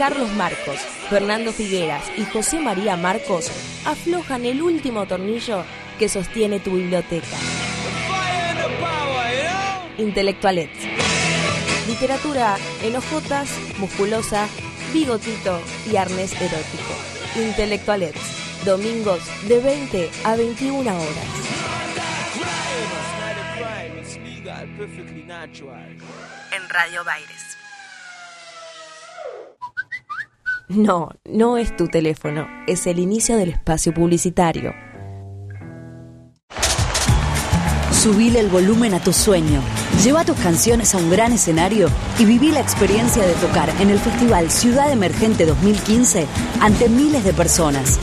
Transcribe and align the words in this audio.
Carlos 0.00 0.32
Marcos, 0.32 0.78
Fernando 1.10 1.52
Figueras 1.52 2.02
y 2.16 2.24
José 2.24 2.58
María 2.58 2.96
Marcos 2.96 3.50
aflojan 3.84 4.46
el 4.46 4.62
último 4.62 5.04
tornillo 5.04 5.62
que 5.98 6.08
sostiene 6.08 6.58
tu 6.58 6.76
biblioteca. 6.76 7.36
Intelectualets. 9.98 10.78
Literatura 11.86 12.56
en 12.82 12.96
hojotas, 12.96 13.50
musculosa, 13.76 14.48
bigotito 14.94 15.60
y 15.92 15.96
arnés 15.96 16.32
erótico. 16.32 16.94
Intelectualets. 17.36 18.64
Domingos 18.64 19.20
de 19.48 19.60
20 19.60 20.10
a 20.24 20.34
21 20.34 20.80
horas. 20.80 21.26
En 26.56 26.68
Radio 26.70 27.04
Baires. 27.04 27.50
No, 30.70 31.08
no 31.24 31.56
es 31.56 31.76
tu 31.76 31.88
teléfono, 31.88 32.46
es 32.68 32.86
el 32.86 33.00
inicio 33.00 33.36
del 33.36 33.48
espacio 33.48 33.92
publicitario. 33.92 34.72
Subile 37.90 38.38
el 38.38 38.48
volumen 38.48 38.94
a 38.94 39.00
tu 39.00 39.12
sueño. 39.12 39.62
Lleva 40.04 40.24
tus 40.24 40.38
canciones 40.38 40.94
a 40.94 40.98
un 40.98 41.10
gran 41.10 41.32
escenario 41.32 41.88
y 42.20 42.24
viví 42.24 42.52
la 42.52 42.60
experiencia 42.60 43.26
de 43.26 43.34
tocar 43.34 43.68
en 43.80 43.90
el 43.90 43.98
Festival 43.98 44.48
Ciudad 44.48 44.92
Emergente 44.92 45.44
2015 45.44 46.28
ante 46.60 46.88
miles 46.88 47.24
de 47.24 47.32
personas. 47.32 47.98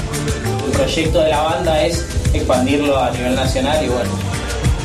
El 0.65 0.73
proyecto 0.73 1.21
de 1.21 1.29
la 1.29 1.43
banda 1.43 1.85
es 1.85 2.05
expandirlo 2.33 2.99
a 2.99 3.11
nivel 3.11 3.33
nacional 3.33 3.85
y 3.85 3.87
bueno. 3.87 4.11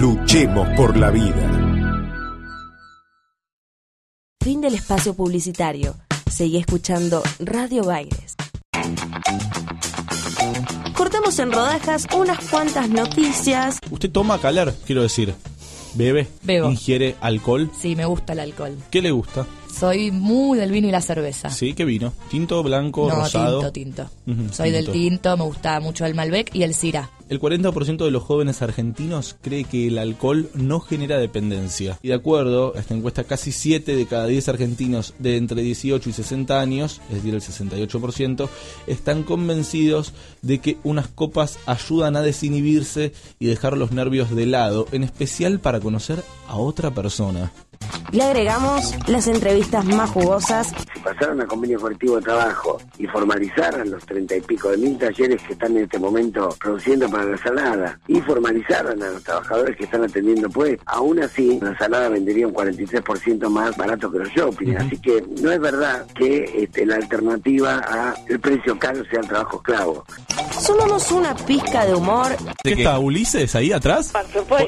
Luchemos 0.00 0.66
por 0.74 0.96
la 0.96 1.10
vida. 1.10 1.84
Fin 4.42 4.62
del 4.62 4.74
espacio 4.74 5.12
publicitario. 5.12 5.94
Seguí 6.30 6.56
escuchando 6.56 7.22
Radio 7.38 7.84
Baires. 7.84 8.34
Cortamos 10.96 11.38
en 11.38 11.52
rodajas 11.52 12.06
unas 12.16 12.38
cuantas 12.48 12.88
noticias. 12.88 13.78
Usted 13.90 14.10
toma 14.10 14.40
calar, 14.40 14.72
quiero 14.86 15.02
decir. 15.02 15.34
Bebe. 15.94 16.26
Bebo. 16.42 16.70
Ingiere 16.70 17.16
alcohol. 17.20 17.70
Sí, 17.78 17.94
me 17.94 18.06
gusta 18.06 18.32
el 18.32 18.40
alcohol. 18.40 18.78
¿Qué 18.90 19.02
le 19.02 19.10
gusta? 19.10 19.46
Soy 19.72 20.10
muy 20.10 20.58
del 20.58 20.70
vino 20.70 20.88
y 20.88 20.90
la 20.90 21.00
cerveza. 21.00 21.50
Sí, 21.50 21.72
¿qué 21.74 21.84
vino? 21.84 22.12
¿Tinto, 22.30 22.62
blanco, 22.62 23.08
no, 23.08 23.16
rosado? 23.16 23.70
tinto, 23.70 24.08
tinto. 24.26 24.52
Soy 24.52 24.70
del 24.70 24.90
tinto, 24.90 25.36
me 25.36 25.44
gusta 25.44 25.80
mucho 25.80 26.04
el 26.04 26.14
Malbec 26.14 26.54
y 26.54 26.62
el 26.62 26.74
Syrah. 26.74 27.10
El 27.28 27.40
40% 27.40 28.04
de 28.04 28.10
los 28.10 28.22
jóvenes 28.22 28.60
argentinos 28.60 29.36
cree 29.40 29.64
que 29.64 29.86
el 29.86 29.96
alcohol 29.96 30.50
no 30.54 30.80
genera 30.80 31.16
dependencia. 31.16 31.98
Y 32.02 32.08
de 32.08 32.14
acuerdo 32.14 32.74
a 32.76 32.80
esta 32.80 32.94
encuesta, 32.94 33.24
casi 33.24 33.52
7 33.52 33.96
de 33.96 34.06
cada 34.06 34.26
10 34.26 34.50
argentinos 34.50 35.14
de 35.18 35.38
entre 35.38 35.62
18 35.62 36.10
y 36.10 36.12
60 36.12 36.60
años, 36.60 37.00
es 37.08 37.22
decir, 37.22 37.34
el 37.34 37.40
68%, 37.40 38.48
están 38.86 39.22
convencidos 39.22 40.12
de 40.42 40.58
que 40.58 40.76
unas 40.84 41.08
copas 41.08 41.58
ayudan 41.64 42.16
a 42.16 42.22
desinhibirse 42.22 43.14
y 43.38 43.46
dejar 43.46 43.78
los 43.78 43.92
nervios 43.92 44.34
de 44.36 44.44
lado, 44.44 44.86
en 44.92 45.02
especial 45.02 45.58
para 45.58 45.80
conocer 45.80 46.22
a 46.48 46.56
otra 46.56 46.90
persona. 46.90 47.50
Le 48.12 48.22
agregamos 48.22 48.94
las 49.08 49.26
entrevistas 49.26 49.86
más 49.86 50.10
jugosas. 50.10 50.74
Si 50.92 51.00
pasaran 51.00 51.40
a 51.40 51.46
convenio 51.46 51.80
colectivo 51.80 52.16
de 52.16 52.22
trabajo 52.22 52.78
y 52.98 53.06
formalizaran 53.06 53.90
los 53.90 54.04
treinta 54.04 54.36
y 54.36 54.42
pico 54.42 54.70
de 54.70 54.76
mil 54.76 54.98
talleres 54.98 55.42
que 55.42 55.54
están 55.54 55.76
en 55.78 55.84
este 55.84 55.98
momento 55.98 56.54
produciendo 56.60 57.08
para 57.08 57.24
la 57.24 57.38
salada 57.38 57.98
y 58.08 58.20
formalizaran 58.20 59.02
a 59.02 59.10
los 59.12 59.22
trabajadores 59.24 59.76
que 59.78 59.84
están 59.84 60.04
atendiendo 60.04 60.50
pues, 60.50 60.78
aún 60.84 61.22
así 61.22 61.58
la 61.62 61.76
salada 61.78 62.10
vendería 62.10 62.46
un 62.46 62.52
43% 62.52 63.48
más 63.48 63.74
barato 63.78 64.12
que 64.12 64.18
los 64.18 64.28
shopping. 64.28 64.76
Así 64.76 64.98
que 64.98 65.24
no 65.40 65.50
es 65.50 65.60
verdad 65.60 66.06
que 66.14 66.44
este, 66.64 66.84
la 66.84 66.96
alternativa 66.96 67.80
a 67.88 68.14
el 68.28 68.38
precio 68.40 68.78
caro 68.78 69.02
sea 69.10 69.20
el 69.20 69.28
trabajo 69.28 69.56
esclavo. 69.56 70.04
Sumamos 70.60 71.10
una 71.12 71.34
pizca 71.34 71.86
de 71.86 71.94
humor. 71.94 72.36
¿Qué 72.62 72.74
está 72.74 72.98
Ulises 72.98 73.54
ahí 73.54 73.72
atrás? 73.72 74.12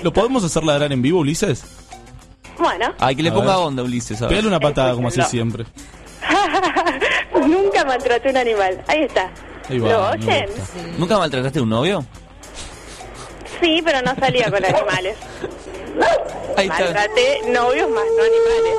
¿Lo 0.02 0.12
podemos 0.14 0.44
hacer 0.44 0.64
ladrar 0.64 0.92
en 0.92 1.02
vivo, 1.02 1.20
Ulises? 1.20 1.83
Bueno. 2.58 2.92
Ay, 2.98 3.16
que 3.16 3.22
le 3.22 3.30
A 3.30 3.34
ponga 3.34 3.56
ver. 3.56 3.66
onda, 3.66 3.82
Ulises. 3.82 4.18
a 4.20 4.26
ver. 4.26 4.30
Pégale 4.30 4.48
una 4.48 4.60
patada 4.60 4.94
como 4.94 5.08
hace 5.08 5.22
siempre. 5.24 5.64
Nunca 7.46 7.84
maltraté 7.84 8.30
un 8.30 8.36
animal. 8.36 8.82
Ahí 8.86 9.02
está. 9.02 9.30
Ahí 9.68 9.78
va, 9.78 9.88
¿Lo 9.88 9.98
me 9.98 10.24
oyen? 10.24 10.46
¿Nunca 10.98 11.18
maltrataste 11.18 11.58
a 11.58 11.62
un 11.62 11.68
novio? 11.70 12.04
Sí, 13.60 13.80
pero 13.84 14.02
no 14.02 14.14
salía 14.16 14.50
con 14.50 14.64
animales. 14.64 15.16
Ahí 16.56 16.66
está. 16.66 16.84
Maltraté 16.84 17.40
novios 17.48 17.90
más, 17.90 18.04
no 18.16 18.22
animales. 18.22 18.74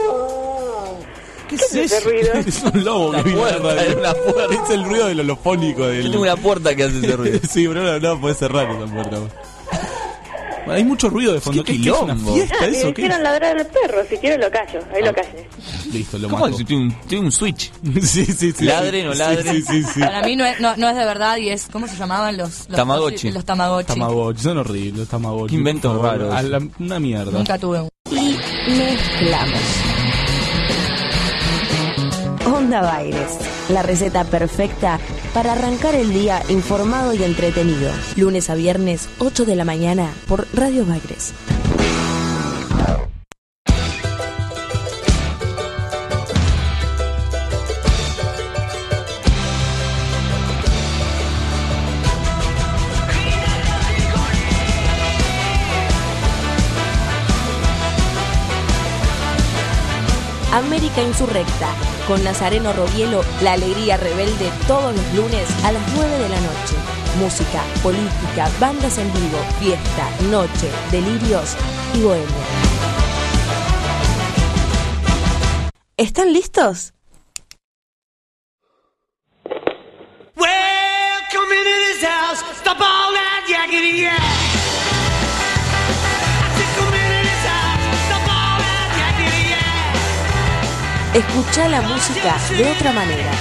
¿Qué, 1.49 1.55
es 1.55 1.75
ese 1.75 1.99
ruido? 2.01 2.33
es 2.47 2.63
un 2.63 2.83
lobo 2.83 3.13
La 3.13 3.23
que 3.23 3.33
a 3.33 3.35
la 3.35 3.57
radio. 3.59 3.81
es 3.81 3.95
una 3.95 4.13
puerta. 4.13 4.55
Es 4.63 4.69
el 4.71 4.83
ruido 4.83 5.07
del 5.07 5.19
holofónico 5.19 5.87
del... 5.87 6.03
Yo 6.05 6.11
tengo 6.11 6.23
una 6.23 6.37
puerta 6.37 6.75
que 6.75 6.83
hace 6.83 6.97
ese 6.99 7.15
ruido. 7.15 7.39
sí, 7.47 7.67
pero 7.67 7.83
no, 7.83 7.99
no 7.99 8.21
puede 8.21 8.35
cerrar 8.35 8.69
esa 8.69 8.85
puerta. 8.91 9.17
Hay 10.67 10.83
mucho 10.83 11.09
ruido 11.09 11.33
de 11.33 11.41
fondo. 11.41 11.63
Qué 11.63 11.73
¿Qué, 11.73 11.81
qué 11.81 11.89
es 11.89 11.95
una 12.01 12.13
quilombo. 12.13 12.33
fiesta 12.35 12.55
Ah, 12.61 12.65
eso? 12.65 12.93
¿Qué 12.93 13.01
hicieron 13.03 13.23
ladrar 13.23 13.57
al 13.57 13.67
perro. 13.67 14.03
Si 14.09 14.17
quiero 14.17 14.43
lo 14.43 14.51
callo. 14.51 14.79
Ahí 14.93 15.03
lo 15.03 15.13
callé. 15.13 15.47
es? 15.59 15.85
Listo, 15.93 16.17
lo 16.17 16.29
¿Cómo? 16.29 16.45
mato. 16.45 16.57
Si 16.57 16.65
Tiene 16.65 16.83
un, 16.85 16.93
tiene 17.07 17.25
un 17.25 17.31
switch. 17.31 17.71
sí, 18.01 18.25
sí, 18.25 18.51
sí. 18.51 18.65
Ladre, 18.65 19.03
no 19.03 19.13
Sí, 19.13 19.19
ladre. 19.19 19.51
Sí, 19.51 19.61
sí, 19.61 19.83
sí. 19.83 19.99
Para 19.99 20.21
mí 20.23 20.35
no 20.35 20.45
es, 20.45 20.59
no, 20.59 20.75
no 20.77 20.89
es 20.89 20.95
de 20.95 21.05
verdad 21.05 21.37
y 21.37 21.49
es. 21.49 21.67
¿Cómo 21.71 21.87
se 21.87 21.95
llamaban 21.95 22.37
los. 22.37 22.67
los 22.69 22.77
Tamagotchi. 22.77 23.31
Los 23.31 23.45
Tamagotchi. 23.45 23.87
Tamagotchi, 23.87 24.41
son 24.41 24.57
horribles 24.57 24.97
los 24.99 25.07
Tamagotchi. 25.07 25.49
Qué 25.51 25.55
inventos 25.55 26.01
raros. 26.01 26.33
A 26.33 26.41
la- 26.41 26.61
una 26.79 26.99
mierda. 26.99 27.31
Nunca 27.31 27.57
tuve 27.57 27.81
un. 27.81 27.89
Y 28.11 28.37
mezclamos. 28.71 29.59
Baires, 32.69 33.37
la 33.69 33.83
receta 33.83 34.23
perfecta 34.23 34.99
para 35.33 35.53
arrancar 35.53 35.93
el 35.93 36.11
día 36.11 36.41
informado 36.49 37.13
y 37.13 37.23
entretenido. 37.23 37.91
Lunes 38.15 38.49
a 38.49 38.55
viernes, 38.55 39.07
8 39.19 39.45
de 39.45 39.55
la 39.55 39.65
mañana, 39.65 40.11
por 40.27 40.47
Radio 40.53 40.85
Baires. 40.85 41.33
América 60.55 61.03
Insurrecta, 61.03 61.67
con 62.07 62.23
Nazareno 62.23 62.73
Robielo, 62.73 63.23
la 63.41 63.53
alegría 63.53 63.97
rebelde 63.97 64.51
todos 64.67 64.95
los 64.95 65.13
lunes 65.13 65.49
a 65.63 65.71
las 65.71 65.81
9 65.95 66.17
de 66.17 66.29
la 66.29 66.39
noche. 66.39 66.75
Música, 67.19 67.63
política, 67.81 68.49
bandas 68.59 68.97
en 68.97 69.11
vivo, 69.13 69.37
fiesta, 69.59 70.09
noche, 70.29 70.69
delirios 70.91 71.55
y 71.93 72.01
bohemia. 72.01 72.25
¿Están 75.97 76.33
listos? 76.33 76.93
Welcome 80.35 81.55
Escucha 91.15 91.69
la 91.69 91.81
música 91.81 92.35
de 92.57 92.69
otra 92.71 92.91
manera. 92.91 93.31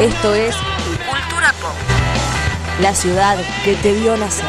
Esto 0.00 0.32
es 0.32 0.54
Cultura 0.54 1.52
Pop. 1.60 1.74
La 2.80 2.94
ciudad 2.94 3.36
que 3.64 3.74
te 3.74 3.94
vio 3.94 4.16
nacer. 4.16 4.46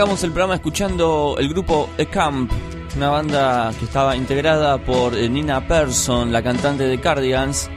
Arrancamos 0.00 0.24
el 0.24 0.30
programa 0.30 0.54
escuchando 0.54 1.36
el 1.38 1.50
grupo 1.50 1.90
A 1.98 2.06
Camp, 2.06 2.50
una 2.96 3.10
banda 3.10 3.70
que 3.78 3.84
estaba 3.84 4.16
integrada 4.16 4.78
por 4.78 5.14
eh, 5.14 5.28
Nina 5.28 5.68
Persson, 5.68 6.32
la 6.32 6.42
cantante 6.42 6.84
de 6.84 6.98
Cardigans, 6.98 7.68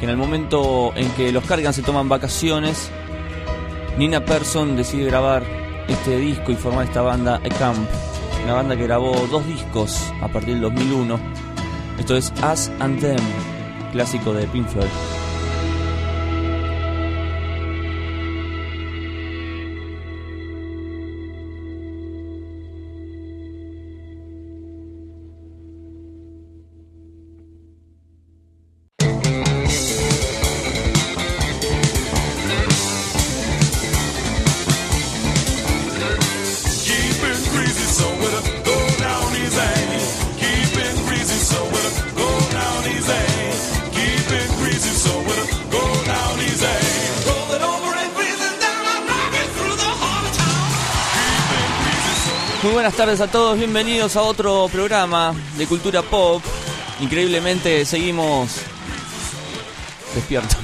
que 0.00 0.04
en 0.04 0.10
el 0.10 0.16
momento 0.16 0.92
en 0.96 1.08
que 1.10 1.30
los 1.30 1.44
Cardigans 1.44 1.76
se 1.76 1.82
toman 1.82 2.08
vacaciones, 2.08 2.90
Nina 3.96 4.24
Persson 4.24 4.74
decide 4.74 5.04
grabar 5.04 5.44
este 5.86 6.18
disco 6.18 6.50
y 6.50 6.56
formar 6.56 6.86
esta 6.86 7.02
banda 7.02 7.36
A 7.36 7.48
Camp, 7.50 7.88
una 8.42 8.54
banda 8.54 8.76
que 8.76 8.82
grabó 8.82 9.12
dos 9.30 9.46
discos 9.46 10.12
a 10.22 10.26
partir 10.26 10.54
del 10.54 10.62
2001. 10.62 11.20
Esto 12.00 12.16
es 12.16 12.32
Us 12.52 12.68
and 12.80 13.00
Them, 13.00 13.24
clásico 13.92 14.32
de 14.32 14.48
Pink 14.48 14.66
Floyd. 14.66 15.11
Tardes 53.12 53.28
a 53.28 53.30
todos, 53.30 53.58
bienvenidos 53.58 54.16
a 54.16 54.22
otro 54.22 54.70
programa 54.72 55.34
de 55.58 55.66
cultura 55.66 56.00
pop. 56.00 56.42
Increíblemente 56.98 57.84
seguimos 57.84 58.56
despiertos. 60.14 60.56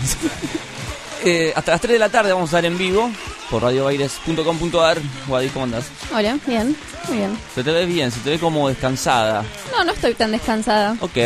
Eh, 1.24 1.52
hasta 1.56 1.72
las 1.72 1.80
3 1.80 1.94
de 1.94 1.98
la 1.98 2.10
tarde 2.10 2.32
vamos 2.32 2.54
a 2.54 2.58
estar 2.58 2.64
en 2.64 2.78
vivo 2.78 3.10
por 3.50 3.60
radiobaires.com.ar. 3.60 4.98
Guadi, 5.26 5.48
¿cómo 5.48 5.64
andás? 5.64 5.86
Hola, 6.14 6.38
bien, 6.46 6.76
muy 7.08 7.16
bien. 7.18 7.36
Se 7.52 7.64
te 7.64 7.72
ve 7.72 7.86
bien, 7.86 8.12
se 8.12 8.20
te 8.20 8.30
ve 8.30 8.38
como 8.38 8.68
descansada. 8.68 9.44
No, 9.72 9.82
no 9.82 9.90
estoy 9.90 10.14
tan 10.14 10.30
descansada. 10.30 10.96
Ok. 11.00 11.16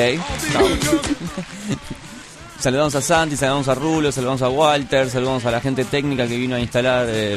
Saludamos 2.62 2.94
a 2.94 3.02
Santi, 3.02 3.36
saludamos 3.36 3.66
a 3.66 3.74
Rulo, 3.74 4.12
saludamos 4.12 4.40
a 4.42 4.48
Walter, 4.48 5.10
saludamos 5.10 5.44
a 5.44 5.50
la 5.50 5.60
gente 5.60 5.84
técnica 5.84 6.28
que 6.28 6.36
vino 6.36 6.54
a 6.54 6.60
instalar 6.60 7.06
eh, 7.10 7.36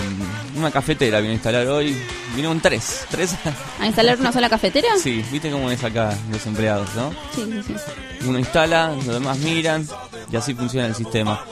una 0.55 0.70
cafetera, 0.70 1.20
vino 1.20 1.32
a 1.32 1.34
instalar 1.34 1.65
hoy. 1.67 1.98
Vino 2.36 2.51
un 2.51 2.60
3. 2.60 3.08
¿Tres? 3.10 3.36
¿A 3.79 3.88
instalar 3.88 4.20
una 4.20 4.32
sola 4.32 4.50
cafetera? 4.50 4.89
Sí, 5.01 5.25
viste 5.32 5.50
cómo 5.50 5.72
es 5.72 5.84
acá 5.84 6.15
los 6.29 6.46
empleados, 6.46 6.94
¿no? 6.96 7.10
Sí, 7.34 7.44
sí, 7.65 7.74
sí. 7.75 8.27
Uno 8.27 8.38
instala, 8.38 8.94
los 8.96 9.08
demás 9.08 9.39
miran 9.39 9.88
y 10.32 10.36
así 10.36 10.53
funciona 10.53 10.86
el 10.88 10.96
sistema. 10.96 11.44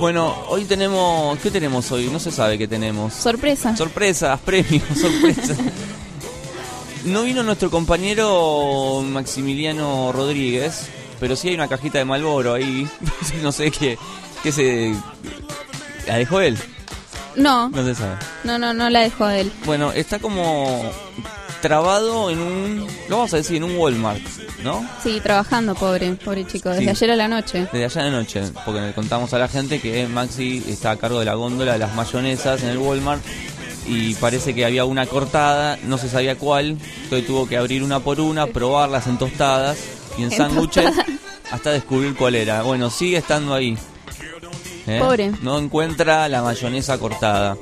Bueno, 0.00 0.34
hoy 0.48 0.64
tenemos... 0.64 1.38
¿Qué 1.38 1.52
tenemos 1.52 1.92
hoy? 1.92 2.08
No 2.10 2.18
se 2.18 2.32
sabe 2.32 2.58
qué 2.58 2.66
tenemos. 2.66 3.14
Sorpresa. 3.14 3.76
Sorpresas, 3.76 4.40
premios, 4.40 4.82
sorpresas. 5.00 5.56
No 7.04 7.22
vino 7.22 7.44
nuestro 7.44 7.70
compañero 7.70 9.02
Maximiliano 9.06 10.10
Rodríguez, 10.10 10.88
pero 11.20 11.36
sí 11.36 11.48
hay 11.48 11.54
una 11.54 11.68
cajita 11.68 11.98
de 11.98 12.04
Malboro 12.04 12.54
ahí. 12.54 12.88
no 13.42 13.52
sé 13.52 13.70
qué, 13.70 13.96
qué 14.42 14.50
se... 14.50 14.94
¿La 16.06 16.16
dejó 16.16 16.40
él? 16.40 16.58
No, 17.36 17.68
No 17.68 17.84
se 17.84 17.94
sabe. 17.94 18.16
no, 18.42 18.58
no, 18.58 18.74
no 18.74 18.90
la 18.90 19.00
dejó 19.00 19.28
él. 19.28 19.52
Bueno, 19.64 19.92
está 19.92 20.18
como 20.18 20.82
trabado 21.62 22.30
en 22.30 22.38
un... 22.40 22.86
Lo 23.08 23.16
vamos 23.18 23.34
a 23.34 23.36
decir, 23.36 23.56
en 23.56 23.64
un 23.64 23.76
Walmart, 23.76 24.20
¿no? 24.64 24.84
Sí, 25.02 25.20
trabajando, 25.22 25.74
pobre, 25.74 26.10
pobre 26.14 26.46
chico, 26.46 26.70
desde 26.70 26.84
Sí. 26.84 26.88
ayer 26.88 27.10
a 27.12 27.16
la 27.16 27.28
noche. 27.28 27.68
Desde 27.72 27.84
allá 27.84 28.02
de 28.04 28.10
noche, 28.10 28.42
porque 28.64 28.80
le 28.80 28.92
contamos 28.94 29.32
a 29.34 29.38
la 29.38 29.46
gente 29.48 29.80
que 29.80 30.06
Maxi 30.08 30.64
está 30.68 30.92
a 30.92 30.96
cargo 30.96 31.18
de 31.20 31.26
la 31.26 31.34
góndola 31.34 31.74
de 31.74 31.78
las 31.78 31.94
mayonesas 31.94 32.62
en 32.62 32.70
el 32.70 32.78
Walmart 32.78 33.22
y 33.86 34.14
parece 34.14 34.54
que 34.54 34.64
había 34.64 34.84
una 34.84 35.06
cortada, 35.06 35.78
no 35.84 35.98
se 35.98 36.08
sabía 36.08 36.36
cuál, 36.36 36.78
entonces 37.04 37.26
tuvo 37.26 37.46
que 37.46 37.56
abrir 37.56 37.82
una 37.82 38.00
por 38.00 38.20
una, 38.20 38.46
probarlas 38.46 39.06
en 39.06 39.18
tostadas 39.18 39.78
y 40.20 40.22
en 40.24 40.30
sándwiches 40.30 40.92
hasta 41.50 41.70
descubrir 41.72 42.14
cuál 42.16 42.34
era. 42.34 42.62
Bueno, 42.62 42.90
sigue 42.90 43.16
estando 43.18 43.54
ahí. 43.54 43.76
¿Eh? 44.86 44.98
Pobre. 45.00 45.32
No 45.42 45.58
encuentra 45.58 46.28
la 46.28 46.42
mayonesa 46.42 46.98
cortada. 46.98 47.56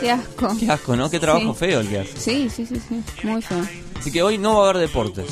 Qué 0.00 0.10
asco. 0.10 0.56
Qué 0.58 0.70
asco, 0.70 0.96
¿no? 0.96 1.10
Qué 1.10 1.18
trabajo 1.20 1.52
Sí. 1.54 1.58
feo 1.58 1.80
el 1.80 1.88
que 1.88 1.98
hace. 2.00 2.16
Sí, 2.18 2.48
sí, 2.54 2.66
sí, 2.66 2.80
sí, 2.88 3.02
muy 3.26 3.42
feo. 3.42 3.66
Así 3.98 4.10
que 4.10 4.22
hoy 4.22 4.38
no 4.38 4.58
va 4.58 4.66
a 4.66 4.70
haber 4.70 4.82
deportes. 4.88 5.26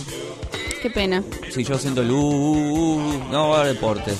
Qué 0.82 0.90
pena. 0.90 1.22
Si 1.52 1.62
yo 1.64 1.78
siento 1.78 2.02
el 2.02 2.10
uh, 2.10 2.16
uh, 2.16 2.94
uh, 2.96 3.24
no 3.30 3.48
va 3.50 3.58
a 3.58 3.60
haber 3.60 3.74
deportes. 3.74 4.16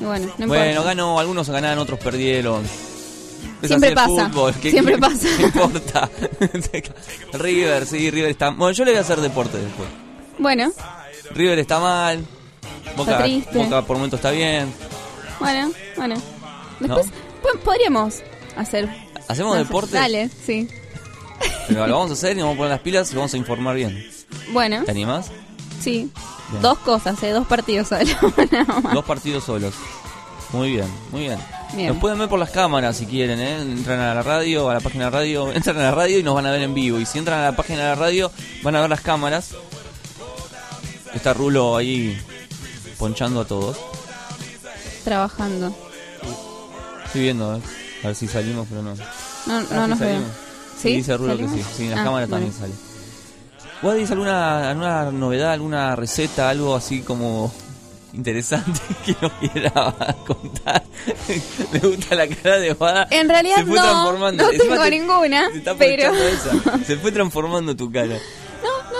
Y 0.00 0.04
bueno, 0.04 0.32
no 0.38 0.46
bueno, 0.46 0.82
ganó, 0.84 1.18
algunos 1.18 1.48
ganaron, 1.50 1.78
otros 1.80 1.98
perdieron. 2.00 2.64
Es 3.62 3.68
Siempre 3.68 3.92
pasa, 3.92 4.28
fútbol, 4.28 4.54
¿qué- 4.60 4.70
siempre 4.70 4.94
qué- 4.94 5.00
pasa. 5.00 5.28
¿Qué 5.36 5.42
importa? 5.44 6.08
River, 7.32 7.86
sí, 7.86 8.10
River 8.10 8.30
está. 8.30 8.50
Bueno, 8.50 8.72
yo 8.72 8.84
le 8.84 8.92
voy 8.92 8.98
a 8.98 9.02
hacer 9.02 9.20
deporte 9.20 9.58
después. 9.58 9.88
Bueno, 10.38 10.70
River 11.34 11.58
está 11.58 11.78
mal. 11.80 12.24
Boca, 12.96 13.18
triste. 13.22 13.58
Boca 13.58 13.82
por 13.82 13.96
momento 13.96 14.16
está 14.16 14.30
bien. 14.30 14.72
bueno, 15.40 15.70
bueno. 15.96 16.14
Después 16.80 17.06
po- 17.42 17.58
podríamos 17.64 18.22
hacer. 18.56 18.88
¿Hacemos 19.28 19.54
no, 19.56 19.62
deporte? 19.62 19.92
Dale, 19.96 20.30
sí. 20.46 20.68
Pero 21.68 21.86
lo 21.86 21.94
vamos 21.96 22.10
a 22.10 22.14
hacer 22.14 22.32
y 22.32 22.40
nos 22.40 22.44
vamos 22.44 22.54
a 22.54 22.58
poner 22.58 22.70
las 22.72 22.80
pilas 22.80 23.12
y 23.12 23.16
vamos 23.16 23.34
a 23.34 23.36
informar 23.36 23.76
bien. 23.76 24.10
Bueno, 24.52 24.84
¿Te 24.84 24.90
animás? 24.90 25.30
sí. 25.80 26.10
Bien. 26.50 26.62
Dos 26.62 26.78
cosas, 26.78 27.22
¿eh? 27.22 27.30
Dos 27.32 27.46
partidos 27.46 27.88
solo. 27.88 28.04
Nada 28.50 28.80
más. 28.80 28.94
Dos 28.94 29.04
partidos 29.04 29.44
solos. 29.44 29.74
Muy 30.50 30.70
bien, 30.72 30.86
muy 31.12 31.20
bien. 31.24 31.38
Bien. 31.74 31.88
Nos 31.88 31.98
pueden 31.98 32.18
ver 32.18 32.26
por 32.30 32.38
las 32.38 32.48
cámaras 32.50 32.96
si 32.96 33.04
quieren, 33.04 33.38
¿eh? 33.38 33.60
Entran 33.60 34.00
a 34.00 34.14
la 34.14 34.22
radio, 34.22 34.70
a 34.70 34.74
la 34.74 34.80
página 34.80 35.04
de 35.04 35.10
radio, 35.10 35.52
entran 35.54 35.76
a 35.76 35.82
la 35.82 35.90
radio 35.90 36.18
y 36.18 36.22
nos 36.22 36.34
van 36.34 36.46
a 36.46 36.50
ver 36.50 36.62
en 36.62 36.72
vivo. 36.72 36.98
Y 36.98 37.04
si 37.04 37.18
entran 37.18 37.40
a 37.40 37.42
la 37.50 37.52
página 37.56 37.80
de 37.80 37.84
la 37.90 37.94
radio, 37.96 38.32
van 38.62 38.76
a 38.76 38.80
ver 38.80 38.88
las 38.88 39.02
cámaras. 39.02 39.54
Está 41.14 41.34
Rulo 41.34 41.76
ahí 41.76 42.18
ponchando 42.98 43.40
a 43.40 43.44
todos. 43.46 43.76
Trabajando. 45.04 45.74
Estoy 47.06 47.22
viendo, 47.22 47.56
¿eh? 47.56 47.60
A 48.04 48.06
ver 48.08 48.16
si 48.16 48.28
salimos, 48.28 48.66
pero 48.68 48.82
no. 48.82 48.94
No, 48.94 49.02
Ah, 49.46 49.62
no 49.70 49.84
sí 49.84 49.90
nos 49.90 49.98
vemos. 50.00 50.28
¿Sí? 50.80 50.96
dice 50.96 51.16
Rulo 51.16 51.36
que 51.36 51.48
sí. 51.48 51.64
Sí, 51.76 51.84
en 51.84 51.90
las 51.92 52.00
Ah, 52.00 52.04
cámaras 52.04 52.28
también 52.30 52.52
sale. 52.52 52.72
¿Vos 53.82 53.94
dices 53.94 54.10
alguna, 54.10 54.70
alguna 54.70 55.10
novedad, 55.12 55.52
alguna 55.52 55.94
receta, 55.96 56.50
algo 56.50 56.74
así 56.76 57.00
como 57.02 57.52
interesante 58.12 58.80
que 59.06 59.16
nos 59.20 59.32
quiera 59.34 59.94
contar? 60.26 60.84
Me 61.72 61.78
gusta 61.78 62.14
la 62.14 62.28
cara 62.28 62.58
de 62.58 62.72
Wada. 62.72 63.06
En 63.10 63.28
realidad 63.28 63.56
se 63.56 63.66
fue 63.66 63.76
no, 63.76 63.82
transformando. 63.82 64.44
no 64.44 64.50
tengo 64.50 64.82
te- 64.82 64.90
ninguna, 64.90 65.48
se 65.52 65.74
pero... 65.74 66.12
esa. 66.14 66.84
Se 66.84 66.96
fue 66.96 67.12
transformando 67.12 67.74
tu 67.74 67.90
cara. 67.90 68.18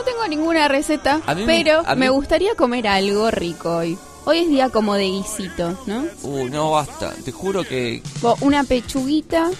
No, 0.08 0.12
tengo 0.24 0.28
ninguna 0.28 0.68
receta, 0.68 1.20
me- 1.34 1.44
pero 1.46 1.82
mí- 1.82 1.96
me 1.96 2.08
gustaría 2.10 2.54
comer 2.54 2.86
algo 2.88 3.30
rico 3.30 3.76
hoy. 3.78 3.98
Hoy 4.24 4.38
es 4.40 4.48
día 4.48 4.68
como 4.68 4.94
de 4.94 5.04
guisito, 5.04 5.78
¿no? 5.86 6.04
Uh, 6.22 6.48
no 6.48 6.70
basta. 6.72 7.14
Te 7.24 7.32
juro 7.32 7.64
que. 7.64 8.02
Una 8.40 8.62
pechuguita 8.64 9.50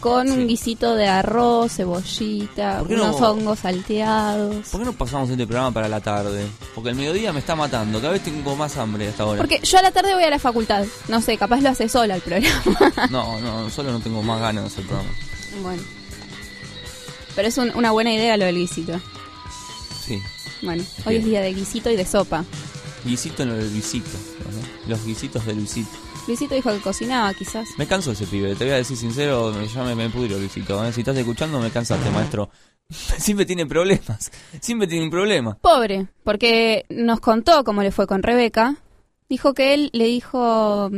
con 0.00 0.30
un 0.30 0.46
guisito 0.46 0.94
de 0.94 1.08
arroz, 1.08 1.72
cebollita, 1.72 2.78
¿Por 2.80 2.88
qué 2.88 2.96
no- 2.96 3.04
unos 3.04 3.20
hongos 3.22 3.58
salteados. 3.60 4.68
¿Por 4.68 4.80
qué 4.80 4.84
no 4.86 4.92
pasamos 4.92 5.30
este 5.30 5.46
programa 5.46 5.72
para 5.72 5.88
la 5.88 6.00
tarde? 6.00 6.46
Porque 6.74 6.90
el 6.90 6.94
mediodía 6.96 7.32
me 7.32 7.38
está 7.40 7.56
matando. 7.56 8.00
Cada 8.00 8.12
vez 8.12 8.22
tengo 8.22 8.54
más 8.54 8.76
hambre 8.76 9.08
hasta 9.08 9.22
ahora. 9.22 9.38
Porque 9.38 9.60
yo 9.62 9.78
a 9.78 9.82
la 9.82 9.90
tarde 9.92 10.14
voy 10.14 10.24
a 10.24 10.30
la 10.30 10.38
facultad. 10.38 10.84
No 11.08 11.20
sé, 11.22 11.36
capaz 11.38 11.60
lo 11.62 11.70
hace 11.70 11.88
sola 11.88 12.16
el 12.16 12.20
programa. 12.20 12.62
No, 13.10 13.40
no, 13.40 13.70
solo 13.70 13.90
no 13.92 14.00
tengo 14.00 14.22
más 14.22 14.40
ganas 14.40 14.64
de 14.64 14.68
hacer 14.68 14.80
el 14.80 14.86
programa. 14.88 15.10
bueno. 15.62 15.82
Pero 17.34 17.48
es 17.48 17.56
un- 17.56 17.72
una 17.76 17.92
buena 17.92 18.12
idea 18.12 18.36
lo 18.36 18.44
del 18.44 18.56
guisito. 18.56 19.00
Sí. 20.08 20.20
Bueno, 20.62 20.82
hoy 21.04 21.14
Bien. 21.14 21.20
es 21.22 21.26
día 21.28 21.40
de 21.42 21.54
guisito 21.54 21.90
y 21.90 21.96
de 21.96 22.04
sopa. 22.04 22.44
Guisito 23.04 23.42
en 23.44 23.50
el 23.50 23.70
Luisito. 23.70 24.08
¿no? 24.10 24.88
Los 24.90 25.04
guisitos 25.04 25.44
de 25.46 25.54
Luisito. 25.54 25.90
Luisito 26.26 26.54
dijo 26.54 26.70
que 26.72 26.78
cocinaba, 26.80 27.32
quizás. 27.34 27.68
Me 27.78 27.86
canso 27.86 28.12
ese 28.12 28.26
pibe, 28.26 28.54
te 28.54 28.64
voy 28.64 28.72
a 28.74 28.76
decir 28.78 28.96
sincero, 28.96 29.52
me- 29.56 29.68
ya 29.68 29.82
me, 29.84 29.94
me 29.94 30.10
pudro, 30.10 30.38
Luisito. 30.38 30.84
¿eh? 30.84 30.92
Si 30.92 31.00
estás 31.02 31.16
escuchando, 31.16 31.60
me 31.60 31.70
cansaste, 31.70 32.10
maestro. 32.10 32.50
Siempre 32.90 33.46
tiene 33.46 33.66
problemas. 33.66 34.30
Siempre 34.60 34.88
tiene 34.88 35.04
un 35.04 35.10
problema. 35.10 35.56
Pobre, 35.58 36.08
porque 36.24 36.84
nos 36.88 37.20
contó 37.20 37.62
cómo 37.64 37.82
le 37.82 37.92
fue 37.92 38.06
con 38.06 38.22
Rebeca. 38.22 38.76
Dijo 39.28 39.52
que 39.54 39.74
él 39.74 39.90
le 39.92 40.04
dijo 40.06 40.90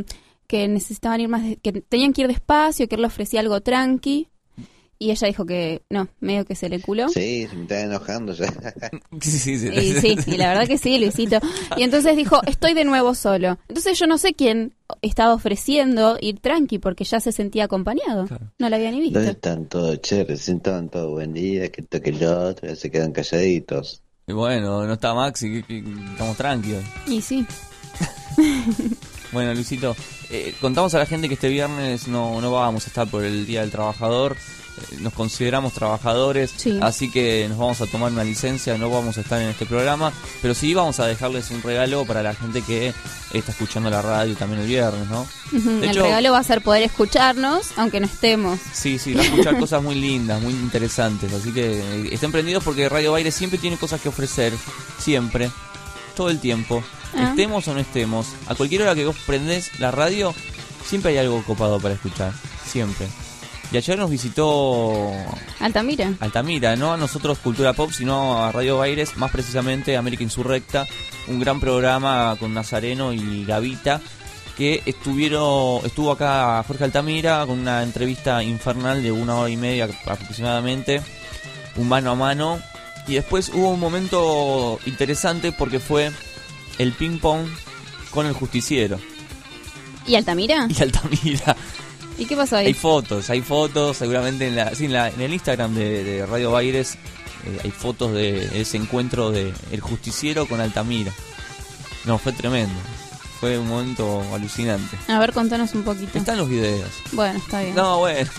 que 0.47 0.67
necesitaban 0.67 1.21
ir 1.21 1.27
más, 1.29 1.43
de- 1.43 1.57
que 1.57 1.71
tenían 1.81 2.13
que 2.13 2.21
ir 2.21 2.27
despacio, 2.27 2.87
que 2.87 2.95
él 2.95 3.01
le 3.01 3.07
ofrecía 3.07 3.41
algo 3.41 3.61
tranqui. 3.61 4.27
Y 5.01 5.09
ella 5.09 5.25
dijo 5.25 5.47
que 5.47 5.81
no, 5.89 6.09
medio 6.19 6.45
que 6.45 6.53
se 6.53 6.69
le 6.69 6.79
culó. 6.79 7.09
Sí, 7.09 7.47
se 7.49 7.55
me 7.55 7.63
está 7.63 7.81
enojando 7.81 8.33
ya. 8.33 8.45
Sí, 9.19 9.31
sí, 9.31 9.57
sí. 9.57 9.67
Y 9.69 9.93
sí, 9.93 10.15
y 10.27 10.37
la 10.37 10.49
verdad 10.49 10.67
que 10.67 10.77
sí, 10.77 10.99
Luisito. 10.99 11.39
Y 11.75 11.81
entonces 11.81 12.15
dijo, 12.15 12.39
estoy 12.45 12.75
de 12.75 12.85
nuevo 12.85 13.15
solo. 13.15 13.57
Entonces 13.67 13.97
yo 13.97 14.05
no 14.05 14.19
sé 14.19 14.35
quién 14.35 14.75
estaba 15.01 15.33
ofreciendo 15.33 16.19
ir 16.21 16.39
tranqui 16.39 16.77
porque 16.77 17.03
ya 17.03 17.19
se 17.19 17.31
sentía 17.31 17.63
acompañado. 17.63 18.27
No 18.59 18.69
la 18.69 18.75
había 18.75 18.91
ni 18.91 18.99
visto. 18.99 19.17
¿Dónde 19.17 19.31
están 19.31 19.65
todos? 19.65 19.99
Che, 20.01 20.23
recién 20.23 20.57
estaban 20.57 20.87
todos 20.89 21.09
buen 21.09 21.33
día, 21.33 21.71
que 21.71 21.81
esto 21.81 21.99
que 21.99 22.11
lo 22.11 22.49
otro, 22.49 22.69
ya 22.69 22.75
se 22.75 22.91
quedan 22.91 23.11
calladitos. 23.11 24.03
Y 24.27 24.33
bueno, 24.33 24.85
no 24.85 24.93
está 24.93 25.15
Maxi, 25.15 25.65
estamos 26.11 26.37
tranquilos. 26.37 26.83
Y 27.07 27.21
sí. 27.21 27.43
Bueno, 29.31 29.53
Luisito, 29.53 29.95
eh, 30.29 30.53
contamos 30.59 30.93
a 30.93 30.99
la 30.99 31.05
gente 31.05 31.29
que 31.29 31.35
este 31.35 31.47
viernes 31.47 32.09
no, 32.09 32.41
no 32.41 32.51
vamos 32.51 32.83
a 32.83 32.87
estar 32.87 33.07
por 33.07 33.23
el 33.23 33.45
Día 33.45 33.61
del 33.61 33.71
Trabajador. 33.71 34.35
Nos 34.99 35.13
consideramos 35.13 35.73
trabajadores, 35.73 36.51
Sí. 36.55 36.79
así 36.81 37.09
que 37.11 37.45
nos 37.49 37.57
vamos 37.57 37.81
a 37.81 37.87
tomar 37.87 38.11
una 38.11 38.23
licencia, 38.23 38.77
no 38.77 38.89
vamos 38.89 39.17
a 39.17 39.21
estar 39.21 39.41
en 39.41 39.49
este 39.49 39.65
programa, 39.65 40.11
pero 40.41 40.53
sí 40.53 40.73
vamos 40.73 40.99
a 40.99 41.05
dejarles 41.07 41.49
un 41.51 41.61
regalo 41.61 42.05
para 42.05 42.21
la 42.23 42.33
gente 42.35 42.61
que 42.61 42.93
está 43.33 43.51
escuchando 43.51 43.89
la 43.89 44.01
radio 44.01 44.35
también 44.35 44.61
el 44.61 44.67
viernes, 44.67 45.07
¿no? 45.07 45.25
De 45.51 45.85
el 45.85 45.91
hecho- 45.91 46.03
regalo 46.03 46.31
va 46.33 46.39
a 46.39 46.43
ser 46.43 46.61
poder 46.61 46.83
escucharnos, 46.83 47.67
aunque 47.77 47.99
no 47.99 48.05
estemos. 48.05 48.59
Sí, 48.73 48.99
sí, 48.99 49.13
va 49.13 49.21
a 49.21 49.25
escuchar 49.25 49.57
cosas 49.59 49.81
muy 49.81 49.95
lindas, 49.95 50.41
muy 50.41 50.53
interesantes. 50.53 51.31
Así 51.33 51.51
que 51.53 51.79
eh, 51.79 52.09
estén 52.11 52.31
prendidos 52.31 52.63
porque 52.63 52.89
Radio 52.89 53.11
Baile 53.13 53.31
siempre 53.31 53.57
tiene 53.59 53.77
cosas 53.77 54.01
que 54.01 54.09
ofrecer. 54.09 54.53
Siempre. 54.99 55.49
Todo 56.15 56.29
el 56.29 56.39
tiempo. 56.39 56.83
Ah. 57.15 57.29
Estemos 57.29 57.67
o 57.67 57.73
no 57.73 57.79
estemos. 57.79 58.27
A 58.47 58.55
cualquier 58.55 58.81
hora 58.81 58.95
que 58.95 59.05
vos 59.05 59.15
prendés 59.25 59.79
la 59.79 59.91
radio, 59.91 60.33
siempre 60.85 61.11
hay 61.11 61.17
algo 61.19 61.41
copado 61.43 61.79
para 61.79 61.93
escuchar. 61.93 62.33
Siempre. 62.69 63.07
Y 63.71 63.77
ayer 63.77 63.97
nos 63.97 64.09
visitó 64.09 65.13
Altamira. 65.61 66.13
Altamira, 66.19 66.75
no 66.75 66.91
a 66.91 66.97
nosotros 66.97 67.37
Cultura 67.39 67.71
Pop, 67.71 67.91
sino 67.91 68.43
a 68.43 68.51
Radio 68.51 68.77
Baires, 68.77 69.15
más 69.15 69.31
precisamente 69.31 69.95
América 69.95 70.23
Insurrecta, 70.23 70.85
un 71.27 71.39
gran 71.39 71.61
programa 71.61 72.35
con 72.37 72.53
Nazareno 72.53 73.13
y 73.13 73.45
Gavita, 73.45 74.01
que 74.57 74.83
estuvieron, 74.85 75.85
estuvo 75.85 76.11
acá 76.11 76.61
Jorge 76.67 76.83
Altamira 76.83 77.45
con 77.45 77.59
una 77.59 77.81
entrevista 77.81 78.43
infernal 78.43 79.01
de 79.01 79.13
una 79.13 79.35
hora 79.37 79.49
y 79.49 79.55
media 79.55 79.87
aproximadamente, 80.05 81.01
un 81.77 81.87
mano 81.87 82.11
a 82.11 82.15
mano, 82.15 82.59
y 83.07 83.13
después 83.13 83.49
hubo 83.53 83.69
un 83.69 83.79
momento 83.79 84.79
interesante 84.85 85.53
porque 85.53 85.79
fue 85.79 86.11
el 86.77 86.91
ping 86.91 87.19
pong 87.19 87.47
con 88.11 88.25
el 88.25 88.33
justiciero 88.33 88.99
¿Y 90.05 90.15
Altamira? 90.15 90.67
y 90.77 90.81
Altamira. 90.81 91.55
¿Y 92.21 92.25
qué 92.25 92.35
pasó 92.35 92.57
ahí? 92.57 92.67
Hay 92.67 92.73
fotos, 92.73 93.29
hay 93.29 93.41
fotos, 93.41 93.97
seguramente 93.97 94.47
en, 94.47 94.55
la, 94.55 94.75
sí, 94.75 94.85
en, 94.85 94.93
la- 94.93 95.09
en 95.09 95.19
el 95.21 95.33
Instagram 95.33 95.73
de, 95.73 96.03
de 96.03 96.25
Radio 96.25 96.51
Baires 96.51 96.93
eh, 97.45 97.59
hay 97.63 97.71
fotos 97.71 98.13
de 98.13 98.61
ese 98.61 98.77
encuentro 98.77 99.31
de 99.31 99.53
El 99.71 99.81
Justiciero 99.81 100.45
con 100.45 100.61
Altamira. 100.61 101.11
No, 102.05 102.17
fue 102.19 102.31
tremendo. 102.31 102.73
Fue 103.39 103.57
un 103.57 103.67
momento 103.67 104.23
alucinante. 104.35 104.97
A 105.07 105.17
ver, 105.17 105.33
contanos 105.33 105.73
un 105.73 105.81
poquito. 105.83 106.15
Están 106.17 106.37
los 106.37 106.47
videos. 106.47 106.89
Bueno, 107.13 107.39
está 107.39 107.61
bien. 107.61 107.73
No, 107.75 107.97
bueno. 107.99 108.29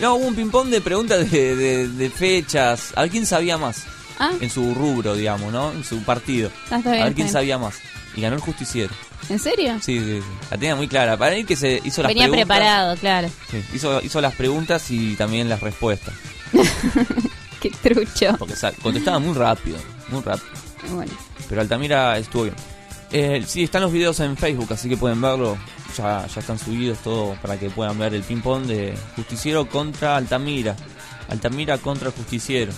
No, 0.00 0.14
hubo 0.16 0.26
un 0.26 0.34
ping-pong 0.34 0.68
de 0.68 0.80
preguntas 0.82 1.30
de, 1.30 1.56
de- 1.56 1.88
de 1.88 2.10
fechas. 2.10 2.92
A 2.96 3.02
ver 3.02 3.10
quién 3.10 3.24
sabía 3.24 3.56
más. 3.56 3.84
Ah. 4.18 4.32
En 4.40 4.50
su 4.50 4.74
rubro, 4.74 5.14
digamos, 5.14 5.50
¿no? 5.52 5.72
En 5.72 5.84
su 5.84 6.02
partido. 6.02 6.50
Ah, 6.70 6.76
está 6.76 6.90
bien, 6.90 7.02
a 7.02 7.04
ver 7.04 7.12
está 7.12 7.14
quién 7.14 7.26
bien. 7.26 7.32
sabía 7.32 7.56
más. 7.58 7.76
Y 8.14 8.20
ganó 8.20 8.36
el 8.36 8.42
Justiciero. 8.42 8.92
¿En 9.28 9.38
serio? 9.38 9.74
Sí, 9.80 9.98
sí, 9.98 10.20
sí. 10.20 10.26
La 10.50 10.56
tenía 10.58 10.76
muy 10.76 10.88
clara. 10.88 11.16
Para 11.16 11.34
él 11.36 11.46
que 11.46 11.56
se 11.56 11.80
hizo 11.84 12.02
las 12.02 12.08
Venía 12.10 12.24
preguntas. 12.24 12.46
preparado, 12.46 12.96
claro. 12.96 13.28
Sí, 13.50 13.62
hizo, 13.74 14.02
hizo 14.02 14.20
las 14.20 14.34
preguntas 14.34 14.90
y 14.90 15.14
también 15.16 15.48
las 15.48 15.60
respuestas. 15.60 16.14
Qué 17.60 17.70
trucho. 17.70 18.36
Porque 18.38 18.54
contestaba 18.82 19.18
muy 19.18 19.34
rápido, 19.34 19.78
muy 20.08 20.20
rápido. 20.22 20.48
Bueno. 20.92 21.12
Pero 21.48 21.60
Altamira 21.60 22.18
estuvo 22.18 22.44
bien. 22.44 22.54
Eh, 23.12 23.44
sí, 23.46 23.62
están 23.64 23.82
los 23.82 23.92
videos 23.92 24.18
en 24.20 24.36
Facebook, 24.36 24.72
así 24.72 24.88
que 24.88 24.96
pueden 24.96 25.20
verlo. 25.20 25.56
Ya, 25.96 26.26
ya 26.26 26.40
están 26.40 26.58
subidos 26.58 26.98
todo 26.98 27.36
para 27.42 27.58
que 27.58 27.68
puedan 27.70 27.98
ver 27.98 28.14
el 28.14 28.22
ping-pong 28.22 28.64
de 28.64 28.94
Justiciero 29.16 29.68
contra 29.68 30.16
Altamira. 30.16 30.74
Altamira 31.28 31.78
contra 31.78 32.10
Justiciero. 32.10 32.72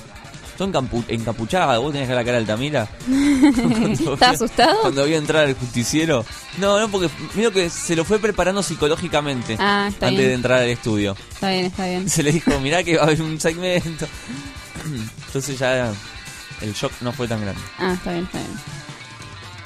Todo 0.57 0.69
encampu- 0.69 1.05
encapuchada, 1.09 1.79
vos 1.79 1.93
tenés 1.93 2.09
la 2.09 2.17
cara 2.25 2.33
de 2.33 2.37
Altamira. 2.39 2.89
¿Estás 4.13 4.35
asustado? 4.37 4.81
Cuando 4.83 5.05
vio 5.05 5.17
entrar 5.17 5.49
el 5.49 5.55
justiciero. 5.55 6.25
No, 6.59 6.79
no, 6.79 6.89
porque 6.89 7.11
miro 7.35 7.51
que 7.51 7.69
se 7.71 7.97
lo 7.97 8.05
fue 8.05 8.19
preparando 8.21 8.63
psicológicamente 8.63 9.57
Ah, 9.59 9.87
está 9.89 10.07
antes 10.07 10.19
bien. 10.19 10.29
de 10.31 10.35
entrar 10.35 10.61
al 10.63 10.69
estudio. 10.69 11.17
Está 11.33 11.51
bien, 11.51 11.65
está 11.67 11.87
bien. 11.87 12.09
Se 12.09 12.23
le 12.23 12.31
dijo, 12.33 12.59
mirá 12.61 12.85
que 12.85 12.97
va 12.97 13.03
a 13.03 13.07
haber 13.07 13.21
un 13.23 13.41
segmento. 13.41 14.07
Entonces 15.27 15.59
ya 15.59 15.93
el 16.61 16.73
shock 16.73 16.93
no 17.01 17.13
fue 17.13 17.27
tan 17.27 17.41
grande. 17.41 17.61
Ah, 17.79 17.95
está 17.95 18.13
bien, 18.13 18.25
está 18.25 18.39
bien. 18.39 18.51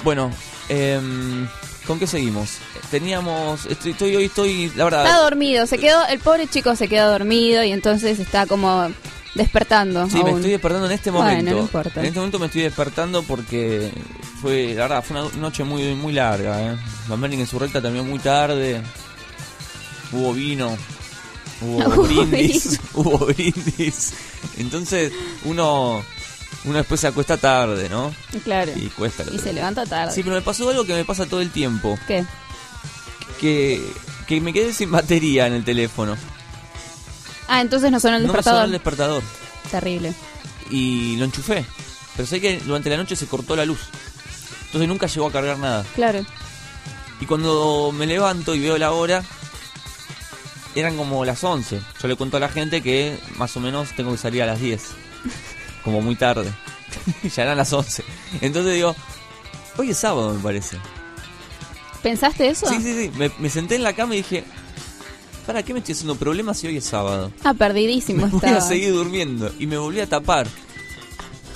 Bueno, 0.03 0.31
em, 0.69 1.47
¿con 1.85 1.99
qué 1.99 2.07
seguimos? 2.07 2.57
Teníamos, 2.89 3.65
estoy, 3.67 3.91
estoy 3.91 4.15
hoy, 4.15 4.25
estoy, 4.25 4.71
la 4.75 4.85
verdad... 4.85 5.05
Está 5.05 5.17
dormido, 5.19 5.67
se 5.67 5.77
quedó, 5.77 6.05
el 6.07 6.19
pobre 6.19 6.47
chico 6.47 6.75
se 6.75 6.87
quedó 6.87 7.11
dormido 7.11 7.63
y 7.63 7.71
entonces 7.73 8.17
está 8.19 8.45
como 8.47 8.89
despertando. 9.35 10.09
Sí, 10.09 10.23
me 10.23 10.31
estoy 10.31 10.51
despertando 10.51 10.85
en 10.87 10.91
este 10.93 11.11
Bueno, 11.11 11.25
momento. 11.29 11.51
no 11.51 11.59
importa. 11.59 11.99
En 11.99 12.05
este 12.07 12.19
momento 12.19 12.39
me 12.39 12.45
estoy 12.47 12.61
despertando 12.63 13.23
porque 13.23 13.91
fue, 14.41 14.73
la 14.73 14.83
verdad, 14.83 15.03
fue 15.03 15.21
una 15.21 15.35
noche 15.37 15.63
muy 15.63 15.95
muy 15.95 16.13
larga. 16.13 16.73
¿eh? 16.73 16.77
En 17.09 17.47
su 17.47 17.59
recta 17.59 17.81
terminó 17.81 18.03
muy 18.03 18.19
tarde. 18.19 18.81
Hubo 20.11 20.33
vino, 20.33 20.75
hubo 21.61 21.77
Hubo 21.85 22.03
brindis, 22.03 22.71
vino. 22.71 22.83
hubo 22.95 23.17
brindis. 23.27 24.13
Entonces 24.57 25.11
uno 25.45 26.03
Uno 26.65 26.77
después 26.77 26.99
se 26.99 27.07
acuesta 27.07 27.37
tarde, 27.37 27.87
¿no? 27.89 28.13
Claro. 28.43 28.71
Y 28.75 28.87
cuesta. 28.87 29.23
Y 29.31 29.39
se 29.39 29.53
levanta 29.53 29.85
tarde. 29.85 30.13
Sí, 30.13 30.23
pero 30.23 30.35
me 30.35 30.41
pasó 30.41 30.69
algo 30.69 30.83
que 30.85 30.93
me 30.93 31.05
pasa 31.05 31.25
todo 31.25 31.41
el 31.41 31.51
tiempo. 31.51 31.97
¿Qué? 32.07 32.25
Que, 33.39 33.81
que 34.27 34.41
me 34.41 34.51
quedé 34.51 34.73
sin 34.73 34.91
batería 34.91 35.47
en 35.47 35.53
el 35.53 35.63
teléfono. 35.63 36.17
Ah, 37.49 37.61
entonces 37.61 37.91
no 37.91 37.99
sonó 37.99 38.17
el 38.17 38.27
No 38.27 38.33
me 38.33 38.43
sonó 38.43 38.57
despertador. 38.59 38.65
el 38.65 38.71
despertador. 38.71 39.23
Terrible. 39.71 40.13
Y 40.69 41.17
lo 41.17 41.25
enchufé. 41.25 41.65
Pero 42.15 42.27
sé 42.27 42.39
que 42.39 42.59
durante 42.59 42.89
la 42.89 42.97
noche 42.97 43.15
se 43.15 43.25
cortó 43.27 43.55
la 43.55 43.65
luz. 43.65 43.79
Entonces 44.67 44.87
nunca 44.87 45.07
llegó 45.07 45.27
a 45.27 45.31
cargar 45.31 45.57
nada. 45.57 45.83
Claro. 45.95 46.23
Y 47.19 47.25
cuando 47.25 47.91
me 47.93 48.05
levanto 48.05 48.53
y 48.55 48.59
veo 48.59 48.77
la 48.77 48.91
hora, 48.91 49.23
eran 50.75 50.95
como 50.95 51.25
las 51.25 51.43
11. 51.43 51.81
Yo 52.01 52.07
le 52.07 52.15
cuento 52.15 52.37
a 52.37 52.39
la 52.39 52.49
gente 52.49 52.81
que 52.81 53.17
más 53.37 53.55
o 53.57 53.59
menos 53.59 53.89
tengo 53.95 54.11
que 54.11 54.17
salir 54.17 54.43
a 54.43 54.45
las 54.45 54.59
10. 54.59 54.81
Como 55.83 56.01
muy 56.01 56.15
tarde. 56.15 56.51
ya 57.35 57.43
eran 57.43 57.57
las 57.57 57.73
11. 57.73 58.03
Entonces 58.41 58.75
digo, 58.75 58.95
hoy 59.77 59.89
es 59.91 59.97
sábado 59.97 60.33
me 60.33 60.39
parece. 60.43 60.77
¿Pensaste 62.03 62.49
eso? 62.49 62.67
Sí, 62.67 62.77
sí, 62.81 62.93
sí. 62.93 63.11
Me, 63.17 63.31
me 63.39 63.49
senté 63.49 63.75
en 63.75 63.83
la 63.83 63.93
cama 63.93 64.13
y 64.13 64.17
dije, 64.17 64.43
¿para 65.49 65.63
qué 65.63 65.73
me 65.73 65.79
estoy 65.79 65.93
haciendo 65.93 66.13
problemas 66.15 66.59
si 66.59 66.67
hoy 66.67 66.77
es 66.77 66.83
sábado? 66.85 67.31
Ah, 67.43 67.55
perdidísimo 67.55 68.27
Voy 68.27 68.35
estaba. 68.35 68.57
a 68.57 68.61
seguir 68.61 68.93
durmiendo. 68.93 69.51
Y 69.57 69.65
me 69.65 69.79
volví 69.79 69.99
a 69.99 70.05
tapar. 70.05 70.45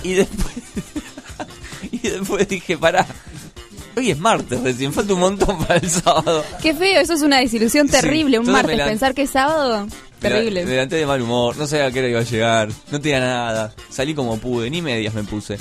Y 0.01 0.13
después. 0.13 0.55
y 1.91 1.99
después 1.99 2.47
dije, 2.47 2.75
pará. 2.75 3.05
Hoy 3.95 4.09
es 4.09 4.17
martes 4.17 4.59
recién, 4.61 4.91
falta 4.91 5.13
un 5.13 5.19
montón 5.19 5.59
para 5.59 5.75
el 5.75 5.87
sábado. 5.87 6.43
Qué 6.59 6.73
feo, 6.73 6.99
eso 7.01 7.13
es 7.13 7.21
una 7.21 7.37
desilusión 7.37 7.85
Sí, 7.87 7.91
terrible. 7.93 8.39
Un 8.39 8.47
martes, 8.49 8.71
me 8.71 8.77
la- 8.77 8.85
pensar 8.87 9.13
que 9.13 9.21
es 9.21 9.29
sábado, 9.29 9.85
Me 9.85 9.91
terrible. 10.29 10.65
Me 10.65 10.71
levanté 10.71 10.95
de 10.95 11.05
mal 11.05 11.21
humor, 11.21 11.55
no 11.55 11.67
sabía 11.67 11.85
a 11.85 11.91
qué 11.91 11.99
hora 11.99 12.07
iba 12.09 12.19
a 12.21 12.23
llegar, 12.23 12.69
no 12.89 12.99
tenía 12.99 13.19
nada. 13.19 13.75
Salí 13.91 14.15
como 14.15 14.39
pude, 14.39 14.71
ni 14.71 14.81
medias 14.81 15.13
me 15.13 15.23
puse. 15.23 15.59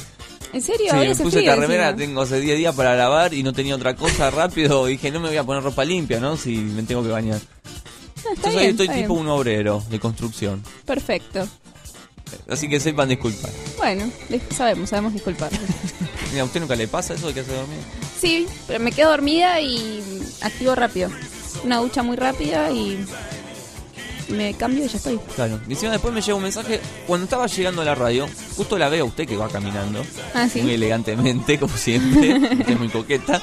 ¿En 0.55 0.63
serio? 0.63 0.87
Sí, 0.91 0.97
me 0.97 1.15
puse 1.15 1.41
esta 1.41 1.57
remera, 1.57 1.95
tengo 1.95 2.23
hace 2.23 2.41
10 2.41 2.57
días 2.57 2.75
para 2.75 2.97
lavar 2.97 3.35
y 3.35 3.43
no 3.43 3.53
tenía 3.53 3.77
otra 3.77 3.95
cosa 3.95 4.31
rápido. 4.31 4.87
Dije, 4.87 5.11
no 5.11 5.21
me 5.21 5.29
voy 5.29 5.37
a 5.37 5.45
poner 5.45 5.63
ropa 5.63 5.85
limpia, 5.85 6.19
¿no? 6.19 6.39
Si 6.39 6.57
me 6.57 6.83
tengo 6.85 7.03
que 7.03 7.11
bañar. 7.11 7.39
Entonces 8.29 8.53
bien, 8.53 8.65
hoy 8.65 8.71
estoy 8.71 8.89
tipo 8.89 9.15
bien. 9.15 9.27
un 9.27 9.29
obrero 9.29 9.83
de 9.91 10.01
construcción. 10.01 10.63
Perfecto. 10.85 11.47
Así 12.49 12.69
que 12.69 12.81
sepan 12.81 13.09
disculpar. 13.09 13.51
Bueno, 13.77 14.11
sabemos, 14.55 14.89
sabemos 14.91 15.13
disculpar. 15.13 15.51
Mira, 16.31 16.43
¿a 16.43 16.47
usted 16.47 16.61
nunca 16.61 16.77
le 16.77 16.89
pasa 16.89 17.15
eso 17.15 17.27
de 17.29 17.35
que 17.35 17.41
hace 17.41 17.55
dormir? 17.55 17.79
sí, 18.19 18.47
pero 18.67 18.79
me 18.81 18.93
quedo 18.93 19.11
dormida 19.11 19.61
y 19.61 20.03
activo 20.41 20.75
rápido. 20.75 21.11
Una 21.65 21.79
ducha 21.79 22.03
muy 22.03 22.17
rápida 22.17 22.71
y 22.71 23.05
me 24.29 24.55
cambio 24.55 24.87
y 24.87 24.89
ya 24.89 24.97
estoy. 24.97 25.19
Claro. 25.35 25.61
Y 25.69 25.73
encima 25.73 25.93
después 25.93 26.15
me 26.15 26.21
llega 26.23 26.35
un 26.35 26.43
mensaje. 26.43 26.81
Cuando 27.07 27.25
estaba 27.25 27.47
llegando 27.47 27.83
a 27.83 27.85
la 27.85 27.95
radio, 27.95 28.29
justo 28.57 28.79
la 28.79 28.89
veo 28.89 29.05
a 29.05 29.09
usted 29.09 29.27
que 29.27 29.37
va 29.37 29.49
caminando. 29.49 30.05
Ah, 30.35 30.49
¿sí? 30.49 30.63
Muy 30.63 30.75
elegantemente, 30.75 31.59
como 31.59 31.77
siempre. 31.77 32.35
usted 32.39 32.71
es 32.71 32.79
muy 32.79 32.89
coqueta. 32.89 33.43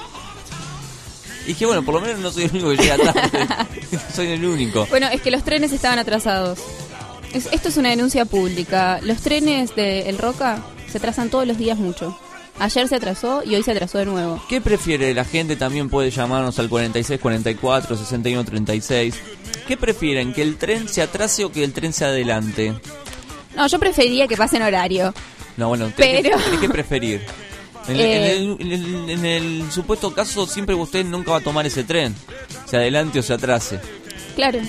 Y 1.49 1.53
dije, 1.53 1.65
bueno, 1.65 1.81
por 1.83 1.95
lo 1.95 2.01
menos 2.01 2.19
no 2.19 2.29
soy 2.31 2.43
el 2.43 2.51
único 2.51 2.69
que 2.69 2.77
llega 2.77 2.97
tarde. 3.11 3.47
soy 4.15 4.27
el 4.27 4.45
único. 4.45 4.85
Bueno, 4.91 5.07
es 5.11 5.19
que 5.19 5.31
los 5.31 5.43
trenes 5.43 5.71
estaban 5.71 5.97
atrasados. 5.97 6.59
Es- 7.33 7.49
esto 7.51 7.69
es 7.69 7.77
una 7.77 7.89
denuncia 7.89 8.25
pública. 8.25 8.99
Los 9.01 9.17
trenes 9.21 9.75
de 9.75 10.09
El 10.09 10.19
Roca 10.19 10.61
se 10.91 10.99
atrasan 10.99 11.29
todos 11.31 11.47
los 11.47 11.57
días 11.57 11.79
mucho. 11.79 12.15
Ayer 12.59 12.87
se 12.87 12.95
atrasó 12.97 13.41
y 13.43 13.55
hoy 13.55 13.63
se 13.63 13.71
atrasó 13.71 13.97
de 13.97 14.05
nuevo. 14.05 14.39
¿Qué 14.47 14.61
prefiere? 14.61 15.11
La 15.15 15.25
gente 15.25 15.55
también 15.55 15.89
puede 15.89 16.11
llamarnos 16.11 16.59
al 16.59 16.69
46 16.69 17.19
44 17.19 17.97
61 17.97 18.45
36. 18.45 19.15
¿Qué 19.67 19.75
prefieren? 19.75 20.33
¿Que 20.33 20.43
el 20.43 20.55
tren 20.57 20.87
se 20.87 21.01
atrase 21.01 21.45
o 21.45 21.51
que 21.51 21.63
el 21.63 21.73
tren 21.73 21.93
se 21.93 22.05
adelante? 22.05 22.75
No, 23.55 23.65
yo 23.65 23.79
preferiría 23.79 24.27
que 24.27 24.37
pase 24.37 24.57
en 24.57 24.61
horario. 24.63 25.15
No, 25.57 25.69
bueno, 25.69 25.91
tenés, 25.95 26.21
Pero- 26.21 26.37
que, 26.37 26.43
tenés 26.43 26.59
que 26.59 26.69
preferir. 26.69 27.25
En, 27.89 27.95
el- 27.95 28.01
Eh. 28.01 28.35
en 28.35 28.61
el, 28.61 28.61
en 28.61 28.71
el- 28.71 29.09
en 29.09 29.25
el 29.25 29.71
supuesto 29.71 30.13
caso, 30.13 30.45
siempre 30.47 30.75
usted 30.75 31.05
nunca 31.05 31.31
va 31.31 31.37
a 31.37 31.41
tomar 31.41 31.65
ese 31.65 31.83
tren. 31.83 32.15
Se 32.65 32.77
adelante 32.77 33.19
o 33.19 33.23
se 33.23 33.33
atrase. 33.33 33.79
Claro. 34.35 34.59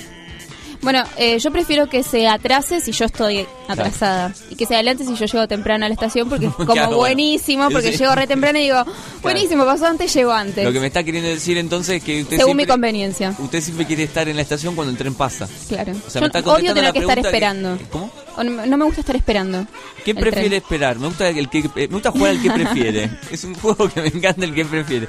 Bueno, 0.81 1.03
eh, 1.15 1.37
yo 1.37 1.51
prefiero 1.51 1.87
que 1.87 2.01
se 2.01 2.27
atrase 2.27 2.81
si 2.81 2.91
yo 2.91 3.05
estoy 3.05 3.45
atrasada. 3.67 4.33
Y 4.49 4.55
que 4.55 4.65
se 4.65 4.73
adelante 4.73 5.05
si 5.05 5.13
yo 5.15 5.25
llego 5.27 5.47
temprano 5.47 5.85
a 5.85 5.87
la 5.87 5.93
estación 5.93 6.27
porque 6.27 6.47
es 6.47 6.53
como 6.55 6.73
Claro, 6.73 6.87
bueno. 6.87 6.97
buenísimo, 6.97 7.69
porque 7.69 7.91
Sí. 7.91 7.99
llego 7.99 8.15
re 8.15 8.25
temprano 8.25 8.57
y 8.57 8.63
digo, 8.63 8.83
buenísimo, 9.21 9.63
pasó 9.63 9.85
antes, 9.85 10.11
llego 10.11 10.31
antes. 10.31 10.65
Lo 10.65 10.73
que 10.73 10.79
me 10.79 10.87
está 10.87 11.03
queriendo 11.03 11.29
decir 11.29 11.59
entonces 11.59 11.97
es 11.97 12.03
que 12.03 12.23
usted 12.23 12.37
Según 12.37 12.57
mi 12.57 12.61
siempre, 12.61 12.73
conveniencia. 12.73 13.35
usted 13.37 13.61
siempre 13.61 13.85
quiere 13.85 14.01
estar 14.05 14.27
en 14.27 14.35
la 14.35 14.41
estación 14.41 14.73
cuando 14.73 14.89
el 14.91 14.97
tren 14.97 15.13
pasa. 15.13 15.47
Claro. 15.69 15.91
O 15.91 16.09
sea, 16.09 16.19
Yo 16.19 16.21
me 16.21 16.27
está 16.39 16.39
odio 16.51 16.73
tener 16.73 16.83
la 16.85 16.91
que 16.93 16.99
estar 16.99 17.19
esperando. 17.19 17.77
¿Cómo? 17.91 18.11
No, 18.43 18.65
no 18.65 18.77
me 18.77 18.85
gusta 18.85 19.01
estar 19.01 19.15
esperando. 19.15 19.65
¿Qué 20.05 20.13
prefiere 20.15 20.49
tren. 20.49 20.53
esperar? 20.63 20.99
Me 20.99 21.07
gusta 21.07 21.29
el 21.29 21.49
que 21.49 21.59
eh, 21.59 21.71
me 21.75 21.87
gusta 21.87 22.11
jugar 22.11 22.31
al 22.31 22.41
que 22.41 22.51
prefiere. 22.51 23.09
es 23.31 23.43
un 23.43 23.55
juego 23.55 23.89
que 23.89 24.01
me 24.01 24.07
encanta 24.07 24.45
el 24.45 24.53
que 24.53 24.65
prefiere. 24.65 25.07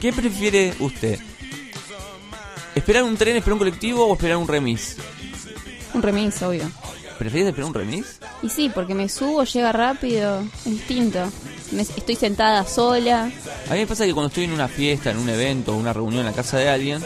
¿Qué 0.00 0.12
prefiere 0.12 0.74
usted? 0.80 1.18
¿Esperar 2.74 3.02
un 3.04 3.16
tren, 3.16 3.36
esperar 3.36 3.52
un 3.54 3.58
colectivo 3.58 4.06
o 4.06 4.14
esperar 4.14 4.36
un 4.38 4.48
remis? 4.48 4.96
Un 5.94 6.02
remis, 6.02 6.40
obvio. 6.42 6.70
¿Prefieres 7.18 7.48
esperar 7.50 7.68
un 7.68 7.74
remis? 7.74 8.18
Y 8.42 8.48
sí, 8.48 8.70
porque 8.74 8.94
me 8.94 9.08
subo, 9.08 9.44
llega 9.44 9.70
rápido, 9.72 10.40
es 10.40 10.64
distinto. 10.64 11.30
Me- 11.70 11.82
estoy 11.82 12.16
sentada 12.16 12.66
sola. 12.66 13.30
A 13.68 13.74
mí 13.74 13.80
me 13.80 13.86
pasa 13.86 14.06
que 14.06 14.14
cuando 14.14 14.28
estoy 14.28 14.44
en 14.44 14.52
una 14.52 14.68
fiesta, 14.68 15.10
en 15.10 15.18
un 15.18 15.28
evento, 15.28 15.76
una 15.76 15.92
reunión 15.92 16.20
en 16.20 16.26
la 16.26 16.32
casa 16.32 16.56
de 16.58 16.68
alguien 16.70 17.02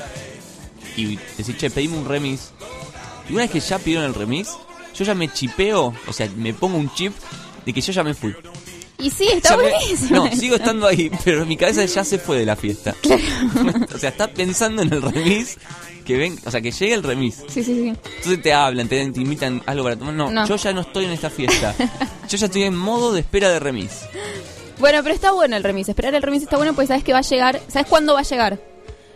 y 0.97 1.17
decís, 1.37 1.57
che, 1.59 1.69
pedime 1.71 1.99
un 1.99 2.07
remis. 2.07 2.51
Y 3.29 3.33
una 3.33 3.43
vez 3.43 3.51
que 3.51 3.61
ya 3.61 3.79
pidieron 3.79 4.05
el 4.07 4.15
remis, 4.15 4.49
yo 4.97 5.05
ya 5.05 5.15
me 5.15 5.33
chipeo, 5.33 5.95
o 6.07 6.13
sea, 6.13 6.29
me 6.37 6.53
pongo 6.55 6.77
un 6.79 6.93
chip 6.95 7.13
de 7.65 7.73
que 7.73 7.81
yo 7.81 7.93
ya 7.93 8.03
me 8.03 8.15
fui. 8.15 8.35
Y 8.99 9.11
sí, 9.11 9.29
está 9.31 9.51
Ya 9.51 9.57
me- 9.59 9.63
buenísimo. 9.71 10.25
no, 10.25 10.33
sigo 10.35 10.57
estando 10.57 10.87
ahí, 10.87 11.11
pero 11.25 11.45
mi 11.45 11.57
cabeza 11.57 11.85
ya 11.85 12.03
se 12.05 12.19
fue 12.19 12.39
de 12.39 12.47
la 12.47 12.57
fiesta. 12.57 12.95
o 13.95 13.99
sea, 13.99 14.09
está 14.11 14.29
pensando 14.29 14.81
en 14.83 14.93
el 14.93 15.03
remis, 15.03 15.59
que 16.07 16.17
ven, 16.17 16.39
o 16.47 16.51
sea, 16.51 16.61
que 16.63 16.71
llegue 16.71 16.95
el 16.95 17.03
remis. 17.03 17.37
Sí, 17.49 17.63
sí, 17.63 17.75
sí. 17.75 17.89
Entonces 17.89 18.43
te 18.43 18.53
hablan, 18.55 18.89
te, 18.89 19.07
te 19.11 19.21
invitan 19.21 19.63
algo 19.67 19.85
para 19.85 19.97
tomar. 19.97 20.15
No, 20.15 20.31
No. 20.31 20.47
yo 20.47 20.57
ya 20.57 20.73
no 20.73 20.81
estoy 20.81 21.05
en 21.05 21.11
esta 21.13 21.29
fiesta. 21.29 21.75
yo 22.29 22.37
ya 22.39 22.47
estoy 22.47 22.63
en 22.63 22.75
modo 22.77 23.13
de 23.13 23.21
espera 23.21 23.51
de 23.51 23.59
remis. 23.59 23.91
Bueno, 24.79 25.03
pero 25.03 25.15
está 25.15 25.33
bueno 25.33 25.57
el 25.57 25.63
remis. 25.65 25.89
Esperar 25.91 26.15
el 26.15 26.23
remis 26.23 26.43
está 26.45 26.57
bueno 26.57 26.73
porque 26.75 26.87
sabes 26.89 27.05
que 27.05 27.13
va 27.13 27.19
a 27.19 27.23
llegar. 27.23 27.61
¿Sabes 27.69 27.89
cuándo 27.89 28.15
va 28.15 28.21
a 28.21 28.25
llegar? 28.25 28.59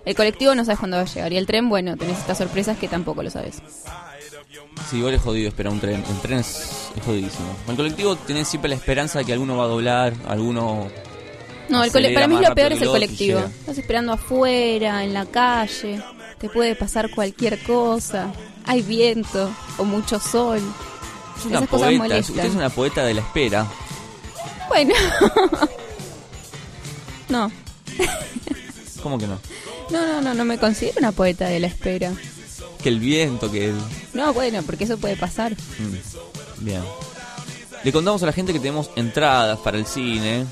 El 0.04 0.14
colectivo 0.14 0.54
no 0.54 0.64
sabes 0.64 0.78
cuándo 0.78 0.96
va 0.98 1.02
a 1.04 1.06
llegar. 1.06 1.32
Y 1.32 1.36
el 1.38 1.46
tren, 1.46 1.68
bueno, 1.70 1.96
tenés 1.96 2.18
estas 2.18 2.36
sorpresas 2.38 2.76
que 2.78 2.88
tampoco 2.88 3.22
lo 3.22 3.30
sabes. 3.30 3.56
Sí, 4.88 4.98
igual 4.98 5.14
es 5.14 5.20
jodido 5.22 5.48
esperar 5.48 5.72
un 5.72 5.80
tren. 5.80 6.04
El 6.08 6.20
tren 6.20 6.38
es, 6.38 6.90
es 6.96 7.04
jodidísimo. 7.04 7.48
Con 7.64 7.72
el 7.72 7.76
colectivo 7.76 8.16
tenés 8.16 8.48
siempre 8.48 8.68
la 8.68 8.74
esperanza 8.74 9.18
de 9.20 9.24
que 9.24 9.32
alguno 9.32 9.56
va 9.56 9.64
a 9.64 9.68
doblar, 9.68 10.14
alguno... 10.28 10.88
No, 11.68 11.84
el 11.84 11.90
para 12.14 12.26
mí 12.26 12.36
lo 12.40 12.52
peor 12.54 12.72
es 12.72 12.82
el 12.82 12.88
colectivo. 12.88 13.38
Estás 13.40 13.78
esperando 13.78 14.12
afuera, 14.12 15.04
en 15.04 15.14
la 15.14 15.24
calle. 15.26 16.02
Te 16.38 16.48
puede 16.48 16.74
pasar 16.74 17.10
cualquier 17.10 17.62
cosa. 17.62 18.32
Hay 18.64 18.82
viento 18.82 19.50
o 19.78 19.84
mucho 19.84 20.18
sol. 20.18 20.60
Es 21.38 21.44
una 21.44 21.58
Esas 21.58 21.68
cosas 21.68 21.86
poeta, 21.86 22.02
molestan. 22.02 22.36
usted 22.36 22.48
es 22.48 22.54
una 22.56 22.70
poeta 22.70 23.04
de 23.04 23.14
la 23.14 23.20
espera. 23.20 23.66
Bueno. 24.68 24.94
no. 27.28 27.52
¿Cómo 29.02 29.18
que 29.18 29.28
no? 29.28 29.38
No, 29.90 30.06
no, 30.06 30.20
no, 30.20 30.34
no 30.34 30.44
me 30.44 30.58
considero 30.58 30.98
una 30.98 31.12
poeta 31.12 31.46
de 31.46 31.60
la 31.60 31.68
espera. 31.68 32.12
Que 32.82 32.88
el 32.88 32.98
viento, 33.00 33.50
que 33.50 33.70
el... 33.70 33.76
No, 34.14 34.32
bueno, 34.32 34.62
porque 34.62 34.84
eso 34.84 34.96
puede 34.98 35.16
pasar. 35.16 35.52
Mm, 35.52 36.64
Bien. 36.64 36.82
Le 37.84 37.92
contamos 37.92 38.22
a 38.22 38.26
la 38.26 38.32
gente 38.32 38.52
que 38.52 38.58
tenemos 38.58 38.90
entradas 38.96 39.58
para 39.60 39.78
el 39.78 39.86
cine. 39.86 40.44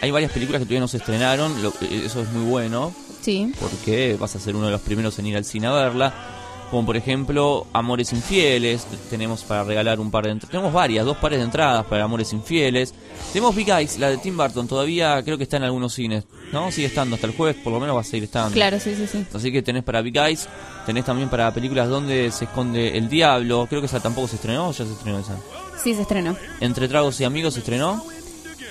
Hay 0.00 0.10
varias 0.10 0.32
películas 0.32 0.60
que 0.60 0.64
todavía 0.66 0.80
no 0.80 0.88
se 0.88 0.96
estrenaron, 0.98 1.62
lo- 1.62 1.72
eh, 1.82 2.02
eso 2.06 2.22
es 2.22 2.28
muy 2.30 2.44
bueno, 2.50 2.94
Sí. 3.22 3.52
porque 3.60 4.16
vas 4.18 4.34
a 4.34 4.40
ser 4.40 4.56
uno 4.56 4.66
de 4.66 4.72
los 4.72 4.80
primeros 4.80 5.18
en 5.18 5.26
ir 5.26 5.36
al 5.36 5.44
cine 5.44 5.66
a 5.68 5.72
verla. 5.72 6.31
Como 6.72 6.86
por 6.86 6.96
ejemplo, 6.96 7.66
Amores 7.74 8.14
Infieles, 8.14 8.86
tenemos 9.10 9.44
para 9.44 9.62
regalar 9.62 10.00
un 10.00 10.10
par 10.10 10.24
de 10.24 10.30
entradas. 10.30 10.52
Tenemos 10.52 10.72
varias, 10.72 11.04
dos 11.04 11.18
pares 11.18 11.38
de 11.38 11.44
entradas 11.44 11.84
para 11.84 12.04
Amores 12.04 12.32
Infieles. 12.32 12.94
Tenemos 13.30 13.54
Big 13.54 13.68
Eyes, 13.68 13.98
la 13.98 14.08
de 14.08 14.16
Tim 14.16 14.38
Burton, 14.38 14.66
todavía 14.66 15.22
creo 15.22 15.36
que 15.36 15.42
está 15.42 15.58
en 15.58 15.64
algunos 15.64 15.92
cines, 15.92 16.24
¿no? 16.50 16.72
Sigue 16.72 16.86
estando 16.86 17.16
hasta 17.16 17.26
el 17.26 17.36
jueves, 17.36 17.56
por 17.62 17.74
lo 17.74 17.78
menos 17.78 17.94
va 17.94 18.00
a 18.00 18.04
seguir 18.04 18.24
estando. 18.24 18.54
Claro, 18.54 18.80
sí, 18.80 18.94
sí, 18.94 19.06
sí. 19.06 19.26
Así 19.34 19.52
que 19.52 19.60
tenés 19.60 19.84
para 19.84 20.00
Big 20.00 20.16
Eyes, 20.16 20.48
tenés 20.86 21.04
también 21.04 21.28
para 21.28 21.52
películas 21.52 21.90
donde 21.90 22.32
se 22.32 22.46
esconde 22.46 22.96
el 22.96 23.10
diablo. 23.10 23.66
Creo 23.68 23.82
que 23.82 23.86
esa 23.86 24.00
tampoco 24.00 24.28
se 24.28 24.36
estrenó, 24.36 24.68
¿o 24.68 24.72
ya 24.72 24.86
se 24.86 24.92
estrenó 24.92 25.18
esa. 25.18 25.36
Sí, 25.76 25.94
se 25.94 26.00
estrenó. 26.00 26.34
Entre 26.60 26.88
tragos 26.88 27.20
y 27.20 27.24
amigos 27.24 27.52
se 27.52 27.60
estrenó. 27.60 28.02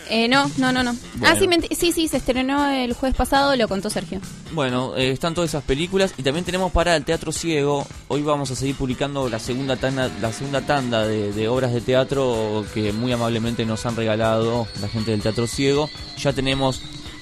Eh, 0.09 0.27
no, 0.27 0.49
no, 0.57 0.71
no, 0.73 0.83
no. 0.83 0.95
Bueno. 1.15 1.35
Ah, 1.35 1.39
sí, 1.39 1.75
sí, 1.75 1.91
sí, 1.93 2.07
se 2.07 2.17
estrenó 2.17 2.67
el 2.69 2.93
jueves 2.93 3.15
pasado, 3.15 3.55
lo 3.55 3.67
contó 3.67 3.89
Sergio. 3.89 4.19
Bueno, 4.53 4.95
eh, 4.97 5.11
están 5.11 5.33
todas 5.33 5.49
esas 5.51 5.63
películas 5.63 6.13
y 6.17 6.23
también 6.23 6.43
tenemos 6.43 6.71
para 6.71 6.95
el 6.97 7.05
Teatro 7.05 7.31
Ciego. 7.31 7.85
Hoy 8.09 8.21
vamos 8.21 8.51
a 8.51 8.55
seguir 8.55 8.75
publicando 8.75 9.29
la 9.29 9.39
segunda 9.39 9.77
tanda, 9.77 10.09
la 10.19 10.33
segunda 10.33 10.61
tanda 10.61 11.07
de, 11.07 11.31
de 11.31 11.47
obras 11.47 11.73
de 11.73 11.79
teatro 11.81 12.65
que 12.73 12.91
muy 12.91 13.11
amablemente 13.13 13.65
nos 13.65 13.85
han 13.85 13.95
regalado 13.95 14.67
la 14.81 14.89
gente 14.89 15.11
del 15.11 15.21
Teatro 15.21 15.47
Ciego. 15.47 15.89
Ya 16.17 16.33
tenemos, 16.33 16.81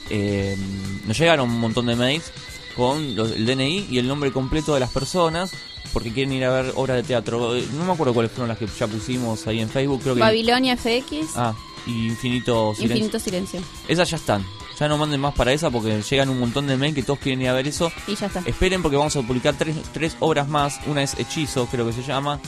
eh, 0.09 0.57
nos 1.05 1.17
llegaron 1.19 1.49
un 1.49 1.59
montón 1.59 1.85
de 1.85 1.95
mails 1.95 2.31
con 2.75 3.15
los- 3.15 3.31
el 3.33 3.45
DNI 3.45 3.87
y 3.91 3.99
el 3.99 4.07
nombre 4.07 4.31
completo 4.31 4.73
de 4.73 4.79
las 4.79 4.89
personas 4.89 5.51
porque 5.93 6.11
quieren 6.13 6.33
ir 6.33 6.45
a 6.45 6.51
ver 6.51 6.73
obras 6.75 6.97
de 6.97 7.03
teatro. 7.03 7.55
Eh, 7.55 7.65
No 7.77 7.83
me 7.85 7.91
acuerdo 7.93 8.13
cuáles 8.13 8.31
fueron 8.31 8.47
las 8.49 8.57
que 8.59 8.67
ya 8.79 8.85
pusimos 8.87 9.47
ahí 9.47 9.59
en 9.59 9.69
Facebook. 9.69 10.01
Creo 10.03 10.13
que 10.13 10.19
Babilonia 10.21 10.75
FX. 10.77 11.29
Ah, 11.35 11.55
y 11.85 12.07
Infinito 12.07 12.73
Silencio. 12.75 12.95
Infinito 12.97 13.19
Silencio. 13.19 13.61
Esas 13.87 14.09
ya 14.09 14.17
están. 14.17 14.45
Ya 14.79 14.87
no 14.87 14.97
manden 14.97 15.19
más 15.19 15.33
para 15.33 15.51
esa 15.51 15.69
porque 15.69 16.01
llegan 16.01 16.29
un 16.29 16.39
montón 16.39 16.67
de 16.67 16.77
mail 16.77 16.95
que 16.95 17.03
todos 17.03 17.19
quieren 17.19 17.41
ir 17.41 17.49
a 17.49 17.53
ver 17.53 17.67
eso. 17.67 17.91
Y 18.07 18.15
ya 18.15 18.27
está. 18.27 18.41
Esperen 18.45 18.81
porque 18.81 18.97
vamos 18.97 19.15
a 19.15 19.21
publicar 19.21 19.55
tres, 19.57 19.75
tres 19.93 20.15
obras 20.19 20.47
más. 20.47 20.79
Una 20.87 21.03
es 21.03 21.19
Hechizo, 21.19 21.65
creo 21.67 21.85
que 21.85 21.93
se 21.93 22.03
llama. 22.03 22.39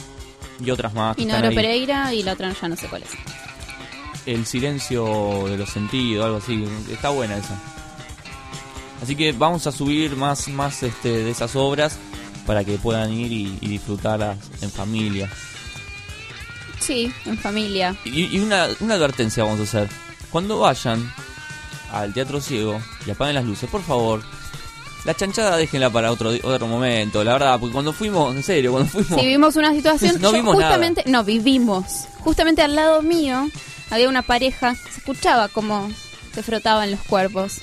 Y 0.64 0.70
otras 0.70 0.94
más. 0.94 1.18
Inodoro 1.18 1.48
ahí. 1.48 1.54
Pereira 1.54 2.14
y 2.14 2.22
la 2.22 2.32
otra 2.32 2.52
ya 2.52 2.68
no 2.68 2.76
sé 2.76 2.88
cuál 2.88 3.02
es. 3.02 3.10
El 4.24 4.46
silencio 4.46 5.44
de 5.46 5.56
los 5.58 5.68
sentidos, 5.68 6.24
algo 6.24 6.38
así. 6.38 6.64
Está 6.90 7.10
buena 7.10 7.36
esa. 7.36 7.60
Así 9.02 9.16
que 9.16 9.32
vamos 9.32 9.66
a 9.66 9.72
subir 9.72 10.16
más, 10.16 10.48
más 10.48 10.82
este, 10.84 11.24
de 11.24 11.30
esas 11.30 11.56
obras 11.56 11.98
para 12.46 12.64
que 12.64 12.78
puedan 12.78 13.12
ir 13.12 13.32
y, 13.32 13.58
y 13.60 13.68
disfrutarlas 13.68 14.38
en 14.62 14.70
familia. 14.70 15.28
Sí, 16.82 17.12
en 17.26 17.38
familia. 17.38 17.94
Y, 18.04 18.36
y 18.36 18.40
una, 18.40 18.68
una 18.80 18.94
advertencia 18.94 19.44
vamos 19.44 19.60
a 19.60 19.62
hacer. 19.62 19.88
Cuando 20.30 20.58
vayan 20.58 21.12
al 21.92 22.12
Teatro 22.12 22.40
Ciego 22.40 22.80
y 23.06 23.10
apaguen 23.10 23.34
las 23.36 23.44
luces, 23.44 23.68
por 23.70 23.82
favor, 23.82 24.22
la 25.04 25.14
chanchada 25.14 25.56
déjenla 25.56 25.90
para 25.90 26.10
otro, 26.12 26.30
otro 26.42 26.66
momento, 26.66 27.22
la 27.24 27.32
verdad, 27.34 27.58
porque 27.60 27.72
cuando 27.72 27.92
fuimos, 27.92 28.34
en 28.34 28.42
serio, 28.42 28.72
cuando 28.72 28.88
fuimos... 28.88 29.20
Si 29.20 29.26
vimos 29.26 29.56
una 29.56 29.72
situación, 29.72 30.16
No 30.20 30.30
yo 30.30 30.32
vimos 30.32 30.56
nada. 30.56 30.70
justamente, 30.72 31.02
no, 31.06 31.24
vivimos. 31.24 32.06
Justamente 32.20 32.62
al 32.62 32.74
lado 32.76 33.02
mío 33.02 33.48
había 33.90 34.08
una 34.08 34.22
pareja, 34.22 34.74
se 34.74 34.98
escuchaba 34.98 35.48
como 35.48 35.90
se 36.34 36.42
frotaban 36.42 36.90
los 36.90 37.00
cuerpos. 37.00 37.58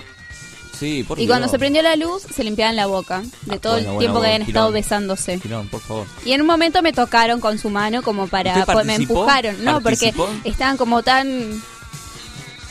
Sí, 0.77 1.03
por 1.03 1.19
y 1.19 1.27
cuando 1.27 1.45
Dios. 1.45 1.51
se 1.51 1.59
prendió 1.59 1.81
la 1.81 1.95
luz, 1.95 2.23
se 2.33 2.43
limpiaban 2.43 2.75
la 2.75 2.85
boca 2.85 3.21
de 3.45 3.59
todo 3.59 3.73
bueno, 3.73 3.77
el 3.77 3.85
bueno, 3.95 3.99
tiempo 3.99 4.21
que 4.21 4.27
habían 4.27 4.41
estado 4.43 4.67
Quirón. 4.67 4.73
besándose. 4.73 5.39
Quirón, 5.39 5.67
por 5.67 5.81
favor. 5.81 6.07
Y 6.25 6.31
en 6.31 6.41
un 6.41 6.47
momento 6.47 6.81
me 6.81 6.93
tocaron 6.93 7.41
con 7.41 7.57
su 7.59 7.69
mano 7.69 8.01
como 8.01 8.27
para... 8.27 8.57
¿Usted 8.59 8.73
pues, 8.73 8.85
me 8.85 8.95
empujaron. 8.95 9.63
No, 9.65 9.81
porque 9.81 10.13
estaban 10.45 10.77
como 10.77 11.03
tan 11.03 11.61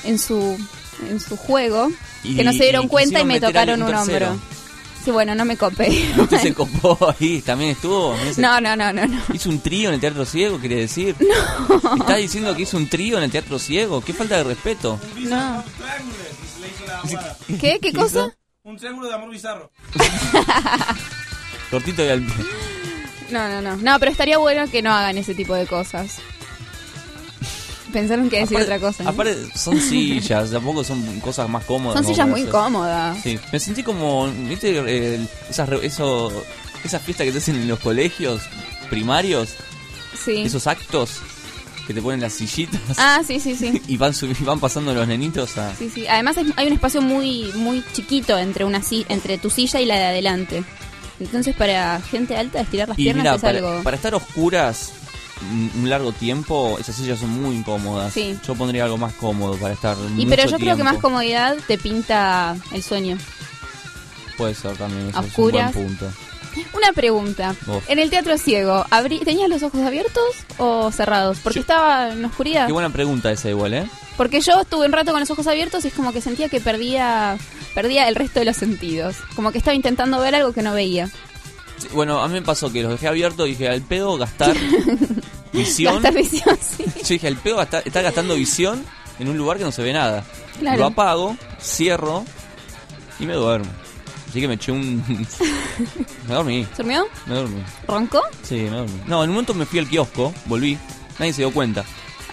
en 0.04 0.18
su 0.18 0.56
en 1.10 1.20
su 1.20 1.36
juego 1.36 1.90
Y- 2.24 2.36
que 2.36 2.44
no 2.44 2.52
se 2.52 2.62
dieron 2.64 2.84
y 2.86 2.88
cuenta 2.88 3.20
y 3.20 3.24
me 3.24 3.40
tocaron 3.40 3.82
un 3.82 3.94
hombro. 3.94 4.36
Sí, 5.04 5.10
bueno, 5.12 5.34
no 5.34 5.44
me 5.44 5.56
copé. 5.56 5.88
¿Usted 6.18 6.38
se 6.42 6.54
copó 6.54 7.14
ahí? 7.18 7.40
¿También 7.42 7.70
estuvo? 7.72 8.16
¿No 8.38 8.60
No, 8.60 8.60
no, 8.60 8.76
no, 8.76 8.92
no, 8.92 9.06
no. 9.06 9.22
¿Hizo 9.32 9.48
un 9.48 9.60
trío 9.60 9.88
en 9.90 9.94
el 9.96 10.00
Teatro 10.00 10.24
Ciego, 10.24 10.58
quiere 10.58 10.76
decir? 10.76 11.14
¿Está 12.00 12.16
diciendo 12.16 12.54
que 12.56 12.62
hizo 12.62 12.76
un 12.76 12.88
trío 12.88 13.18
en 13.18 13.24
el 13.24 13.30
Teatro 13.30 13.58
Ciego? 13.58 14.00
¡Qué 14.00 14.12
falta 14.12 14.36
de 14.38 14.44
respeto! 14.44 14.98
No. 15.18 15.62
¿Qué? 17.60 17.78
¿Qué 17.80 17.92
cosa? 17.92 18.34
Un 18.62 18.76
triángulo 18.76 19.08
de 19.08 19.14
amor 19.14 19.30
bizarro. 19.30 19.70
Cortito 21.70 22.04
y 22.04 22.08
al 22.08 22.22
pie. 22.22 22.34
No, 23.30 23.48
no, 23.48 23.60
no. 23.60 23.76
No, 23.76 23.98
pero 23.98 24.10
estaría 24.10 24.38
bueno 24.38 24.70
que 24.70 24.82
no 24.82 24.92
hagan 24.92 25.18
ese 25.18 25.34
tipo 25.34 25.54
de 25.54 25.66
cosas. 25.66 26.16
Pensaron 27.92 28.28
que 28.28 28.40
decir 28.40 28.58
otra 28.60 28.78
cosa. 28.78 29.04
¿no? 29.04 29.10
Aparte, 29.10 29.36
son 29.56 29.80
sillas, 29.80 30.50
tampoco 30.50 30.84
son 30.84 31.20
cosas 31.20 31.48
más 31.48 31.64
cómodas. 31.64 31.96
Son 32.02 32.06
sillas 32.12 32.28
muy 32.28 32.44
cómodas. 32.44 33.18
Sí, 33.22 33.38
me 33.52 33.58
sentí 33.60 33.82
como, 33.82 34.26
¿viste? 34.30 34.76
El- 34.78 35.28
esas, 35.48 35.68
eso, 35.82 36.30
esas 36.84 37.02
fiestas 37.02 37.26
que 37.26 37.32
te 37.32 37.38
hacen 37.38 37.56
en 37.56 37.68
los 37.68 37.78
colegios 37.80 38.42
primarios, 38.90 39.54
Sí. 40.22 40.42
esos 40.42 40.66
actos 40.66 41.20
que 41.88 41.94
te 41.94 42.02
ponen 42.02 42.20
las 42.20 42.34
sillitas 42.34 42.80
Ah, 42.98 43.22
sí, 43.26 43.40
sí, 43.40 43.56
sí. 43.56 43.80
y 43.88 43.96
van, 43.96 44.12
y 44.22 44.44
van 44.44 44.60
pasando 44.60 44.92
los 44.92 45.08
nenitos 45.08 45.56
a... 45.56 45.74
Sí, 45.74 45.88
sí. 45.92 46.06
Además 46.06 46.36
hay 46.56 46.66
un 46.66 46.72
espacio 46.74 47.00
muy 47.00 47.50
muy 47.54 47.82
chiquito 47.94 48.36
entre 48.38 48.66
una 48.66 48.82
entre 49.08 49.38
tu 49.38 49.48
silla 49.48 49.80
y 49.80 49.86
la 49.86 49.96
de 49.96 50.04
adelante. 50.04 50.62
Entonces 51.18 51.56
para 51.56 52.00
gente 52.02 52.36
alta 52.36 52.60
estirar 52.60 52.90
las 52.90 52.98
Y 52.98 53.04
piernas 53.04 53.36
es 53.36 53.40
para, 53.40 53.58
algo. 53.58 53.82
para 53.82 53.96
estar 53.96 54.14
oscuras 54.14 54.92
un 55.80 55.88
largo 55.88 56.12
tiempo, 56.12 56.76
esas 56.78 56.94
sillas 56.96 57.20
son 57.20 57.30
muy 57.30 57.56
incómodas. 57.56 58.12
Sí. 58.12 58.36
Yo 58.46 58.54
pondría 58.54 58.84
algo 58.84 58.98
más 58.98 59.14
cómodo 59.14 59.56
para 59.56 59.72
estar 59.72 59.96
Y 59.96 60.10
mucho 60.10 60.28
pero 60.28 60.46
yo 60.46 60.58
creo 60.58 60.76
que 60.76 60.84
más 60.84 60.98
comodidad 60.98 61.56
te 61.66 61.78
pinta 61.78 62.54
el 62.72 62.82
sueño. 62.82 63.16
Puede 64.36 64.54
ser 64.54 64.76
también, 64.76 65.08
eso 65.08 65.20
oscuras. 65.20 65.70
es 65.70 65.76
un 65.76 65.82
buen 65.84 65.96
punto. 65.96 66.12
Una 66.74 66.92
pregunta. 66.92 67.54
En 67.88 67.98
el 67.98 68.10
teatro 68.10 68.36
ciego, 68.38 68.84
¿tenías 69.24 69.48
los 69.48 69.62
ojos 69.62 69.80
abiertos 69.80 70.24
o 70.58 70.90
cerrados? 70.92 71.38
Porque 71.42 71.60
estaba 71.60 72.12
en 72.12 72.24
oscuridad. 72.24 72.66
Qué 72.66 72.72
buena 72.72 72.90
pregunta 72.90 73.30
esa 73.30 73.48
igual, 73.48 73.74
¿eh? 73.74 73.88
Porque 74.16 74.40
yo 74.40 74.60
estuve 74.60 74.86
un 74.86 74.92
rato 74.92 75.12
con 75.12 75.20
los 75.20 75.30
ojos 75.30 75.46
abiertos 75.46 75.84
y 75.84 75.88
es 75.88 75.94
como 75.94 76.12
que 76.12 76.20
sentía 76.20 76.48
que 76.48 76.60
perdía 76.60 77.38
perdía 77.74 78.08
el 78.08 78.16
resto 78.16 78.40
de 78.40 78.46
los 78.46 78.56
sentidos. 78.56 79.16
Como 79.36 79.52
que 79.52 79.58
estaba 79.58 79.74
intentando 79.74 80.18
ver 80.18 80.34
algo 80.34 80.52
que 80.52 80.62
no 80.62 80.72
veía. 80.74 81.06
Sí, 81.76 81.88
Bueno, 81.92 82.20
a 82.20 82.26
mí 82.26 82.34
me 82.34 82.42
pasó 82.42 82.72
que 82.72 82.82
los 82.82 82.90
dejé 82.90 83.06
abiertos 83.06 83.46
y 83.46 83.50
dije, 83.50 83.68
al 83.68 83.82
pedo 83.82 84.16
gastar 84.18 84.56
visión. 85.52 85.94
Gastar 85.94 86.14
visión, 86.14 86.58
sí. 86.76 86.84
Yo 86.84 87.08
dije, 87.10 87.28
al 87.28 87.36
pedo 87.36 87.56
gastar, 87.56 87.82
estar 87.86 88.02
gastando 88.02 88.34
visión 88.34 88.84
en 89.20 89.28
un 89.28 89.38
lugar 89.38 89.58
que 89.58 89.64
no 89.64 89.70
se 89.72 89.82
ve 89.82 89.92
nada. 89.92 90.24
Claro. 90.58 90.78
Lo 90.78 90.86
apago, 90.86 91.36
cierro 91.60 92.24
y 93.20 93.26
me 93.26 93.34
duermo. 93.34 93.70
Así 94.28 94.40
que 94.40 94.48
me 94.48 94.54
eché 94.54 94.72
un... 94.72 95.02
me 96.28 96.34
dormí, 96.34 96.66
¿Se 96.76 96.82
durmió? 96.82 97.06
me 97.26 97.34
dormí. 97.34 97.62
¿Roncó? 97.86 98.20
Sí, 98.42 98.56
me 98.56 98.70
dormí. 98.70 99.00
No, 99.06 99.24
en 99.24 99.30
un 99.30 99.36
momento 99.36 99.54
me 99.54 99.64
fui 99.66 99.78
al 99.78 99.88
kiosco, 99.88 100.34
volví, 100.46 100.78
nadie 101.18 101.32
se 101.32 101.42
dio 101.42 101.50
cuenta. 101.52 101.84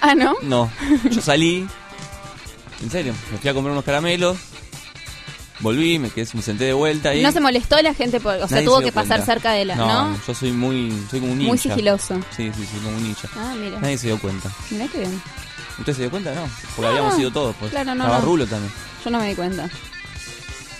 Ah, 0.02 0.14
¿no? 0.14 0.36
No, 0.42 0.70
yo 1.10 1.22
salí, 1.22 1.66
en 2.84 2.92
serio, 2.92 3.14
me 3.32 3.38
fui 3.38 3.50
a 3.50 3.54
comprar 3.54 3.72
unos 3.72 3.86
caramelos, 3.86 4.38
volví, 5.62 5.98
me 6.00 6.10
quedé, 6.10 6.28
me 6.34 6.42
senté 6.42 6.66
de 6.66 6.74
vuelta 6.74 7.16
y... 7.16 7.24
No 7.24 7.32
se 7.32 7.40
molestó 7.40 7.82
la 7.82 7.94
gente, 7.94 8.20
por, 8.20 8.36
o 8.36 8.48
sea, 8.48 8.64
tuvo 8.64 8.80
se 8.80 8.86
que 8.86 8.92
pasar 8.92 9.20
cuenta. 9.20 9.26
cerca 9.26 9.52
de 9.54 9.66
la... 9.66 9.76
¿No? 9.76 10.20
yo 10.28 10.34
soy 10.36 10.52
muy, 10.52 10.92
soy 11.10 11.22
como 11.22 11.32
un 11.32 11.38
ninja. 11.38 11.50
Muy 11.50 11.58
sigiloso. 11.58 12.16
Sí, 12.36 12.52
sí, 12.56 12.66
sí, 12.70 12.78
como 12.84 12.90
un 12.98 13.04
ninja. 13.04 13.30
Ah, 13.38 13.54
mira. 13.58 13.80
Nadie 13.80 13.98
se 13.98 14.08
dio 14.08 14.20
cuenta. 14.20 14.52
Mirá 14.70 14.88
que 14.90 15.00
bien. 15.00 15.22
¿Usted 15.80 15.94
se 15.94 16.02
dio 16.02 16.12
cuenta? 16.12 16.36
No, 16.36 16.42
porque 16.76 16.82
No, 16.82 16.88
habíamos 16.90 17.14
no. 17.16 17.20
ido 17.22 17.32
todos. 17.32 17.56
Pues. 17.58 17.72
Claro, 17.72 17.96
no, 17.96 18.04
Estaba 18.04 18.20
no. 18.20 18.26
Rulo 18.26 18.46
también. 18.48 18.72
Yo 19.04 19.10
no 19.12 19.20
me 19.20 19.30
di 19.30 19.36
cuenta. 19.36 19.70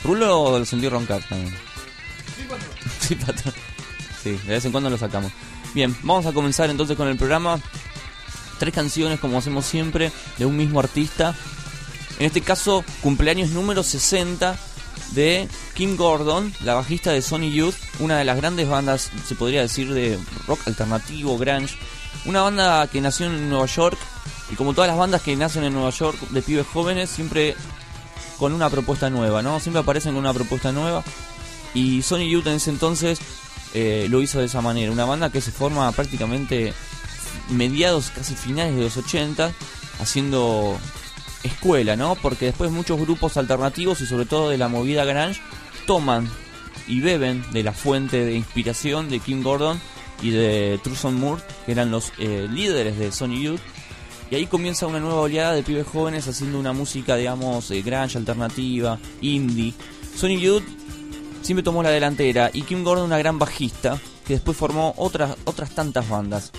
Rulo 0.06 0.60
lo 0.60 0.66
sentí 0.66 0.88
roncar 0.88 1.22
también. 1.24 1.54
Sí, 3.00 3.16
patrón. 3.16 3.54
Sí, 4.24 4.32
de 4.32 4.54
vez 4.54 4.66
en 4.66 4.72
cuando 4.72 4.90
lo 4.90 4.98
sacamos. 4.98 5.32
Bien, 5.76 5.96
vamos 6.02 6.26
a 6.26 6.32
comenzar 6.32 6.72
entonces 6.72 6.98
con 6.98 7.08
el 7.08 7.16
programa. 7.16 7.60
Tres 8.58 8.74
canciones, 8.74 9.20
como 9.20 9.38
hacemos 9.38 9.68
siempre, 9.68 10.12
de 10.40 10.48
un 10.48 10.58
mismo 10.58 10.80
artista. 10.80 11.36
En 12.18 12.26
este 12.26 12.42
caso, 12.42 12.84
cumpleaños 13.02 13.52
número 13.52 13.84
60 13.84 14.58
de 15.12 15.48
Kim 15.76 15.96
Gordon, 15.96 16.52
la 16.62 16.74
bajista 16.74 17.12
de 17.12 17.22
Sony 17.22 17.52
Youth, 17.52 17.76
una 18.00 18.18
de 18.18 18.26
las 18.26 18.38
grandes 18.38 18.68
bandas, 18.68 19.12
se 19.28 19.36
podría 19.36 19.62
decir, 19.62 19.94
de 19.94 20.18
rock 20.48 20.62
alternativo, 20.66 21.38
grunge. 21.38 21.78
Una 22.26 22.42
banda 22.42 22.88
que 22.88 23.02
nació 23.02 23.28
en 23.28 23.48
Nueva 23.48 23.68
York 23.68 23.98
y 24.52 24.56
como 24.56 24.74
todas 24.74 24.88
las 24.88 24.98
bandas 24.98 25.22
que 25.22 25.36
nacen 25.36 25.66
en 25.66 25.74
Nueva 25.74 25.92
York 25.92 26.18
de 26.30 26.42
pibes 26.42 26.66
jóvenes, 26.66 27.12
siempre 27.12 27.56
con 28.38 28.54
una 28.54 28.70
propuesta 28.70 29.10
nueva, 29.10 29.42
¿no? 29.42 29.60
Siempre 29.60 29.82
aparecen 29.82 30.14
con 30.14 30.20
una 30.20 30.34
propuesta 30.34 30.72
nueva. 30.72 31.04
Y 31.74 32.02
Sony 32.02 32.30
Youth 32.30 32.48
en 32.48 32.54
ese 32.54 32.70
entonces 32.70 33.20
eh, 33.74 34.08
lo 34.10 34.22
hizo 34.22 34.40
de 34.40 34.46
esa 34.46 34.62
manera. 34.62 34.92
Una 34.92 35.06
banda 35.06 35.30
que 35.30 35.42
se 35.42 35.52
forma 35.52 35.92
prácticamente 35.92 36.74
mediados, 37.50 38.12
casi 38.12 38.36
finales 38.36 38.76
de 38.76 38.82
los 38.82 38.98
80, 38.98 39.52
haciendo 40.00 40.78
escuela, 41.44 41.96
¿no? 41.96 42.16
Porque 42.16 42.46
después 42.46 42.72
muchos 42.72 43.00
grupos 43.00 43.38
alternativos 43.38 44.02
y 44.02 44.06
sobre 44.06 44.26
todo 44.26 44.50
de 44.50 44.58
la 44.58 44.68
movida 44.68 45.06
grunge 45.06 45.42
toman 45.86 46.30
y 46.88 47.02
beben 47.02 47.44
de 47.52 47.64
la 47.64 47.74
fuente 47.74 48.26
de 48.26 48.36
inspiración 48.36 49.10
de 49.10 49.20
Kim 49.20 49.44
Gordon 49.44 49.80
y 50.22 50.32
de 50.32 50.80
Truson 50.84 51.16
Moore, 51.20 51.42
que 51.66 51.72
eran 51.72 51.92
los 51.92 52.12
eh, 52.18 52.48
líderes 52.50 52.98
de 52.98 53.12
Sony 53.12 53.42
Youth. 53.42 53.62
Y 54.32 54.36
ahí 54.36 54.48
comienza 54.48 54.88
una 54.88 55.00
nueva 55.00 55.22
oleada 55.22 55.54
de 55.54 55.64
pibes 55.64 55.88
jóvenes 55.88 56.28
haciendo 56.28 56.60
una 56.60 56.74
música, 56.74 57.16
digamos, 57.16 57.70
eh, 57.72 57.82
grunge, 57.82 58.18
alternativa, 58.18 59.00
indie. 59.22 59.74
Sony 60.16 60.40
Youth 60.40 60.64
siempre 61.42 61.64
tomó 61.64 61.84
la 61.84 61.90
delantera 61.90 62.50
y 62.52 62.64
Kim 62.64 62.84
Gordon 62.84 63.06
una 63.06 63.20
gran 63.20 63.38
bajista 63.38 64.00
que 64.26 64.34
después 64.34 64.58
formó 64.58 64.94
otras, 64.98 65.36
otras 65.46 65.72
tantas 65.72 66.10
bandas. 66.10 66.52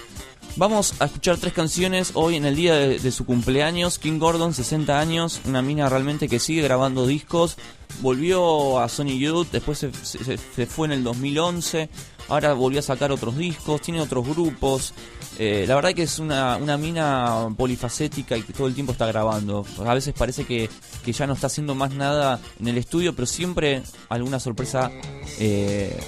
Vamos 0.57 0.95
a 1.01 1.05
escuchar 1.05 1.37
tres 1.37 1.53
canciones 1.53 2.13
hoy 2.15 2.37
en 2.37 2.47
el 2.47 2.57
día 2.57 2.75
de, 2.77 3.13
su 3.13 3.27
cumpleaños. 3.27 3.99
Kim 3.99 4.19
Gordon, 4.19 4.55
60 4.55 4.99
años, 4.99 5.41
una 5.45 5.61
mina 5.61 5.87
realmente 5.91 6.29
que 6.29 6.39
sigue 6.39 6.63
grabando 6.63 7.07
discos. 7.07 7.59
Volvió 8.01 8.81
a 8.81 8.89
Sony 8.89 9.19
Youth, 9.19 9.49
después 9.53 9.79
se, 9.79 9.93
se- 9.93 10.39
se 10.39 10.67
fue 10.67 10.87
en 10.87 10.93
el 10.95 11.05
2011. 11.05 11.91
Ahora 12.29 12.55
volvió 12.55 12.79
a 12.79 12.83
sacar 12.83 13.13
otros 13.13 13.37
discos, 13.37 13.83
tiene 13.83 14.01
otros 14.01 14.27
grupos. 14.27 14.95
Eh, 15.39 15.67
la 15.69 15.75
verdad 15.75 15.93
que 15.93 16.03
es 16.05 16.19
una, 16.19 16.57
una 16.57 16.79
mina 16.79 17.49
polifacética 17.55 18.39
y 18.39 18.43
que 18.43 18.55
todo 18.55 18.67
el 18.67 18.75
tiempo 18.75 18.93
está 18.93 19.07
grabando. 19.07 19.67
A 19.85 19.93
veces 19.93 20.15
parece 20.17 20.47
que, 20.47 20.71
que 21.05 21.13
ya 21.13 21.27
no 21.27 21.35
está 21.35 21.49
haciendo 21.49 21.75
más 21.75 21.93
nada 21.93 22.41
en 22.59 22.69
el 22.69 22.79
estudio, 22.79 23.15
pero 23.15 23.27
siempre 23.27 23.83
alguna 24.09 24.41
sorpresa 24.41 24.91
eh, 25.39 26.01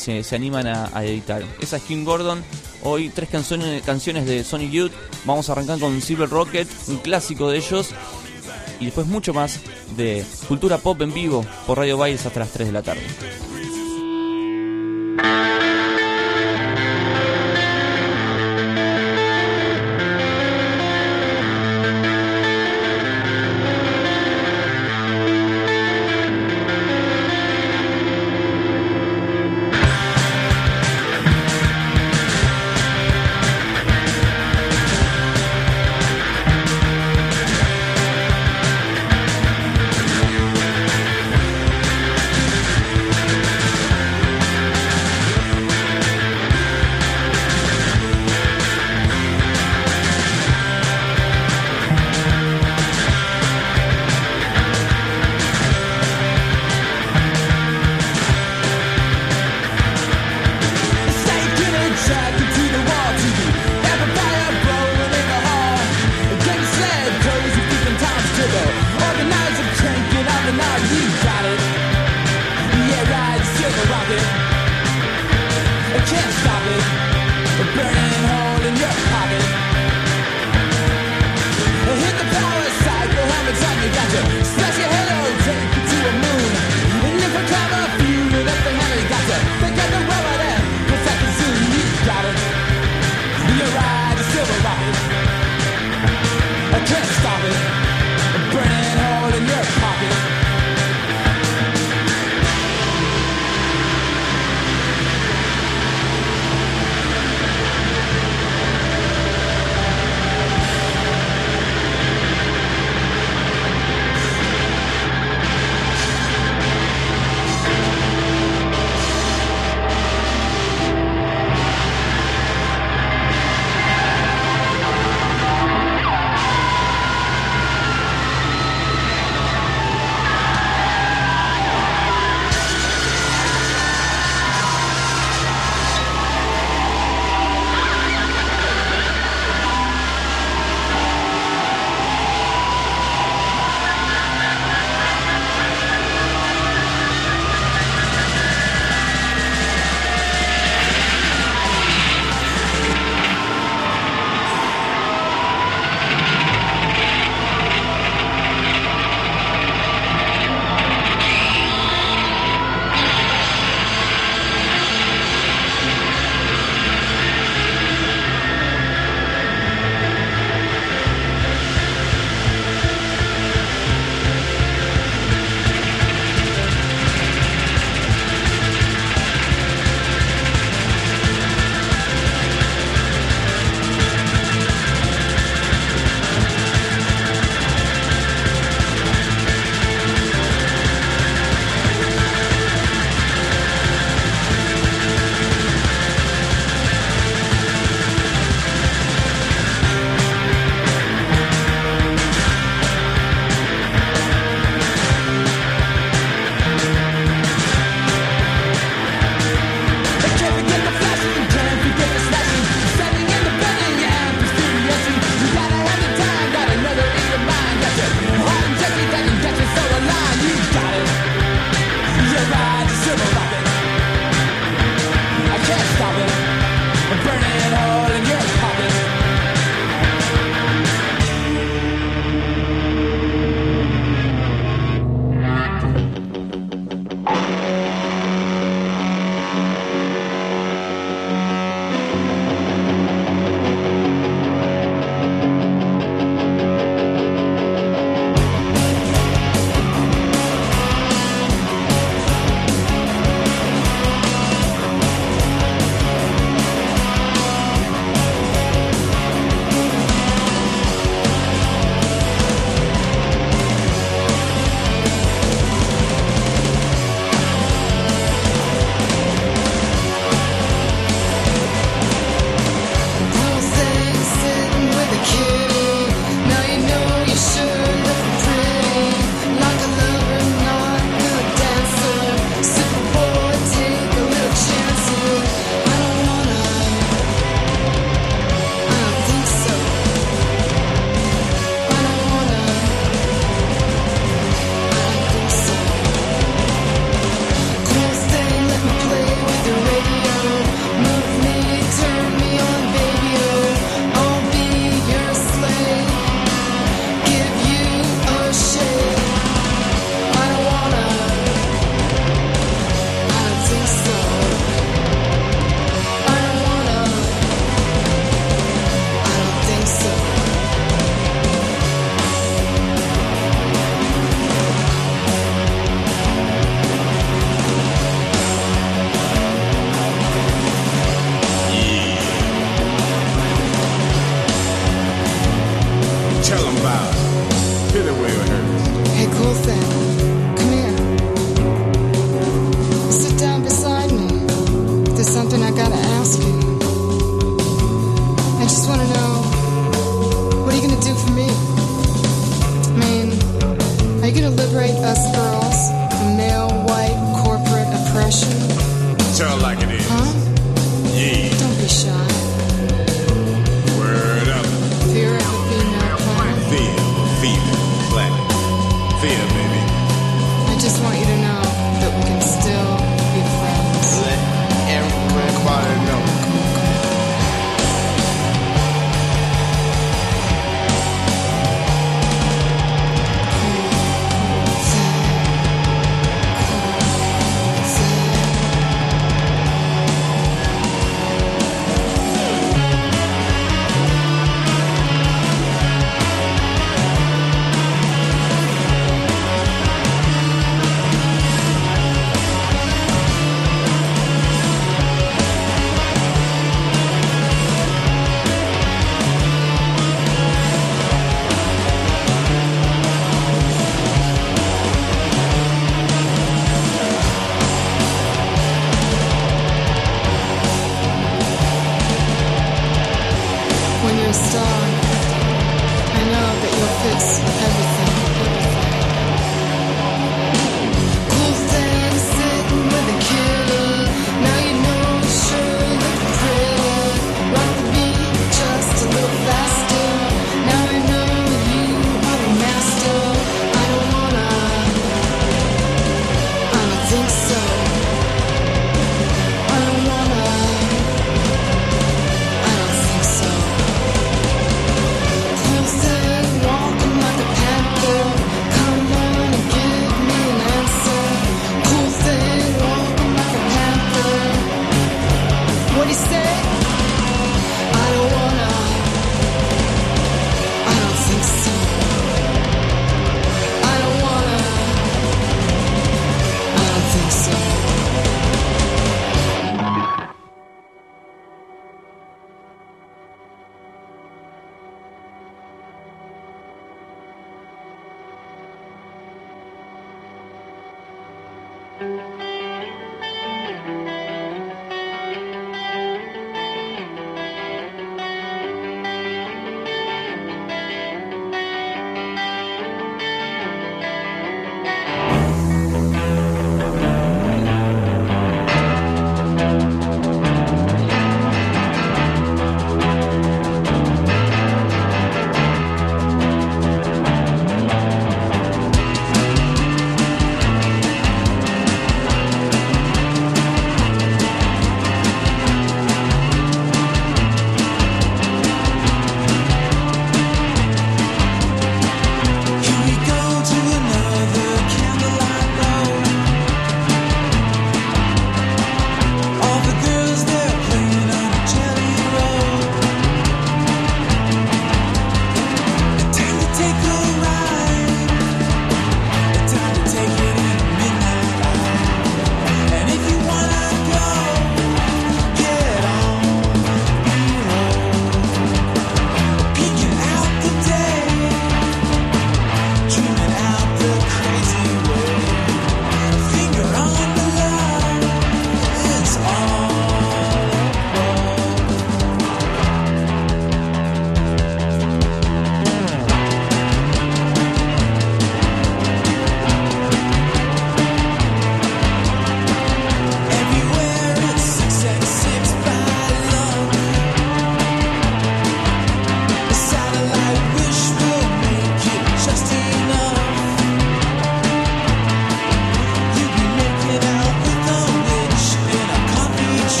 se, 0.00 0.34
animan 0.34 0.66
a, 0.66 0.90
a 0.92 1.04
editar. 1.04 1.42
Esa 1.60 1.76
es 1.76 1.82
Kim 1.82 2.04
Gordon. 2.04 2.42
Hoy 2.82 3.10
tres 3.10 3.28
canciones, 3.28 3.82
canciones 3.82 4.26
de 4.26 4.42
Sonic 4.42 4.70
Youth. 4.70 4.92
Vamos 5.24 5.48
a 5.48 5.52
arrancar 5.52 5.78
con 5.78 6.00
Silver 6.00 6.28
Rocket, 6.28 6.68
un 6.88 6.98
clásico 6.98 7.50
de 7.50 7.58
ellos. 7.58 7.90
Y 8.80 8.86
después 8.86 9.06
mucho 9.06 9.34
más 9.34 9.60
de 9.96 10.24
cultura 10.48 10.78
pop 10.78 11.00
en 11.02 11.12
vivo 11.12 11.44
por 11.66 11.78
Radio 11.78 11.98
Bailes 11.98 12.24
hasta 12.24 12.40
las 12.40 12.50
3 12.50 12.68
de 12.68 12.72
la 12.72 12.82
tarde. 12.82 13.02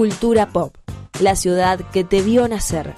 Cultura 0.00 0.48
Pop, 0.48 0.74
la 1.20 1.36
ciudad 1.36 1.78
que 1.92 2.04
te 2.04 2.22
vio 2.22 2.48
nacer. 2.48 2.94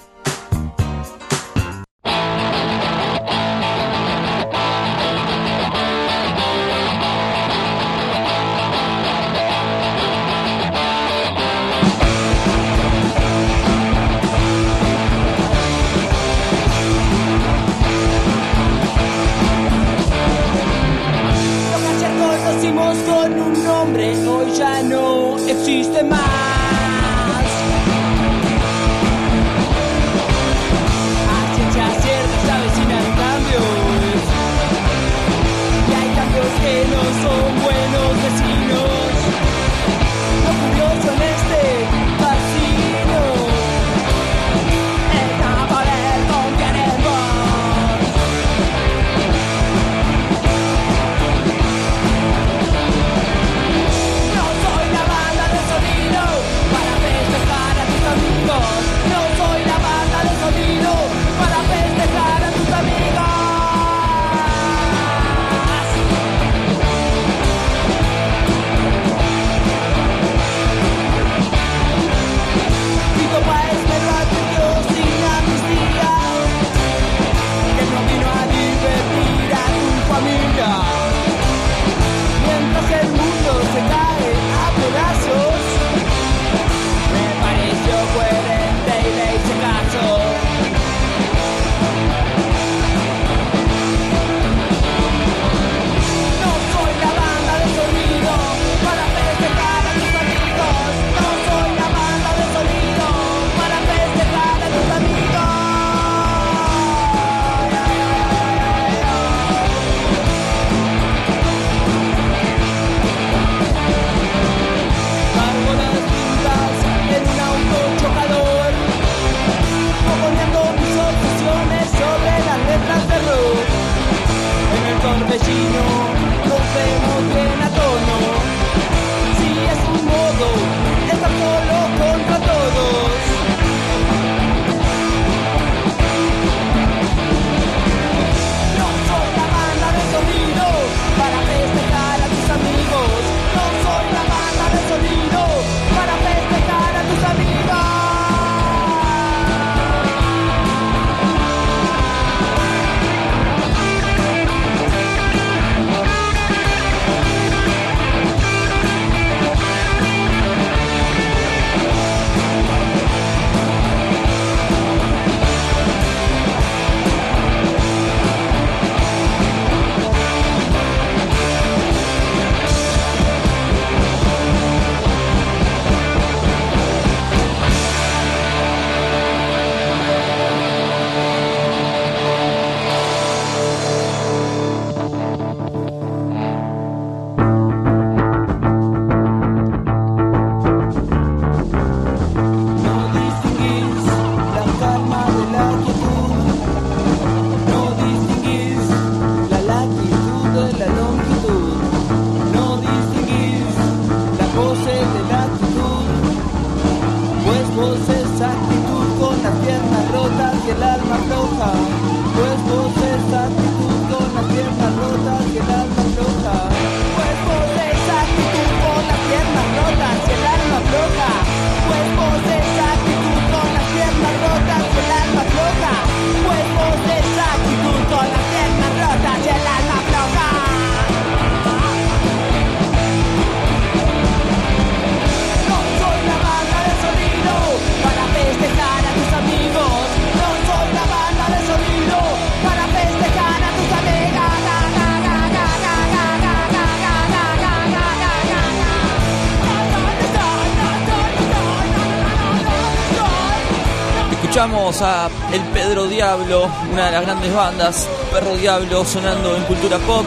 A 255.01 255.27
El 255.51 255.61
Pedro 255.73 256.05
Diablo, 256.05 256.69
una 256.91 257.07
de 257.07 257.11
las 257.13 257.23
grandes 257.23 257.51
bandas, 257.51 258.07
Perro 258.31 258.55
Diablo 258.55 259.03
sonando 259.03 259.55
en 259.55 259.63
cultura 259.63 259.97
pop. 259.97 260.23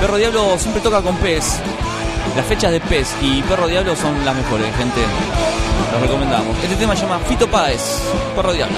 Perro 0.00 0.16
Diablo 0.16 0.58
siempre 0.58 0.80
toca 0.80 1.02
con 1.02 1.14
pez. 1.16 1.60
Las 2.34 2.46
fechas 2.46 2.72
de 2.72 2.80
pez 2.80 3.14
y 3.20 3.42
Perro 3.42 3.66
Diablo 3.66 3.94
son 3.94 4.24
las 4.24 4.34
mejores, 4.34 4.74
gente. 4.76 5.02
Los 5.92 6.00
recomendamos. 6.00 6.56
Este 6.62 6.76
tema 6.76 6.96
se 6.96 7.02
llama 7.02 7.18
Fito 7.18 7.46
Páez, 7.48 8.00
Perro 8.34 8.54
Diablo. 8.54 8.76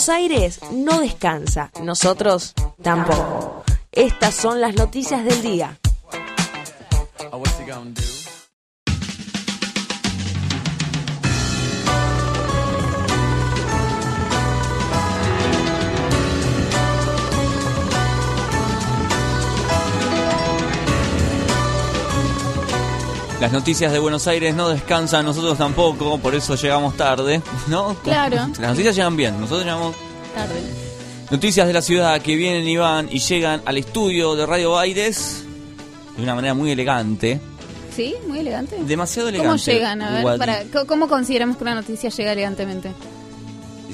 Buenos 0.00 0.18
Aires 0.18 0.60
no 0.72 0.98
descansa, 1.00 1.70
nosotros 1.82 2.54
tampoco. 2.82 3.64
Estas 3.92 4.34
son 4.34 4.58
las 4.58 4.74
noticias 4.74 5.22
del 5.26 5.42
día. 5.42 5.79
Las 23.40 23.52
noticias 23.52 23.90
de 23.90 23.98
Buenos 23.98 24.26
Aires 24.26 24.54
no 24.54 24.68
descansan, 24.68 25.24
nosotros 25.24 25.56
tampoco, 25.56 26.18
por 26.18 26.34
eso 26.34 26.56
llegamos 26.56 26.94
tarde, 26.96 27.40
¿no? 27.68 27.94
Claro. 28.02 28.36
Las 28.58 28.70
noticias 28.72 28.94
llegan 28.94 29.16
bien, 29.16 29.40
nosotros 29.40 29.64
llegamos 29.64 29.96
Tarde. 30.34 30.60
Noticias 31.30 31.66
de 31.66 31.72
la 31.72 31.80
ciudad 31.80 32.20
que 32.20 32.34
vienen 32.36 32.68
y 32.68 32.76
van 32.76 33.08
y 33.10 33.18
llegan 33.18 33.62
al 33.64 33.78
estudio 33.78 34.36
de 34.36 34.44
Radio 34.44 34.78
Aires 34.78 35.44
de 36.16 36.22
una 36.22 36.34
manera 36.34 36.52
muy 36.52 36.70
elegante. 36.70 37.40
¿Sí? 37.96 38.14
Muy 38.28 38.40
elegante. 38.40 38.76
Demasiado 38.84 39.28
¿Cómo 39.30 39.38
elegante. 39.38 39.72
llegan? 39.72 40.02
A 40.02 40.10
ver, 40.22 40.38
para, 40.38 40.64
¿cómo 40.86 41.08
consideramos 41.08 41.56
que 41.56 41.64
una 41.64 41.74
noticia 41.76 42.10
llega 42.10 42.32
elegantemente? 42.32 42.92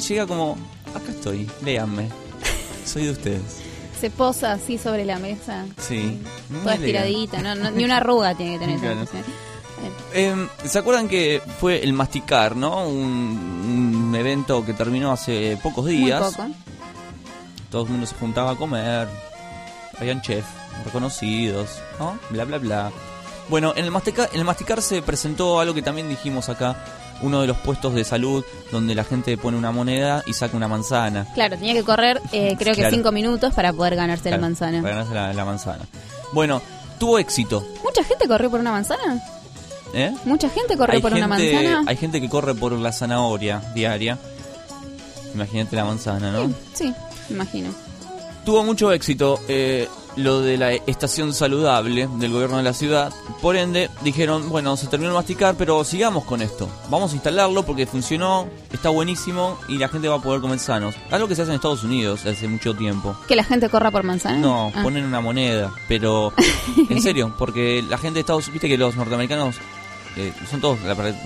Llega 0.08 0.26
como, 0.26 0.56
acá 0.92 1.10
estoy, 1.10 1.48
léanme. 1.64 2.08
Soy 2.84 3.04
de 3.04 3.10
ustedes. 3.12 3.42
Se 4.00 4.10
posa 4.10 4.52
así 4.52 4.76
sobre 4.76 5.04
la 5.04 5.18
mesa. 5.18 5.66
Sí. 5.78 6.18
Muy 6.50 6.60
Toda 6.60 6.74
elegante. 6.74 7.08
estiradita, 7.10 7.42
no, 7.42 7.54
no- 7.54 7.70
ni 7.70 7.84
una 7.84 7.96
arruga 7.98 8.34
tiene 8.34 8.54
que 8.54 8.58
tener. 8.58 8.80
Claro. 8.80 9.02
esa. 9.02 9.18
Eh, 10.14 10.48
¿Se 10.64 10.78
acuerdan 10.78 11.06
que 11.08 11.42
fue 11.60 11.82
el 11.84 11.92
Masticar, 11.92 12.56
no? 12.56 12.86
Un, 12.88 14.04
un 14.08 14.14
evento 14.14 14.64
que 14.64 14.72
terminó 14.72 15.12
hace 15.12 15.58
pocos 15.62 15.84
Muy 15.84 15.96
días. 15.96 16.22
poco. 16.34 16.48
Todo 17.70 17.82
el 17.84 17.90
mundo 17.90 18.06
se 18.06 18.14
juntaba 18.14 18.52
a 18.52 18.56
comer. 18.56 19.08
Habían 19.98 20.22
chefs 20.22 20.48
reconocidos, 20.84 21.78
¿no? 21.98 22.18
Bla, 22.30 22.44
bla, 22.44 22.58
bla. 22.58 22.90
Bueno, 23.48 23.72
en 23.76 23.84
el, 23.84 23.90
Masticar, 23.90 24.28
en 24.32 24.38
el 24.40 24.44
Masticar 24.44 24.82
se 24.82 25.02
presentó 25.02 25.60
algo 25.60 25.74
que 25.74 25.82
también 25.82 26.08
dijimos 26.08 26.48
acá. 26.48 26.76
Uno 27.22 27.40
de 27.40 27.46
los 27.46 27.56
puestos 27.58 27.94
de 27.94 28.04
salud 28.04 28.44
donde 28.70 28.94
la 28.94 29.02
gente 29.02 29.38
pone 29.38 29.56
una 29.56 29.70
moneda 29.72 30.22
y 30.26 30.34
saca 30.34 30.54
una 30.56 30.68
manzana. 30.68 31.26
Claro, 31.32 31.56
tenía 31.56 31.72
que 31.72 31.82
correr 31.82 32.20
eh, 32.32 32.56
creo 32.58 32.74
que 32.74 32.80
Claro. 32.82 32.94
cinco 32.94 33.10
minutos 33.12 33.54
para 33.54 33.72
poder 33.72 33.96
ganarse 33.96 34.24
Claro, 34.24 34.36
la 34.36 34.48
manzana. 34.48 34.82
Para 34.82 34.94
ganarse 34.96 35.14
la, 35.14 35.32
la 35.32 35.44
manzana. 35.46 35.84
Bueno, 36.32 36.62
tuvo 36.98 37.18
éxito. 37.18 37.66
¿Mucha 37.82 38.04
gente 38.04 38.26
corrió 38.28 38.50
por 38.50 38.60
una 38.60 38.72
manzana? 38.72 39.22
¿eh? 39.94 40.14
¿Mucha 40.24 40.48
gente 40.48 40.76
corrió 40.76 40.96
Hay 40.96 41.02
por 41.02 41.12
una 41.12 41.28
manzana? 41.28 41.84
Hay 41.86 41.96
gente 41.96 42.20
que 42.20 42.28
corre 42.28 42.54
por 42.54 42.72
la 42.72 42.92
zanahoria 42.92 43.62
diaria. 43.74 44.18
Imagínate 45.34 45.76
la 45.76 45.84
manzana, 45.84 46.32
¿no? 46.32 46.50
Sí, 46.74 46.94
me 47.28 47.36
imagino. 47.36 47.70
Tuvo 48.44 48.62
mucho 48.64 48.92
éxito 48.92 49.40
eh, 49.48 49.88
lo 50.16 50.40
de 50.40 50.56
la 50.56 50.72
estación 50.72 51.32
saludable 51.34 52.08
del 52.18 52.32
gobierno 52.32 52.56
de 52.56 52.62
la 52.62 52.72
ciudad. 52.72 53.12
Por 53.42 53.54
ende, 53.56 53.90
dijeron, 54.02 54.48
bueno, 54.48 54.76
se 54.76 54.86
terminó 54.86 55.10
el 55.10 55.14
masticar, 55.16 55.54
pero 55.56 55.84
sigamos 55.84 56.24
con 56.24 56.40
esto. 56.42 56.68
Vamos 56.88 57.12
a 57.12 57.14
instalarlo 57.14 57.64
porque 57.64 57.86
funcionó, 57.86 58.46
está 58.72 58.88
buenísimo 58.88 59.58
y 59.68 59.76
la 59.78 59.88
gente 59.88 60.08
va 60.08 60.16
a 60.16 60.22
poder 60.22 60.40
comer 60.40 60.58
sanos. 60.58 60.94
Algo 61.10 61.28
que 61.28 61.34
se 61.36 61.42
hace 61.42 61.50
en 61.50 61.56
Estados 61.56 61.84
Unidos 61.84 62.24
hace 62.24 62.48
mucho 62.48 62.74
tiempo. 62.74 63.14
¿Que 63.28 63.36
la 63.36 63.44
gente 63.44 63.68
corra 63.68 63.90
por 63.90 64.02
manzana? 64.04 64.38
No, 64.38 64.72
Ah. 64.74 64.82
ponen 64.82 65.04
una 65.04 65.20
moneda, 65.20 65.70
pero 65.88 66.32
en 66.88 67.02
serio, 67.02 67.34
porque 67.38 67.84
la 67.88 67.98
gente 67.98 68.14
de 68.14 68.20
Estados 68.20 68.44
Unidos, 68.48 68.54
viste 68.54 68.68
que 68.68 68.78
los 68.78 68.96
norteamericanos 68.96 69.56
eh, 70.16 70.32
son 70.50 70.60
todos 70.62 70.78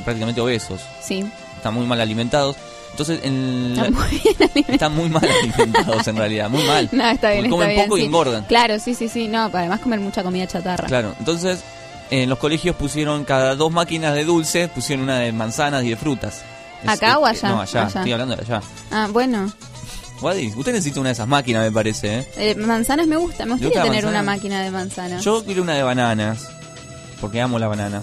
prácticamente 0.05 0.41
obesos, 0.41 0.81
Sí. 1.01 1.25
están 1.57 1.75
muy 1.75 1.87
mal 1.87 2.01
alimentados. 2.01 2.57
Entonces, 2.91 3.21
en 3.23 3.77
la- 3.77 3.87
Están 3.87 3.95
muy 3.95 4.09
bien 4.11 4.35
alimentados. 4.41 4.69
están 4.69 4.95
muy 4.95 5.09
mal 5.09 5.29
alimentados 5.29 6.09
en 6.09 6.17
realidad, 6.17 6.51
muy 6.51 6.63
mal. 6.65 6.89
No, 6.93 7.09
está 7.09 7.31
bien, 7.33 7.49
comen 7.51 7.69
está 7.71 7.75
bien, 7.75 7.87
poco 7.89 7.99
y 7.99 8.01
sí. 8.01 8.07
engordan. 8.07 8.45
Claro, 8.45 8.79
sí, 8.79 8.95
sí, 8.95 9.09
sí. 9.09 9.29
No, 9.29 9.45
además 9.53 9.81
comer 9.81 10.01
mucha 10.01 10.23
comida 10.23 10.47
chatarra. 10.47 10.87
Claro, 10.87 11.15
entonces 11.19 11.61
en 12.11 12.29
los 12.29 12.39
colegios 12.39 12.75
pusieron 12.77 13.25
cada 13.25 13.55
dos 13.55 13.71
máquinas 13.73 14.15
de 14.15 14.25
dulce, 14.25 14.69
pusieron 14.69 15.05
una 15.05 15.19
de 15.21 15.33
manzanas 15.33 15.85
y 15.85 15.91
de 15.91 15.97
frutas. 15.97 16.43
¿Acá 16.87 17.19
o 17.19 17.27
allá? 17.27 17.49
No, 17.49 17.61
allá, 17.61 17.83
Allá. 17.87 18.01
estoy 18.01 18.13
hablando 18.13 18.37
de 18.37 18.43
allá. 18.43 18.61
Ah, 18.91 19.09
bueno. 19.11 19.53
Usted 20.23 20.73
necesita 20.73 21.01
una 21.01 21.09
de 21.11 21.13
esas 21.15 21.29
máquinas, 21.29 21.63
me 21.65 21.73
parece, 21.73 22.19
¿eh? 22.19 22.29
Eh, 22.37 22.55
manzanas 22.55 23.07
me 23.07 23.17
gusta. 23.17 23.45
Me 23.47 23.51
¿Le 23.51 23.53
gustaría 23.55 23.69
gusta 23.69 23.85
la 23.85 23.91
tener 23.91 24.07
una 24.07 24.23
máquina 24.23 24.63
de 24.63 24.71
manzanas. 24.71 25.25
Yo 25.25 25.43
quiero 25.45 25.63
una 25.63 25.75
de 25.75 25.83
bananas, 25.83 26.47
porque 27.23 27.41
amo 27.41 27.59
la 27.59 27.69
banana. 27.69 28.03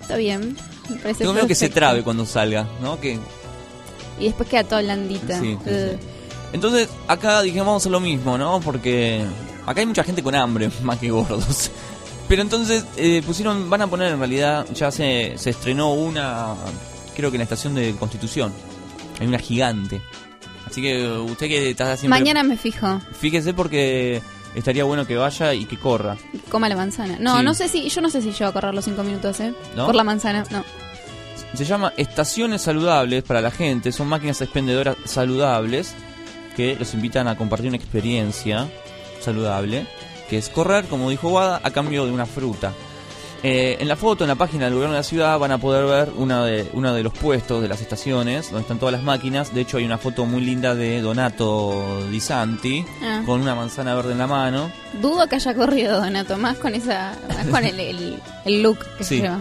Está 0.00 0.16
bien. 0.16 0.56
Me 0.88 0.96
parece 0.96 1.20
Tengo 1.20 1.32
miedo 1.32 1.46
que 1.48 1.54
se 1.56 1.70
trabe 1.70 2.02
cuando 2.04 2.24
salga, 2.26 2.68
¿no? 2.80 3.00
Que 3.00 3.18
Y 4.18 4.24
después 4.26 4.48
queda 4.48 4.64
toda 4.64 4.82
blandita. 4.82 5.40
Sí, 5.40 5.56
sí, 5.64 5.70
Entonces, 6.52 6.88
acá 7.08 7.42
dijimos 7.42 7.66
vamos 7.66 7.80
a 7.80 7.82
hacer 7.82 7.92
lo 7.92 8.00
mismo, 8.00 8.38
¿no? 8.38 8.60
Porque 8.60 9.24
acá 9.66 9.80
hay 9.80 9.86
mucha 9.86 10.04
gente 10.04 10.22
con 10.22 10.34
hambre, 10.34 10.70
más 10.82 10.98
que 10.98 11.10
gordos. 11.10 11.70
Pero 12.28 12.42
entonces 12.42 12.84
eh, 12.96 13.22
pusieron, 13.26 13.68
van 13.68 13.82
a 13.82 13.86
poner 13.86 14.12
en 14.12 14.18
realidad, 14.18 14.66
ya 14.74 14.90
se, 14.90 15.34
se 15.36 15.50
estrenó 15.50 15.92
una, 15.92 16.54
creo 17.16 17.30
que 17.30 17.36
en 17.36 17.40
la 17.40 17.44
estación 17.44 17.74
de 17.74 17.94
Constitución. 17.96 18.52
Hay 19.20 19.26
una 19.26 19.38
gigante. 19.38 20.00
Así 20.66 20.80
que 20.80 21.06
usted 21.06 21.48
que 21.48 21.70
está 21.70 21.96
siempre... 21.96 22.18
Mañana 22.18 22.42
me 22.42 22.56
fijo. 22.56 23.00
Fíjese 23.12 23.52
porque 23.52 24.22
estaría 24.54 24.84
bueno 24.84 25.06
que 25.06 25.16
vaya 25.16 25.52
y 25.52 25.66
que 25.66 25.78
corra. 25.78 26.16
Coma 26.50 26.68
la 26.68 26.76
manzana. 26.76 27.16
No, 27.20 27.38
Sí. 27.38 27.44
no 27.44 27.54
sé 27.54 27.68
si. 27.68 27.88
Yo 27.90 28.00
no 28.00 28.08
sé 28.08 28.22
si 28.22 28.32
llevo 28.32 28.46
a 28.48 28.52
correr 28.52 28.74
los 28.74 28.84
cinco 28.84 29.02
minutos, 29.04 29.38
¿eh? 29.40 29.52
¿No? 29.76 29.86
Por 29.86 29.94
la 29.94 30.02
manzana, 30.04 30.44
no. 30.50 30.64
Se 31.54 31.64
llama 31.64 31.92
Estaciones 31.96 32.62
Saludables 32.62 33.22
para 33.22 33.40
la 33.40 33.50
gente. 33.50 33.92
Son 33.92 34.08
máquinas 34.08 34.40
expendedoras 34.42 34.96
saludables 35.04 35.94
que 36.56 36.76
los 36.76 36.94
invitan 36.94 37.28
a 37.28 37.36
compartir 37.36 37.68
una 37.68 37.76
experiencia 37.76 38.68
saludable, 39.20 39.86
que 40.28 40.38
es 40.38 40.48
correr, 40.48 40.84
como 40.86 41.10
dijo 41.10 41.28
Wada, 41.28 41.60
a 41.62 41.70
cambio 41.70 42.06
de 42.06 42.12
una 42.12 42.26
fruta. 42.26 42.72
Eh, 43.46 43.76
en 43.80 43.88
la 43.88 43.96
foto, 43.96 44.24
en 44.24 44.28
la 44.28 44.36
página 44.36 44.64
del 44.64 44.74
gobierno 44.74 44.94
de 44.94 45.00
la 45.00 45.04
ciudad, 45.04 45.38
van 45.38 45.52
a 45.52 45.58
poder 45.58 45.84
ver 45.84 46.12
una 46.16 46.44
de, 46.46 46.68
uno 46.72 46.94
de 46.94 47.02
los 47.02 47.12
puestos 47.12 47.60
de 47.60 47.68
las 47.68 47.80
estaciones, 47.82 48.46
donde 48.46 48.62
están 48.62 48.78
todas 48.78 48.92
las 48.94 49.02
máquinas. 49.02 49.52
De 49.54 49.60
hecho, 49.60 49.76
hay 49.76 49.84
una 49.84 49.98
foto 49.98 50.24
muy 50.24 50.40
linda 50.40 50.74
de 50.74 51.02
Donato 51.02 52.06
Di 52.10 52.20
Santi, 52.20 52.84
Ah. 53.02 53.22
con 53.26 53.42
una 53.42 53.54
manzana 53.54 53.94
verde 53.94 54.12
en 54.12 54.18
la 54.18 54.26
mano. 54.26 54.70
Dudo 55.02 55.26
que 55.28 55.36
haya 55.36 55.54
corrido 55.54 56.00
Donato, 56.00 56.38
más 56.38 56.56
con 56.56 56.74
esa. 56.74 57.14
Más 57.28 57.46
con 57.48 57.64
el, 57.64 57.78
el, 57.78 58.18
el 58.46 58.62
look 58.62 58.78
que 58.96 59.04
Sí. 59.04 59.16
se 59.16 59.22
lleva. 59.22 59.40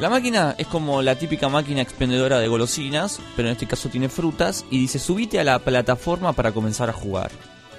La 0.00 0.10
máquina 0.10 0.54
es 0.58 0.66
como 0.66 1.02
la 1.02 1.16
típica 1.16 1.48
máquina 1.48 1.80
expendedora 1.80 2.38
de 2.40 2.48
golosinas, 2.48 3.20
pero 3.36 3.48
en 3.48 3.52
este 3.52 3.66
caso 3.66 3.88
tiene 3.88 4.08
frutas 4.08 4.64
y 4.70 4.78
dice 4.80 4.98
subite 4.98 5.38
a 5.38 5.44
la 5.44 5.58
plataforma 5.60 6.32
para 6.32 6.52
comenzar 6.52 6.90
a 6.90 6.92
jugar. 6.92 7.30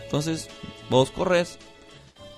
Entonces 0.06 0.48
vos 0.90 1.12
corres 1.12 1.58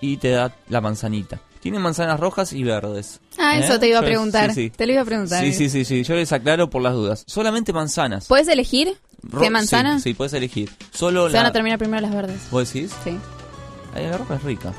y 0.02 0.18
te 0.18 0.32
da 0.32 0.56
la 0.70 0.82
manzanita. 0.82 1.40
Tiene 1.60 1.80
manzanas 1.80 2.20
rojas 2.20 2.54
y 2.54 2.64
verdes. 2.64 3.20
Ah, 3.38 3.58
¿Eh? 3.58 3.66
eso 3.66 3.80
te 3.80 3.88
iba 3.90 4.00
a 4.00 4.02
Yo- 4.02 4.08
preguntar. 4.08 4.50
sí, 4.54 4.64
sí. 4.66 4.70
Te 4.72 4.86
lo 4.88 4.94
iba 4.94 5.02
a 5.02 5.06
preguntar. 5.06 5.44
Sí, 5.44 5.54
sí, 5.54 5.70
sí, 5.70 5.86
sí. 5.86 6.04
Yo 6.04 6.16
les 6.16 6.32
aclaro 6.32 6.70
por 6.70 6.82
las 6.82 6.94
dudas. 6.94 7.24
Solamente 7.28 7.72
manzanas. 7.74 8.26
¿Puedes 8.28 8.48
elegir 8.48 8.98
Ro- 9.24 9.42
qué 9.42 9.50
manzana? 9.50 9.98
Sí, 9.98 10.04
sí, 10.10 10.14
puedes 10.16 10.34
elegir. 10.34 10.72
Solo 10.92 11.28
Se 11.28 11.34
la... 11.34 11.40
van 11.40 11.46
a 11.48 11.52
terminar 11.52 11.78
primero 11.78 12.02
las 12.02 12.14
verdes. 12.14 12.40
¿Vos 12.52 12.72
decís? 12.74 12.92
Sí. 13.04 13.18
Ay, 13.94 14.08
la 14.08 14.18
ropa 14.18 14.36
es 14.36 14.44
rica. 14.44 14.74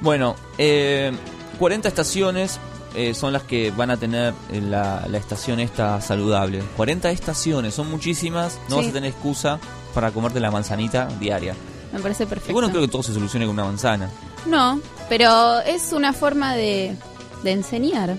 Bueno, 0.00 0.36
eh, 0.58 1.10
40 1.58 1.88
estaciones 1.88 2.58
eh, 2.96 3.14
son 3.14 3.32
las 3.32 3.42
que 3.44 3.70
van 3.70 3.90
a 3.90 3.96
tener 3.96 4.34
eh, 4.50 4.60
la, 4.60 5.04
la 5.08 5.18
estación 5.18 5.60
esta 5.60 6.00
saludable. 6.00 6.62
40 6.76 7.10
estaciones, 7.10 7.74
son 7.74 7.90
muchísimas. 7.90 8.58
No 8.68 8.76
Sí. 8.76 8.82
vas 8.82 8.90
a 8.90 8.92
tener 8.94 9.10
excusa 9.10 9.58
para 9.94 10.10
comerte 10.10 10.40
la 10.40 10.50
manzanita 10.50 11.06
diaria. 11.20 11.54
Me 11.92 12.00
parece 12.00 12.26
perfecto. 12.26 12.50
Y 12.50 12.54
bueno, 12.54 12.68
creo 12.70 12.82
que 12.82 12.88
todo 12.88 13.02
se 13.02 13.14
solucione 13.14 13.46
con 13.46 13.54
una 13.54 13.64
manzana. 13.64 14.10
No, 14.46 14.80
pero 15.08 15.60
es 15.60 15.92
una 15.92 16.12
forma 16.12 16.54
de, 16.54 16.96
de 17.42 17.52
enseñar, 17.52 18.18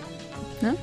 ¿no? 0.62 0.76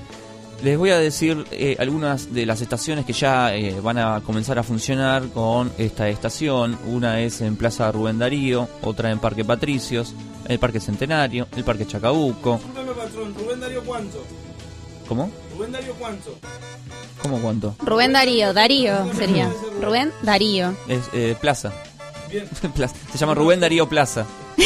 Les 0.65 0.79
voy 0.79 0.89
a 0.89 0.99
decir 0.99 1.45
eh, 1.51 1.77
algunas 1.79 2.33
de 2.33 2.47
las 2.47 2.63
estaciones 2.63 3.05
que 3.05 3.13
ya 3.13 3.55
eh, 3.55 3.79
van 3.83 3.99
a 3.99 4.23
comenzar 4.23 4.59
a 4.59 4.63
funcionar 4.63 5.29
con 5.29 5.71
esta 5.77 6.09
estación. 6.09 6.79
Una 6.87 7.21
es 7.21 7.43
en 7.43 7.57
Plaza 7.57 7.93
Rubén 7.93 8.19
Darío, 8.19 8.67
otra 8.81 9.11
en 9.11 9.19
Parque 9.19 9.45
Patricios, 9.45 10.15
el 10.49 10.59
Parque 10.59 10.81
Centenario, 10.81 11.49
el 11.55 11.65
Parque 11.65 11.87
Chacabuco. 11.87 12.59
Patrón. 12.97 13.35
Rubén 13.35 13.61
Darío 13.61 13.83
Cuánto. 13.85 14.25
¿Cómo? 15.07 15.31
Rubén 15.55 15.73
Darío 15.73 15.93
Cuánto. 15.97 16.35
¿Cómo 17.21 17.43
cuánto? 17.43 17.77
Rubén 17.81 18.15
Darío, 18.15 18.55
Darío 18.55 19.13
sería. 19.13 19.53
Rubén 19.83 20.13
Darío. 20.23 20.75
Es 20.89 21.11
eh, 21.13 21.37
Plaza. 21.39 21.75
Bien. 22.31 22.49
Plaza. 22.75 22.95
Se 23.13 23.19
llama 23.19 23.35
Rubén 23.35 23.61
Darío 23.61 23.87
Plaza. 23.87 24.25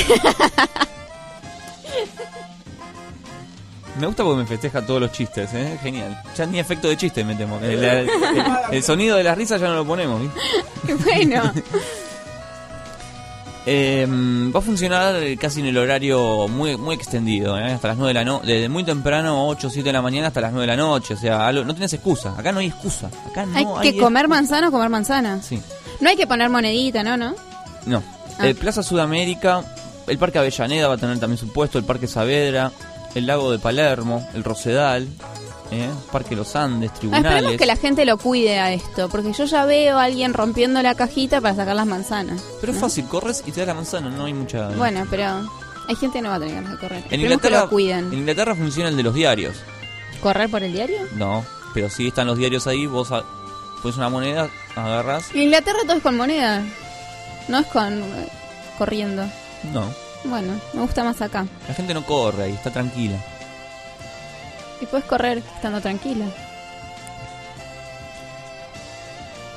Me 3.98 4.06
gusta 4.06 4.22
porque 4.24 4.42
me 4.42 4.46
festeja 4.46 4.84
todos 4.86 5.00
los 5.00 5.12
chistes, 5.12 5.52
¿eh? 5.54 5.78
Genial. 5.82 6.20
Ya 6.36 6.46
ni 6.46 6.58
efecto 6.58 6.88
de 6.88 6.96
chiste 6.96 7.24
metemos. 7.24 7.62
El, 7.62 7.82
el- 7.84 8.08
el- 8.08 8.10
el 8.72 8.82
sonido 8.82 9.16
de 9.16 9.24
la 9.24 9.34
risa 9.34 9.56
ya 9.56 9.66
no 9.68 9.74
lo 9.76 9.84
ponemos. 9.84 10.22
Qué 10.86 10.94
bueno. 11.04 11.52
Eh, 13.70 14.06
va 14.08 14.60
a 14.60 14.62
funcionar 14.62 15.16
eh, 15.16 15.36
casi 15.36 15.60
en 15.60 15.66
el 15.66 15.76
horario 15.76 16.48
muy 16.48 16.78
muy 16.78 16.94
extendido, 16.94 17.58
¿eh? 17.58 17.72
hasta 17.72 17.88
las 17.88 17.98
9 17.98 18.08
de 18.08 18.14
la 18.14 18.24
noche, 18.24 18.46
desde 18.46 18.68
muy 18.70 18.82
temprano, 18.82 19.46
8 19.46 19.66
o 19.66 19.70
7 19.70 19.86
de 19.86 19.92
la 19.92 20.00
mañana 20.00 20.28
hasta 20.28 20.40
las 20.40 20.52
9 20.52 20.62
de 20.62 20.74
la 20.74 20.82
noche. 20.82 21.12
O 21.12 21.16
sea, 21.18 21.46
algo- 21.46 21.64
no 21.64 21.74
tienes 21.74 21.92
excusa. 21.92 22.32
Acá 22.38 22.50
no 22.50 22.60
hay 22.60 22.68
excusa. 22.68 23.10
Acá 23.30 23.44
no 23.44 23.54
hay 23.58 23.66
hay, 23.88 23.92
que 23.92 23.98
comer 24.00 24.26
manzana 24.26 24.68
o 24.68 24.70
comer 24.70 24.88
manzana. 24.88 25.42
Sí. 25.42 25.60
No 26.00 26.08
hay 26.08 26.16
que 26.16 26.26
poner 26.26 26.48
monedita, 26.48 27.02
¿no? 27.02 27.18
¿No? 27.18 27.34
No. 27.84 28.02
Ah. 28.38 28.48
Eh, 28.48 28.54
Plaza 28.54 28.82
Sudamérica 28.82 29.62
el 30.06 30.16
Parque 30.16 30.38
Avellaneda 30.38 30.88
va 30.88 30.94
a 30.94 30.98
tener 30.98 31.18
también 31.18 31.36
su 31.36 31.52
puesto, 31.52 31.76
el 31.76 31.84
Parque 31.84 32.06
Saavedra, 32.06 32.72
el 33.18 33.26
Lago 33.26 33.50
de 33.52 33.58
Palermo, 33.58 34.26
el 34.34 34.42
Rosedal, 34.44 35.06
¿eh? 35.70 35.88
Parque 36.10 36.34
Los 36.36 36.56
Andes, 36.56 36.90
Ah, 36.90 36.94
esperemos 36.94 37.20
tribunales. 37.22 37.58
que 37.58 37.66
la 37.66 37.76
gente 37.76 38.04
lo 38.04 38.16
cuide 38.16 38.58
a 38.58 38.72
esto, 38.72 39.08
porque 39.08 39.32
yo 39.32 39.44
ya 39.44 39.64
veo 39.66 39.98
a 39.98 40.04
alguien 40.04 40.32
rompiendo 40.34 40.80
la 40.82 40.94
cajita 40.94 41.40
para 41.40 41.54
sacar 41.54 41.76
las 41.76 41.86
manzanas. 41.86 42.42
Pero 42.60 42.72
es 42.72 42.78
fácil, 42.78 43.04
corres 43.06 43.42
y 43.46 43.52
te 43.52 43.60
das 43.60 43.66
la 43.68 43.74
manzana, 43.74 44.08
no 44.10 44.24
hay 44.24 44.34
mucha... 44.34 44.68
Bueno, 44.70 45.06
pero 45.10 45.24
hay 45.88 45.96
gente 45.96 46.18
que 46.18 46.22
no 46.22 46.30
va 46.30 46.36
a 46.36 46.38
tener 46.40 46.54
ganas 46.54 46.72
de 46.72 46.78
correr. 46.78 46.98
en 46.98 47.04
Esperemos 47.04 47.20
que 47.28 47.34
Inglaterra, 47.34 47.60
lo 47.64 47.70
cuiden. 47.70 48.06
en 48.12 48.18
Inglaterra 48.18 48.54
funciona 48.54 48.88
el 48.88 48.96
de 48.96 49.02
los 49.02 49.14
diarios. 49.14 49.56
¿Correr 50.22 50.50
por 50.50 50.62
el 50.62 50.72
diario? 50.72 50.98
No, 51.14 51.44
pero 51.74 51.88
si 51.90 52.08
están 52.08 52.26
los 52.26 52.38
diarios 52.38 52.66
ahí, 52.66 52.86
vos 52.86 53.12
a- 53.12 53.24
pones 53.82 53.96
una 53.98 54.08
moneda, 54.08 54.48
agarras. 54.74 55.30
En 55.34 55.42
Inglaterra 55.42 55.78
todo 55.86 55.96
es 55.96 56.02
con 56.02 56.16
moneda, 56.16 56.62
no 57.48 57.58
es 57.58 57.66
con 57.66 57.92
eh, 58.02 58.28
corriendo. 58.78 59.24
No, 59.72 59.84
Bueno, 60.24 60.60
me 60.72 60.82
gusta 60.82 61.04
más 61.04 61.20
acá. 61.22 61.46
la 61.66 61.74
gente 61.74 61.94
no 61.94 62.04
corre 62.04 62.44
ahí, 62.44 62.52
está 62.52 62.70
tranquila. 62.70 63.16
Y 64.80 64.86
puedes 64.86 65.06
correr 65.06 65.38
estando 65.38 65.80
tranquila. 65.80 66.26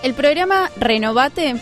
El 0.03 0.13
programa 0.15 0.71
Renovate 0.77 1.55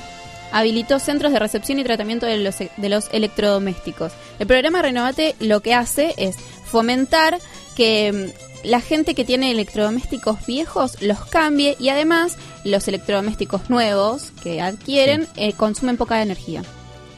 habilitó 0.52 1.00
centros 1.00 1.34
de 1.34 1.39
recepción 1.39 1.80
y 1.80 1.84
tratamiento 1.84 2.26
de 2.26 2.38
los, 2.38 2.58
de 2.58 2.89
los 2.89 3.10
electrodomésticos. 3.12 4.14
El 4.39 4.47
programa 4.47 4.82
Renovate 4.82 5.36
lo 5.39 5.60
que 5.60 5.74
hace 5.74 6.14
es 6.18 6.38
fomentar 6.66 7.39
que 7.76 8.32
mm, 8.34 8.68
la 8.68 8.82
gente 8.82 9.16
que 9.16 9.26
tiene 9.26 9.52
electrodomésticos 9.52 10.45
viejos 10.45 11.02
los 11.02 11.26
cambie 11.26 11.76
y 11.80 11.89
además 11.89 12.38
los 12.64 12.88
electrodomésticos 12.88 13.70
nuevos 13.70 14.32
que 14.43 14.62
adquieren 14.62 15.28
eh, 15.36 15.54
consumen 15.54 15.97
poca 15.97 16.22
energía, 16.22 16.64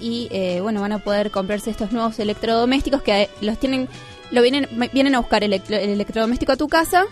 y 0.00 0.28
eh, 0.32 0.60
bueno, 0.62 0.80
van 0.80 0.92
a 0.92 0.98
poder 0.98 1.30
comprarse 1.30 1.70
estos 1.70 1.92
nuevos 1.92 2.18
electrodomésticos 2.18 3.02
que 3.02 3.28
los 3.40 3.58
tienen, 3.58 3.88
lo 4.30 4.42
vienen, 4.42 4.68
vienen 4.92 5.14
a 5.14 5.18
buscar 5.20 5.42
el, 5.44 5.52
electro- 5.52 5.76
el 5.76 5.90
electrodoméstico 5.90 6.52
a 6.52 6.56
tu 6.56 6.68
casa 6.68 7.04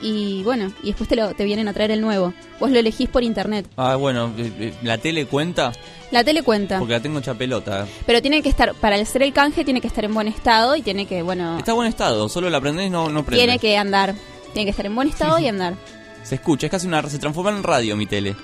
y 0.00 0.42
bueno, 0.42 0.72
y 0.82 0.88
después 0.88 1.08
te, 1.08 1.14
lo, 1.16 1.32
te 1.34 1.44
vienen 1.44 1.68
a 1.68 1.72
traer 1.72 1.90
el 1.92 2.00
nuevo. 2.00 2.32
Vos 2.58 2.70
lo 2.70 2.78
elegís 2.78 3.08
por 3.08 3.22
internet. 3.22 3.66
Ah, 3.76 3.96
bueno, 3.96 4.32
eh, 4.36 4.52
eh, 4.58 4.74
la 4.82 4.98
tele 4.98 5.26
cuenta 5.26 5.72
La 6.10 6.24
tele 6.24 6.42
cuenta. 6.42 6.78
porque 6.78 6.94
la 6.94 7.00
tengo 7.00 7.18
hecha 7.20 7.34
pelota. 7.34 7.86
Pero 8.06 8.20
tiene 8.20 8.42
que 8.42 8.48
estar, 8.48 8.74
para 8.74 8.96
hacer 8.96 9.22
el 9.22 9.32
canje 9.32 9.64
tiene 9.64 9.80
que 9.80 9.86
estar 9.86 10.04
en 10.04 10.12
buen 10.14 10.26
estado 10.28 10.74
y 10.76 10.82
tiene 10.82 11.06
que, 11.06 11.22
bueno, 11.22 11.58
Está 11.58 11.70
en 11.72 11.76
buen 11.76 11.88
estado, 11.88 12.28
solo 12.28 12.50
la 12.50 12.60
prendés 12.60 12.90
no, 12.90 13.08
no 13.10 13.24
prende. 13.24 13.44
tiene 13.44 13.58
que 13.58 13.76
andar. 13.76 14.14
Tiene 14.52 14.66
que 14.66 14.70
estar 14.70 14.86
en 14.86 14.94
buen 14.94 15.08
estado 15.08 15.38
y 15.38 15.46
andar. 15.48 15.74
Se 16.24 16.34
escucha, 16.36 16.66
es 16.66 16.70
casi 16.70 16.86
una... 16.86 17.02
Se 17.08 17.18
transforma 17.18 17.50
en 17.50 17.62
radio 17.62 17.96
mi 17.96 18.06
tele. 18.06 18.36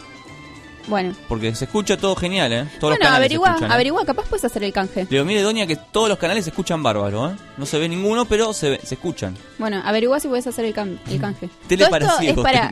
Bueno, 0.89 1.15
Porque 1.29 1.55
se 1.55 1.67
escucha 1.67 1.97
todo 1.97 2.17
genial, 2.17 2.53
¿eh? 2.53 2.65
Todos 2.81 2.93
los 2.93 2.99
bueno, 2.99 2.99
canales 2.99 3.11
se 3.13 3.17
averigua, 3.17 3.49
escuchan, 3.49 3.71
¿eh? 3.71 3.75
averigua, 3.75 4.05
capaz 4.07 4.27
puedes 4.29 4.45
hacer 4.45 4.65
el 4.65 4.73
canje. 4.73 5.07
Digo, 5.07 5.25
mire, 5.25 5.43
doña, 5.43 5.67
que 5.67 5.77
todos 5.77 6.09
los 6.09 6.19
canales 6.19 6.45
se 6.45 6.51
escuchan 6.51 6.83
bárbaro, 6.83 7.31
¿eh? 7.31 7.37
No 7.57 7.67
se 7.67 7.79
ve 7.79 7.89
ninguno, 7.89 8.25
pero 8.25 8.53
se, 8.53 8.71
ve- 8.71 8.81
se 8.83 8.95
escuchan. 8.95 9.37
Bueno, 9.59 9.81
averigua 9.85 10.19
si 10.21 10.29
puedes 10.29 10.47
hacer 10.47 10.65
el, 10.65 10.75
cam- 10.75 10.99
el 11.11 11.21
canje. 11.21 11.49
Tele 11.69 11.85
Todo 11.87 11.97
esto 12.21 12.31
es 12.31 12.35
para, 12.43 12.71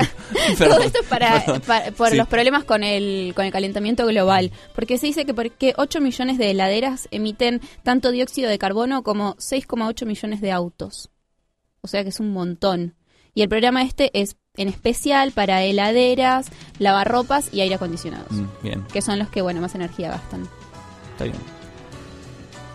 todo 0.58 0.78
esto 0.80 1.00
es 1.02 1.06
para, 1.06 1.90
por 1.92 2.10
Sí. 2.10 2.16
los 2.16 2.26
problemas 2.28 2.64
con 2.64 2.82
el, 2.84 3.32
con 3.36 3.44
el 3.44 3.52
calentamiento 3.52 4.06
global. 4.06 4.50
Porque 4.74 4.96
se 4.98 5.06
dice 5.06 5.24
que 5.26 5.34
porque 5.34 5.74
8 5.76 6.00
millones 6.00 6.38
de 6.38 6.50
heladeras 6.50 7.08
emiten 7.10 7.60
tanto 7.82 8.10
dióxido 8.10 8.48
de 8.48 8.58
carbono 8.58 9.02
como 9.02 9.34
6,8 9.36 10.06
millones 10.06 10.40
de 10.40 10.52
autos. 10.52 11.10
O 11.82 11.88
sea 11.88 12.02
que 12.02 12.08
es 12.08 12.18
un 12.20 12.32
montón. 12.32 12.94
Y 13.34 13.42
el 13.42 13.48
programa 13.50 13.82
este 13.82 14.10
es 14.18 14.36
en 14.56 14.68
especial 14.68 15.32
para 15.32 15.62
heladeras, 15.62 16.46
lavarropas 16.78 17.48
y 17.52 17.60
aire 17.60 17.74
acondicionados. 17.76 18.30
Mm, 18.32 18.44
bien, 18.62 18.84
Que 18.92 19.02
son 19.02 19.18
los 19.18 19.28
que, 19.28 19.42
bueno, 19.42 19.60
más 19.60 19.74
energía 19.74 20.10
gastan. 20.10 20.48
está 21.12 21.24
bien. 21.24 21.36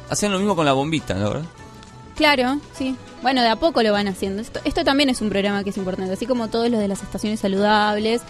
Hacen 0.09 0.31
lo 0.31 0.39
mismo 0.39 0.55
con 0.55 0.65
la 0.65 0.73
bombita, 0.73 1.13
¿no? 1.13 1.29
¿verdad? 1.29 1.45
Claro, 2.15 2.59
sí. 2.73 2.95
Bueno, 3.21 3.41
de 3.41 3.47
a 3.49 3.55
poco 3.55 3.81
lo 3.81 3.91
van 3.93 4.07
haciendo. 4.07 4.41
Esto, 4.41 4.59
esto 4.65 4.83
también 4.83 5.09
es 5.09 5.21
un 5.21 5.29
programa 5.29 5.63
que 5.63 5.69
es 5.69 5.77
importante. 5.77 6.13
Así 6.13 6.25
como 6.25 6.49
todos 6.49 6.69
los 6.69 6.79
de 6.79 6.87
las 6.87 7.01
estaciones 7.01 7.39
saludables, 7.39 8.21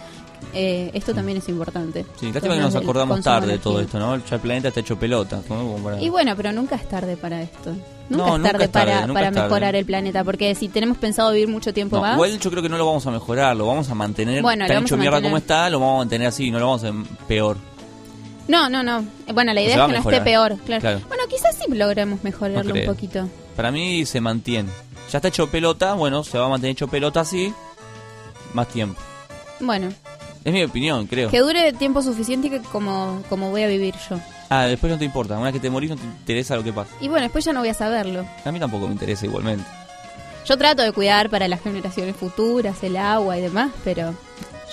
eh, 0.54 0.90
esto 0.94 1.12
también 1.14 1.38
es 1.38 1.48
importante. 1.48 2.06
Sí, 2.20 2.32
lástima 2.32 2.54
que 2.54 2.60
nos 2.60 2.74
acordamos 2.76 3.20
tarde 3.22 3.52
de 3.52 3.58
todo 3.58 3.80
esto, 3.80 3.98
¿no? 3.98 4.14
El 4.14 4.20
planeta 4.22 4.68
está 4.68 4.80
hecho 4.80 4.96
pelota. 4.98 5.40
¿no? 5.48 5.74
Para- 5.82 6.00
Y 6.00 6.08
bueno, 6.08 6.34
pero 6.36 6.52
nunca 6.52 6.76
es 6.76 6.88
tarde 6.88 7.16
para 7.16 7.42
esto. 7.42 7.74
Nunca 8.12 8.24
No, 8.26 8.32
es 8.34 8.38
nunca 8.38 8.52
tarde, 8.52 8.64
es 8.64 8.70
tarde, 8.72 8.92
para, 8.92 9.00
nunca 9.06 9.14
para 9.14 9.28
es 9.28 9.34
tarde. 9.34 9.48
mejorar 9.48 9.74
el 9.76 9.84
planeta. 9.84 10.24
Porque 10.24 10.54
si 10.54 10.68
tenemos 10.68 10.98
pensado 10.98 11.32
vivir 11.32 11.48
mucho 11.48 11.72
tiempo 11.74 11.96
No, 11.96 12.02
más. 12.02 12.14
igual 12.14 12.38
yo 12.38 12.50
creo 12.50 12.62
que 12.62 12.68
no 12.68 12.76
lo 12.78 12.86
vamos 12.86 13.06
a 13.06 13.10
mejorar, 13.10 13.56
lo 13.56 13.66
vamos 13.66 13.88
a 13.90 13.94
mantener 13.94 14.42
Bueno, 14.42 14.66
tan 14.66 14.82
hecho 14.84 14.96
mierda 14.96 15.20
como 15.20 15.36
está, 15.36 15.68
lo 15.70 15.80
vamos 15.80 15.94
a 15.96 15.98
mantener 15.98 16.28
así, 16.28 16.50
no 16.50 16.58
lo 16.60 16.66
vamos 16.66 16.84
a 16.84 16.88
hacer 16.88 17.00
peor. 17.26 17.56
No, 18.48 18.68
no, 18.68 18.82
no. 18.82 19.04
Bueno, 19.32 19.52
la 19.54 19.60
idea 19.62 19.76
es 19.76 19.80
que 19.86 19.92
no 19.92 19.98
esté 20.10 20.20
peor. 20.20 20.56
Claro. 20.66 20.80
Claro. 20.80 21.00
Bueno, 21.08 21.22
quizás 21.28 21.56
sí 21.56 21.64
logremos 21.72 22.22
mejorarlo 22.24 22.74
No 22.74 22.80
un 22.80 22.86
poquito. 22.86 23.28
Para 23.56 23.70
mí 23.70 24.04
se 24.06 24.20
mantiene. 24.20 24.68
Ya 25.10 25.18
está 25.18 25.28
hecho 25.28 25.48
pelota, 25.48 25.94
bueno, 25.94 26.24
se 26.24 26.38
va 26.38 26.46
a 26.46 26.48
mantener 26.48 26.72
hecho 26.72 26.88
pelota 26.88 27.20
así, 27.20 27.52
más 28.54 28.66
tiempo. 28.68 29.00
Bueno, 29.60 29.90
Es 30.44 30.52
mi 30.52 30.64
opinión, 30.64 31.06
creo. 31.06 31.30
que 31.30 31.38
dure 31.38 31.72
tiempo 31.74 32.02
suficiente 32.02 32.50
que 32.50 32.60
como, 32.60 33.22
como 33.28 33.50
voy 33.50 33.62
a 33.62 33.66
vivir 33.68 33.94
yo. 34.10 34.16
Ah, 34.54 34.66
después 34.66 34.92
no 34.92 34.98
te 34.98 35.06
importa, 35.06 35.36
una 35.36 35.44
vez 35.44 35.54
que 35.54 35.60
te 35.60 35.70
morís 35.70 35.88
no 35.88 35.96
te 35.96 36.04
interesa 36.04 36.56
lo 36.56 36.62
que 36.62 36.74
pasa. 36.74 36.90
Y 37.00 37.08
bueno, 37.08 37.22
después 37.22 37.42
ya 37.42 37.54
no 37.54 37.60
voy 37.60 37.70
a 37.70 37.74
saberlo. 37.74 38.26
A 38.44 38.52
mí 38.52 38.60
tampoco 38.60 38.86
me 38.86 38.92
interesa 38.92 39.24
igualmente. 39.24 39.64
Yo 40.44 40.58
trato 40.58 40.82
de 40.82 40.92
cuidar 40.92 41.30
para 41.30 41.48
las 41.48 41.62
generaciones 41.62 42.14
futuras, 42.16 42.82
el 42.82 42.98
agua 42.98 43.38
y 43.38 43.40
demás, 43.40 43.70
pero 43.82 44.14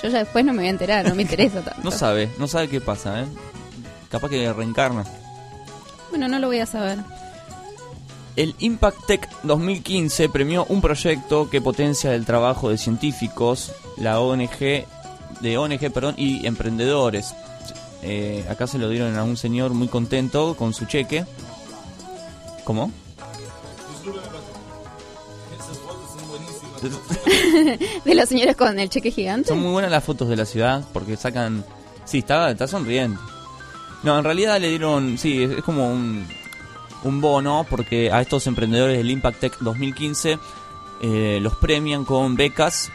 yo 0.03 0.09
ya 0.09 0.17
después 0.17 0.43
no 0.43 0.51
me 0.51 0.57
voy 0.57 0.67
a 0.67 0.71
enterar, 0.71 1.07
no 1.07 1.15
me 1.15 1.21
interesa 1.21 1.61
tanto. 1.63 1.79
No 1.81 1.91
sabe, 1.91 2.29
no 2.37 2.49
sabe 2.49 2.67
qué 2.67 2.81
pasa, 2.81 3.21
¿eh? 3.21 3.25
Capaz 4.09 4.27
que 4.27 4.51
reencarna. 4.51 5.05
Bueno, 6.09 6.27
no 6.27 6.39
lo 6.39 6.47
voy 6.47 6.59
a 6.59 6.65
saber. 6.65 6.97
El 8.35 8.55
Impact 8.59 9.05
Tech 9.07 9.29
2015 9.43 10.27
premió 10.27 10.65
un 10.67 10.81
proyecto 10.81 11.49
que 11.49 11.61
potencia 11.61 12.13
el 12.13 12.25
trabajo 12.25 12.69
de 12.69 12.77
científicos, 12.77 13.71
la 13.95 14.19
ONG, 14.19 14.85
de 15.39 15.57
ONG, 15.57 15.89
perdón, 15.93 16.15
y 16.17 16.45
emprendedores. 16.45 17.33
Eh, 18.01 18.45
acá 18.49 18.67
se 18.67 18.77
lo 18.77 18.89
dieron 18.89 19.17
a 19.17 19.23
un 19.23 19.37
señor 19.37 19.73
muy 19.73 19.87
contento 19.87 20.55
con 20.55 20.73
su 20.73 20.85
cheque. 20.85 21.25
¿Cómo? 22.63 22.91
Esas 25.55 25.77
fotos 25.79 26.09
son 26.17 26.27
buenísimas. 26.29 28.05
de 28.05 28.15
los 28.15 28.29
señores 28.29 28.55
con 28.55 28.79
el 28.79 28.89
cheque 28.89 29.11
gigante. 29.11 29.49
Son 29.49 29.59
muy 29.59 29.71
buenas 29.71 29.91
las 29.91 30.03
fotos 30.03 30.29
de 30.29 30.35
la 30.35 30.45
ciudad 30.45 30.83
porque 30.93 31.17
sacan. 31.17 31.65
Sí, 32.05 32.19
está, 32.19 32.49
está 32.49 32.67
sonriendo. 32.67 33.19
No, 34.03 34.17
en 34.17 34.23
realidad 34.23 34.59
le 34.59 34.69
dieron. 34.69 35.17
Sí, 35.17 35.43
es, 35.43 35.51
es 35.51 35.63
como 35.63 35.91
un, 35.91 36.25
un 37.03 37.21
bono 37.21 37.65
porque 37.69 38.11
a 38.11 38.21
estos 38.21 38.47
emprendedores 38.47 38.97
del 38.97 39.09
Impact 39.09 39.39
Tech 39.39 39.57
2015 39.59 40.39
eh, 41.01 41.39
los 41.41 41.55
premian 41.55 42.03
con 42.03 42.35
becas 42.35 42.91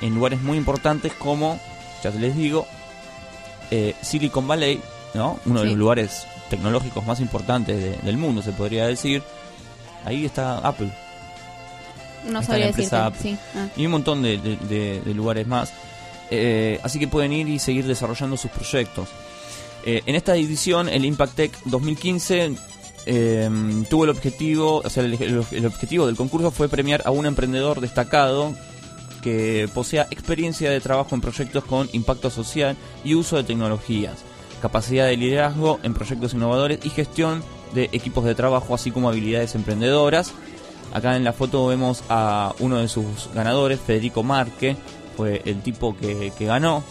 en 0.00 0.14
lugares 0.14 0.42
muy 0.42 0.58
importantes 0.58 1.12
como, 1.14 1.60
ya 2.02 2.10
les 2.10 2.36
digo, 2.36 2.66
eh, 3.70 3.94
Silicon 4.02 4.46
Valley, 4.48 4.80
¿no? 5.14 5.38
Uno 5.46 5.60
de 5.60 5.66
los 5.66 5.76
lugares 5.76 6.26
tecnológicos 6.48 7.04
más 7.06 7.20
importantes 7.20 7.76
de- 7.80 7.96
del 7.98 8.16
mundo, 8.16 8.42
se 8.42 8.52
podría 8.52 8.86
decir. 8.86 9.22
Ahí 10.04 10.24
está 10.24 10.58
Apple. 10.58 10.90
No 12.28 12.40
Está 12.40 12.52
sabría 12.52 12.64
la 12.66 12.70
empresa 12.70 13.10
decirte. 13.10 13.34
Apple. 13.34 13.38
Sí. 13.52 13.58
ah. 13.58 13.68
Y 13.76 13.86
un 13.86 13.92
montón 13.92 14.22
de, 14.22 14.38
de- 14.38 14.56
de- 14.56 15.00
de 15.00 15.14
lugares 15.14 15.46
más. 15.46 15.72
Eh, 16.30 16.78
así 16.82 16.98
que 16.98 17.08
pueden 17.08 17.32
ir 17.32 17.48
y 17.48 17.58
seguir 17.58 17.86
desarrollando 17.86 18.36
sus 18.36 18.50
proyectos. 18.50 19.08
Eh, 19.84 20.02
en 20.06 20.14
esta 20.14 20.36
edición, 20.36 20.88
el 20.88 21.04
Impact 21.04 21.34
Tech 21.34 21.52
2015 21.64 22.52
eh, 23.06 23.50
tuvo 23.88 24.04
el 24.04 24.10
objetivo, 24.10 24.82
o 24.84 24.90
sea, 24.90 25.02
el 25.04 25.64
objetivo 25.66 26.06
del 26.06 26.16
concurso 26.16 26.50
fue 26.50 26.68
premiar 26.68 27.02
a 27.06 27.10
un 27.10 27.24
emprendedor 27.26 27.80
destacado 27.80 28.52
que 29.22 29.68
posea 29.72 30.06
experiencia 30.10 30.70
de 30.70 30.80
trabajo 30.80 31.14
en 31.14 31.20
proyectos 31.20 31.64
con 31.64 31.88
impacto 31.92 32.30
social 32.30 32.76
y 33.04 33.14
uso 33.14 33.36
de 33.36 33.44
tecnologías, 33.44 34.18
capacidad 34.60 35.06
de 35.06 35.16
liderazgo 35.16 35.80
en 35.82 35.94
proyectos 35.94 36.34
innovadores 36.34 36.80
y 36.84 36.90
gestión 36.90 37.42
de 37.74 37.84
equipos 37.92 38.24
de 38.24 38.34
trabajo, 38.34 38.74
así 38.74 38.90
como 38.90 39.08
habilidades 39.08 39.54
emprendedoras. 39.54 40.32
Acá 40.92 41.16
en 41.16 41.24
la 41.24 41.32
foto 41.32 41.66
vemos 41.66 42.02
a 42.08 42.54
uno 42.58 42.78
de 42.78 42.88
sus 42.88 43.30
ganadores, 43.34 43.80
Federico 43.80 44.22
Marque, 44.22 44.76
fue 45.16 45.42
el 45.44 45.62
tipo 45.62 45.96
que, 45.96 46.32
ganó 46.40 46.82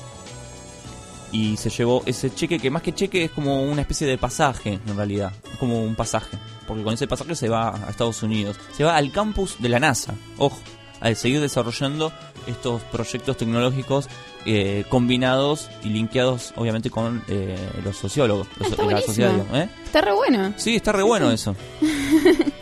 y 1.31 1.57
se 1.57 1.69
llevó 1.69 2.01
ese 2.05 2.33
cheque, 2.33 2.59
que 2.59 2.71
más 2.71 2.81
que 2.81 2.93
cheque 2.93 3.25
es 3.25 3.31
como 3.31 3.61
una 3.63 3.81
especie 3.81 4.07
de 4.07 4.17
pasaje 4.17 4.79
en 4.85 4.95
realidad, 4.95 5.31
como 5.59 5.83
un 5.83 5.95
pasaje, 5.95 6.37
porque 6.67 6.83
con 6.83 6.93
ese 6.93 7.07
pasaje 7.07 7.35
se 7.35 7.49
va 7.49 7.75
a 7.75 7.89
Estados 7.89 8.23
Unidos, 8.23 8.57
se 8.75 8.83
va 8.83 8.95
al 8.95 9.11
campus 9.11 9.57
de 9.59 9.69
la 9.69 9.79
NASA, 9.79 10.15
ojo, 10.37 10.57
a 11.01 11.13
seguir 11.15 11.39
desarrollando 11.41 12.11
estos 12.47 12.81
proyectos 12.83 13.37
tecnológicos 13.37 14.07
eh, 14.45 14.85
combinados 14.89 15.69
y 15.83 15.89
linkeados 15.89 16.53
obviamente 16.55 16.89
con 16.89 17.21
eh, 17.27 17.57
los 17.83 17.97
sociólogos, 17.97 18.47
los- 18.57 18.71
Está 18.71 18.83
la 18.85 19.01
sociedad. 19.01 19.31
digamos, 19.33 19.57
¿eh? 19.57 19.69
Está 19.85 20.01
re 20.01 20.13
bueno. 20.13 20.53
Sí, 20.57 20.75
está 20.75 20.91
re 20.91 21.03
bueno 21.03 21.29
eso. 21.31 21.55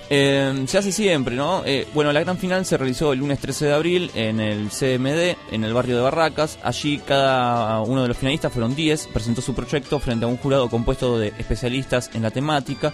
Se 0.09 0.77
hace 0.77 0.91
siempre, 0.93 1.35
¿no? 1.35 1.63
Bueno, 1.93 2.13
la 2.13 2.21
gran 2.21 2.37
final 2.37 2.65
se 2.65 2.77
realizó 2.77 3.11
el 3.11 3.19
lunes 3.19 3.39
13 3.39 3.65
de 3.65 3.73
abril 3.73 4.11
en 4.15 4.39
el 4.39 4.69
CMD, 4.69 5.35
en 5.51 5.63
el 5.65 5.73
barrio 5.73 5.97
de 5.97 6.01
Barracas. 6.01 6.57
Allí 6.63 6.97
cada 6.99 7.81
uno 7.81 8.03
de 8.03 8.07
los 8.07 8.17
finalistas, 8.17 8.53
fueron 8.53 8.73
10, 8.73 9.07
presentó 9.07 9.41
su 9.41 9.53
proyecto 9.53 9.99
frente 9.99 10.23
a 10.23 10.29
un 10.29 10.37
jurado 10.37 10.69
compuesto 10.69 11.19
de 11.19 11.33
especialistas 11.37 12.09
en 12.13 12.21
la 12.23 12.31
temática. 12.31 12.93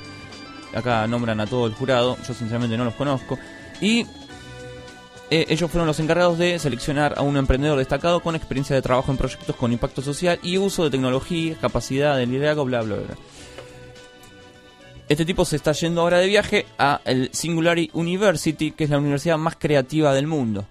Acá 0.73 1.05
nombran 1.05 1.39
a 1.39 1.45
todo 1.45 1.67
el 1.67 1.73
jurado, 1.73 2.17
yo 2.27 2.33
sinceramente 2.33 2.77
no 2.77 2.85
los 2.85 2.95
conozco. 2.95 3.37
Y 3.79 4.07
eh, 5.33 5.45
ellos 5.49 5.71
fueron 5.71 5.87
los 5.87 5.99
encargados 5.99 6.37
de 6.37 6.59
seleccionar 6.59 7.15
a 7.17 7.23
un 7.23 7.37
emprendedor 7.37 7.79
destacado 7.79 8.19
con 8.19 8.35
experiencia 8.35 8.75
de 8.75 8.83
trabajo 8.83 9.11
en 9.11 9.17
proyectos 9.17 9.55
con 9.55 9.71
impacto 9.71 10.03
social 10.03 10.39
y 10.43 10.59
uso 10.59 10.83
de 10.83 10.91
tecnología, 10.91 11.55
capacidad 11.59 12.15
de 12.15 12.27
liderazgo, 12.27 12.65
bla, 12.65 12.83
bla, 12.83 12.97
bla. 12.97 13.15
Este 15.09 15.25
tipo 15.25 15.43
se 15.43 15.55
está 15.55 15.71
yendo 15.71 16.01
ahora 16.01 16.19
de 16.19 16.27
viaje 16.27 16.67
a 16.77 17.01
el 17.05 17.29
Singularity 17.33 17.89
University, 17.93 18.71
que 18.71 18.83
es 18.83 18.91
la 18.91 18.99
universidad 18.99 19.39
más 19.39 19.55
creativa 19.55 20.13
del 20.13 20.27
mundo. 20.27 20.67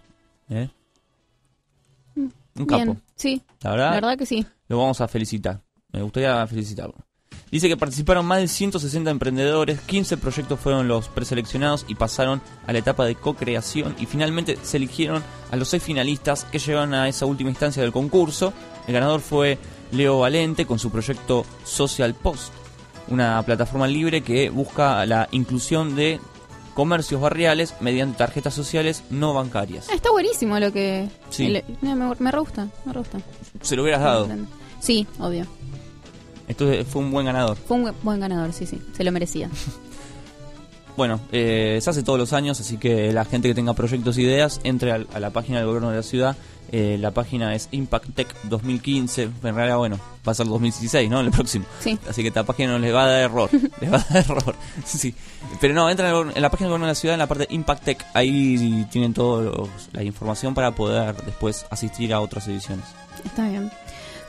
¿Eh? 0.48 0.68
Un 2.14 2.66
capo. 2.66 2.84
Bien, 2.84 3.02
sí. 3.16 3.42
La 3.62 3.70
verdad, 3.70 3.88
La 3.88 3.94
verdad 3.96 4.18
que 4.18 4.26
sí. 4.26 4.46
lo 4.68 4.78
vamos 4.78 5.00
a 5.00 5.08
felicitar. 5.08 5.60
Me 5.92 6.02
gustaría 6.02 6.46
felicitarlo. 6.46 6.94
Dice 7.52 7.68
que 7.68 7.76
participaron 7.76 8.24
más 8.26 8.38
de 8.40 8.48
160 8.48 9.10
emprendedores, 9.10 9.78
15 9.82 10.16
proyectos 10.16 10.58
fueron 10.58 10.88
los 10.88 11.08
preseleccionados 11.08 11.84
y 11.86 11.94
pasaron 11.94 12.40
a 12.66 12.72
la 12.72 12.78
etapa 12.78 13.04
de 13.04 13.14
co-creación 13.14 13.94
y 14.00 14.06
finalmente 14.06 14.58
se 14.62 14.78
eligieron 14.78 15.22
a 15.50 15.56
los 15.56 15.68
seis 15.68 15.82
finalistas 15.82 16.44
que 16.44 16.58
llegaron 16.58 16.94
a 16.94 17.08
esa 17.08 17.26
última 17.26 17.50
instancia 17.50 17.82
del 17.82 17.92
concurso. 17.92 18.54
El 18.86 18.94
ganador 18.94 19.20
fue 19.20 19.58
Leo 19.92 20.18
Valente 20.20 20.64
con 20.64 20.78
su 20.78 20.90
proyecto 20.90 21.44
Social 21.62 22.14
Post, 22.14 22.54
una 23.08 23.42
plataforma 23.42 23.86
libre 23.86 24.22
que 24.22 24.48
busca 24.48 25.04
la 25.04 25.28
inclusión 25.32 25.94
de 25.94 26.20
comercios 26.72 27.20
barriales 27.20 27.74
mediante 27.80 28.16
tarjetas 28.16 28.54
sociales 28.54 29.04
no 29.10 29.34
bancarias. 29.34 29.88
Ah, 29.90 29.94
está 29.94 30.10
buenísimo 30.10 30.58
lo 30.58 30.72
que... 30.72 31.06
Sí. 31.28 31.44
el- 31.54 31.64
no, 31.82 31.94
me, 31.96 32.14
me 32.18 32.30
re 32.32 32.38
gusta, 32.38 32.68
me 32.86 32.94
re 32.94 33.00
gusta. 33.00 33.18
Se 33.60 33.76
lo 33.76 33.82
hubieras 33.82 34.00
dado. 34.00 34.26
Sí, 34.80 35.06
obvio. 35.18 35.46
Esto 36.48 36.66
fue 36.84 37.02
un 37.02 37.10
buen 37.10 37.26
ganador. 37.26 37.56
Fue 37.56 37.76
un 37.76 37.92
buen- 38.02 38.20
ganador, 38.20 38.52
sí, 38.52 38.66
sí. 38.66 38.80
Se 38.96 39.04
lo 39.04 39.12
merecía. 39.12 39.48
Bueno, 40.94 41.20
eh, 41.32 41.78
se 41.80 41.88
hace 41.88 42.02
todos 42.02 42.18
los 42.18 42.34
años, 42.34 42.60
así 42.60 42.76
que 42.76 43.14
la 43.14 43.24
gente 43.24 43.48
que 43.48 43.54
tenga 43.54 43.72
proyectos 43.72 44.18
e 44.18 44.22
ideas 44.22 44.60
entre 44.62 44.92
al- 44.92 45.06
a, 45.14 45.20
la 45.20 45.30
página 45.30 45.56
del 45.56 45.66
gobierno 45.66 45.88
de 45.88 45.96
la 45.96 46.02
ciudad. 46.02 46.36
Eh, 46.70 46.98
la 47.00 47.10
página 47.12 47.54
es 47.54 47.68
Impact 47.72 48.14
Tech 48.14 48.34
2015. 48.44 49.22
En 49.42 49.54
realidad, 49.54 49.78
bueno, 49.78 49.98
va 50.28 50.32
a 50.32 50.34
ser 50.34 50.46
2016, 50.48 51.08
¿no? 51.08 51.20
El 51.20 51.30
próximo. 51.30 51.64
Sí. 51.80 51.98
Así 52.08 52.20
que 52.20 52.28
esta 52.28 52.44
página 52.44 52.72
no 52.72 52.78
les 52.78 52.94
va 52.94 53.04
a 53.04 53.06
dar 53.08 53.20
error. 53.22 53.48
les 53.80 53.90
va 53.92 53.96
a 53.96 54.04
dar 54.12 54.16
error. 54.18 54.54
Sí. 54.84 55.14
Pero 55.62 55.72
no, 55.72 55.88
entran 55.88 56.30
en 56.34 56.42
la 56.42 56.50
página 56.50 56.66
del 56.66 56.72
gobierno 56.72 56.86
de 56.86 56.90
la 56.90 56.94
ciudad, 56.94 57.14
en 57.14 57.20
la 57.20 57.26
parte 57.26 57.46
Impact 57.48 57.84
Tech. 57.84 58.06
Ahí 58.12 58.86
tienen 58.92 59.14
toda 59.14 59.66
la 59.92 60.02
información 60.02 60.52
para 60.52 60.74
poder 60.74 61.16
después 61.24 61.64
asistir 61.70 62.12
a 62.12 62.20
otras 62.20 62.46
ediciones. 62.48 62.84
Está 63.24 63.48
bien. 63.48 63.70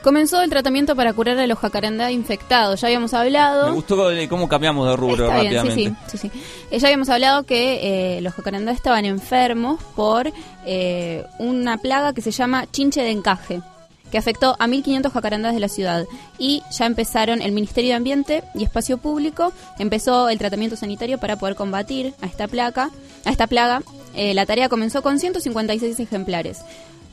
Comenzó 0.04 0.42
el 0.42 0.50
tratamiento 0.50 0.94
para 0.94 1.14
curar 1.14 1.38
a 1.38 1.46
los 1.46 1.58
jacarandá 1.58 2.10
infectados. 2.10 2.78
Ya 2.78 2.88
habíamos 2.88 3.14
hablado. 3.14 3.68
Me 3.68 3.74
gustó 3.74 3.96
cómo 4.28 4.50
cambiamos 4.50 4.86
de 4.86 4.96
rubro 4.96 5.24
Está 5.24 5.40
bien, 5.40 5.54
rápidamente. 5.54 5.96
sí, 6.10 6.18
sí, 6.18 6.18
sí, 6.18 6.28
sí. 6.28 6.40
Eh, 6.70 6.78
ya 6.78 6.88
habíamos 6.88 7.08
hablado 7.08 7.44
que 7.44 8.18
eh, 8.18 8.20
los 8.20 8.34
jacarandá 8.34 8.72
estaban 8.72 9.06
enfermos 9.06 9.82
por 9.96 10.30
eh, 10.66 11.24
una 11.38 11.78
plaga 11.78 12.12
que 12.12 12.20
se 12.20 12.32
llama 12.32 12.66
chinche 12.70 13.00
de 13.00 13.12
encaje, 13.12 13.62
que 14.10 14.18
afectó 14.18 14.56
a 14.58 14.66
1.500 14.66 15.10
jacarandás 15.10 15.54
de 15.54 15.60
la 15.60 15.68
ciudad. 15.68 16.04
Y 16.36 16.62
ya 16.70 16.84
empezaron, 16.84 17.40
el 17.40 17.52
Ministerio 17.52 17.92
de 17.92 17.96
Ambiente 17.96 18.44
y 18.54 18.62
Espacio 18.62 18.98
Público 18.98 19.54
empezó 19.78 20.28
el 20.28 20.36
tratamiento 20.38 20.76
sanitario 20.76 21.16
para 21.16 21.36
poder 21.36 21.56
combatir 21.56 22.12
a 22.20 22.26
esta 22.26 22.46
plaga. 22.46 22.90
A 23.24 23.30
esta 23.30 23.46
plaga. 23.46 23.80
Eh, 24.14 24.34
la 24.34 24.46
tarea 24.46 24.68
comenzó 24.68 25.02
con 25.02 25.18
156 25.18 25.98
ejemplares, 25.98 26.60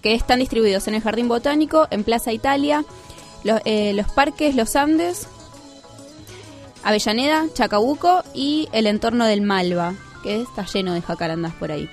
que 0.01 0.13
están 0.13 0.39
distribuidos 0.39 0.87
en 0.87 0.95
el 0.95 1.01
Jardín 1.01 1.27
Botánico, 1.27 1.87
en 1.91 2.03
Plaza 2.03 2.31
Italia, 2.31 2.83
eh, 3.65 3.93
los 3.93 4.11
parques 4.11 4.55
Los 4.55 4.75
Andes, 4.75 5.27
Avellaneda, 6.83 7.45
Chacabuco 7.53 8.23
y 8.33 8.69
el 8.71 8.87
entorno 8.87 9.25
del 9.25 9.41
Malva, 9.41 9.93
que 10.23 10.41
está 10.41 10.65
lleno 10.65 10.93
de 10.93 11.01
jacarandas 11.01 11.53
por 11.53 11.71
ahí. 11.71 11.89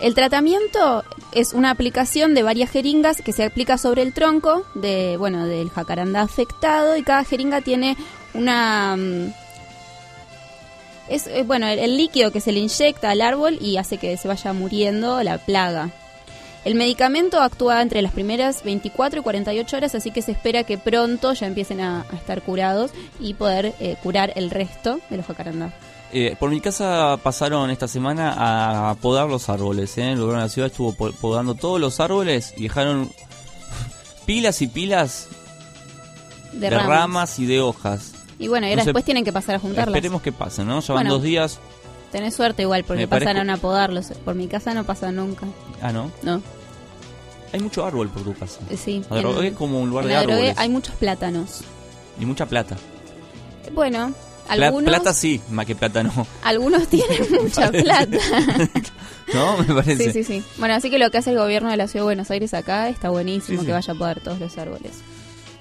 El 0.00 0.14
tratamiento 0.14 1.04
es 1.30 1.52
una 1.52 1.70
aplicación 1.70 2.34
de 2.34 2.42
varias 2.42 2.70
jeringas 2.70 3.22
que 3.22 3.32
se 3.32 3.44
aplica 3.44 3.78
sobre 3.78 4.02
el 4.02 4.12
tronco 4.12 4.64
de, 4.74 5.16
bueno, 5.16 5.46
del 5.46 5.70
jacarandá 5.70 6.22
afectado 6.22 6.96
y 6.96 7.02
cada 7.02 7.24
jeringa 7.24 7.60
tiene 7.60 7.96
una 8.34 8.96
mm, 8.96 9.32
es 11.08 11.26
eh, 11.26 11.44
bueno, 11.46 11.66
el 11.66 11.96
líquido 11.96 12.32
que 12.32 12.40
se 12.40 12.52
le 12.52 12.60
inyecta 12.60 13.10
al 13.10 13.20
árbol 13.20 13.58
y 13.60 13.76
hace 13.76 13.98
que 13.98 14.16
se 14.16 14.28
vaya 14.28 14.52
muriendo 14.52 15.22
la 15.22 15.38
plaga. 15.38 15.90
El 16.64 16.76
medicamento 16.76 17.40
actúa 17.40 17.82
entre 17.82 18.02
las 18.02 18.12
primeras 18.12 18.62
24 18.62 19.20
y 19.20 19.22
48 19.24 19.76
horas, 19.76 19.94
así 19.96 20.12
que 20.12 20.22
se 20.22 20.30
espera 20.32 20.62
que 20.62 20.78
pronto 20.78 21.32
ya 21.32 21.46
empiecen 21.48 21.80
a, 21.80 22.02
a 22.02 22.14
estar 22.16 22.40
curados 22.42 22.92
y 23.18 23.34
poder 23.34 23.74
eh, 23.80 23.96
curar 24.02 24.32
el 24.36 24.48
resto 24.50 25.00
de 25.10 25.16
los 25.16 25.26
jacarandá. 25.26 25.72
Eh, 26.12 26.36
por 26.38 26.50
mi 26.50 26.60
casa 26.60 27.18
pasaron 27.22 27.70
esta 27.70 27.88
semana 27.88 28.90
a 28.90 28.94
podar 28.96 29.28
los 29.28 29.48
árboles. 29.48 29.96
¿eh? 29.98 30.10
El 30.12 30.18
gobierno 30.18 30.40
de 30.42 30.46
la 30.46 30.48
ciudad 30.50 30.70
estuvo 30.70 30.92
po- 30.92 31.10
podando 31.12 31.54
todos 31.54 31.80
los 31.80 31.98
árboles 32.00 32.54
y 32.56 32.64
dejaron 32.64 33.10
pilas 34.26 34.62
y 34.62 34.66
pilas 34.68 35.28
De, 36.52 36.60
de, 36.60 36.70
ramas. 36.70 36.86
ramas. 36.88 37.38
y 37.38 37.46
de 37.46 37.60
hojas. 37.60 38.12
Y 38.38 38.48
bueno, 38.48 38.66
y 38.66 38.70
ahora 38.70 38.82
No 38.82 38.84
sé, 38.84 38.88
después 38.90 39.04
tienen 39.04 39.24
que 39.24 39.32
pasar 39.32 39.54
a 39.56 39.58
juntarlas. 39.58 39.94
Esperemos 39.96 40.20
que 40.22 40.32
pase, 40.32 40.64
¿no? 40.64 40.80
Ya 40.80 40.94
van 40.94 41.04
Bueno. 41.04 41.14
dos 41.14 41.22
días. 41.22 41.58
Tenés 42.12 42.34
suerte 42.34 42.62
igual 42.62 42.84
porque 42.84 43.02
Me 43.02 43.08
parezco- 43.08 43.24
pasaron 43.24 43.50
a 43.50 43.56
podarlos. 43.56 44.06
Por 44.24 44.34
mi 44.36 44.46
casa 44.46 44.74
no 44.74 44.84
pasa 44.84 45.10
nunca. 45.10 45.46
Ah, 45.80 45.92
¿no? 45.92 46.10
No. 46.22 46.40
Hay 47.52 47.60
mucho 47.60 47.84
árbol 47.84 48.08
por 48.10 48.22
tu 48.22 48.34
casa. 48.34 48.60
Eh, 48.70 48.76
Sí. 48.76 49.02
La 49.10 49.18
drogué 49.18 49.48
es 49.48 49.54
como 49.54 49.80
un 49.80 49.88
lugar 49.90 50.04
en 50.04 50.08
de 50.10 50.14
la 50.14 50.20
drogué 50.22 50.34
árboles. 50.40 50.58
hay 50.58 50.68
muchos 50.68 50.94
plátanos. 50.96 51.62
Y 52.20 52.24
mucha 52.26 52.46
plata. 52.46 52.76
Bueno, 53.74 54.12
Pla- 54.54 54.66
algunos, 54.66 54.88
plata 54.90 55.14
sí, 55.14 55.40
más 55.50 55.64
que 55.66 55.74
plata 55.74 56.02
no. 56.02 56.26
algunos 56.44 56.86
tienen 56.88 57.26
mucha 57.42 57.70
plata. 57.70 58.06
¿No? 59.34 59.56
Me 59.58 59.74
parece. 59.74 60.12
Sí, 60.12 60.12
sí, 60.12 60.24
sí. 60.24 60.44
Bueno, 60.58 60.74
así 60.74 60.90
que 60.90 60.98
lo 60.98 61.10
que 61.10 61.18
hace 61.18 61.30
el 61.30 61.38
gobierno 61.38 61.70
de 61.70 61.76
la 61.78 61.86
Ciudad 61.88 62.02
de 62.02 62.06
Buenos 62.08 62.30
Aires 62.30 62.52
acá 62.54 62.88
está 62.88 63.08
buenísimo 63.10 63.58
Sí, 63.58 63.60
sí. 63.60 63.66
que 63.66 63.72
vaya 63.72 63.92
a 63.92 63.96
podar 63.96 64.20
todos 64.20 64.38
los 64.40 64.58
árboles. 64.58 64.92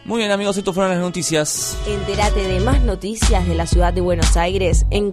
Muy 0.04 0.18
bien, 0.18 0.32
amigos, 0.32 0.58
estas 0.58 0.74
fueron 0.74 0.92
las 0.94 1.00
noticias. 1.02 1.78
Entérate 1.88 2.42
de 2.48 2.60
más 2.60 2.82
noticias 2.82 3.48
de 3.48 3.54
la 3.56 3.68
ciudad 3.68 3.94
de 3.94 4.02
Buenos 4.02 4.36
Aires 4.36 4.86
en 4.90 5.12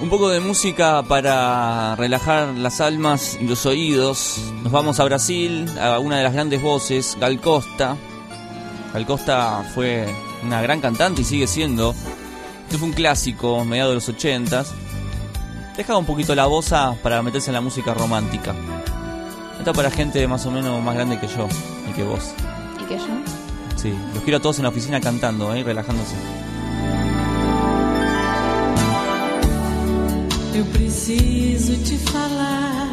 Un 0.00 0.08
poco 0.08 0.28
de 0.28 0.40
música 0.40 1.02
para 1.02 1.94
relajar 1.96 2.48
las 2.56 2.80
almas 2.80 3.36
y 3.40 3.46
los 3.46 3.66
oídos. 3.66 4.38
Nos 4.62 4.72
vamos 4.72 4.98
a 4.98 5.04
Brasil, 5.04 5.68
a 5.78 5.98
una 5.98 6.18
de 6.18 6.22
las 6.22 6.32
grandes 6.32 6.62
voces, 6.62 7.18
Gal 7.20 7.40
Costa. 7.40 7.96
Gal 8.94 9.06
Costa 9.06 9.62
fue 9.74 10.06
una 10.42 10.62
gran 10.62 10.80
cantante 10.80 11.22
y 11.22 11.24
sigue 11.24 11.46
siendo. 11.46 11.94
Este 12.64 12.78
fue 12.78 12.88
un 12.88 12.94
clásico, 12.94 13.64
mediados 13.64 13.90
de 13.90 13.94
los 13.96 14.08
ochentas. 14.08 14.72
Dejaba 15.76 15.98
un 15.98 16.06
poquito 16.06 16.34
la 16.34 16.46
bosa 16.46 16.96
para 17.02 17.22
meterse 17.22 17.50
en 17.50 17.54
la 17.54 17.60
música 17.60 17.92
romántica. 17.92 18.54
Está 19.58 19.72
para 19.72 19.90
gente 19.90 20.26
más 20.26 20.46
o 20.46 20.50
menos 20.50 20.82
más 20.82 20.94
grande 20.94 21.18
que 21.18 21.26
yo 21.26 21.46
y 21.90 21.92
que 21.92 22.04
vos. 22.04 22.32
¿Y 22.80 22.84
que 22.84 22.96
yo? 22.96 23.39
Sí, 23.80 23.94
los 24.12 24.22
quiero 24.24 24.36
a 24.36 24.40
todos 24.40 24.58
en 24.58 24.64
la 24.64 24.68
oficina 24.68 25.00
cantando, 25.00 25.54
¿eh? 25.54 25.62
relajándose. 25.62 26.14
Eu 30.54 30.66
preciso 30.66 31.72
te 31.82 31.96
falar, 31.96 32.92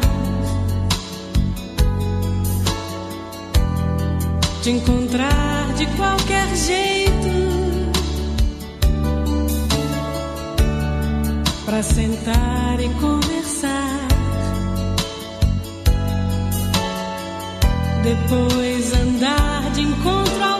te 4.62 4.70
encontrar 4.70 5.74
de 5.76 5.86
qualquer 5.88 6.48
jeito, 6.56 7.28
pra 11.66 11.82
sentar 11.82 12.80
e 12.80 12.88
conversar. 12.98 14.08
Depois 18.02 18.94
andar 18.94 19.70
de 19.74 19.82
encontro 19.82 20.44
ao 20.44 20.57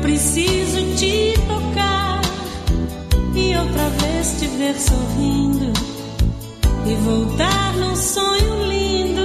preciso 0.00 0.96
te 0.96 1.34
tocar 1.46 2.20
e 3.34 3.56
outra 3.56 3.88
vez 4.00 4.36
te 4.38 4.46
ver 4.46 4.74
sorrindo 4.74 5.72
e 6.86 6.94
voltar 6.94 7.72
num 7.74 7.96
sonho 7.96 8.64
lindo. 8.66 9.24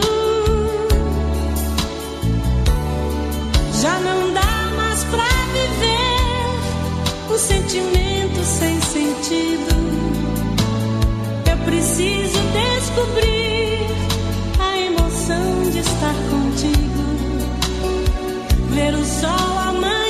Já 3.81 3.99
não 3.99 4.33
dá 4.33 4.71
mais 4.75 5.03
pra 5.05 5.27
viver 5.53 7.29
o 7.29 7.33
um 7.33 7.37
sentimento 7.37 8.43
sem 8.43 8.81
sentido. 8.81 9.73
Eu 11.49 11.57
preciso 11.65 12.39
descobrir 12.53 13.87
a 14.59 14.77
emoção 14.77 15.71
de 15.71 15.79
estar 15.79 16.15
contigo, 16.29 17.03
ver 18.71 18.93
o 18.95 19.05
sol 19.05 19.59
amando 19.69 20.02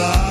side. 0.00 0.29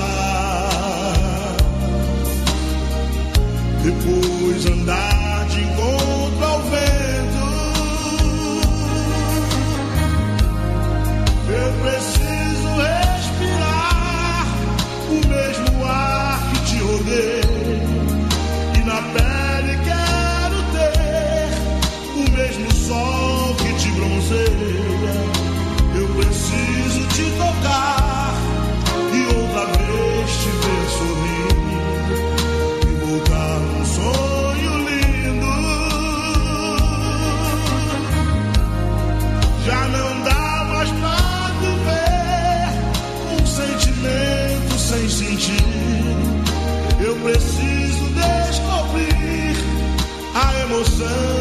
emoção. 50.80 51.39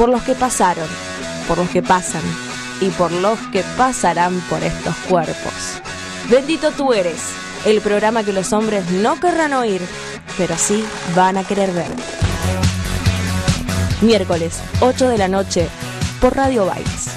por 0.00 0.08
los 0.08 0.22
que 0.22 0.34
pasaron, 0.34 0.88
por 1.46 1.58
los 1.58 1.68
que 1.68 1.82
pasan 1.82 2.22
y 2.80 2.88
por 2.88 3.12
los 3.12 3.38
que 3.52 3.62
pasarán 3.76 4.40
por 4.48 4.62
estos 4.62 4.96
cuerpos. 5.10 5.52
Bendito 6.30 6.70
tú 6.70 6.94
eres, 6.94 7.20
el 7.66 7.82
programa 7.82 8.24
que 8.24 8.32
los 8.32 8.54
hombres 8.54 8.90
no 8.90 9.20
querrán 9.20 9.52
oír, 9.52 9.82
pero 10.38 10.56
sí 10.56 10.82
van 11.14 11.36
a 11.36 11.44
querer 11.44 11.70
ver. 11.72 11.90
Miércoles, 14.00 14.62
8 14.80 15.06
de 15.06 15.18
la 15.18 15.28
noche, 15.28 15.68
por 16.18 16.34
Radio 16.34 16.64
Bikes. 16.64 17.10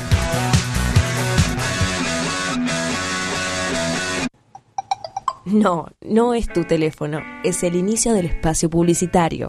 No, 5.46 5.88
no 6.02 6.34
es 6.34 6.52
tu 6.52 6.66
teléfono, 6.66 7.22
es 7.46 7.64
el 7.64 7.76
inicio 7.76 8.12
del 8.12 8.26
espacio 8.26 8.70
publicitario. 8.70 9.48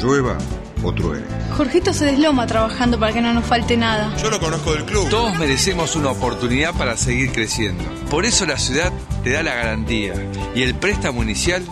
Llueva 0.00 0.38
o 0.82 0.92
truene. 0.92 1.24
Jorgito 1.56 1.92
se 1.92 2.06
desloma 2.06 2.46
trabajando 2.46 2.98
para 2.98 3.12
que 3.12 3.20
no 3.20 3.32
nos 3.32 3.44
falte 3.44 3.76
nada. 3.76 4.12
Yo 4.22 4.30
lo 4.30 4.40
conozco 4.40 4.72
del 4.72 4.84
club. 4.84 5.08
Todos 5.08 5.36
merecemos 5.38 5.94
una 5.96 6.10
oportunidad 6.10 6.74
para 6.74 6.96
seguir 6.96 7.32
creciendo. 7.32 7.84
Por 8.10 8.24
eso 8.24 8.46
la 8.46 8.58
ciudad 8.58 8.92
te 9.24 9.30
da 9.30 9.42
la 9.42 9.54
garantía 9.54 10.14
y 10.54 10.62
el 10.62 10.74
préstamo 10.74 11.22
inicial 11.22 11.62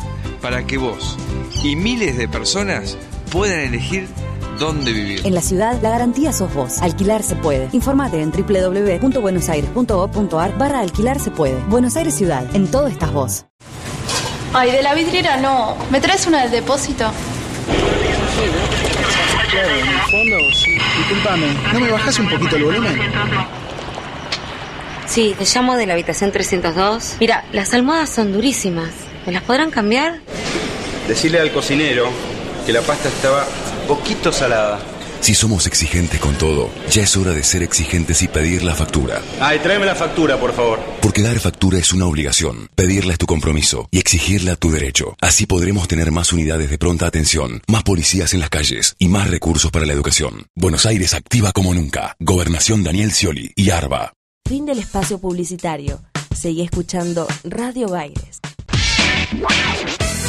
para 0.41 0.67
que 0.67 0.79
vos 0.79 1.17
y 1.63 1.77
miles 1.77 2.17
de 2.17 2.29
personas 2.29 2.97
puedan 3.31 3.61
elegir 3.61 4.09
dónde 4.59 4.93
vivir. 4.93 5.27
En 5.27 5.35
la 5.35 5.43
ciudad, 5.43 5.79
la 5.83 5.91
garantía 5.91 6.33
sos 6.33 6.55
vos. 6.55 6.81
Alquilar 6.81 7.23
se 7.23 7.37
puede. 7.37 7.69
Informate 7.73 8.23
en 8.23 8.31
www.buenosaires.gov.ar 8.31 10.59
barra 10.59 10.81
alquilar 10.81 11.21
se 11.21 11.31
puede. 11.31 11.63
Buenos 11.65 11.97
Aires 11.97 12.15
Ciudad. 12.15 12.45
En 12.55 12.69
todo 12.69 12.87
estás 12.87 13.13
vos. 13.13 13.45
Ay, 14.53 14.73
de 14.73 14.83
la 14.83 14.95
vidriera 14.95 15.37
no. 15.37 15.77
¿Me 15.91 16.01
traes 16.01 16.27
una 16.27 16.41
del 16.43 16.51
depósito? 16.51 17.13
Claro, 19.57 19.75
en 19.75 19.89
el 19.89 20.01
fondo, 20.11 20.37
sí. 20.53 20.75
Disculpame, 20.99 21.47
¿no 21.73 21.81
me 21.81 21.91
bajás 21.91 22.19
un 22.19 22.29
poquito 22.29 22.57
el 22.57 22.65
volumen? 22.65 23.01
Sí, 25.07 25.35
te 25.39 25.47
llamo 25.47 25.77
de 25.77 25.87
la 25.87 25.95
habitación 25.95 26.31
302. 26.31 27.17
Mira, 27.21 27.43
las 27.53 27.73
almohadas 27.73 28.11
son 28.11 28.35
durísimas. 28.35 28.91
¿Me 29.25 29.33
las 29.33 29.43
podrán 29.45 29.71
cambiar? 29.71 30.21
Decirle 31.09 31.41
al 31.41 31.53
cocinero 31.53 32.11
que 32.67 32.73
la 32.75 32.83
pasta 32.83 33.09
estaba 33.09 33.47
poquito 33.89 34.31
salada. 34.31 34.79
Si 35.27 35.35
somos 35.35 35.67
exigentes 35.67 36.21
con 36.21 36.39
todo, 36.39 36.71
ya 36.89 37.03
es 37.03 37.17
hora 37.17 37.33
de 37.33 37.43
ser 37.43 37.65
exigentes 37.65 38.23
y 38.23 38.29
pedir 38.29 38.63
la 38.63 38.77
factura. 38.77 39.21
Ay, 39.41 39.59
tráeme 39.59 39.85
la 39.85 39.97
factura, 39.97 40.39
por 40.39 40.53
favor. 40.53 40.79
Porque 41.03 41.21
dar 41.21 41.41
factura 41.41 41.81
es 41.81 41.93
una 41.93 42.07
obligación, 42.07 42.69
pedirla 42.77 43.13
es 43.13 43.19
tu 43.19 43.27
compromiso 43.27 43.89
y 43.91 43.99
exigirla 43.99 44.55
tu 44.55 44.71
derecho. 44.71 45.17
Así 45.21 45.45
podremos 45.47 45.89
tener 45.89 46.13
más 46.13 46.33
unidades 46.33 46.71
de 46.71 46.79
pronta 46.79 47.09
atención, 47.09 47.61
más 47.67 47.83
policías 47.83 48.35
en 48.35 48.41
las 48.41 48.51
calles 48.51 48.95
y 49.01 49.09
más 49.09 49.29
recursos 49.29 49.73
para 49.73 49.85
la 49.85 49.95
educación. 49.95 50.47
Buenos 50.55 50.87
Aires 50.87 51.13
activa 51.13 51.51
como 51.51 51.75
nunca. 51.75 52.15
Gobernación 52.21 52.85
Daniel 52.85 53.11
Scioli 53.11 53.51
y 53.57 53.71
ARBA. 53.71 54.13
Fin 54.49 54.65
del 54.65 54.79
espacio 54.79 55.19
publicitario. 55.19 56.03
Seguí 56.37 56.63
escuchando 56.63 57.27
Radio 57.43 57.89
Baires. 57.89 58.39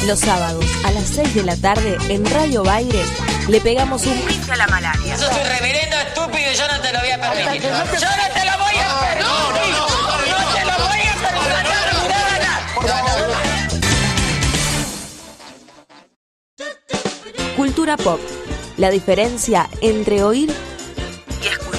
Los 0.08 0.18
sábados 0.18 0.66
a 0.84 0.90
las 0.90 1.06
6 1.06 1.36
de 1.36 1.42
la 1.44 1.56
tarde 1.56 1.96
en 2.08 2.26
Radio 2.26 2.64
Baires 2.64 3.06
le 3.48 3.60
pegamos 3.62 4.04
un 4.04 4.22
a 4.50 4.56
la 4.56 4.66
malaria. 4.66 5.16
Sos 5.16 5.30
un 5.30 5.46
reverendo 5.48 5.96
estúpido 5.96 6.52
y 6.52 6.54
yo 6.54 6.68
no 6.68 6.80
te 6.80 6.92
lo 6.92 7.00
voy 7.00 7.10
a 7.10 7.20
permitir. 7.20 7.62
Yo 7.62 7.70
no 7.70 7.84
te 7.84 8.44
lo 8.44 8.58
voy 8.58 8.76
a 8.76 9.00
permitir. 9.00 9.24
No 9.24 10.52
te 10.52 10.64
lo 10.64 10.72
voy 10.84 11.00
a 11.00 11.14
permitir. 11.16 11.58
Cultura 17.56 17.96
pop. 17.96 18.20
La 18.76 18.90
diferencia 18.90 19.68
entre 19.80 20.22
oír 20.22 20.52
y 21.42 21.46
escuchar. 21.48 21.77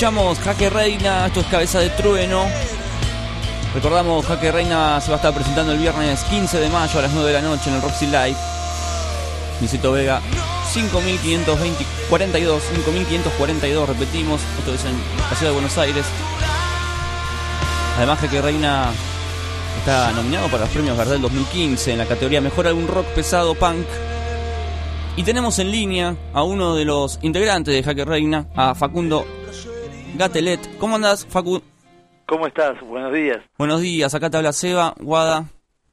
Escuchamos 0.00 0.38
Jaque 0.38 0.70
Reina, 0.70 1.26
esto 1.26 1.40
es 1.40 1.46
Cabeza 1.48 1.78
de 1.80 1.90
Trueno. 1.90 2.46
Recordamos, 3.74 4.24
Jaque 4.24 4.50
Reina 4.50 4.98
se 4.98 5.08
va 5.10 5.16
a 5.16 5.18
estar 5.18 5.34
presentando 5.34 5.72
el 5.72 5.78
viernes 5.78 6.24
15 6.24 6.58
de 6.58 6.70
mayo 6.70 6.98
a 6.98 7.02
las 7.02 7.12
9 7.12 7.28
de 7.28 7.34
la 7.34 7.42
noche 7.42 7.68
en 7.68 7.76
el 7.76 7.82
Roxy 7.82 8.06
Live. 8.06 8.34
Luisito 9.60 9.92
Vega, 9.92 10.22
5542, 10.72 12.62
5542, 12.62 13.88
repetimos, 13.90 14.40
esto 14.60 14.72
es 14.72 14.86
en 14.86 14.92
la 15.18 15.36
ciudad 15.36 15.50
de 15.50 15.52
Buenos 15.52 15.76
Aires. 15.76 16.06
Además, 17.98 18.20
Jaque 18.20 18.40
Reina 18.40 18.92
está 19.80 20.12
nominado 20.12 20.48
para 20.48 20.62
los 20.62 20.70
premios 20.70 20.96
Gardel 20.96 21.20
2015 21.20 21.92
en 21.92 21.98
la 21.98 22.06
categoría 22.06 22.40
Mejor 22.40 22.68
Álbum 22.68 22.86
Rock 22.86 23.04
Pesado 23.08 23.54
Punk. 23.54 23.84
Y 25.16 25.24
tenemos 25.24 25.58
en 25.58 25.70
línea 25.70 26.16
a 26.32 26.42
uno 26.42 26.74
de 26.74 26.86
los 26.86 27.18
integrantes 27.20 27.74
de 27.74 27.82
Jaque 27.82 28.06
Reina, 28.06 28.46
a 28.56 28.74
Facundo 28.74 29.26
Gatelet. 30.16 30.60
¿Cómo 30.78 30.96
andás, 30.96 31.26
Facu? 31.26 31.62
¿Cómo 32.26 32.46
estás? 32.46 32.80
Buenos 32.80 33.12
días. 33.12 33.38
Buenos 33.58 33.80
días, 33.80 34.14
acá 34.14 34.30
te 34.30 34.36
habla 34.36 34.52
Seba, 34.52 34.94
Guada. 35.00 35.46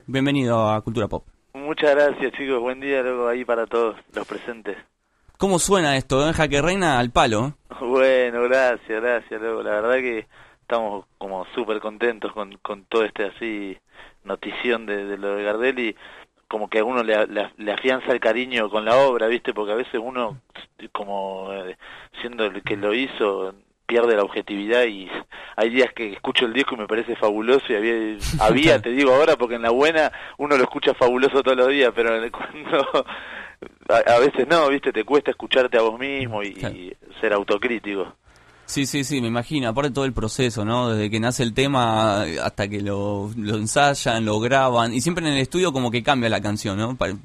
Bienvenido 0.05 0.69
a 0.69 0.81
Cultura 0.81 1.07
Pop. 1.07 1.25
Muchas 1.53 1.95
gracias, 1.95 2.31
chicos. 2.33 2.59
Buen 2.59 2.79
día 2.79 3.01
luego 3.01 3.27
ahí 3.27 3.43
para 3.43 3.65
todos 3.65 3.95
los 4.13 4.27
presentes. 4.27 4.77
¿Cómo 5.37 5.59
suena 5.59 5.97
esto, 5.97 6.27
eh? 6.27 6.33
Jaque 6.33 6.61
Reina 6.61 6.99
al 6.99 7.11
palo? 7.11 7.53
Bueno, 7.79 8.41
gracias, 8.43 9.01
gracias, 9.01 9.39
luego. 9.39 9.61
La 9.61 9.69
verdad 9.81 9.95
que 9.97 10.25
estamos 10.61 11.05
como 11.19 11.45
súper 11.53 11.79
contentos 11.79 12.31
con, 12.33 12.57
con 12.57 12.85
todo 12.85 13.03
este 13.03 13.25
así 13.25 13.77
notición 14.23 14.87
de, 14.87 15.05
de 15.05 15.17
lo 15.17 15.35
de 15.35 15.43
Gardel 15.43 15.79
y 15.79 15.95
como 16.47 16.69
que 16.69 16.79
a 16.79 16.83
uno 16.83 17.03
le, 17.03 17.27
le, 17.27 17.51
le 17.57 17.71
afianza 17.71 18.11
el 18.11 18.19
cariño 18.19 18.69
con 18.69 18.83
la 18.83 18.97
obra, 18.97 19.27
¿viste? 19.27 19.53
Porque 19.53 19.73
a 19.73 19.75
veces 19.75 20.01
uno, 20.01 20.41
como 20.91 21.53
eh, 21.53 21.77
siendo 22.19 22.45
el 22.45 22.63
que 22.63 22.77
lo 22.77 22.93
hizo, 22.93 23.53
pierde 23.87 24.15
la 24.15 24.23
objetividad 24.23 24.83
y 24.85 25.09
hay 25.55 25.69
días 25.69 25.91
que 25.95 26.13
escucho 26.13 26.45
el 26.45 26.53
disco 26.53 26.75
y 26.75 26.79
me 26.79 26.87
parece 26.87 27.15
fabuloso 27.15 27.65
y 27.69 27.75
había, 27.75 28.17
había 28.39 28.81
te 28.81 28.91
digo 28.91 29.13
ahora, 29.15 29.35
porque 29.37 29.55
en 29.55 29.61
la 29.63 29.71
buena 29.71 30.11
uno 30.37 30.57
lo 30.57 30.63
escucha 30.63 30.93
fabuloso 30.93 31.41
todos 31.41 31.57
los 31.57 31.69
días, 31.69 31.91
pero 31.95 32.11
cuando 32.31 33.05
a, 33.89 34.13
a 34.15 34.19
veces 34.19 34.47
no, 34.47 34.67
¿viste? 34.69 34.91
Te 34.91 35.03
cuesta 35.03 35.31
escucharte 35.31 35.77
a 35.77 35.81
vos 35.81 35.97
mismo 35.97 36.43
y, 36.43 36.47
y 36.49 36.93
ser 37.21 37.33
autocrítico. 37.33 38.13
Sí, 38.65 38.85
sí, 38.85 39.05
sí, 39.05 39.21
me 39.21 39.27
imagino. 39.29 39.69
Aparte 39.69 39.91
todo 39.91 40.03
el 40.03 40.11
proceso, 40.11 40.65
¿no? 40.65 40.89
Desde 40.89 41.09
que 41.09 41.21
nace 41.21 41.41
el 41.41 41.53
tema 41.53 42.23
hasta 42.43 42.67
que 42.67 42.81
lo, 42.81 43.31
lo 43.37 43.55
ensayan, 43.55 44.25
lo 44.25 44.41
graban. 44.41 44.93
Y 44.93 44.99
siempre 44.99 45.25
en 45.25 45.31
el 45.33 45.39
estudio 45.39 45.71
como 45.71 45.89
que 45.89 46.03
cambia 46.03 46.29
la 46.29 46.41
canción, 46.41 46.77
¿no? 46.77 46.97
Para, 46.97 47.13
se 47.13 47.19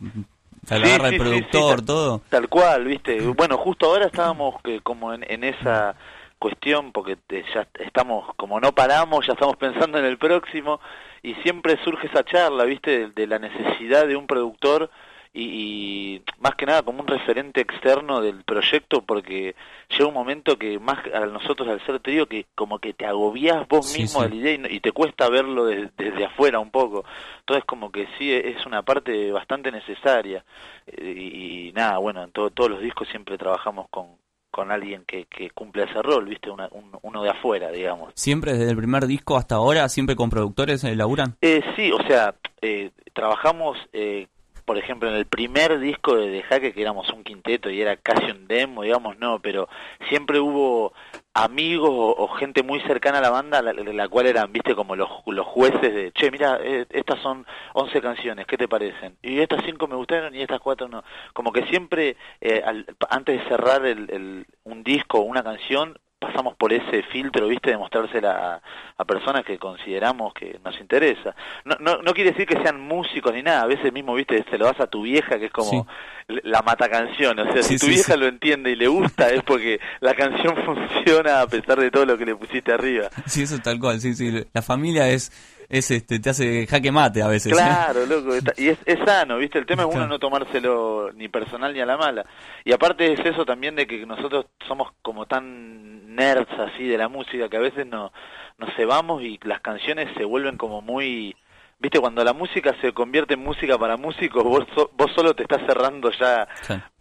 Sí, 0.68 0.74
agarra 0.84 1.08
sí, 1.08 1.14
el 1.16 1.20
productor, 1.20 1.70
sí, 1.70 1.76
tal- 1.78 1.84
todo. 1.84 2.22
Tal 2.28 2.48
cual, 2.48 2.84
¿viste? 2.84 3.20
Bueno, 3.22 3.58
justo 3.58 3.86
ahora 3.86 4.06
estábamos 4.06 4.54
que 4.62 4.80
como 4.82 5.12
en, 5.12 5.24
en 5.28 5.42
esa 5.42 5.96
cuestión, 6.42 6.92
porque 6.92 7.16
te- 7.16 7.44
ya 7.54 7.66
estamos, 7.78 8.34
como 8.36 8.58
no 8.60 8.72
paramos, 8.72 9.26
ya 9.26 9.32
estamos 9.34 9.56
pensando 9.56 9.98
en 9.98 10.04
el 10.04 10.18
próximo, 10.18 10.80
y 11.22 11.34
siempre 11.36 11.78
surge 11.84 12.08
esa 12.08 12.24
charla, 12.24 12.64
¿viste? 12.64 12.90
De, 12.90 13.06
de 13.10 13.26
la 13.26 13.38
necesidad 13.38 14.06
de 14.08 14.16
un 14.16 14.26
productor 14.26 14.90
y, 15.34 15.44
y 15.44 16.22
más 16.40 16.54
que 16.56 16.66
nada 16.66 16.82
como 16.82 17.00
un 17.00 17.06
referente 17.06 17.60
externo 17.62 18.20
del 18.20 18.44
proyecto, 18.44 19.00
porque 19.02 19.54
llega 19.88 20.06
un 20.06 20.12
momento 20.12 20.58
que 20.58 20.78
más 20.78 20.98
a 21.14 21.24
nosotros 21.26 21.68
al 21.68 21.80
ser 21.86 22.00
trío, 22.00 22.26
que 22.26 22.44
como 22.54 22.78
que 22.80 22.92
te 22.92 23.06
agobias 23.06 23.66
vos 23.68 23.86
Sí, 23.88 24.02
mismo 24.02 24.20
sí. 24.20 24.24
de 24.24 24.30
la 24.30 24.36
idea 24.36 24.68
y, 24.70 24.76
y 24.76 24.80
te 24.80 24.92
cuesta 24.92 25.30
verlo 25.30 25.64
des- 25.66 25.90
desde 25.96 26.24
afuera 26.26 26.58
un 26.58 26.70
poco. 26.70 27.04
Entonces 27.40 27.64
como 27.64 27.90
que 27.90 28.08
sí, 28.18 28.30
es 28.30 28.66
una 28.66 28.82
parte 28.82 29.32
bastante 29.32 29.72
necesaria. 29.72 30.44
Eh, 30.86 31.14
y, 31.16 31.68
y 31.68 31.72
nada, 31.72 31.96
bueno, 31.98 32.22
en 32.24 32.30
todo- 32.32 32.50
todos 32.50 32.70
los 32.70 32.80
discos 32.82 33.08
siempre 33.08 33.38
trabajamos 33.38 33.86
con, 33.90 34.08
con 34.52 34.70
alguien 34.70 35.02
que, 35.06 35.24
que 35.24 35.50
cumple 35.50 35.84
ese 35.84 36.00
rol, 36.02 36.26
¿viste? 36.26 36.50
Una- 36.50 36.68
un- 36.70 36.96
uno 37.02 37.22
de 37.24 37.30
afuera, 37.30 37.70
digamos. 37.72 38.12
Siempre 38.14 38.52
desde 38.52 38.70
el 38.70 38.76
primer 38.76 39.06
disco 39.08 39.36
hasta 39.36 39.56
ahora, 39.56 39.88
siempre 39.88 40.14
con 40.14 40.30
productores 40.30 40.84
eh, 40.84 40.94
laburan. 40.94 41.36
Eh, 41.40 41.62
sí, 41.74 41.90
o 41.90 42.00
sea, 42.06 42.34
eh, 42.60 42.90
trabajamos, 43.14 43.78
eh, 43.94 44.26
por 44.64 44.78
ejemplo, 44.78 45.08
en 45.08 45.16
el 45.16 45.26
primer 45.26 45.80
disco 45.80 46.14
de, 46.14 46.28
de 46.28 46.42
Jaque, 46.44 46.72
que 46.72 46.82
éramos 46.82 47.10
un 47.12 47.24
quinteto 47.24 47.70
y 47.70 47.80
era 47.80 47.96
casi 47.96 48.30
un 48.30 48.46
demo, 48.46 48.82
digamos, 48.82 49.18
no, 49.18 49.40
pero 49.40 49.68
siempre 50.08 50.38
hubo 50.38 50.92
amigos 51.34 51.90
o, 51.92 52.28
gente 52.28 52.62
muy 52.62 52.80
cercana 52.80 53.18
a 53.18 53.20
la 53.22 53.30
banda, 53.30 53.62
la, 53.62 53.72
la- 53.72 53.92
la 53.92 54.08
cual 54.08 54.26
eran, 54.26 54.52
viste, 54.52 54.74
como 54.74 54.96
los, 54.96 55.08
los 55.26 55.46
jueces 55.46 55.80
de, 55.94 56.12
che, 56.12 56.30
mira, 56.30 56.58
eh, 56.62 56.86
estas 56.90 57.20
son 57.20 57.46
11 57.74 58.00
canciones, 58.02 58.46
¿qué 58.46 58.56
te 58.58 58.68
parecen? 58.68 59.16
Y 59.22 59.38
estas 59.40 59.62
5 59.64 59.86
me 59.86 59.96
gustaron 59.96 60.34
y 60.34 60.42
estas 60.42 60.60
4 60.60 60.88
no. 60.88 61.02
Como 61.32 61.52
que 61.52 61.64
siempre, 61.66 62.16
eh, 62.40 62.62
al- 62.64 62.86
antes 63.08 63.40
de 63.42 63.48
cerrar 63.48 63.84
el, 63.86 64.10
el- 64.10 64.46
un 64.64 64.82
disco 64.84 65.18
o 65.18 65.22
una 65.22 65.42
canción, 65.42 65.98
pasamos 66.22 66.54
por 66.56 66.72
ese 66.72 67.02
filtro, 67.02 67.46
viste, 67.48 67.70
de 67.70 67.76
mostrársela 67.76 68.54
a, 68.54 68.62
a 68.96 69.04
personas 69.04 69.44
que 69.44 69.58
consideramos 69.58 70.32
que 70.32 70.58
nos 70.64 70.80
interesa. 70.80 71.34
No, 71.66 71.76
no, 71.80 72.00
no 72.02 72.14
quiere 72.14 72.30
decir 72.30 72.46
que 72.46 72.62
sean 72.62 72.80
músicos 72.80 73.34
ni 73.34 73.42
nada, 73.42 73.62
a 73.62 73.66
veces 73.66 73.92
mismo, 73.92 74.14
viste, 74.14 74.44
se 74.48 74.56
lo 74.56 74.64
das 74.66 74.80
a 74.80 74.86
tu 74.86 75.02
vieja, 75.02 75.38
que 75.38 75.46
es 75.46 75.52
como 75.52 75.86
la 76.28 76.62
mata 76.62 76.88
canción, 76.88 77.38
o 77.38 77.52
sea, 77.52 77.62
Sí, 77.62 77.74
si 77.74 77.78
tu 77.78 77.86
sí, 77.86 77.92
vieja 77.94 78.16
lo 78.16 78.26
entiende 78.26 78.70
y 78.70 78.76
le 78.76 78.88
gusta, 78.88 79.28
es 79.30 79.42
porque 79.42 79.80
la 80.00 80.14
canción 80.14 80.56
funciona 80.64 81.42
a 81.42 81.46
pesar 81.46 81.78
de 81.78 81.90
todo 81.90 82.06
lo 82.06 82.16
que 82.16 82.24
le 82.24 82.36
pusiste 82.36 82.72
arriba. 82.72 83.08
Sí, 83.26 83.42
eso 83.42 83.56
es 83.56 83.62
tal 83.62 83.78
cual, 83.78 84.00
sí, 84.00 84.14
sí. 84.14 84.30
La 84.54 84.62
familia 84.62 85.08
es, 85.08 85.30
es 85.68 85.90
este, 85.90 86.20
te 86.20 86.30
hace 86.30 86.66
jaque 86.66 86.92
mate 86.92 87.22
a 87.22 87.28
veces. 87.28 87.52
¿eh? 87.52 87.56
Claro, 87.56 88.06
loco, 88.06 88.34
está- 88.34 88.52
y 88.56 88.68
es, 88.68 88.78
es 88.86 88.98
sano, 89.04 89.38
¿viste? 89.38 89.58
El 89.58 89.66
tema 89.66 89.82
es 89.82 89.88
uno 89.94 90.06
no 90.06 90.18
tomárselo 90.18 91.10
ni 91.14 91.28
personal 91.28 91.72
ni 91.74 91.80
a 91.80 91.86
la 91.86 91.96
mala. 91.96 92.24
Y 92.64 92.72
aparte 92.72 93.12
es 93.12 93.20
eso 93.20 93.44
también 93.44 93.74
de 93.74 93.86
que 93.86 94.06
nosotros 94.06 94.46
somos 94.68 94.92
como 95.02 95.26
tan 95.26 96.01
nerds 96.14 96.52
así 96.58 96.86
de 96.86 96.98
la 96.98 97.08
música 97.08 97.48
que 97.48 97.56
a 97.56 97.60
veces 97.60 97.86
no, 97.86 98.12
nos 98.58 98.74
cebamos 98.74 99.22
y 99.22 99.38
las 99.42 99.60
canciones 99.60 100.08
se 100.16 100.24
vuelven 100.24 100.56
como 100.56 100.80
muy... 100.82 101.34
¿Viste? 101.78 101.98
Cuando 101.98 102.22
la 102.22 102.32
música 102.32 102.76
se 102.80 102.92
convierte 102.92 103.34
en 103.34 103.40
música 103.42 103.76
para 103.76 103.96
músicos, 103.96 104.44
vos, 104.44 104.64
so- 104.72 104.88
vos 104.96 105.10
solo 105.16 105.34
te 105.34 105.42
estás 105.42 105.62
cerrando 105.66 106.12
ya 106.12 106.46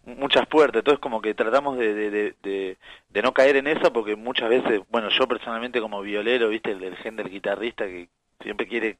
muchas 0.04 0.44
puertas. 0.48 0.80
Entonces 0.80 0.98
como 0.98 1.22
que 1.22 1.34
tratamos 1.34 1.78
de, 1.78 1.94
de, 1.94 2.10
de, 2.10 2.34
de- 2.42 2.78
de 3.08 3.22
no 3.22 3.32
caer 3.32 3.54
en 3.56 3.68
esa 3.68 3.92
porque 3.92 4.16
muchas 4.16 4.48
veces, 4.48 4.80
bueno, 4.90 5.08
yo 5.10 5.28
personalmente 5.28 5.80
como 5.80 6.00
violero, 6.02 6.48
¿viste? 6.48 6.72
El, 6.72 6.82
el 6.82 6.96
gen 6.96 7.14
del 7.14 7.30
guitarrista 7.30 7.86
que 7.86 8.08
siempre 8.42 8.66
quiere 8.66 8.98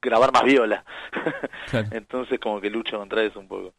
grabar 0.00 0.32
más 0.32 0.44
viola. 0.44 0.84
Claro. 1.70 1.88
Entonces 1.92 2.38
como 2.38 2.60
que 2.60 2.70
lucho 2.70 2.96
contra 2.96 3.24
eso 3.24 3.40
un 3.40 3.48
poco. 3.48 3.74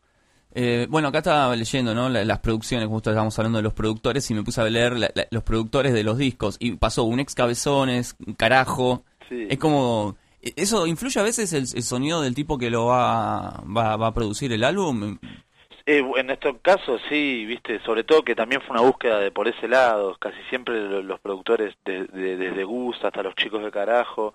Eh, 0.60 0.88
bueno, 0.90 1.10
acá 1.10 1.20
estaba 1.20 1.56
leyendo 1.56 1.94
¿no? 1.94 2.10
La- 2.10 2.26
las 2.26 2.40
producciones, 2.40 2.88
justo 2.88 3.12
estábamos 3.12 3.38
hablando 3.38 3.60
de 3.60 3.64
los 3.64 3.74
productores 3.74 4.28
y 4.32 4.34
me 4.34 4.42
puse 4.42 4.60
a 4.60 4.64
leer 4.64 4.94
la- 4.98 5.12
la- 5.14 5.28
los 5.30 5.44
productores 5.44 5.94
de 5.94 6.04
los 6.04 6.18
discos 6.18 6.58
y 6.60 6.72
pasó 6.72 7.04
un 7.04 7.20
ex 7.20 7.36
cabezones, 7.36 8.16
un 8.26 8.34
carajo. 8.34 9.04
Sí. 9.30 9.46
Es 9.52 9.60
como... 9.60 10.16
¿Eso 10.56 10.88
influye 10.88 11.20
a 11.20 11.24
veces 11.24 11.54
el, 11.54 11.64
el 11.76 11.84
sonido 11.84 12.22
del 12.24 12.34
tipo 12.34 12.58
que 12.58 12.72
lo 12.72 12.88
va, 12.88 13.62
va, 13.66 13.98
va 13.98 14.08
a 14.08 14.14
producir 14.16 14.52
el 14.52 14.64
álbum? 14.64 15.20
Eh, 15.86 16.04
en 16.16 16.30
estos 16.32 16.56
casos 16.64 17.02
sí, 17.08 17.46
viste, 17.46 17.80
sobre 17.84 18.04
todo 18.04 18.24
que 18.24 18.34
también 18.34 18.62
fue 18.62 18.72
una 18.80 18.88
búsqueda 18.88 19.20
de 19.20 19.30
por 19.30 19.48
ese 19.48 19.68
lado, 19.68 20.16
casi 20.20 20.38
siempre 20.50 20.82
lo- 20.90 21.04
los, 21.04 21.20
productores 21.20 21.76
de- 21.86 22.06
de- 22.06 22.36
desde 22.38 22.64
Gus 22.64 22.98
hasta 23.04 23.22
los 23.22 23.36
chicos 23.36 23.64
de 23.64 23.70
carajo, 23.72 24.34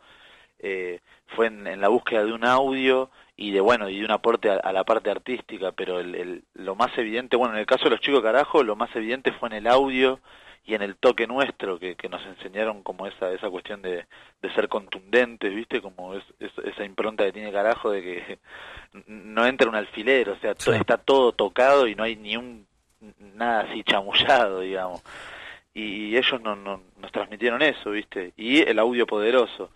eh, 0.60 1.00
fue 1.34 1.46
en, 1.48 1.66
en 1.66 1.80
la 1.80 1.88
búsqueda 1.88 2.24
de 2.24 2.32
un 2.32 2.44
audio 2.44 3.10
y 3.42 3.50
de 3.50 3.60
bueno 3.60 3.88
y 3.88 3.98
de 3.98 4.04
un 4.04 4.10
aporte 4.12 4.50
a, 4.50 4.56
a 4.56 4.72
la 4.72 4.84
parte 4.84 5.10
artística, 5.10 5.72
pero 5.72 5.98
el, 6.00 6.14
el- 6.14 6.42
lo 6.54 6.74
más 6.76 6.96
evidente, 6.98 7.36
bueno, 7.36 7.54
en 7.54 7.60
el 7.60 7.66
caso 7.66 7.84
de 7.84 7.90
los 7.90 8.00
chicos 8.00 8.22
carajo, 8.22 8.62
lo 8.62 8.76
más 8.76 8.94
evidente 8.94 9.32
fue 9.32 9.48
en 9.48 9.54
el 9.54 9.66
audio 9.66 10.20
y 10.64 10.74
en 10.74 10.82
el 10.82 10.94
toque 10.94 11.26
nuestro 11.26 11.78
que, 11.80 11.96
que 11.96 12.08
nos 12.08 12.24
enseñaron 12.24 12.84
como 12.84 13.08
esa 13.08 13.32
esa 13.32 13.50
cuestión 13.50 13.82
de, 13.82 14.06
de 14.42 14.54
ser 14.54 14.68
contundentes, 14.68 15.52
viste, 15.52 15.80
como 15.80 16.14
es, 16.14 16.22
es- 16.38 16.56
esa 16.64 16.84
impronta 16.84 17.24
que 17.24 17.32
tiene 17.32 17.50
carajo 17.50 17.90
de 17.90 18.02
que 18.02 18.38
no 19.08 19.44
entra 19.46 19.68
un 19.68 19.74
alfiler, 19.74 20.28
o 20.30 20.38
sea, 20.38 20.54
Sí. 20.56 20.70
está 20.72 20.98
todo 20.98 21.32
tocado 21.32 21.88
y 21.88 21.94
no 21.96 22.04
hay 22.04 22.14
ni 22.16 22.36
un 22.36 22.66
nada 23.34 23.62
así 23.62 23.82
chamullado, 23.82 24.60
digamos. 24.60 25.02
Y 25.74 26.16
ellos 26.16 26.40
no, 26.42 26.54
no- 26.54 26.82
nos 27.00 27.10
transmitieron 27.10 27.60
eso, 27.62 27.90
¿viste? 27.90 28.32
Y 28.36 28.60
el 28.60 28.78
audio 28.78 29.06
poderoso. 29.06 29.70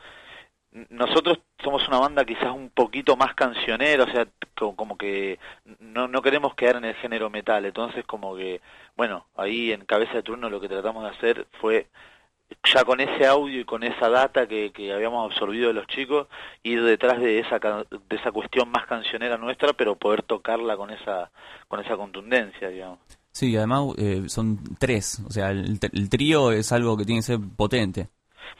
Nosotros 0.90 1.38
somos 1.62 1.86
una 1.88 1.98
banda 1.98 2.24
quizás 2.24 2.52
un 2.52 2.68
poquito 2.70 3.16
más 3.16 3.34
cancionera, 3.34 4.04
o 4.04 4.10
sea, 4.10 4.26
co- 4.54 4.76
como 4.76 4.98
que 4.98 5.38
no, 5.80 6.06
no 6.06 6.20
queremos 6.22 6.54
quedar 6.54 6.76
en 6.76 6.84
el 6.84 6.94
género 6.96 7.30
metal, 7.30 7.64
entonces 7.64 8.04
como 8.04 8.36
que, 8.36 8.60
bueno, 8.96 9.26
ahí 9.36 9.72
en 9.72 9.84
Cabeza 9.86 10.12
de 10.14 10.22
Turno 10.22 10.50
lo 10.50 10.60
que 10.60 10.68
tratamos 10.68 11.02
de 11.04 11.10
hacer 11.16 11.46
fue 11.60 11.86
ya 12.72 12.84
con 12.84 13.00
ese 13.00 13.26
audio 13.26 13.60
y 13.60 13.64
con 13.64 13.82
esa 13.84 14.08
data 14.10 14.46
que, 14.46 14.70
que 14.70 14.92
habíamos 14.92 15.30
absorbido 15.30 15.68
de 15.68 15.74
los 15.74 15.86
chicos, 15.86 16.28
ir 16.62 16.82
detrás 16.82 17.20
de 17.20 17.38
esa 17.40 17.58
de 17.58 18.16
esa 18.16 18.30
cuestión 18.30 18.68
más 18.70 18.86
cancionera 18.86 19.38
nuestra, 19.38 19.72
pero 19.72 19.96
poder 19.96 20.22
tocarla 20.22 20.76
con 20.76 20.90
esa 20.90 21.30
con 21.68 21.80
esa 21.80 21.96
contundencia, 21.96 22.68
digamos. 22.68 22.98
Sí, 23.32 23.50
y 23.50 23.56
además 23.56 23.94
eh, 23.98 24.24
son 24.28 24.58
tres, 24.78 25.20
o 25.26 25.30
sea, 25.30 25.50
el, 25.50 25.78
el 25.92 26.08
trío 26.10 26.52
es 26.52 26.70
algo 26.72 26.96
que 26.96 27.04
tiene 27.04 27.20
que 27.20 27.26
ser 27.26 27.38
potente. 27.56 28.08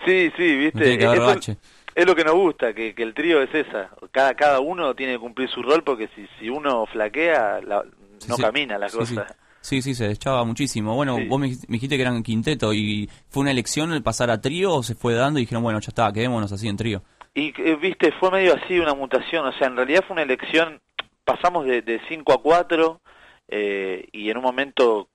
Sí, 0.05 0.31
sí, 0.37 0.53
No 0.55 0.59
viste. 0.59 0.81
tiene 0.83 0.99
que 0.99 1.07
haber 1.07 1.19
Eso 1.19 1.27
bache. 1.27 1.57
Es 1.97 2.07
lo 2.07 2.15
que 2.15 2.23
nos 2.25 2.35
gusta, 2.35 2.73
que, 2.75 2.95
que 2.95 3.03
el 3.03 3.13
trío 3.15 3.43
es 3.43 3.53
esa. 3.53 3.91
Cada 4.13 4.35
cada 4.35 4.61
uno 4.61 4.95
tiene 4.95 5.15
que 5.15 5.19
cumplir 5.19 5.49
su 5.49 5.63
rol 5.63 5.83
porque 5.83 6.09
si 6.15 6.27
si 6.39 6.49
uno 6.49 6.87
flaquea 6.87 7.61
la- 7.63 7.83
no 8.29 8.37
sí. 8.37 8.43
camina 8.43 8.79
la 8.79 8.89
Sí, 8.89 8.99
cosa. 8.99 9.27
sí. 9.61 9.83
Sí, 9.83 9.95
se 9.95 10.11
echaba 10.13 10.45
muchísimo. 10.45 10.95
Bueno, 10.95 11.19
vos 11.27 11.41
me, 11.41 11.47
dijiste- 11.49 11.67
me 11.69 11.75
dijiste 11.75 11.97
que 11.97 12.03
eran 12.03 12.23
quinteto 12.23 12.73
y 12.73 13.11
fue 13.31 13.41
una 13.41 13.51
elección 13.51 13.93
el 13.93 14.03
pasar 14.03 14.31
a 14.31 14.41
trío 14.41 14.73
o 14.73 14.83
se 14.85 14.95
fue 14.95 15.15
dando 15.15 15.41
y 15.41 15.43
dijeron, 15.43 15.65
bueno, 15.65 15.81
ya 15.81 15.89
está, 15.89 16.13
quedémonos 16.13 16.53
así 16.53 16.69
en 16.69 16.77
trío. 16.77 17.03
Y 17.35 17.53
eh, 17.61 17.75
viste, 17.75 18.13
fue 18.13 18.31
medio 18.31 18.55
así 18.55 18.79
una 18.79 18.95
mutación, 18.95 19.45
o 19.45 19.53
sea, 19.55 19.67
en 19.67 19.75
realidad 19.77 20.05
fue 20.07 20.15
una 20.15 20.23
elección, 20.23 20.81
pasamos 21.25 21.67
de, 21.67 21.83
de 21.83 22.01
5 22.09 22.33
a 22.33 22.41
4 22.43 23.01
eh, 23.49 24.07
y 24.13 24.31
en 24.31 24.37
un 24.37 24.45
momento 24.45 25.09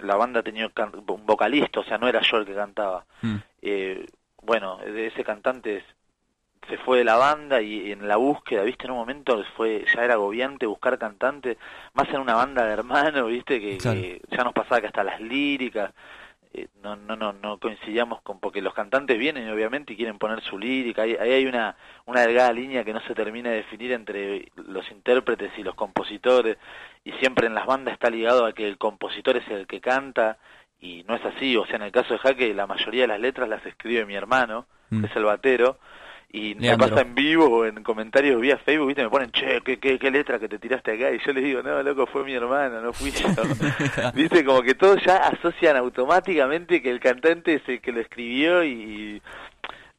la 0.00 0.14
banda 0.16 0.42
tenía 0.44 0.70
un 1.08 1.26
vocalista, 1.26 1.80
o 1.80 1.84
sea, 1.84 1.98
no 1.98 2.06
era 2.08 2.20
yo 2.22 2.36
el 2.36 2.46
que 2.46 2.54
cantaba. 2.54 3.04
Mm. 3.22 3.36
Eh, 3.62 4.06
bueno, 4.42 4.78
de 4.78 5.08
ese 5.08 5.24
cantante 5.24 5.82
se 6.68 6.76
fue 6.78 6.98
de 6.98 7.04
la 7.04 7.16
banda 7.16 7.60
y 7.62 7.92
en 7.92 8.06
la 8.06 8.16
búsqueda, 8.16 8.62
viste, 8.62 8.84
en 8.86 8.92
un 8.92 8.98
momento 8.98 9.42
fue 9.56 9.84
ya 9.94 10.04
era 10.04 10.14
agobiante 10.14 10.66
buscar 10.66 10.98
cantante, 10.98 11.56
más 11.94 12.08
en 12.10 12.20
una 12.20 12.34
banda 12.34 12.64
de 12.66 12.72
hermanos, 12.72 13.28
viste, 13.28 13.60
que, 13.60 13.78
Claro. 13.78 14.00
que 14.00 14.20
ya 14.30 14.44
nos 14.44 14.52
pasaba 14.52 14.80
que 14.80 14.86
hasta 14.88 15.02
las 15.04 15.20
líricas 15.20 15.92
eh, 16.54 16.66
no, 16.82 16.96
no, 16.96 17.14
no, 17.14 17.34
no 17.34 17.58
coincidíamos 17.58 18.22
con, 18.22 18.40
porque 18.40 18.62
los 18.62 18.72
cantantes 18.72 19.18
vienen 19.18 19.50
obviamente 19.50 19.92
y 19.92 19.96
quieren 19.96 20.18
poner 20.18 20.40
su 20.42 20.58
lírica, 20.58 21.02
ahí, 21.02 21.14
ahí 21.20 21.32
hay 21.32 21.46
una, 21.46 21.76
una 22.06 22.22
delgada 22.22 22.52
línea 22.52 22.84
que 22.84 22.94
no 22.94 23.00
se 23.02 23.14
termina 23.14 23.50
de 23.50 23.56
definir 23.56 23.92
entre 23.92 24.50
los 24.56 24.90
intérpretes 24.90 25.50
y 25.58 25.62
los 25.62 25.74
compositores, 25.74 26.56
y 27.04 27.12
siempre 27.12 27.46
en 27.46 27.54
las 27.54 27.66
bandas 27.66 27.92
está 27.94 28.08
ligado 28.08 28.46
a 28.46 28.52
que 28.54 28.66
el 28.66 28.78
compositor 28.78 29.36
es 29.36 29.46
el 29.48 29.66
que 29.66 29.80
canta, 29.80 30.38
y 30.80 31.04
no 31.06 31.16
es 31.16 31.24
así, 31.24 31.54
o 31.56 31.66
sea, 31.66 31.76
en 31.76 31.82
el 31.82 31.92
caso 31.92 32.14
de 32.14 32.18
Jaque 32.20 32.54
la 32.54 32.66
mayoría 32.66 33.02
de 33.02 33.08
las 33.08 33.20
letras 33.20 33.48
las 33.48 33.64
escribe 33.66 34.06
mi 34.06 34.14
hermano, 34.14 34.66
Mm. 34.90 35.02
que 35.02 35.06
es 35.08 35.16
el 35.16 35.24
batero, 35.24 35.76
y 36.30 36.54
Leandro. 36.54 36.86
me 36.86 36.90
pasa 36.90 37.02
en 37.02 37.14
vivo 37.14 37.46
o 37.46 37.64
en 37.64 37.82
comentarios 37.82 38.40
vía 38.40 38.58
Facebook, 38.58 38.88
¿viste? 38.88 39.02
me 39.02 39.08
ponen, 39.08 39.30
che, 39.30 39.60
¿qué, 39.62 39.78
qué, 39.78 39.98
qué 39.98 40.10
letra 40.10 40.38
que 40.38 40.48
te 40.48 40.58
tiraste 40.58 40.92
acá, 40.92 41.10
y 41.10 41.18
yo 41.24 41.32
les 41.32 41.42
digo, 41.42 41.62
no, 41.62 41.82
loco, 41.82 42.06
fue 42.06 42.24
mi 42.24 42.34
hermano, 42.34 42.80
no 42.82 42.92
fui 42.92 43.10
yo. 43.10 43.28
Viste, 44.14 44.44
como 44.44 44.62
que 44.62 44.74
todos 44.74 45.02
ya 45.04 45.16
asocian 45.16 45.76
automáticamente 45.76 46.82
que 46.82 46.90
el 46.90 47.00
cantante 47.00 47.54
es 47.54 47.62
el 47.68 47.80
que 47.80 47.92
lo 47.92 48.00
escribió 48.00 48.62
y 48.62 49.22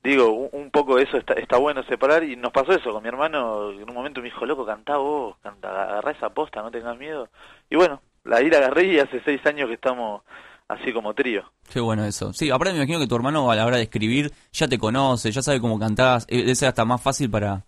digo, 0.03 0.29
un, 0.29 0.49
un 0.51 0.71
poco 0.71 0.99
eso 0.99 1.17
está, 1.17 1.33
está 1.33 1.57
bueno 1.57 1.83
separar 1.83 2.23
y 2.23 2.35
nos 2.35 2.51
pasó 2.51 2.73
eso 2.73 2.93
con 2.93 3.01
mi 3.01 3.09
hermano, 3.09 3.71
en 3.71 3.89
un 3.89 3.95
momento 3.95 4.21
me 4.21 4.25
dijo, 4.25 4.45
loco, 4.45 4.65
cantá 4.65 4.97
vos, 4.97 5.35
canta, 5.41 5.69
agarrá 5.69 6.11
esa 6.11 6.29
posta, 6.29 6.61
no 6.61 6.69
tengas 6.69 6.97
miedo. 6.97 7.29
Y 7.71 7.75
bueno, 7.75 8.01
la 8.23 8.39
la 8.41 8.57
agarré 8.57 8.83
y 8.83 8.99
hace 8.99 9.21
seis 9.25 9.43
años 9.45 9.67
que 9.67 9.75
estamos 9.75 10.21
así 10.69 10.93
como 10.93 11.13
trío. 11.13 11.51
Qué 11.71 11.79
bueno 11.81 12.05
eso. 12.05 12.31
Sí, 12.31 12.49
aparte 12.49 12.71
me 12.71 12.77
imagino 12.79 12.99
que 12.99 13.07
tu 13.07 13.15
hermano 13.15 13.51
a 13.51 13.55
la 13.55 13.65
hora 13.65 13.75
de 13.77 13.83
escribir 13.83 14.31
ya 14.53 14.67
te 14.67 14.77
conoce, 14.77 15.31
ya 15.31 15.41
sabe 15.41 15.59
cómo 15.59 15.77
cantás, 15.77 16.25
eh, 16.29 16.55
ser 16.55 16.69
hasta 16.69 16.85
más 16.85 17.01
fácil 17.01 17.29
para... 17.29 17.65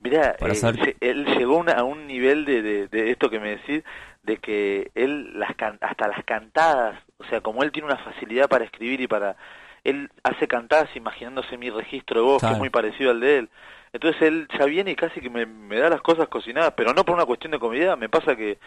Mirá, 0.00 0.36
Para 0.38 0.52
eh, 0.52 0.56
saber- 0.56 0.80
lle- 0.80 0.96
él 1.00 1.26
llegó 1.36 1.56
una- 1.58 1.72
a 1.72 1.82
un 1.84 2.06
nivel 2.06 2.44
de, 2.44 2.62
de, 2.62 2.88
de 2.88 3.10
esto 3.10 3.28
que 3.28 3.40
me 3.40 3.56
decís, 3.56 3.82
de 4.22 4.36
que 4.38 4.90
él 4.94 5.38
las 5.38 5.56
can- 5.56 5.78
hasta 5.80 6.06
las 6.08 6.24
cantadas, 6.24 7.00
o 7.18 7.24
sea, 7.24 7.40
como 7.40 7.62
él 7.64 7.72
tiene 7.72 7.86
una 7.88 7.98
facilidad 7.98 8.48
para 8.48 8.64
escribir 8.64 9.00
y 9.00 9.08
para... 9.08 9.36
Él 9.84 10.10
hace 10.22 10.46
cantadas 10.46 10.94
imaginándose 10.96 11.56
mi 11.56 11.70
registro 11.70 12.20
de 12.20 12.26
voz, 12.26 12.40
que 12.42 12.46
es 12.52 12.58
muy 12.58 12.70
parecido 12.70 13.10
al 13.10 13.20
de 13.20 13.38
él. 13.38 13.48
Entonces 13.92 14.20
él 14.22 14.48
ya 14.58 14.64
viene 14.66 14.90
y 14.92 14.96
casi 14.96 15.20
que 15.20 15.30
me, 15.30 15.46
me 15.46 15.78
da 15.78 15.88
las 15.88 16.02
cosas 16.02 16.28
cocinadas, 16.28 16.74
pero 16.76 16.92
no 16.92 17.04
por 17.04 17.14
una 17.14 17.26
cuestión 17.26 17.52
de 17.52 17.58
comida, 17.58 17.96
me 17.96 18.08
pasa 18.08 18.36
que 18.36 18.58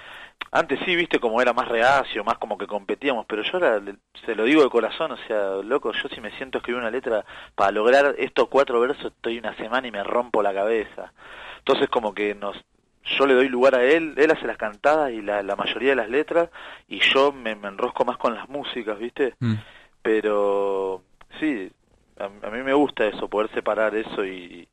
antes 0.51 0.79
sí, 0.85 0.95
viste, 0.95 1.19
como 1.19 1.41
era 1.41 1.53
más 1.53 1.67
reacio, 1.67 2.23
más 2.23 2.37
como 2.37 2.57
que 2.57 2.67
competíamos, 2.67 3.25
pero 3.25 3.43
yo 3.43 3.51
ahora 3.53 3.81
se 4.25 4.35
lo 4.35 4.45
digo 4.45 4.63
de 4.63 4.69
corazón, 4.69 5.11
o 5.11 5.17
sea, 5.27 5.55
loco, 5.63 5.91
yo 5.93 6.09
si 6.09 6.21
me 6.21 6.31
siento 6.37 6.57
a 6.57 6.59
escribir 6.59 6.81
una 6.81 6.91
letra 6.91 7.23
para 7.55 7.71
lograr 7.71 8.15
estos 8.17 8.47
cuatro 8.47 8.79
versos 8.79 9.13
estoy 9.13 9.37
una 9.37 9.55
semana 9.55 9.87
y 9.87 9.91
me 9.91 10.03
rompo 10.03 10.41
la 10.41 10.53
cabeza. 10.53 11.13
Entonces 11.59 11.89
como 11.89 12.13
que 12.13 12.33
nos 12.35 12.57
yo 13.03 13.25
le 13.25 13.33
doy 13.33 13.49
lugar 13.49 13.75
a 13.75 13.83
él, 13.83 14.13
él 14.17 14.31
hace 14.31 14.45
las 14.45 14.57
cantadas 14.57 15.11
y 15.11 15.21
la, 15.21 15.41
la 15.41 15.55
mayoría 15.55 15.89
de 15.89 15.95
las 15.95 16.09
letras 16.09 16.49
y 16.87 16.99
yo 16.99 17.31
me, 17.31 17.55
me 17.55 17.67
enrosco 17.67 18.05
más 18.05 18.17
con 18.17 18.35
las 18.35 18.47
músicas, 18.47 18.97
¿viste? 18.99 19.35
Mm. 19.39 19.55
Pero 20.01 21.01
sí, 21.39 21.71
a, 22.19 22.25
a 22.25 22.51
mí 22.51 22.63
me 22.63 22.73
gusta 22.73 23.07
eso, 23.07 23.27
poder 23.27 23.49
separar 23.53 23.95
eso 23.95 24.25
y 24.25 24.67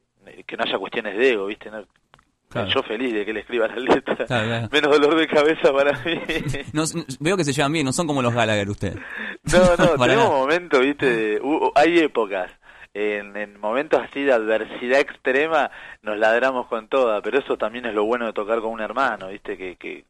que 0.47 0.57
no 0.57 0.65
haya 0.65 0.79
cuestiones 0.79 1.17
de 1.17 1.31
ego, 1.33 1.47
¿viste? 1.47 1.71
No- 1.71 1.85
Claro. 2.51 2.71
Yo 2.71 2.83
feliz 2.83 3.13
de 3.13 3.27
que 3.27 3.31
él 3.33 3.37
escriba 3.37 3.69
la 3.69 3.77
letra. 3.77 4.17
Claro. 4.27 4.69
Menos 4.73 4.91
dolor 4.99 5.17
de 5.17 5.27
cabeza 5.29 5.71
para 5.71 5.93
mí. 6.03 6.19
No, 6.73 6.85
veo 7.21 7.37
que 7.37 7.45
se 7.45 7.53
llevan 7.53 7.73
bien, 7.73 7.85
no 7.85 7.93
son 7.93 8.07
como 8.07 8.23
los 8.23 8.33
Gallagher 8.33 8.71
ustedes. 8.71 8.97
No, 9.53 9.77
no, 9.77 9.97
tenemos 10.03 10.31
momentos, 10.31 10.81
viste, 10.81 11.41
hay 11.75 11.99
épocas. 11.99 12.51
En, 12.95 13.37
en 13.37 13.61
momentos 13.61 14.01
así 14.03 14.23
de 14.23 14.33
adversidad 14.33 14.99
extrema 15.01 15.71
nos 16.03 16.17
ladramos 16.19 16.67
con 16.69 16.89
toda, 16.89 17.21
pero 17.23 17.39
eso 17.39 17.57
también 17.59 17.85
es 17.87 17.95
lo 17.95 18.05
bueno 18.05 18.25
de 18.27 18.33
tocar 18.33 18.61
con 18.61 18.73
un 18.73 18.81
hermano, 18.81 19.29
viste, 19.29 19.57
que, 19.59 19.77
que 19.77 20.05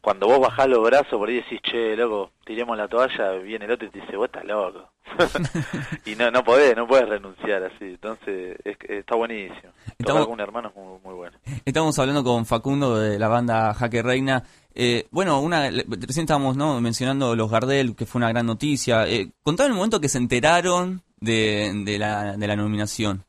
cuando 0.00 0.26
vos 0.26 0.40
bajás 0.40 0.68
los 0.68 0.82
brazos 0.82 1.18
por 1.18 1.28
ahí 1.28 1.36
decís, 1.36 1.60
che, 1.62 1.96
loco, 1.96 2.30
tiremos 2.44 2.76
la 2.76 2.88
toalla, 2.88 3.32
viene 3.32 3.64
el 3.66 3.72
otro 3.72 3.86
y 3.86 3.90
te 3.90 4.00
dice, 4.00 4.16
vos 4.16 4.26
estás 4.26 4.44
loco. 4.44 4.90
y 6.06 6.14
no, 6.14 6.30
no 6.30 6.44
podés, 6.44 6.76
no 6.76 6.86
podés 6.86 7.08
renunciar 7.08 7.64
así, 7.64 7.84
entonces 7.84 8.56
es, 8.64 8.76
está 8.88 9.16
buenísimo. 9.16 9.72
Estamos- 9.98 10.24
con 10.24 10.34
un 10.34 10.40
hermano 10.40 10.68
es 10.68 10.76
muy, 10.76 10.98
muy 11.02 11.14
bueno. 11.14 11.36
Estamos 11.64 11.98
hablando 11.98 12.22
con 12.24 12.46
Facundo 12.46 12.96
de 12.98 13.18
la 13.18 13.28
banda 13.28 13.74
Jaque 13.74 14.02
Reina. 14.02 14.44
Eh, 14.74 15.06
bueno, 15.10 15.40
una, 15.40 15.68
recién 15.70 16.24
estábamos 16.24 16.56
¿no? 16.56 16.80
mencionando 16.80 17.34
los 17.34 17.50
Gardel, 17.50 17.96
que 17.96 18.06
fue 18.06 18.20
una 18.20 18.28
gran 18.28 18.46
noticia. 18.46 19.06
Eh, 19.08 19.30
contame 19.42 19.70
el 19.70 19.74
momento 19.74 20.00
que 20.00 20.08
se 20.08 20.18
enteraron 20.18 21.02
de, 21.18 21.72
de, 21.84 21.98
la, 21.98 22.36
de 22.36 22.46
la 22.46 22.56
nominación. 22.56 23.24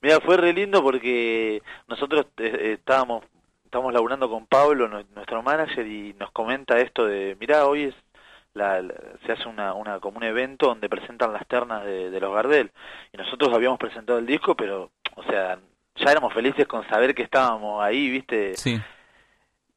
Mira, 0.00 0.20
fue 0.20 0.36
re 0.36 0.52
lindo 0.52 0.82
porque 0.82 1.60
nosotros 1.88 2.26
eh, 2.38 2.76
estábamos 2.78 3.24
estábamos 3.68 3.92
laburando 3.92 4.28
con 4.30 4.46
Pablo, 4.46 4.88
nu- 4.88 5.04
nuestro 5.14 5.42
manager, 5.42 5.86
y 5.86 6.14
nos 6.18 6.30
comenta 6.32 6.80
esto 6.80 7.06
de, 7.06 7.36
mirá, 7.38 7.66
hoy 7.66 7.84
es 7.84 7.94
la, 8.54 8.80
la- 8.82 8.94
se 9.24 9.32
hace 9.32 9.46
una, 9.46 9.74
una 9.74 10.00
como 10.00 10.16
un 10.16 10.24
evento 10.24 10.66
donde 10.66 10.88
presentan 10.88 11.32
las 11.32 11.46
ternas 11.46 11.84
de, 11.84 12.10
de 12.10 12.20
los 12.20 12.34
Gardel. 12.34 12.70
Y 13.12 13.18
nosotros 13.18 13.52
habíamos 13.54 13.78
presentado 13.78 14.18
el 14.18 14.26
disco, 14.26 14.54
pero, 14.56 14.90
o 15.16 15.22
sea, 15.24 15.58
ya 15.96 16.10
éramos 16.10 16.32
felices 16.32 16.66
con 16.66 16.88
saber 16.88 17.14
que 17.14 17.22
estábamos 17.22 17.82
ahí, 17.84 18.08
¿viste? 18.10 18.54
Sí. 18.56 18.80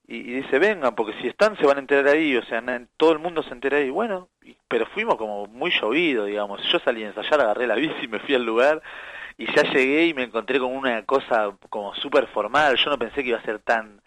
Y, 0.07 0.15
y 0.17 0.33
dice, 0.41 0.57
vengan, 0.59 0.95
porque 0.95 1.13
si 1.21 1.27
están 1.27 1.57
se 1.57 1.65
van 1.65 1.77
a 1.77 1.81
enterar 1.81 2.07
ahí, 2.07 2.35
o 2.37 2.43
sea, 2.45 2.61
na- 2.61 2.85
todo 2.97 3.11
el 3.11 3.19
mundo 3.19 3.43
se 3.43 3.51
entera 3.51 3.77
ahí. 3.77 3.89
Bueno, 3.89 4.29
y- 4.43 4.55
pero 4.67 4.85
fuimos 4.87 5.15
como 5.15 5.47
muy 5.47 5.69
llovido, 5.71 6.25
digamos. 6.25 6.61
Yo 6.71 6.79
salí 6.79 7.03
a 7.03 7.07
ensayar, 7.07 7.41
agarré 7.41 7.67
la 7.67 7.75
bici, 7.75 8.07
me 8.07 8.19
fui 8.19 8.35
al 8.35 8.43
lugar 8.45 8.81
y 9.37 9.45
ya 9.55 9.63
llegué 9.63 10.07
y 10.07 10.13
me 10.13 10.23
encontré 10.23 10.59
con 10.59 10.75
una 10.75 11.03
cosa 11.05 11.51
como 11.69 11.93
súper 11.95 12.27
formal. 12.27 12.75
Yo 12.77 12.89
no 12.89 12.97
pensé 12.99 13.23
que 13.23 13.29
iba 13.29 13.39
a 13.39 13.43
ser 13.43 13.59
tan... 13.59 14.01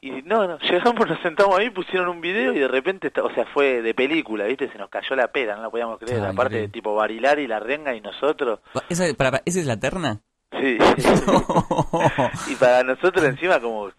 Y 0.00 0.10
no, 0.22 0.46
no, 0.46 0.58
llegamos, 0.70 1.08
nos 1.08 1.20
sentamos 1.20 1.58
ahí, 1.58 1.70
pusieron 1.70 2.08
un 2.08 2.20
video 2.20 2.52
y 2.52 2.58
de 2.60 2.68
repente, 2.68 3.10
o 3.20 3.30
sea, 3.34 3.46
fue 3.46 3.82
de 3.82 3.94
película, 3.94 4.44
¿viste? 4.44 4.70
Se 4.70 4.78
nos 4.78 4.88
cayó 4.90 5.16
la 5.16 5.28
pera, 5.32 5.56
no 5.56 5.62
la 5.62 5.70
podíamos 5.70 5.98
creer. 5.98 6.20
Ah, 6.20 6.28
Aparte, 6.30 6.54
increíble. 6.54 6.72
tipo 6.72 6.94
Barilar 6.94 7.38
y 7.40 7.46
La 7.48 7.58
Renga 7.58 7.94
y 7.94 8.00
nosotros. 8.00 8.60
¿Esa, 8.88 9.04
para, 9.14 9.30
para- 9.32 9.42
¿Esa 9.44 9.58
es 9.60 9.66
la 9.66 9.78
terna? 9.80 10.20
Sí. 10.52 10.78
y 12.50 12.54
para 12.56 12.82
nosotros 12.84 13.24
encima 13.24 13.60
como 13.60 13.90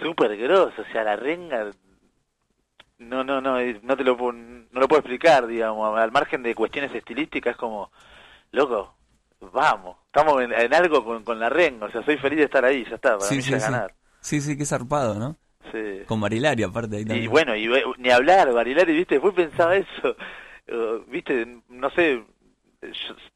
súper 0.00 0.36
grosso, 0.36 0.80
o 0.82 0.92
sea, 0.92 1.02
la 1.04 1.16
renga 1.16 1.70
no 2.98 3.24
no 3.24 3.40
no 3.40 3.58
no 3.60 3.96
te 3.96 4.04
lo 4.04 4.16
puedo, 4.16 4.32
no 4.32 4.80
lo 4.80 4.88
puedo 4.88 5.00
explicar, 5.00 5.46
digamos, 5.46 5.98
al 5.98 6.12
margen 6.12 6.42
de 6.42 6.54
cuestiones 6.54 6.94
estilísticas 6.94 7.52
es 7.52 7.56
como 7.56 7.90
loco, 8.52 8.94
vamos, 9.40 9.96
estamos 10.06 10.42
en, 10.42 10.52
en 10.52 10.74
algo 10.74 11.04
con, 11.04 11.22
con 11.24 11.38
la 11.38 11.48
renga, 11.48 11.86
o 11.86 11.90
sea, 11.90 12.02
soy 12.04 12.16
feliz 12.18 12.38
de 12.38 12.44
estar 12.44 12.64
ahí, 12.64 12.84
ya 12.88 12.96
está, 12.96 13.18
para 13.18 13.30
mí 13.30 13.40
ya 13.40 13.56
es 13.56 13.62
ganar. 13.64 13.94
Sí, 14.20 14.40
sí, 14.40 14.56
qué 14.56 14.64
zarpado, 14.66 15.14
¿no? 15.18 15.36
Sí. 15.72 16.02
Con 16.06 16.20
Marilari 16.20 16.62
aparte 16.62 16.96
ahí 16.96 17.02
Y 17.02 17.04
también. 17.06 17.30
bueno, 17.30 17.54
y 17.56 17.68
ni 17.98 18.10
hablar, 18.10 18.52
Barilari, 18.52 18.94
¿viste? 18.94 19.16
Después 19.16 19.34
pensaba 19.34 19.76
eso. 19.76 20.16
¿Viste? 21.08 21.60
No 21.68 21.90
sé, 21.90 22.22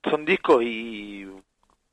son 0.09 0.25
discos 0.25 0.63
y 0.63 1.27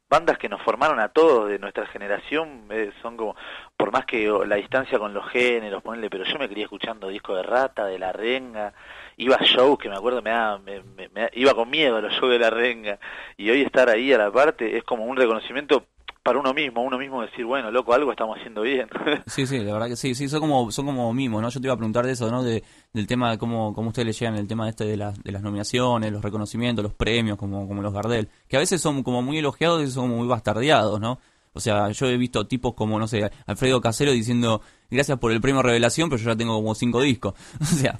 bandas 0.09 0.37
que 0.37 0.49
nos 0.49 0.61
formaron 0.63 0.99
a 0.99 1.09
todos 1.09 1.49
de 1.49 1.59
nuestra 1.59 1.85
generación. 1.87 2.65
eh, 2.71 2.91
son 3.01 3.15
como, 3.15 3.35
por 3.77 3.91
más 3.91 4.05
que 4.05 4.27
la 4.45 4.55
distancia 4.55 4.97
con 4.99 5.13
los 5.13 5.27
géneros, 5.29 5.83
ponle, 5.83 6.09
pero 6.09 6.23
yo 6.25 6.37
me 6.39 6.49
quería 6.49 6.65
escuchando 6.65 7.07
discos 7.09 7.37
de 7.37 7.43
Rata, 7.43 7.85
de 7.85 7.99
La 7.99 8.11
Renga. 8.11 8.73
Iba 9.19 9.35
a 9.35 9.43
shows 9.43 9.77
que 9.77 9.87
me 9.89 9.95
acuerdo, 9.95 10.21
me, 10.23 10.31
daba- 10.31 10.57
me, 10.59 10.81
me- 11.09 11.29
iba 11.33 11.53
con 11.53 11.69
miedo 11.69 11.97
a 11.97 12.01
los 12.01 12.13
shows 12.13 12.31
de 12.31 12.39
La 12.39 12.49
Renga. 12.49 12.99
Y 13.37 13.49
hoy 13.51 13.61
estar 13.61 13.87
ahí 13.89 14.11
a 14.13 14.17
la 14.17 14.31
parte 14.31 14.75
es 14.77 14.83
como 14.83 15.03
un 15.05 15.15
reconocimiento 15.17 15.85
para 16.23 16.37
uno 16.39 16.53
mismo, 16.53 16.81
uno 16.83 16.97
mismo 16.97 17.21
decir, 17.21 17.45
bueno, 17.45 17.71
loco, 17.71 17.93
algo 17.93 18.11
estamos 18.11 18.37
haciendo 18.37 18.61
bien. 18.61 18.89
Sí, 19.27 19.45
sí, 19.47 19.59
la 19.59 19.73
verdad 19.73 19.87
que 19.87 19.95
sí, 19.95 20.15
sí, 20.15 20.27
son 20.27 20.39
como, 20.41 20.71
son 20.71 20.85
como 20.85 21.13
mimos, 21.13 21.41
¿no? 21.41 21.49
Yo 21.49 21.59
te 21.61 21.67
iba 21.67 21.73
a 21.73 21.77
preguntar 21.77 22.05
de 22.05 22.13
eso, 22.13 22.29
¿no? 22.31 22.43
De, 22.43 22.63
del 22.93 23.07
tema 23.07 23.31
de 23.31 23.37
cómo, 23.37 23.73
cómo 23.73 23.89
ustedes 23.89 24.05
le 24.07 24.13
llegan 24.13 24.35
el 24.35 24.47
tema 24.47 24.67
este 24.67 24.85
de, 24.85 24.97
las 24.97 25.21
de 25.23 25.31
las 25.31 25.41
nominaciones, 25.41 26.11
los 26.11 26.21
reconocimientos, 26.23 26.83
los 26.83 26.93
premios, 26.93 27.37
como, 27.37 27.67
como 27.67 27.81
los 27.81 27.93
Gardel, 27.93 28.27
que 28.47 28.57
a 28.57 28.59
veces 28.59 28.81
son 28.81 29.03
como 29.03 29.21
muy 29.21 29.37
elogiados 29.37 29.81
y 29.83 29.87
son 29.87 30.09
muy 30.09 30.27
bastardeados, 30.27 30.99
¿no? 30.99 31.19
O 31.53 31.59
sea, 31.59 31.89
yo 31.91 32.05
he 32.07 32.17
visto 32.17 32.45
tipos 32.47 32.73
como, 32.73 32.99
no 32.99 33.07
sé, 33.07 33.29
Alfredo 33.47 33.81
Casero 33.81 34.11
diciendo, 34.11 34.61
gracias 34.89 35.17
por 35.19 35.31
el 35.31 35.41
premio 35.41 35.61
Revelación, 35.61 36.09
pero 36.09 36.21
yo 36.21 36.29
ya 36.31 36.37
tengo 36.37 36.55
como 36.55 36.75
cinco 36.75 37.01
discos. 37.01 37.33
O 37.61 37.65
sea, 37.65 37.99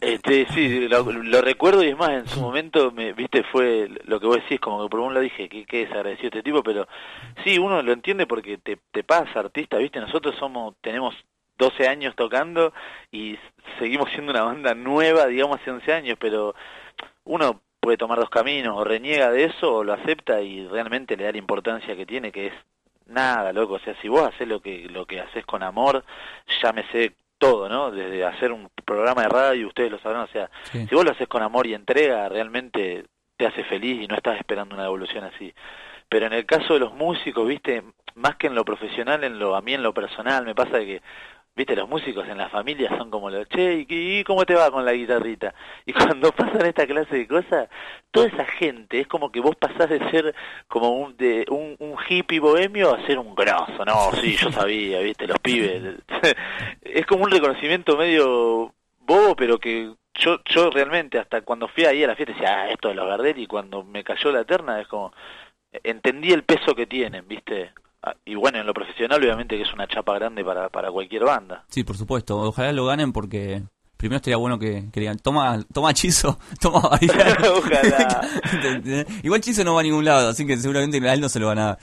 Este, 0.00 0.46
sí, 0.54 0.88
lo, 0.88 1.40
recuerdo 1.40 1.84
y 1.84 1.88
es 1.88 1.96
más, 1.96 2.10
en 2.10 2.28
su 2.28 2.40
momento, 2.40 2.90
me, 2.90 3.12
viste, 3.12 3.44
fue 3.52 3.88
lo 4.04 4.18
que 4.18 4.26
vos 4.26 4.36
decís, 4.36 4.60
como 4.60 4.82
que 4.82 4.90
por 4.90 5.00
un 5.00 5.14
lado 5.14 5.24
dije, 5.24 5.48
qué, 5.48 5.64
qué 5.64 5.86
desagradecido 5.86 6.28
este 6.28 6.42
tipo, 6.42 6.62
pero 6.62 6.86
sí, 7.44 7.58
uno 7.58 7.82
lo 7.82 7.92
entiende 7.92 8.26
porque 8.26 8.58
te, 8.58 8.78
te 8.90 9.04
pasa, 9.04 9.40
artista, 9.40 9.76
viste, 9.78 10.00
nosotros 10.00 10.34
somos, 10.38 10.74
tenemos 10.80 11.14
12 11.58 11.86
años 11.86 12.16
tocando 12.16 12.72
y 13.12 13.36
seguimos 13.78 14.10
siendo 14.10 14.32
una 14.32 14.42
banda 14.42 14.74
nueva, 14.74 15.26
digamos, 15.26 15.60
hace 15.60 15.70
11 15.70 15.92
años, 15.92 16.18
pero 16.18 16.54
uno 17.24 17.60
puede 17.80 17.98
tomar 17.98 18.18
dos 18.18 18.30
caminos, 18.30 18.76
o 18.76 18.84
reniega 18.84 19.30
de 19.30 19.44
eso 19.44 19.74
o 19.76 19.84
lo 19.84 19.92
acepta 19.92 20.40
y 20.42 20.66
realmente 20.66 21.16
le 21.16 21.24
da 21.24 21.32
la 21.32 21.38
importancia 21.38 21.96
que 21.96 22.06
tiene, 22.06 22.32
que 22.32 22.48
es 22.48 22.52
nada, 23.10 23.52
loco, 23.52 23.74
o 23.74 23.78
sea, 23.80 23.94
si 24.00 24.08
vos 24.08 24.26
haces 24.28 24.46
lo 24.48 24.60
que 24.60 24.88
lo 24.88 25.06
que 25.06 25.20
haces 25.20 25.44
con 25.44 25.62
amor, 25.62 26.04
llámese 26.62 27.14
todo, 27.38 27.68
¿no? 27.68 27.90
Desde 27.90 28.24
hacer 28.24 28.52
un 28.52 28.68
programa 28.84 29.22
de 29.22 29.28
radio, 29.28 29.68
ustedes 29.68 29.90
lo 29.90 29.98
sabrán, 29.98 30.22
o 30.22 30.28
sea, 30.28 30.50
Sí. 30.64 30.86
si 30.86 30.94
vos 30.94 31.04
lo 31.04 31.10
haces 31.12 31.26
con 31.28 31.42
amor 31.42 31.66
y 31.66 31.74
entrega, 31.74 32.28
realmente 32.28 33.04
te 33.36 33.46
hace 33.46 33.64
feliz 33.64 34.02
y 34.02 34.06
no 34.06 34.14
estás 34.14 34.38
esperando 34.38 34.74
una 34.74 34.84
devolución 34.84 35.24
así. 35.24 35.52
Pero 36.08 36.26
en 36.26 36.32
el 36.34 36.44
caso 36.44 36.74
de 36.74 36.80
los 36.80 36.92
músicos, 36.92 37.46
viste, 37.48 37.82
más 38.14 38.36
que 38.36 38.48
en 38.48 38.54
lo 38.54 38.64
profesional, 38.64 39.24
en 39.24 39.38
lo 39.38 39.54
a 39.56 39.62
mí 39.62 39.72
en 39.74 39.82
lo 39.82 39.94
personal, 39.94 40.44
me 40.44 40.54
pasa 40.54 40.80
que 40.80 41.00
viste, 41.60 41.76
los 41.76 41.90
músicos 41.90 42.26
en 42.26 42.38
la 42.38 42.48
familia 42.48 42.88
son 42.96 43.10
como 43.10 43.28
los, 43.28 43.46
che, 43.50 43.84
¿y 43.86 44.20
y 44.20 44.24
cómo 44.24 44.46
te 44.46 44.54
va 44.54 44.70
con 44.70 44.82
la 44.82 44.92
guitarrita? 44.92 45.54
Y 45.84 45.92
cuando 46.22 46.32
pasan 46.32 46.64
esta 46.64 46.86
clase 46.86 47.14
de 47.18 47.28
cosas, 47.28 47.68
toda 48.10 48.28
esa 48.28 48.46
gente, 48.46 49.00
es 49.00 49.06
como 49.06 49.30
que 49.30 49.40
vos 49.40 49.56
pasás 49.56 49.90
de 49.90 49.98
ser 50.10 50.34
como 50.68 50.92
un, 50.92 51.16
de, 51.18 51.44
un, 51.50 51.76
un 51.78 51.96
hippie 52.08 52.40
bohemio 52.40 52.94
a 52.94 53.06
ser 53.06 53.18
un 53.18 53.34
grosso, 53.34 53.84
no, 53.84 54.10
sí, 54.22 54.36
yo 54.36 54.50
sabía, 54.52 55.00
viste, 55.00 55.26
los 55.26 55.38
pibes. 55.40 55.96
es 56.82 57.04
como 57.04 57.24
un 57.24 57.30
reconocimiento 57.30 57.94
medio 57.94 58.72
bobo, 59.00 59.36
pero 59.36 59.58
que 59.58 59.92
yo 60.14 60.40
yo 60.46 60.70
realmente, 60.70 61.18
hasta 61.18 61.42
cuando 61.42 61.68
fui 61.68 61.84
ahí 61.84 62.02
a 62.02 62.06
la 62.06 62.16
fiesta, 62.16 62.32
decía, 62.32 62.62
ah, 62.62 62.70
esto 62.70 62.88
de 62.88 62.94
los 62.94 63.06
Gardel, 63.06 63.38
y 63.38 63.46
cuando 63.46 63.84
me 63.84 64.02
cayó 64.02 64.32
la 64.32 64.44
terna, 64.44 64.80
es 64.80 64.88
como, 64.88 65.12
entendí 65.82 66.32
el 66.32 66.44
peso 66.44 66.74
que 66.74 66.86
tienen, 66.86 67.28
viste. 67.28 67.72
Ah, 68.02 68.14
Y 68.24 68.34
bueno, 68.34 68.58
en 68.58 68.66
lo 68.66 68.72
profesional 68.74 69.20
obviamente 69.22 69.56
que 69.56 69.62
es 69.62 69.72
una 69.72 69.86
chapa 69.86 70.14
grande 70.14 70.44
para, 70.44 70.68
para 70.68 70.90
cualquier 70.90 71.24
banda. 71.24 71.64
Sí, 71.68 71.84
por 71.84 71.96
supuesto. 71.96 72.38
Ojalá 72.38 72.72
lo 72.72 72.86
ganen 72.86 73.12
porque 73.12 73.62
primero 73.96 74.16
estaría 74.16 74.38
bueno 74.38 74.58
que, 74.58 74.84
que 74.90 75.00
digan, 75.00 75.18
toma, 75.18 75.58
toma 75.74 75.92
Chizo, 75.92 76.38
toma. 76.60 76.80
Ojalá. 77.56 78.20
Igual 79.22 79.40
Chizo 79.42 79.62
no 79.64 79.74
va 79.74 79.80
a 79.80 79.82
ningún 79.84 80.04
lado, 80.04 80.30
así 80.30 80.46
que 80.46 80.56
seguramente 80.56 81.06
a 81.06 81.12
él 81.12 81.20
no 81.20 81.28
se 81.28 81.38
lo 81.40 81.48
van 81.48 81.58
a 81.58 81.66
dar. 81.66 81.78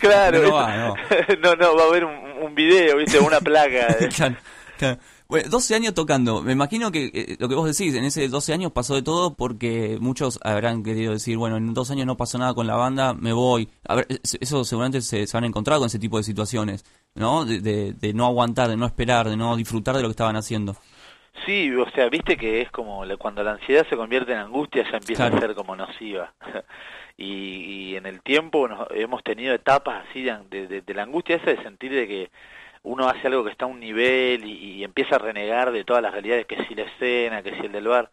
claro. 0.00 0.42
No 0.42 0.54
va, 0.54 0.76
no. 0.76 0.94
no, 1.42 1.54
no, 1.56 1.76
va 1.76 1.82
a 1.82 1.86
haber 1.88 2.04
un, 2.06 2.14
un 2.42 2.54
video, 2.54 2.96
viste, 2.96 3.18
una 3.18 3.40
placa. 3.40 3.86
Claro, 4.16 4.36
claro. 4.78 4.98
Bueno, 5.30 5.50
12 5.50 5.74
años 5.74 5.92
tocando. 5.92 6.40
Me 6.42 6.52
imagino 6.52 6.90
que 6.90 7.10
eh, 7.12 7.36
lo 7.38 7.50
que 7.50 7.54
vos 7.54 7.66
decís, 7.66 7.94
en 7.94 8.04
ese 8.04 8.28
12 8.28 8.54
años 8.54 8.72
pasó 8.72 8.94
de 8.94 9.02
todo 9.02 9.34
porque 9.34 9.98
muchos 10.00 10.40
habrán 10.42 10.82
querido 10.82 11.12
decir, 11.12 11.36
bueno, 11.36 11.58
en 11.58 11.74
dos 11.74 11.90
años 11.90 12.06
no 12.06 12.16
pasó 12.16 12.38
nada 12.38 12.54
con 12.54 12.66
la 12.66 12.76
banda, 12.76 13.12
me 13.12 13.34
voy. 13.34 13.68
A 13.86 13.96
ver, 13.96 14.06
es- 14.08 14.38
eso 14.40 14.64
seguramente 14.64 15.02
se, 15.02 15.26
se 15.26 15.36
han 15.36 15.44
encontrado 15.44 15.80
con 15.80 15.88
ese 15.88 15.98
tipo 15.98 16.16
de 16.16 16.22
situaciones, 16.24 16.82
¿no? 17.14 17.44
De, 17.44 17.60
de- 17.60 17.92
de 17.92 18.14
no 18.14 18.24
aguantar, 18.24 18.70
de 18.70 18.78
no 18.78 18.86
esperar, 18.86 19.28
de 19.28 19.36
no 19.36 19.54
disfrutar 19.54 19.94
de 19.96 20.00
lo 20.02 20.08
que 20.08 20.12
estaban 20.12 20.36
haciendo. 20.36 20.76
Sí, 21.44 21.70
o 21.74 21.88
sea, 21.90 22.08
viste 22.08 22.38
que 22.38 22.62
es 22.62 22.70
como 22.70 23.04
cuando 23.18 23.42
la 23.42 23.52
ansiedad 23.52 23.86
se 23.90 23.96
convierte 23.96 24.32
en 24.32 24.38
angustia 24.38 24.82
ya 24.90 24.96
empieza 24.96 25.24
Claro. 25.28 25.36
a 25.36 25.40
ser 25.40 25.54
como 25.54 25.76
nociva. 25.76 26.32
y, 27.18 27.90
y 27.90 27.96
en 27.96 28.06
el 28.06 28.22
tiempo 28.22 28.66
nos- 28.66 28.88
hemos 28.94 29.22
tenido 29.22 29.52
etapas 29.54 30.06
así 30.08 30.22
de, 30.22 30.38
de- 30.50 30.68
de- 30.68 30.80
de 30.80 30.94
la 30.94 31.02
angustia 31.02 31.36
esa 31.36 31.50
de 31.50 31.62
sentir 31.62 31.92
de 31.92 32.08
que 32.08 32.30
uno 32.82 33.08
hace 33.08 33.26
algo 33.26 33.44
que 33.44 33.50
está 33.50 33.64
a 33.66 33.68
un 33.68 33.80
nivel 33.80 34.44
y, 34.44 34.52
y 34.76 34.84
empieza 34.84 35.16
a 35.16 35.18
renegar 35.18 35.72
de 35.72 35.84
todas 35.84 36.02
las 36.02 36.12
realidades, 36.12 36.46
que 36.46 36.64
si 36.66 36.74
la 36.74 36.82
escena, 36.84 37.42
que 37.42 37.54
si 37.54 37.66
el 37.66 37.72
del 37.72 37.88
bar. 37.88 38.10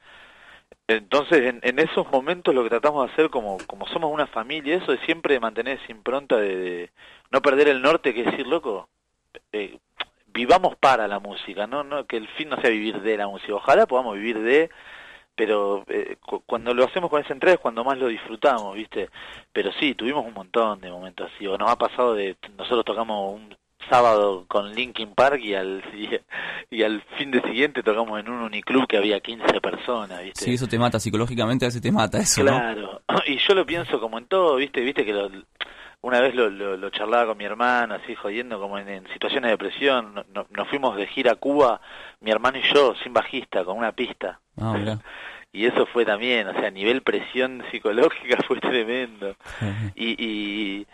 Entonces, 0.88 1.42
en, 1.44 1.60
en 1.64 1.80
esos 1.80 2.10
momentos 2.12 2.54
lo 2.54 2.64
que 2.64 2.70
tratamos 2.70 3.08
de 3.08 3.14
hacer, 3.14 3.30
como, 3.30 3.58
como 3.68 3.88
somos 3.88 4.12
una 4.12 4.28
familia, 4.28 4.76
eso 4.76 4.94
es 4.94 5.00
siempre 5.02 5.40
mantener 5.40 5.80
esa 5.82 5.92
impronta 5.92 6.38
de, 6.38 6.56
de 6.56 6.92
no 7.32 7.42
perder 7.42 7.70
el 7.70 7.82
norte, 7.82 8.14
que 8.14 8.24
decir, 8.24 8.46
loco, 8.48 8.88
eh, 9.52 9.80
vivamos 10.28 10.76
para 10.76 11.08
la 11.08 11.20
música, 11.20 11.66
¿no? 11.68 11.84
no 11.84 12.06
que 12.06 12.18
el 12.18 12.28
fin 12.30 12.50
no 12.50 12.62
sea 12.62 12.70
vivir 12.70 13.02
de 13.02 13.18
la 13.18 13.28
música. 13.28 13.56
Ojalá 13.56 13.86
podamos 13.88 14.16
vivir 14.16 14.40
de, 14.40 14.70
pero 15.36 15.84
eh, 15.88 16.18
cu- 16.22 16.44
cuando 16.46 16.74
lo 16.74 16.86
hacemos 16.86 17.10
con 17.10 17.22
esa 17.24 17.34
entrega 17.34 17.56
es 17.56 17.60
cuando 17.62 17.84
más 17.84 17.98
lo 17.98 18.08
disfrutamos, 18.08 18.76
¿viste? 18.76 19.10
Pero 19.54 19.72
sí, 19.74 19.96
tuvimos 19.96 20.26
un 20.26 20.34
montón 20.34 20.82
de 20.82 20.92
momentos 20.92 21.32
así. 21.34 21.48
O 21.48 21.58
nos 21.58 21.70
ha 21.72 21.78
pasado 21.78 22.14
de, 22.16 22.36
nosotros 22.58 22.86
tocamos 22.86 23.36
un 23.36 23.56
sábado 23.90 24.46
con 24.48 24.74
Linkin 24.74 25.14
Park 25.14 25.40
y 25.42 25.54
al, 25.56 25.84
y, 26.70 26.76
y 26.76 26.84
al 26.84 27.02
fin 27.18 27.32
de 27.32 27.42
siguiente 27.42 27.84
tocamos 27.84 28.20
en 28.20 28.30
un 28.30 28.42
uniclub 28.42 28.88
que 28.88 28.98
había 28.98 29.20
15 29.20 29.62
personas, 29.62 30.22
¿viste? 30.24 30.44
Sí, 30.46 30.54
eso 30.54 30.68
te 30.68 30.78
mata 30.80 31.00
psicológicamente, 31.00 31.66
a 31.66 31.68
veces 31.70 31.82
te 31.82 31.92
mata 31.92 32.18
eso, 32.20 32.44
¿no? 32.44 32.52
Claro, 32.52 33.02
y 33.28 33.38
yo 33.38 33.54
lo 33.56 33.66
pienso 33.66 34.00
como 34.00 34.18
en 34.18 34.26
todo, 34.28 34.56
¿viste? 34.58 34.82
Viste 34.82 35.06
que 35.06 35.14
lo- 35.14 35.30
una 36.02 36.20
vez 36.22 36.36
lo, 36.36 36.52
lo, 36.52 36.78
lo 36.78 36.90
charlaba 36.92 37.26
con 37.26 37.38
mi 37.40 37.46
hermano, 37.46 37.96
así 37.96 38.14
jodiendo, 38.14 38.60
como 38.60 38.78
en, 38.78 38.88
en 38.90 39.08
situaciones 39.12 39.48
de 39.48 39.52
depresión. 39.58 40.14
No- 40.14 40.24
no- 40.34 40.48
nos 40.52 40.68
fuimos 40.70 40.96
de 40.98 41.08
gira 41.08 41.32
a 41.32 41.36
Cuba, 41.36 41.82
mi 42.22 42.30
hermano 42.30 42.60
y 42.60 42.74
yo, 42.74 42.94
sin 43.02 43.12
bajista, 43.14 43.64
con 43.66 43.78
una 43.78 43.92
pista. 43.92 44.40
Ah. 44.60 44.76
Y 45.52 45.68
eso 45.68 45.86
fue 45.86 46.04
también, 46.04 46.50
o 46.50 46.52
sea, 46.52 46.68
a 46.68 46.70
nivel 46.70 47.02
presión 47.02 47.64
psicológica 47.72 48.36
fue 48.46 48.60
tremendo. 48.60 49.38
Y, 49.96 50.22
y, 50.22 50.86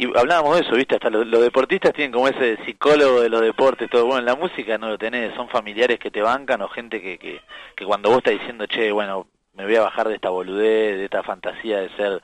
y 0.00 0.18
hablábamos 0.18 0.56
de 0.56 0.62
eso, 0.62 0.74
¿viste? 0.76 0.94
Hasta 0.94 1.10
los, 1.10 1.30
deportistas 1.30 1.92
tienen 1.92 2.10
como 2.10 2.26
ese 2.26 2.56
psicólogo 2.64 3.20
de 3.20 3.28
los 3.28 3.42
deportes, 3.42 3.90
todo 3.90 4.06
bueno. 4.06 4.20
En 4.20 4.24
la 4.24 4.34
música 4.34 4.78
no 4.78 4.88
lo 4.88 4.96
tenés, 4.96 5.34
son 5.34 5.50
familiares 5.50 5.98
que 5.98 6.10
te 6.10 6.22
bancan 6.22 6.62
o 6.62 6.68
gente 6.68 7.02
que, 7.02 7.18
que, 7.18 7.42
que 7.76 7.84
cuando 7.84 8.08
vos 8.08 8.18
estás 8.18 8.32
diciendo, 8.32 8.64
che, 8.64 8.90
bueno, 8.92 9.26
me 9.52 9.64
voy 9.64 9.76
a 9.76 9.82
bajar 9.82 10.08
de 10.08 10.14
esta 10.14 10.30
boludez, 10.30 10.96
de 10.96 11.04
esta 11.04 11.22
fantasía 11.22 11.80
de 11.80 11.90
ser, 11.96 12.22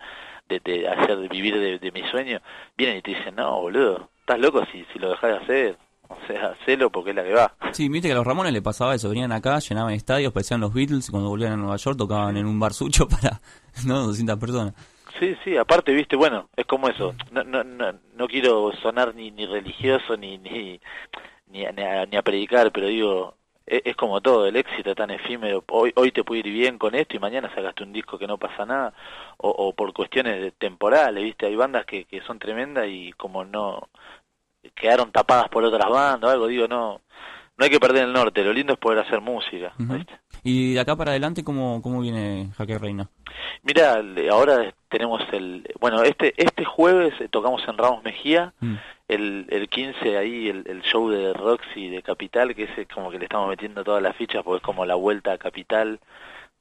de, 0.48 0.60
de 0.60 0.88
hacer, 0.88 1.18
de 1.18 1.28
vivir 1.28 1.58
de, 1.60 1.78
de 1.78 1.92
mi 1.92 2.02
sueño, 2.08 2.40
vienen 2.78 2.96
y 2.96 3.02
te 3.02 3.10
dicen, 3.10 3.34
no, 3.34 3.60
boludo, 3.60 4.08
estás 4.20 4.38
loco 4.38 4.64
si, 4.72 4.86
si 4.94 4.98
lo 4.98 5.10
dejás 5.10 5.30
de 5.32 5.36
hacer. 5.36 5.78
O 6.08 6.16
sea, 6.26 6.54
hacelo 6.62 6.90
porque 6.90 7.10
es 7.10 7.16
la 7.16 7.24
que 7.24 7.34
va. 7.34 7.52
Sí, 7.72 7.88
viste 7.90 8.08
que 8.08 8.12
a 8.12 8.16
los 8.16 8.26
Ramones 8.26 8.52
le 8.52 8.62
pasaba 8.62 8.94
eso, 8.94 9.10
venían 9.10 9.32
acá, 9.32 9.58
llenaban 9.58 9.92
estadios, 9.92 10.32
parecían 10.32 10.60
los 10.60 10.72
Beatles, 10.72 11.08
y 11.08 11.10
cuando 11.10 11.28
volvían 11.28 11.52
a 11.52 11.56
Nueva 11.56 11.76
York 11.76 11.98
tocaban 11.98 12.36
en 12.36 12.46
un 12.46 12.58
bar 12.58 12.72
sucho 12.72 13.06
para, 13.08 13.40
¿no? 13.84 14.06
200 14.06 14.38
personas. 14.38 14.74
Sí, 15.18 15.36
sí, 15.44 15.56
aparte, 15.56 15.92
viste, 15.92 16.16
bueno, 16.16 16.48
es 16.56 16.66
como 16.66 16.88
eso. 16.88 17.14
No, 17.30 17.42
no, 17.44 17.64
no, 17.64 17.92
no 18.14 18.28
quiero 18.28 18.72
sonar 18.82 19.14
ni, 19.14 19.30
ni 19.30 19.46
religioso 19.46 20.16
ni 20.16 20.38
ni, 20.38 20.80
ni, 21.48 21.66
a, 21.66 21.72
ni 21.72 21.82
a- 21.82 22.06
ni 22.06 22.16
a 22.16 22.22
predicar, 22.22 22.72
pero 22.72 22.88
digo, 22.88 23.36
e- 23.66 23.82
es, 23.84 23.96
como 23.96 24.20
todo, 24.20 24.46
el 24.46 24.56
éxito 24.56 24.94
tan 24.94 25.10
efímero. 25.10 25.64
Hoy, 25.70 25.92
hoy 25.96 26.12
te 26.12 26.24
puede 26.24 26.40
ir 26.40 26.52
bien 26.52 26.78
con 26.78 26.94
esto 26.94 27.16
y 27.16 27.20
mañana 27.20 27.54
sacaste 27.54 27.84
un 27.84 27.92
disco 27.92 28.18
que 28.18 28.26
no 28.26 28.38
pasa 28.38 28.66
nada, 28.66 28.94
o, 29.38 29.50
o 29.50 29.74
por 29.74 29.92
cuestiones 29.92 30.52
temporales, 30.58 31.22
viste, 31.24 31.46
hay 31.46 31.56
bandas 31.56 31.86
que, 31.86 32.04
que 32.04 32.20
son 32.22 32.38
tremendas 32.38 32.86
y 32.88 33.12
como 33.14 33.44
no 33.44 33.88
quedaron 34.74 35.12
tapadas 35.12 35.48
por 35.48 35.64
otras 35.64 35.88
bandas 35.88 36.28
o 36.28 36.32
algo, 36.32 36.46
digo, 36.48 36.68
no, 36.68 37.00
no 37.56 37.64
hay 37.64 37.70
que 37.70 37.80
perder 37.80 38.04
el 38.04 38.12
norte, 38.12 38.44
lo 38.44 38.52
lindo 38.52 38.74
es 38.74 38.78
poder 38.78 38.98
hacer 39.00 39.20
música. 39.20 39.72
Ujú. 39.78 39.98
Y 40.42 40.74
de 40.74 40.80
acá 40.80 40.96
para 40.96 41.10
adelante, 41.12 41.42
¿cómo, 41.44 41.80
cómo 41.82 42.00
viene 42.00 42.50
Jaque 42.56 42.78
Reina? 42.78 43.08
Mira, 43.62 44.00
ahora 44.30 44.72
tenemos 44.88 45.22
el, 45.32 45.68
bueno, 45.80 46.02
este 46.02 46.34
este 46.36 46.64
jueves 46.64 47.14
eh, 47.20 47.28
tocamos 47.28 47.62
en 47.68 47.76
Ramos 47.78 48.04
Mejía, 48.04 48.52
Mm. 48.60 48.74
el, 49.08 49.46
el 49.50 49.68
15 49.68 50.16
ahí 50.18 50.48
el, 50.48 50.64
el 50.68 50.82
show 50.82 51.08
de 51.10 51.32
Roxy 51.32 51.88
de 51.90 52.02
Capital, 52.02 52.54
que 52.54 52.64
es 52.64 52.70
como 52.94 53.10
que 53.10 53.18
le 53.18 53.24
estamos 53.24 53.48
metiendo 53.48 53.82
todas 53.84 54.02
las 54.02 54.16
fichas 54.16 54.42
porque 54.44 54.58
es 54.58 54.62
como 54.62 54.84
la 54.86 54.94
vuelta 54.94 55.32
a 55.32 55.38
Capital 55.38 56.00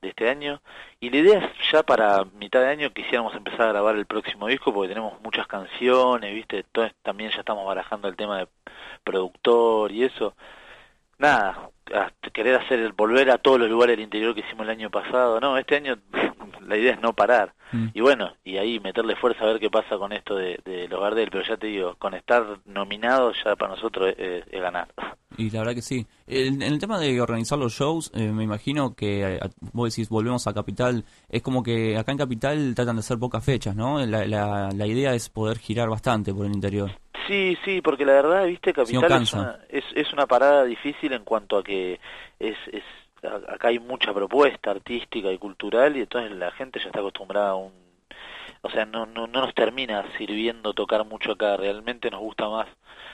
de 0.01 0.09
este 0.09 0.29
año. 0.29 0.61
Y 0.99 1.09
la 1.11 1.17
idea 1.17 1.39
es 1.39 1.71
ya 1.71 1.83
para 1.83 2.25
mitad 2.39 2.61
de 2.61 2.69
año 2.69 2.91
quisiéramos 2.91 3.35
empezar 3.35 3.61
a 3.61 3.71
grabar 3.71 3.95
el 3.95 4.05
próximo 4.05 4.47
disco 4.47 4.73
porque 4.73 4.89
tenemos 4.89 5.19
muchas 5.21 5.47
canciones, 5.47 6.33
¿viste? 6.33 6.57
Entonces 6.59 6.93
también 7.03 7.31
ya 7.31 7.39
estamos 7.39 7.65
barajando 7.65 8.07
el 8.07 8.15
tema 8.15 8.39
de 8.39 8.47
productor 9.03 9.91
y 9.91 10.03
eso. 10.03 10.35
Nada, 11.17 11.69
a 11.93 12.11
querer 12.31 12.55
hacer 12.55 12.79
el 12.79 12.93
volver 12.93 13.29
a 13.31 13.37
todos 13.37 13.59
los 13.59 13.69
lugares 13.69 13.95
del 13.95 14.05
interior 14.05 14.33
que 14.33 14.41
hicimos 14.41 14.63
el 14.65 14.71
año 14.71 14.89
pasado. 14.89 15.39
No, 15.39 15.57
este 15.57 15.75
año 15.75 15.97
la 16.67 16.77
idea 16.77 16.93
es 16.93 17.01
no 17.01 17.13
parar. 17.13 17.53
Mm. 17.71 17.87
Y 17.93 18.01
bueno, 18.01 18.33
y 18.43 18.57
ahí 18.57 18.79
meterle 18.79 19.15
fuerza 19.15 19.43
a 19.43 19.47
ver 19.47 19.59
qué 19.59 19.69
pasa 19.69 19.97
con 19.97 20.11
esto 20.13 20.35
de, 20.35 20.59
de 20.65 20.87
los 20.87 20.99
Gardel, 20.99 21.29
pero 21.31 21.43
ya 21.43 21.57
te 21.57 21.67
digo, 21.67 21.95
con 21.97 22.13
estar 22.13 22.43
nominados 22.65 23.37
ya 23.43 23.55
para 23.55 23.75
nosotros 23.75 24.13
es, 24.17 24.45
ganar. 24.51 24.87
Y 25.37 25.49
la 25.49 25.59
verdad 25.59 25.73
que 25.75 25.81
sí. 25.81 26.07
En, 26.27 26.61
el 26.61 26.79
tema 26.79 26.97
de 26.97 27.19
organizar 27.19 27.57
los 27.59 27.73
shows, 27.73 28.09
eh, 28.15 28.31
me 28.31 28.45
imagino 28.45 28.95
que 28.95 29.19
eh, 29.21 29.39
a- 29.41 29.49
vos 29.73 29.93
decís, 29.93 30.07
volvemos 30.07 30.47
a 30.47 30.53
Capital, 30.53 31.03
es 31.27 31.41
como 31.41 31.61
que 31.61 31.97
acá 31.97 32.13
en 32.13 32.17
Capital 32.19 32.73
tratan 32.73 32.95
de 32.95 33.01
hacer 33.01 33.19
pocas 33.19 33.43
fechas, 33.43 33.75
¿no? 33.75 33.99
La, 34.05 34.25
la, 34.25 34.69
la 34.73 34.87
idea 34.87 35.13
es 35.13 35.27
poder 35.29 35.57
girar 35.57 35.89
bastante 35.89 36.33
por 36.33 36.45
el 36.45 36.53
interior. 36.53 36.91
Sí, 37.27 37.57
sí, 37.65 37.81
porque 37.81 38.05
la 38.05 38.13
verdad, 38.13 38.45
viste, 38.45 38.71
Si 38.85 38.93
no 38.93 39.01
Capital 39.01 39.23
es, 39.23 39.33
una, 39.33 39.59
es, 39.67 39.83
es 39.95 40.13
una 40.13 40.27
parada 40.27 40.63
difícil 40.63 41.11
en 41.11 41.23
cuanto 41.23 41.57
a 41.57 41.63
que 41.63 41.74
es, 42.39 42.57
es 42.71 42.83
acá 43.47 43.69
hay 43.69 43.79
mucha 43.79 44.13
propuesta 44.13 44.71
artística 44.71 45.31
y 45.31 45.37
cultural 45.37 45.97
y 45.97 46.01
entonces 46.01 46.31
la 46.31 46.51
gente 46.51 46.79
ya 46.79 46.87
está 46.87 46.99
acostumbrada 46.99 47.51
a 47.51 47.55
un 47.55 47.85
o 48.61 48.69
sea, 48.71 48.85
no, 48.85 49.05
no, 49.05 49.27
no 49.27 49.41
nos 49.41 49.53
termina 49.53 50.03
sirviendo 50.17 50.73
tocar 50.73 51.05
mucho 51.05 51.33
acá, 51.33 51.55
realmente 51.55 52.09
nos 52.09 52.19
gusta 52.19 52.49
más 52.49 52.67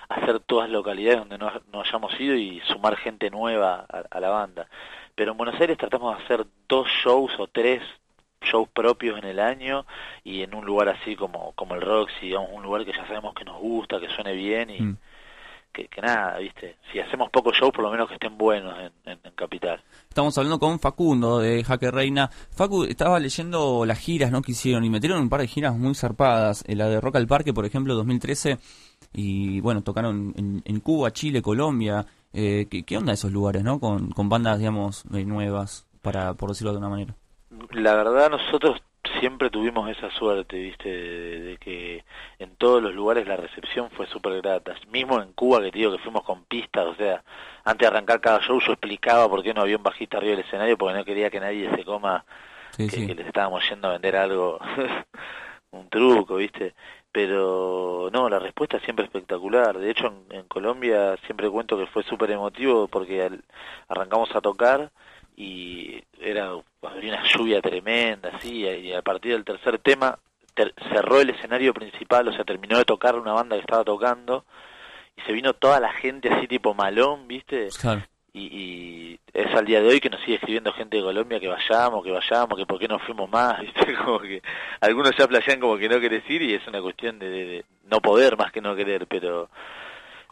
hacer 0.07 0.39
todas 0.39 0.69
localidades 0.69 1.19
donde 1.19 1.37
no, 1.37 1.51
no 1.73 1.81
hayamos 1.81 2.17
ido 2.21 2.35
y 2.35 2.61
sumar 2.61 2.95
gente 2.95 3.29
nueva 3.29 3.85
a, 3.89 4.03
a 4.09 4.19
la 4.21 4.29
banda. 4.29 4.67
Pero 5.13 5.31
en 5.31 5.37
Buenos 5.37 5.59
Aires 5.59 5.77
tratamos 5.77 6.17
de 6.17 6.23
hacer 6.23 6.45
dos 6.69 6.87
shows 6.87 7.33
o 7.37 7.47
tres 7.47 7.81
shows 8.41 8.69
propios 8.69 9.19
en 9.19 9.25
el 9.25 9.39
año 9.39 9.85
y 10.23 10.41
en 10.41 10.55
un 10.55 10.65
lugar 10.65 10.87
así 10.87 11.17
como 11.17 11.51
como 11.53 11.75
el 11.75 11.81
Roxy, 11.81 12.27
digamos, 12.27 12.49
un 12.51 12.63
lugar 12.63 12.85
que 12.85 12.93
ya 12.93 13.05
sabemos 13.07 13.33
que 13.33 13.45
nos 13.45 13.59
gusta, 13.59 13.99
que 13.99 14.09
suene 14.09 14.33
bien 14.33 14.69
y 14.69 14.81
Mm. 14.81 14.97
Que, 15.71 15.87
que 15.87 16.01
nada, 16.01 16.37
¿viste? 16.39 16.77
Si 16.91 16.99
hacemos 16.99 17.29
pocos 17.29 17.55
shows, 17.57 17.71
por 17.71 17.83
lo 17.83 17.91
menos 17.91 18.07
que 18.07 18.15
estén 18.15 18.37
buenos 18.37 18.77
en, 18.77 18.91
en, 19.11 19.19
en 19.23 19.31
Capital. 19.33 19.81
Estamos 20.07 20.37
hablando 20.37 20.59
con 20.59 20.79
Facundo 20.79 21.39
de 21.39 21.63
Jaque 21.63 21.91
Reina. 21.91 22.27
Facu, 22.27 22.83
estaba 22.83 23.19
leyendo 23.19 23.85
las 23.85 23.99
giras 23.99 24.31
¿no? 24.31 24.41
que 24.41 24.51
hicieron 24.51 24.83
y 24.83 24.89
metieron 24.89 25.21
un 25.21 25.29
par 25.29 25.41
de 25.41 25.47
giras 25.47 25.75
muy 25.75 25.95
zarpadas. 25.95 26.63
Eh, 26.67 26.75
La 26.75 26.87
de 26.87 26.99
Rock 26.99 27.15
al 27.15 27.27
Parque, 27.27 27.53
por 27.53 27.65
ejemplo, 27.65 27.95
2013. 27.95 28.57
Y 29.13 29.61
bueno, 29.61 29.81
tocaron 29.81 30.33
en, 30.37 30.61
en 30.65 30.79
Cuba, 30.79 31.11
Chile, 31.11 31.41
Colombia. 31.41 32.05
Eh, 32.33 32.67
¿qué, 32.69 32.83
qué 32.83 32.97
onda 32.97 33.13
esos 33.13 33.31
lugares, 33.31 33.63
no? 33.63 33.79
Con, 33.79 34.11
con 34.11 34.29
bandas, 34.29 34.59
digamos, 34.59 35.03
eh, 35.13 35.25
nuevas, 35.25 35.87
para 36.01 36.33
por 36.33 36.49
decirlo 36.49 36.71
de 36.71 36.77
una 36.77 36.89
manera. 36.89 37.15
La 37.71 37.95
verdad, 37.95 38.29
nosotros 38.29 38.81
siempre 39.19 39.49
tuvimos 39.49 39.89
esa 39.89 40.09
suerte, 40.11 40.57
¿viste? 40.57 40.89
De, 40.89 41.39
de 41.41 41.57
que 41.57 42.05
en 42.39 42.55
todos 42.55 42.81
los 42.81 42.93
lugares 42.93 43.27
la 43.27 43.35
recepción 43.37 43.89
fue 43.91 44.07
súper 44.07 44.41
grata. 44.41 44.75
Mismo 44.89 45.21
en 45.21 45.33
Cuba, 45.33 45.61
que 45.61 45.71
te 45.71 45.79
digo 45.79 45.91
que 45.91 46.03
fuimos 46.03 46.23
con 46.23 46.45
pistas, 46.45 46.85
o 46.87 46.95
sea, 46.95 47.23
antes 47.63 47.79
de 47.81 47.87
arrancar 47.87 48.21
cada 48.21 48.39
show 48.41 48.59
yo 48.59 48.73
explicaba 48.73 49.29
por 49.29 49.43
qué 49.43 49.53
no 49.53 49.61
había 49.61 49.77
un 49.77 49.83
bajista 49.83 50.17
arriba 50.17 50.35
del 50.35 50.45
escenario, 50.45 50.77
porque 50.77 50.97
no 50.97 51.05
quería 51.05 51.29
que 51.29 51.39
nadie 51.39 51.69
se 51.75 51.83
coma 51.85 52.25
Sí, 52.71 52.87
que, 52.87 52.89
sí. 52.89 53.07
que 53.07 53.15
les 53.15 53.27
estábamos 53.27 53.67
yendo 53.69 53.89
a 53.89 53.93
vender 53.93 54.15
algo, 54.15 54.59
un 55.71 55.89
truco, 55.89 56.35
¿viste? 56.37 56.73
Pero 57.11 58.09
no, 58.11 58.29
la 58.29 58.39
respuesta 58.39 58.79
siempre 58.79 59.05
espectacular. 59.05 59.77
De 59.77 59.89
hecho, 59.91 60.07
en, 60.07 60.37
en 60.37 60.47
Colombia 60.47 61.17
siempre 61.25 61.49
cuento 61.49 61.77
que 61.77 61.87
fue 61.87 62.03
súper 62.03 62.31
emotivo 62.31 62.87
porque 62.87 63.23
al- 63.23 63.43
arrancamos 63.89 64.33
a 64.35 64.41
tocar 64.41 64.91
y 65.37 66.01
era 66.19 66.51
había 66.83 67.13
una 67.13 67.23
lluvia 67.23 67.61
tremenda, 67.61 68.29
así, 68.33 68.65
y 68.65 68.93
a 68.93 69.01
partir 69.01 69.33
del 69.33 69.45
tercer 69.45 69.79
tema 69.79 70.17
ter- 70.53 70.73
cerró 70.91 71.21
el 71.21 71.29
escenario 71.29 71.73
principal, 71.73 72.27
o 72.27 72.33
sea, 72.33 72.43
terminó 72.43 72.77
de 72.77 72.85
tocar 72.85 73.15
una 73.15 73.33
banda 73.33 73.55
que 73.55 73.61
estaba 73.61 73.83
tocando 73.83 74.45
y 75.17 75.21
se 75.21 75.31
vino 75.33 75.53
toda 75.53 75.79
la 75.79 75.91
gente 75.93 76.29
así 76.29 76.47
tipo 76.47 76.73
malón, 76.73 77.27
¿viste? 77.27 77.67
Claro. 77.79 78.01
y, 78.33 78.41
y 78.41 79.19
es 79.33 79.53
al 79.55 79.65
día 79.65 79.81
de 79.81 79.87
hoy 79.89 79.99
que 79.99 80.09
nos 80.09 80.19
sigue 80.21 80.35
escribiendo 80.35 80.71
gente 80.73 80.97
de 80.97 81.03
Colombia 81.03 81.39
que 81.39 81.47
vayamos, 81.47 82.03
que 82.03 82.11
vayamos, 82.11 82.57
que 82.57 82.65
por 82.65 82.79
qué 82.79 82.87
no 82.87 82.99
fuimos 82.99 83.29
más, 83.29 83.59
¿viste? 83.61 83.93
Como 83.95 84.19
que 84.19 84.41
algunos 84.81 85.11
ya 85.17 85.27
playan 85.27 85.59
como 85.59 85.77
que 85.77 85.89
no 85.89 85.99
querés 85.99 86.27
ir 86.29 86.41
y 86.43 86.53
es 86.55 86.65
una 86.67 86.81
cuestión 86.81 87.19
de, 87.19 87.29
de- 87.29 87.45
de 87.45 87.65
no 87.85 87.99
poder 87.99 88.37
más 88.37 88.51
que 88.51 88.61
no 88.61 88.75
querer, 88.75 89.05
pero 89.07 89.49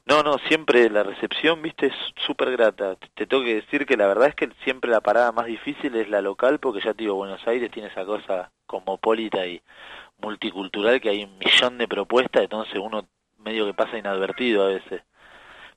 no, 0.09 0.23
no, 0.23 0.37
siempre 0.47 0.89
la 0.89 1.03
recepción, 1.03 1.61
¿viste? 1.61 1.87
Es 1.87 1.93
súper 2.25 2.51
grata. 2.51 2.95
Te, 2.95 3.07
te 3.13 3.27
tengo 3.27 3.43
que 3.43 3.55
decir 3.55 3.85
que 3.85 3.95
la 3.95 4.07
verdad 4.07 4.29
es 4.29 4.35
que 4.35 4.49
siempre 4.63 4.89
la 4.89 5.01
parada 5.01 5.31
más 5.31 5.45
difícil 5.45 5.95
es 5.95 6.09
la 6.09 6.21
local 6.21 6.59
porque 6.59 6.81
ya 6.83 6.93
te 6.93 7.03
digo, 7.03 7.15
Buenos 7.15 7.47
Aires 7.47 7.69
tiene 7.71 7.89
esa 7.89 8.05
cosa 8.05 8.51
cosmopolita 8.65 9.45
y 9.45 9.61
multicultural 10.19 10.99
que 10.99 11.09
hay 11.09 11.23
un 11.23 11.37
millón 11.37 11.77
de 11.77 11.87
propuestas, 11.87 12.43
entonces 12.43 12.75
uno 12.75 13.07
medio 13.37 13.65
que 13.65 13.73
pasa 13.73 13.97
inadvertido 13.97 14.63
a 14.63 14.69
veces. 14.69 15.03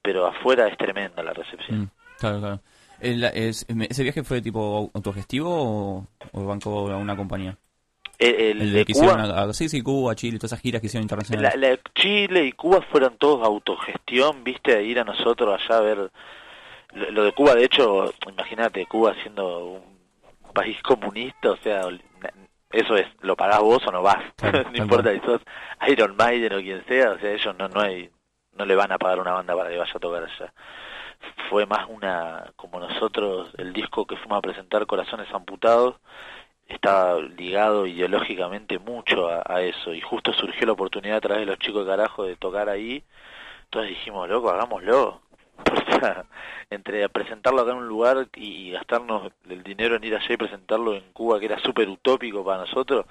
Pero 0.03 0.27
afuera 0.27 0.67
es 0.67 0.77
tremenda 0.77 1.23
la 1.23 1.33
recepción. 1.33 1.83
Mm, 1.83 1.91
claro, 2.19 2.41
claro. 2.41 2.61
¿Ese 3.01 4.03
viaje 4.03 4.23
fue 4.25 4.41
tipo 4.41 4.91
autogestivo 4.95 5.51
o, 5.51 6.07
o 6.33 6.45
bancó 6.45 6.91
a 6.91 6.97
una 6.97 7.17
compañía? 7.17 7.57
El, 8.23 8.61
el 8.63 8.73
de 8.73 8.85
que 8.85 8.93
Cuba, 8.93 9.05
hicieron 9.07 9.31
a- 9.39 9.53
sí, 9.53 9.69
sí, 9.69 9.83
Cuba, 9.83 10.15
Chile, 10.15 10.39
todas 10.39 10.53
esas 10.53 10.61
giras 10.61 10.81
que 10.81 10.87
hicieron 10.87 11.03
internacionales. 11.05 11.57
la- 11.59 11.79
Chile 11.95 12.45
y 12.47 12.53
Cuba 12.53 12.81
fueron 12.91 13.17
todos 13.19 13.45
autogestión, 13.47 14.45
viste, 14.45 14.83
ir 14.85 14.99
a 15.01 15.05
nosotros 15.05 15.61
allá 15.61 15.79
a 15.79 15.81
ver. 15.81 16.11
Lo, 16.95 17.11
lo 17.11 17.25
de 17.25 17.33
Cuba, 17.33 17.55
de 17.55 17.65
hecho, 17.65 18.13
imagínate, 18.29 18.87
Cuba 18.87 19.15
siendo 19.23 19.67
un 19.67 20.53
país 20.55 20.81
comunista, 20.83 21.51
o 21.53 21.57
sea, 21.57 21.83
eso 22.71 22.97
es, 22.97 23.07
lo 23.21 23.37
pagás 23.37 23.61
vos 23.61 23.83
o 23.87 23.91
no 23.93 24.03
vas, 24.03 24.23
Claro, 24.37 24.65
no 24.71 24.77
importa 24.77 25.13
si 25.13 25.21
sos 25.21 25.41
Iron 25.89 26.17
Maiden 26.17 26.53
o 26.55 26.59
quien 26.61 26.85
sea, 26.87 27.13
o 27.13 27.19
sea, 27.19 27.33
ellos 27.33 27.55
no, 27.59 27.69
no 27.69 27.81
hay, 27.81 28.11
no 28.57 28.65
le 28.67 28.75
van 28.75 28.93
a 28.93 28.99
pagar 28.99 29.19
una 29.21 29.33
banda 29.33 29.55
para 29.57 29.71
que 29.71 29.79
vaya 29.79 29.93
a 29.95 29.99
tocar 29.99 30.25
allá. 30.25 30.53
Fue 31.49 31.67
más 31.67 31.87
una, 31.89 32.51
como 32.57 32.81
nosotros, 32.81 33.51
el 33.59 33.73
disco 33.73 34.07
que 34.07 34.17
fuimos 34.17 34.39
a 34.39 34.43
presentar, 34.43 34.87
Corazones 34.87 35.33
Amputados, 35.33 35.97
estaba 36.69 37.21
ligado 37.21 37.87
ideológicamente 37.87 38.79
mucho 38.79 39.29
a, 39.29 39.43
a 39.47 39.63
eso. 39.63 39.95
Y 39.95 40.01
justo 40.01 40.33
surgió 40.33 40.67
la 40.67 40.73
oportunidad 40.73 41.19
a 41.19 41.21
través 41.21 41.41
de 41.41 41.51
los 41.53 41.59
chicos 41.59 41.85
de 41.85 41.91
carajo 41.91 42.25
de 42.25 42.37
tocar 42.37 42.69
ahí. 42.69 43.05
Entonces 43.65 43.91
dijimos 43.91 44.29
loco 44.29 44.51
hagámoslo 44.51 45.23
o 45.73 45.99
sea 45.99 46.25
entre 46.69 47.09
presentarlo 47.09 47.63
acá 47.63 47.73
en 47.73 47.79
un 47.79 47.89
lugar 47.89 48.29
y, 48.37 48.69
y 48.69 48.71
gastarnos 48.73 49.33
el 49.49 49.63
dinero 49.63 49.97
en 49.97 50.05
ir 50.05 50.15
allá 50.15 50.35
y 50.35 50.37
presentarlo 50.37 50.95
en 50.95 51.13
Cuba 51.13 51.39
que 51.39 51.47
era 51.47 51.59
súper 51.59 51.89
utópico 51.89 52.45
para 52.45 52.59
nosotros 52.59 53.07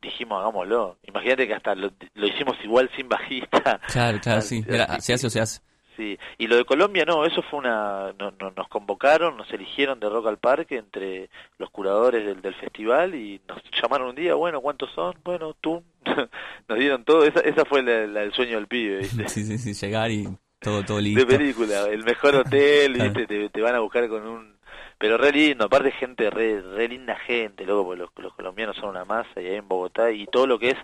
dijimos 0.00 0.40
hagámoslo 0.40 0.96
imagínate 1.02 1.46
que 1.46 1.54
hasta 1.54 1.74
lo, 1.74 1.90
lo 2.14 2.26
hicimos 2.26 2.56
igual 2.62 2.90
sin 2.96 3.08
bajista. 3.08 3.80
Claro, 3.92 4.18
claro, 4.20 4.40
sí. 4.42 4.64
Se 5.00 5.12
hace 5.12 5.26
o 5.26 5.30
se 5.30 5.40
hace. 5.40 5.60
Sí, 5.98 6.16
y 6.38 6.46
lo 6.46 6.54
de 6.56 6.64
Colombia 6.64 7.04
no, 7.04 7.24
eso 7.26 7.42
fue 7.42 7.58
una, 7.58 8.12
no, 8.20 8.30
no- 8.38 8.52
nos 8.52 8.68
convocaron, 8.68 9.36
nos 9.36 9.52
eligieron 9.52 9.98
de 9.98 10.08
Rock 10.08 10.28
al 10.28 10.38
Parque 10.38 10.76
entre 10.76 11.28
los 11.58 11.70
curadores 11.70 12.24
del, 12.24 12.40
del 12.40 12.54
festival 12.54 13.16
y 13.16 13.40
nos 13.48 13.60
llamaron 13.82 14.10
un 14.10 14.14
día, 14.14 14.34
bueno, 14.36 14.60
¿cuántos 14.60 14.92
son? 14.92 15.16
Bueno, 15.24 15.54
tú, 15.60 15.82
nos 16.68 16.78
dieron 16.78 17.04
todo, 17.04 17.24
esa, 17.24 17.40
esa 17.40 17.64
fue 17.64 17.82
la, 17.82 18.06
la- 18.06 18.22
el 18.22 18.32
sueño 18.32 18.54
del 18.58 18.68
pibe, 18.68 18.98
¿viste? 18.98 19.28
Sí, 19.28 19.42
sí, 19.44 19.58
sí, 19.58 19.74
llegar 19.74 20.10
y 20.12 20.28
todo, 20.60 20.84
todo 20.84 21.00
listo. 21.00 21.26
de 21.26 21.36
película, 21.36 21.86
el 21.88 22.04
mejor 22.04 22.36
hotel, 22.36 22.92
Claro. 22.94 23.12
¿viste? 23.12 23.26
Te, 23.26 23.48
te 23.50 23.60
van 23.60 23.74
a 23.74 23.80
buscar 23.80 24.08
con 24.08 24.24
un... 24.24 24.56
Pero 24.98 25.16
re 25.18 25.32
lindo, 25.32 25.64
aparte 25.64 25.90
gente, 25.92 26.30
re, 26.30 26.60
re 26.60 26.88
linda 26.88 27.16
gente, 27.16 27.64
loco, 27.66 27.86
porque 27.86 28.00
los, 28.02 28.10
los 28.18 28.34
colombianos 28.34 28.76
son 28.76 28.90
una 28.90 29.04
masa 29.04 29.40
y 29.40 29.46
ahí 29.46 29.56
en 29.56 29.66
Bogotá 29.68 30.10
y 30.12 30.26
todo 30.26 30.46
lo 30.46 30.58
que 30.60 30.70
es 30.70 30.76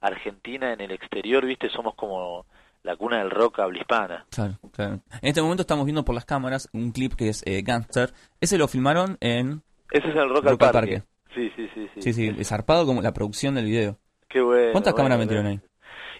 Argentina 0.00 0.72
en 0.72 0.80
el 0.80 0.92
exterior, 0.92 1.44
¿viste? 1.44 1.68
Somos 1.70 1.94
como 1.94 2.44
la 2.82 2.96
cuna 2.96 3.18
del 3.18 3.30
rock 3.30 3.60
habla 3.60 3.78
hispana. 3.78 4.26
Claro, 4.30 4.54
claro. 4.72 4.94
En 5.20 5.28
este 5.28 5.40
momento 5.42 5.60
estamos 5.62 5.84
viendo 5.84 6.04
por 6.04 6.14
las 6.14 6.24
cámaras 6.24 6.68
un 6.72 6.90
clip 6.92 7.14
que 7.14 7.28
es 7.28 7.42
eh, 7.46 7.62
Gangster. 7.62 8.12
Ese 8.40 8.58
lo 8.58 8.66
filmaron 8.68 9.16
en... 9.20 9.62
Ese 9.90 10.08
es 10.08 10.16
el 10.16 10.28
Rock, 10.30 10.46
al 10.46 10.58
Parque. 10.58 11.02
Sí, 11.34 11.50
sí, 11.56 11.68
sí, 11.74 11.88
sí. 11.94 12.00
Sí, 12.02 12.12
sí, 12.12 12.34
es 12.38 12.48
zarpado 12.48 12.84
como 12.86 13.02
la 13.02 13.12
producción 13.12 13.54
del 13.54 13.66
video. 13.66 13.98
Qué 14.28 14.40
bueno. 14.40 14.72
¿Cuántas 14.72 14.92
bueno, 14.94 15.08
cámaras 15.08 15.18
metieron 15.18 15.46
ahí? 15.46 15.60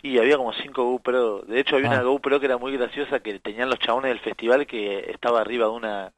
Y 0.02 0.18
había 0.18 0.36
como 0.36 0.52
cinco 0.52 0.84
GoPro. 0.84 1.42
De 1.42 1.60
hecho, 1.60 1.76
había 1.76 1.88
Ah. 1.90 1.94
una 1.94 2.02
GoPro 2.02 2.38
que 2.40 2.46
era 2.46 2.58
muy 2.58 2.76
graciosa 2.76 3.20
que 3.20 3.38
tenían 3.40 3.68
los 3.70 3.78
chabones 3.78 4.10
del 4.10 4.20
festival 4.20 4.66
que 4.66 5.10
estaba 5.10 5.40
arriba 5.40 5.66
de 5.66 5.72
una. 5.72 6.12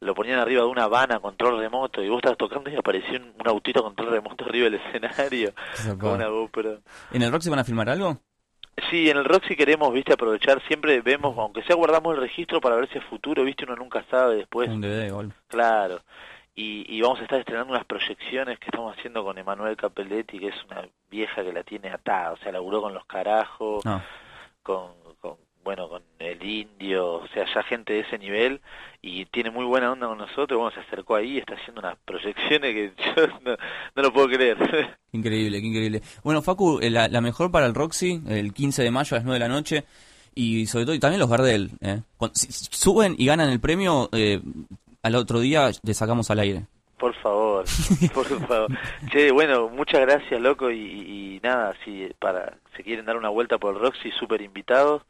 Lo 0.00 0.14
ponían 0.14 0.38
arriba 0.38 0.62
de 0.62 0.68
una 0.68 0.86
van 0.86 1.10
a 1.12 1.18
control 1.18 1.58
remoto 1.58 2.02
y 2.02 2.08
vos 2.08 2.18
estabas 2.18 2.38
tocando 2.38 2.70
y 2.70 2.76
apareció 2.76 3.18
un, 3.18 3.32
un 3.40 3.48
autito 3.48 3.82
control 3.82 4.10
remoto 4.10 4.44
arriba 4.44 4.64
del 4.70 4.74
escenario 4.74 5.52
con 5.98 6.12
una 6.12 6.28
GoPro. 6.28 6.80
¿En 7.10 7.22
el 7.22 7.32
Roxy 7.32 7.50
van 7.50 7.58
a 7.58 7.64
filmar 7.64 7.88
algo? 7.88 8.20
Sí, 8.90 9.10
en 9.10 9.16
el 9.18 9.24
rock 9.24 9.44
si 9.48 9.56
queremos, 9.56 9.92
viste, 9.92 10.12
aprovechar, 10.12 10.60
siempre 10.66 11.00
vemos, 11.00 11.36
aunque 11.38 11.62
sea 11.62 11.76
guardamos 11.76 12.14
el 12.14 12.20
registro 12.20 12.60
para 12.60 12.76
ver 12.76 12.88
si 12.90 12.98
es 12.98 13.04
futuro, 13.04 13.44
viste, 13.44 13.64
uno 13.64 13.76
nunca 13.76 14.04
sabe 14.10 14.36
después. 14.36 14.68
Un 14.68 14.80
DVD 14.80 15.04
algo. 15.06 15.32
Claro. 15.48 16.00
Y, 16.54 16.84
y 16.88 17.00
vamos 17.00 17.20
a 17.20 17.22
estar 17.22 17.38
estrenando 17.38 17.72
unas 17.72 17.84
proyecciones 17.86 18.58
que 18.58 18.66
estamos 18.66 18.96
haciendo 18.96 19.22
con 19.24 19.38
Emanuel 19.38 19.76
Capelletti, 19.76 20.38
que 20.40 20.48
es 20.48 20.64
una 20.70 20.88
vieja 21.10 21.44
que 21.44 21.52
la 21.52 21.62
tiene 21.62 21.90
atada, 21.90 22.32
o 22.32 22.36
sea, 22.38 22.50
laburó 22.52 22.82
con 22.82 22.94
los 22.94 23.04
carajos, 23.06 23.84
No. 23.84 24.02
con, 24.62 24.92
con, 25.20 25.36
bueno, 25.68 25.86
con 25.86 26.02
el 26.18 26.42
indio, 26.42 27.16
o 27.16 27.28
sea, 27.28 27.44
ya 27.54 27.62
gente 27.64 27.92
de 27.92 28.00
ese 28.00 28.16
nivel, 28.18 28.62
y 29.02 29.26
tiene 29.26 29.50
muy 29.50 29.66
buena 29.66 29.92
onda 29.92 30.06
con 30.06 30.16
nosotros, 30.16 30.58
bueno, 30.58 30.70
se 30.74 30.80
acercó 30.80 31.14
ahí 31.16 31.36
está 31.36 31.56
haciendo 31.56 31.80
unas 31.82 31.98
proyecciones 32.06 32.72
que 32.74 32.92
yo 33.16 33.26
no, 33.44 33.54
no 33.94 34.02
lo 34.02 34.10
puedo 34.10 34.28
creer. 34.28 34.56
Increíble, 35.12 35.60
qué 35.60 35.66
increíble. 35.66 36.02
Bueno, 36.24 36.40
Facu, 36.40 36.78
eh, 36.80 36.88
la, 36.88 37.08
la 37.08 37.20
mejor 37.20 37.50
para 37.50 37.66
el 37.66 37.74
Roxy, 37.74 38.22
el 38.28 38.54
15 38.54 38.82
de 38.82 38.90
mayo 38.90 39.14
a 39.14 39.18
las 39.18 39.24
9 39.26 39.34
de 39.38 39.46
la 39.46 39.54
noche. 39.54 39.84
Y 40.34 40.66
sobre 40.66 40.86
todo, 40.86 40.94
y 40.94 41.00
también 41.00 41.20
los 41.20 41.28
Gardel. 41.28 41.70
¿eh? 41.82 42.00
Cuando- 42.16 42.34
si 42.34 42.50
si 42.50 42.68
suben 42.70 43.14
y 43.18 43.26
ganan 43.26 43.50
el 43.50 43.60
premio, 43.60 44.08
eh, 44.12 44.40
al 45.02 45.14
otro 45.16 45.40
día 45.40 45.70
le 45.82 45.94
sacamos 45.94 46.30
al 46.30 46.38
aire. 46.38 46.64
Por 46.98 47.14
favor, 47.16 47.47
por 48.14 48.26
favor. 48.46 48.70
Che, 49.10 49.30
bueno, 49.30 49.68
muchas 49.68 50.00
gracias, 50.00 50.40
loco, 50.40 50.70
y, 50.70 50.76
y- 50.76 51.40
nada, 51.42 51.74
si 51.84 52.08
para 52.18 52.58
se 52.76 52.82
quieren 52.82 53.06
dar 53.06 53.16
una 53.16 53.28
vuelta 53.28 53.58
por 53.58 53.74
el 53.74 53.80
Roxy, 53.80 54.10
súper 54.12 54.42
invitados. 54.42 55.02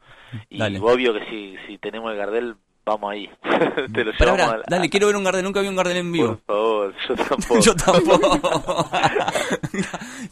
Y 0.49 0.59
Dale. 0.59 0.79
obvio 0.79 1.13
que 1.13 1.25
si, 1.25 1.57
si 1.67 1.77
tenemos 1.77 2.11
el 2.11 2.17
Gardel, 2.17 2.55
vamos 2.89 3.11
ahí. 3.11 3.29
Te 3.93 4.03
lo 4.05 4.11
pará, 4.17 4.45
al- 4.51 4.63
dale, 4.67 4.89
quiero 4.89 5.07
ver 5.07 5.15
un 5.15 5.23
Gardel, 5.23 5.43
nunca 5.43 5.61
vi 5.61 5.67
un 5.67 5.75
Gardel 5.75 5.97
en 5.97 6.11
vivo. 6.11 6.39
Por 6.45 6.55
favor, 6.55 6.93
yo 7.07 7.15
tampoco. 7.15 7.59
Yo 7.61 7.75
tampoco. 7.75 8.89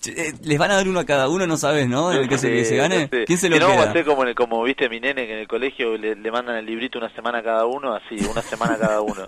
Eh, 0.05 0.33
Les 0.43 0.57
van 0.57 0.71
a 0.71 0.75
dar 0.75 0.87
uno 0.87 0.99
a 0.99 1.05
cada 1.05 1.27
uno, 1.27 1.45
no 1.47 1.57
sabes, 1.57 1.87
¿no? 1.87 2.11
El 2.11 2.27
que 2.29 2.37
se, 2.37 2.49
que 2.49 2.63
se 2.65 2.71
Sí, 2.71 2.75
gane. 2.77 3.07
sé. 3.09 3.25
¿Quién 3.25 3.37
se 3.37 3.49
lo 3.49 3.55
Si 3.55 3.59
no, 3.61 3.67
vamos 3.67 3.81
a 3.81 3.83
queda? 3.91 4.01
hacer 4.01 4.05
como, 4.05 4.35
como 4.35 4.63
viste 4.63 4.87
mi 4.89 4.99
nene, 4.99 5.25
que 5.25 5.33
en 5.33 5.39
el 5.39 5.47
colegio 5.47 5.97
le, 5.97 6.15
le 6.15 6.31
mandan 6.31 6.55
el 6.57 6.65
librito 6.65 6.97
una 6.99 7.09
semana 7.13 7.41
cada 7.43 7.65
uno, 7.65 7.93
así, 7.95 8.15
una 8.29 8.41
semana 8.41 8.77
cada 8.77 9.01
uno. 9.01 9.25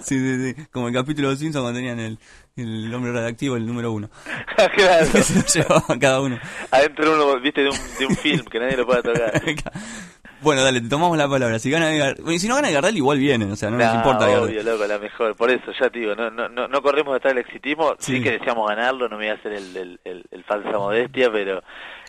Sí, 0.00 0.18
sí, 0.18 0.52
sí. 0.54 0.66
Como 0.72 0.88
el 0.88 0.94
capítulo 0.94 1.28
de 1.28 1.34
los 1.34 1.40
Simpsons 1.40 1.62
cuando 1.62 1.78
tenían 1.78 2.00
el, 2.00 2.18
el 2.56 2.92
hombre 2.94 3.12
redactivo, 3.12 3.56
el 3.56 3.66
número 3.66 3.92
uno. 3.92 4.08
claro. 4.74 5.06
Que 5.12 5.22
se 5.22 5.34
lo 5.38 5.44
llevaban 5.68 5.98
cada 5.98 6.20
uno. 6.20 6.38
Adentro 6.70 7.12
uno, 7.14 7.40
viste, 7.40 7.62
de 7.62 7.68
un, 7.70 7.76
de 7.98 8.06
un 8.06 8.16
film 8.16 8.44
que 8.46 8.58
nadie 8.58 8.76
lo 8.76 8.86
pueda 8.86 9.02
tocar. 9.02 9.42
Bueno, 10.42 10.62
dale, 10.62 10.80
te 10.80 10.88
tomamos 10.88 11.16
la 11.16 11.28
palabra. 11.28 11.58
Si 11.58 11.70
gana 11.70 12.14
bueno, 12.20 12.38
si 12.38 12.46
no 12.48 12.56
gana 12.56 12.68
el 12.68 12.74
Gardel, 12.74 12.96
igual 12.96 13.18
viene. 13.18 13.46
O 13.46 13.56
sea, 13.56 13.70
no 13.70 13.78
nos 13.78 13.86
Nah, 13.86 13.96
importa. 13.96 14.24
el 14.30 14.38
obvio, 14.38 14.56
Gardel. 14.56 14.66
loco, 14.66 14.86
la 14.86 14.98
mejor. 14.98 15.36
Por 15.36 15.50
eso, 15.50 15.72
ya 15.80 15.88
te 15.90 15.98
digo, 15.98 16.14
no, 16.14 16.30
no, 16.30 16.48
no, 16.48 16.68
no 16.68 16.82
corremos 16.82 17.14
detrás 17.14 17.34
del 17.34 17.44
exitismo. 17.44 17.94
Sí. 17.98 18.16
Sí. 18.18 18.22
que 18.22 18.32
deseamos 18.32 18.68
ganarlo, 18.68 19.08
no 19.08 19.16
me 19.16 19.24
voy 19.24 19.30
a 19.30 19.34
hacer 19.38 19.52
el, 19.52 19.76
el, 19.76 20.00
el, 20.04 20.24
el 20.30 20.44
falsa 20.44 20.70
modestia, 20.78 21.30
pero 21.32 21.62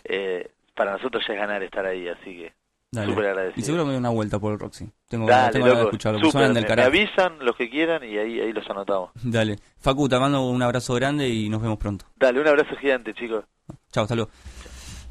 eh, 0.04 0.50
para 0.74 0.92
nosotros 0.92 1.24
ya 1.26 1.34
es 1.34 1.40
ganar 1.40 1.62
estar 1.62 1.84
ahí, 1.86 2.06
así 2.08 2.36
que 2.36 2.52
Dale. 2.90 3.08
Súper 3.12 3.26
agradecido. 3.26 3.60
Y 3.60 3.62
seguro 3.64 3.84
me 3.84 3.90
doy 3.92 3.98
una 3.98 4.08
vuelta 4.08 4.38
por 4.38 4.52
el 4.54 4.58
Roxy. 4.58 4.88
Tengo, 5.08 5.26
Dale, 5.26 5.52
tengo 5.52 5.66
loco. 5.66 5.82
escucharlo. 5.82 6.18
Súper, 6.20 6.52
del 6.54 6.66
me, 6.66 6.76
me 6.76 6.82
avisan 6.84 7.38
los 7.40 7.54
que 7.54 7.68
quieran 7.68 8.02
y 8.02 8.16
ahí, 8.16 8.40
ahí 8.40 8.50
los 8.52 8.66
anotamos. 8.70 9.10
Dale. 9.22 9.56
Facu, 9.78 10.08
te 10.08 10.18
mando 10.18 10.40
un 10.48 10.62
abrazo 10.62 10.94
grande 10.94 11.28
y 11.28 11.50
nos 11.50 11.60
vemos 11.60 11.76
pronto. 11.78 12.06
Dale, 12.16 12.40
un 12.40 12.48
abrazo 12.48 12.74
gigante, 12.76 13.12
chicos. 13.12 13.44
Chao, 13.92 14.04
hasta 14.04 14.14
luego. 14.14 14.30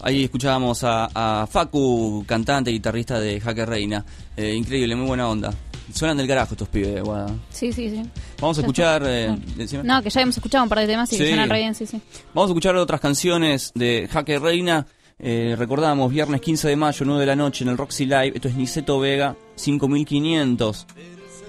Ahí 0.02 0.24
escuchábamos 0.26 0.84
a, 0.84 1.10
a 1.42 1.48
Facu, 1.48 2.24
cantante, 2.28 2.72
guitarrista 2.72 3.20
de 3.20 3.40
Jaque 3.40 3.66
Reina. 3.66 4.06
Eh, 4.36 4.54
increíble, 4.54 4.96
muy 4.96 5.08
buena 5.08 5.28
onda. 5.28 5.54
Suenan 5.94 6.18
del 6.18 6.28
carajo 6.28 6.54
estos 6.54 6.68
pibes, 6.68 7.02
Guada. 7.02 7.34
Sí, 7.50 7.72
sí, 7.72 7.90
sí. 7.90 8.04
Vamos 8.40 8.58
a 8.58 8.62
escuchar... 8.62 9.02
eh, 9.06 9.36
No. 9.84 10.04
que 10.04 10.10
ya 10.10 10.22
hemos 10.22 10.36
escuchado 10.38 10.64
un 10.64 10.70
par 10.70 10.80
de 10.80 10.88
temas 10.88 11.12
y 11.14 11.18
que 11.18 11.24
Sí. 11.24 11.30
suenan 11.30 11.50
re 11.50 11.60
bien, 11.60 11.74
sí, 11.76 11.86
sí. 11.86 12.00
Vamos 12.34 12.50
a 12.50 12.52
escuchar 12.52 12.76
otras 12.76 13.00
canciones 13.02 13.72
de 13.74 14.08
Jaque 14.12 14.38
Reina. 14.38 14.86
Eh, 15.20 15.56
recordamos, 15.58 16.12
viernes 16.12 16.42
15 16.42 16.68
de 16.68 16.76
mayo, 16.76 17.04
9 17.06 17.22
de 17.22 17.26
la 17.26 17.36
noche, 17.36 17.64
en 17.64 17.72
el 17.72 17.78
Roxy 17.78 18.06
Live. 18.06 18.34
Esto 18.36 18.50
es 18.50 18.56
Niceto 18.56 19.00
Vega, 19.00 19.36
5500. 19.56 20.86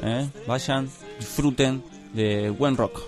Eh, 0.03 0.29
Vayan, 0.47 0.89
disfruten 1.19 1.83
de 2.15 2.49
buen 2.51 2.77
rock. 2.77 3.01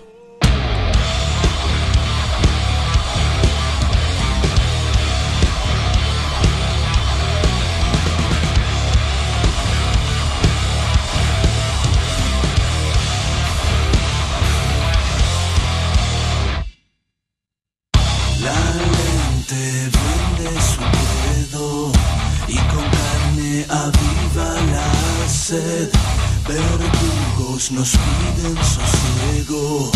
Nos 27.69 27.91
piden 27.91 28.57
sosiego 28.57 29.91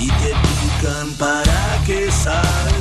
y 0.00 0.06
te 0.08 0.28
pican 0.28 1.12
para 1.18 1.82
que 1.84 2.10
saltes. 2.10 2.71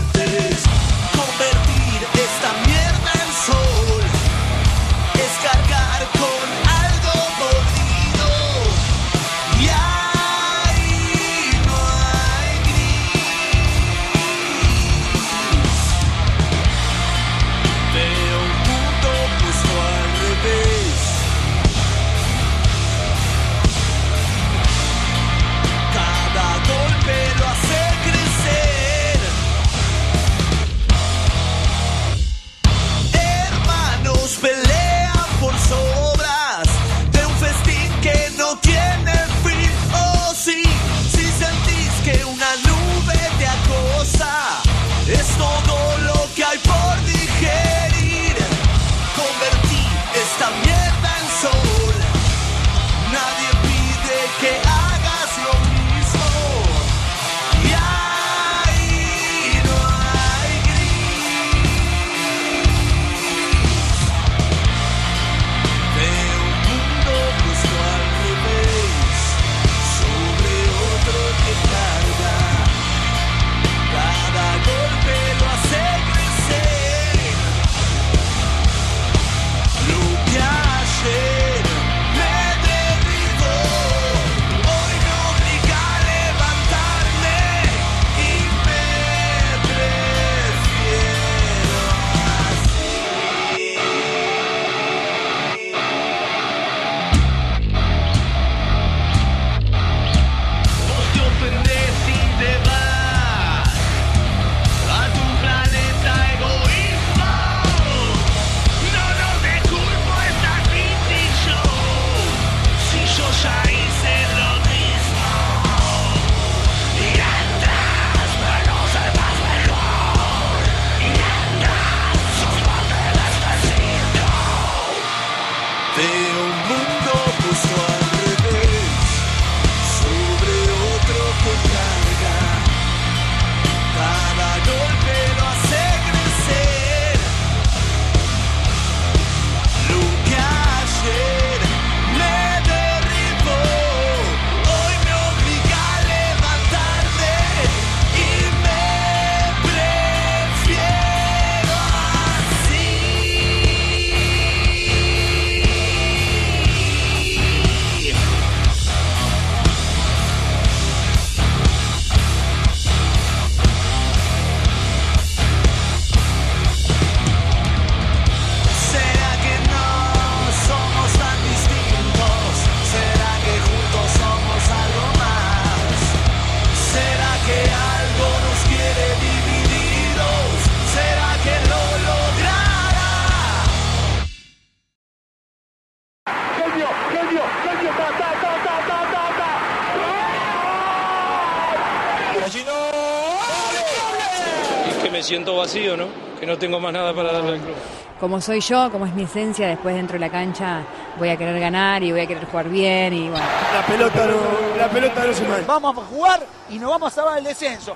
¿No? 196.52 196.58
Tengo 196.58 196.80
más 196.80 196.94
nada 196.94 197.14
para 197.14 197.32
darle 197.32 197.54
al 197.54 197.60
club. 197.60 197.76
Como 198.20 198.40
soy 198.40 198.60
yo, 198.60 198.92
como 198.92 199.06
es 199.06 199.14
mi 199.14 199.24
esencia, 199.24 199.68
después 199.68 199.96
dentro 199.96 200.14
de 200.14 200.20
la 200.20 200.30
cancha 200.30 200.84
voy 201.18 201.30
a 201.30 201.38
querer 201.38 201.60
ganar 201.60 202.04
y 202.04 202.12
voy 202.12 202.22
a 202.22 202.28
querer 202.28 202.46
jugar 202.46 202.70
bien 202.70 203.14
y 203.14 203.30
bueno. 203.30 203.46
La 203.74 203.86
pelota 203.86 204.28
no, 204.28 204.78
la 204.78 204.90
pelota 204.90 205.26
no 205.26 205.34
se 205.34 205.44
mueve. 205.44 205.64
Vamos 205.66 205.98
a 205.98 206.02
jugar 206.02 206.46
y 206.70 206.78
nos 206.78 206.92
vamos 206.92 207.12
a 207.12 207.16
salvar 207.16 207.38
el 207.40 207.46
descenso. 207.46 207.94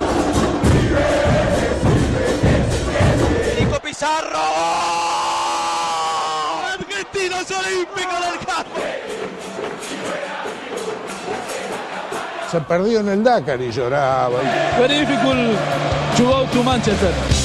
Nico 3.58 3.78
Pizarro. 3.80 4.38
Argentinos 6.74 7.50
Olímpicos 7.50 8.20
del 8.20 8.46
campo. 8.46 8.80
Se 12.50 12.60
perdió 12.60 13.00
en 13.00 13.08
el 13.08 13.22
Dakar 13.22 13.60
y 13.60 13.70
lloraba. 13.70 14.40
Very 14.78 15.00
difficult 15.00 15.56
to 16.16 16.24
go 16.24 16.44
to 16.52 16.62
Manchester. 16.64 17.35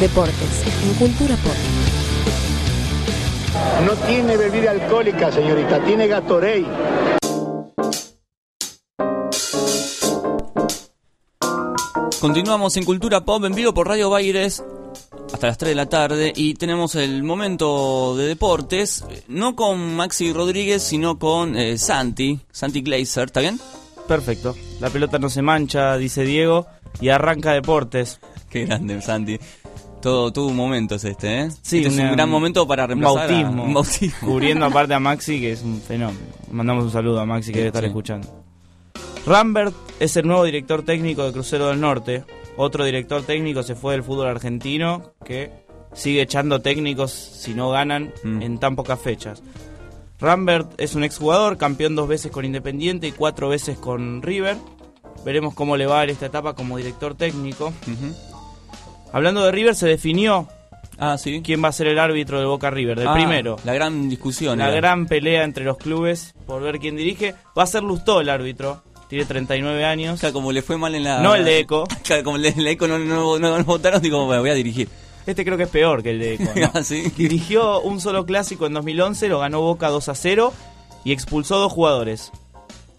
Deportes 0.00 0.64
en 0.84 0.94
Cultura 0.94 1.34
Pop. 1.36 1.52
No 3.84 3.92
tiene 4.06 4.36
bebida 4.36 4.70
alcohólica, 4.70 5.32
señorita, 5.32 5.84
tiene 5.84 6.06
Gatorade. 6.06 6.66
Continuamos 12.20 12.76
en 12.76 12.84
Cultura 12.84 13.24
Pop 13.24 13.44
en 13.44 13.54
vivo 13.54 13.74
por 13.74 13.88
Radio 13.88 14.08
Baires 14.08 14.62
hasta 15.32 15.48
las 15.48 15.58
3 15.58 15.70
de 15.70 15.74
la 15.74 15.86
tarde 15.86 16.32
y 16.34 16.54
tenemos 16.54 16.94
el 16.94 17.24
momento 17.24 18.16
de 18.16 18.28
deportes, 18.28 19.04
no 19.26 19.56
con 19.56 19.96
Maxi 19.96 20.32
Rodríguez, 20.32 20.82
sino 20.82 21.18
con 21.18 21.56
eh, 21.56 21.76
Santi, 21.76 22.38
Santi 22.52 22.82
Glazer, 22.82 23.24
¿está 23.24 23.40
bien? 23.40 23.58
Perfecto. 24.06 24.54
La 24.80 24.90
pelota 24.90 25.18
no 25.18 25.28
se 25.28 25.42
mancha, 25.42 25.96
dice 25.96 26.22
Diego, 26.22 26.66
y 27.00 27.08
arranca 27.08 27.52
deportes. 27.52 28.20
Qué 28.48 28.64
grande, 28.64 29.02
Santi. 29.02 29.38
Todo, 30.08 30.32
todo 30.32 30.46
un 30.46 30.56
momento 30.56 30.94
es 30.94 31.04
este, 31.04 31.40
¿eh? 31.42 31.50
Sí, 31.60 31.78
Este 31.78 31.88
es 31.88 31.94
un 31.94 32.00
una- 32.00 32.12
gran 32.12 32.30
momento 32.30 32.66
para 32.66 32.86
reemplazar 32.86 33.30
a- 33.30 33.32
bautismo. 33.34 33.64
un 33.64 33.74
bautismo. 33.74 34.28
Cubriendo 34.28 34.64
aparte 34.66 34.94
a 34.94 34.98
Maxi, 35.00 35.38
que 35.38 35.52
es 35.52 35.62
un 35.62 35.80
fenómeno. 35.82 36.18
Mandamos 36.50 36.84
un 36.84 36.90
saludo 36.90 37.20
a 37.20 37.26
Maxi 37.26 37.52
que 37.52 37.58
debe 37.58 37.66
estar 37.68 37.82
Sí. 37.82 37.88
escuchando. 37.88 38.26
Rambert 39.26 39.74
es 40.00 40.16
el 40.16 40.26
nuevo 40.26 40.44
director 40.44 40.82
técnico 40.82 41.24
de 41.24 41.32
Crucero 41.32 41.68
del 41.68 41.78
Norte. 41.80 42.24
Otro 42.56 42.84
director 42.86 43.20
técnico 43.22 43.62
se 43.62 43.74
fue 43.74 43.92
del 43.92 44.02
fútbol 44.02 44.28
argentino 44.28 45.12
que 45.26 45.50
sigue 45.92 46.22
echando 46.22 46.60
técnicos 46.62 47.12
si 47.12 47.52
no 47.52 47.68
ganan 47.70 48.10
Mm. 48.24 48.40
en 48.42 48.58
tan 48.58 48.76
pocas 48.76 48.98
fechas. 48.98 49.42
Rambert 50.20 50.72
es 50.80 50.94
un 50.94 51.04
exjugador, 51.04 51.58
campeón 51.58 51.94
dos 51.96 52.08
veces 52.08 52.32
con 52.32 52.46
Independiente 52.46 53.06
y 53.08 53.12
cuatro 53.12 53.50
veces 53.50 53.76
con 53.76 54.22
River. 54.22 54.56
Veremos 55.24 55.52
cómo 55.52 55.76
le 55.76 55.84
va 55.86 56.02
en 56.04 56.10
esta 56.10 56.26
etapa 56.26 56.54
como 56.54 56.78
director 56.78 57.14
técnico. 57.14 57.74
Hablando 59.12 59.44
de 59.44 59.52
River, 59.52 59.74
se 59.74 59.86
definió 59.86 60.48
quién 61.44 61.62
va 61.62 61.68
a 61.68 61.72
ser 61.72 61.86
el 61.86 61.98
árbitro 61.98 62.40
de 62.40 62.46
Boca 62.46 62.70
River, 62.70 62.98
del 62.98 63.08
Ah, 63.08 63.14
primero. 63.14 63.56
La 63.64 63.72
gran 63.74 64.08
discusión. 64.08 64.58
La 64.58 64.66
era. 64.68 64.76
gran 64.76 65.06
pelea 65.06 65.44
entre 65.44 65.64
los 65.64 65.76
clubes 65.78 66.34
por 66.46 66.62
ver 66.62 66.78
quién 66.78 66.96
dirige. 66.96 67.34
Va 67.56 67.62
a 67.62 67.66
ser 67.66 67.82
Lustó 67.82 68.20
el 68.20 68.28
árbitro. 68.28 68.82
Tiene 69.08 69.24
39 69.24 69.84
años. 69.86 70.20
Claro, 70.20 70.34
como 70.34 70.52
le 70.52 70.60
fue 70.60 70.76
mal 70.76 70.94
en 70.94 71.04
la... 71.04 71.20
No 71.20 71.34
el 71.34 71.44
de 71.44 71.60
Eco. 71.60 71.84
Claro, 72.04 72.24
como 72.24 72.36
el 72.36 72.42
de 72.42 72.70
Eco 72.70 72.86
no, 72.86 72.98
no, 72.98 73.38
no- 73.38 73.58
no 73.58 73.64
votaron, 73.64 74.02
digo, 74.02 74.26
bueno, 74.26 74.42
voy 74.42 74.50
a 74.50 74.54
dirigir. 74.54 74.88
Este 75.26 75.44
creo 75.44 75.56
que 75.56 75.62
es 75.64 75.68
peor 75.70 76.02
que 76.02 76.10
el 76.10 76.18
de 76.18 76.34
Eco. 76.40 76.50
¿no? 76.54 76.70
Ah, 76.74 76.82
¿sí? 76.82 77.10
Dirigió 77.16 77.80
un 77.80 78.00
solo 78.00 78.26
clásico 78.26 78.66
en 78.66 78.74
2011, 78.74 79.28
lo 79.28 79.38
ganó 79.38 79.60
Boca 79.62 79.88
2 79.88 80.08
a 80.10 80.14
0 80.14 80.52
y 81.04 81.12
expulsó 81.12 81.56
dos 81.58 81.72
jugadores. 81.72 82.32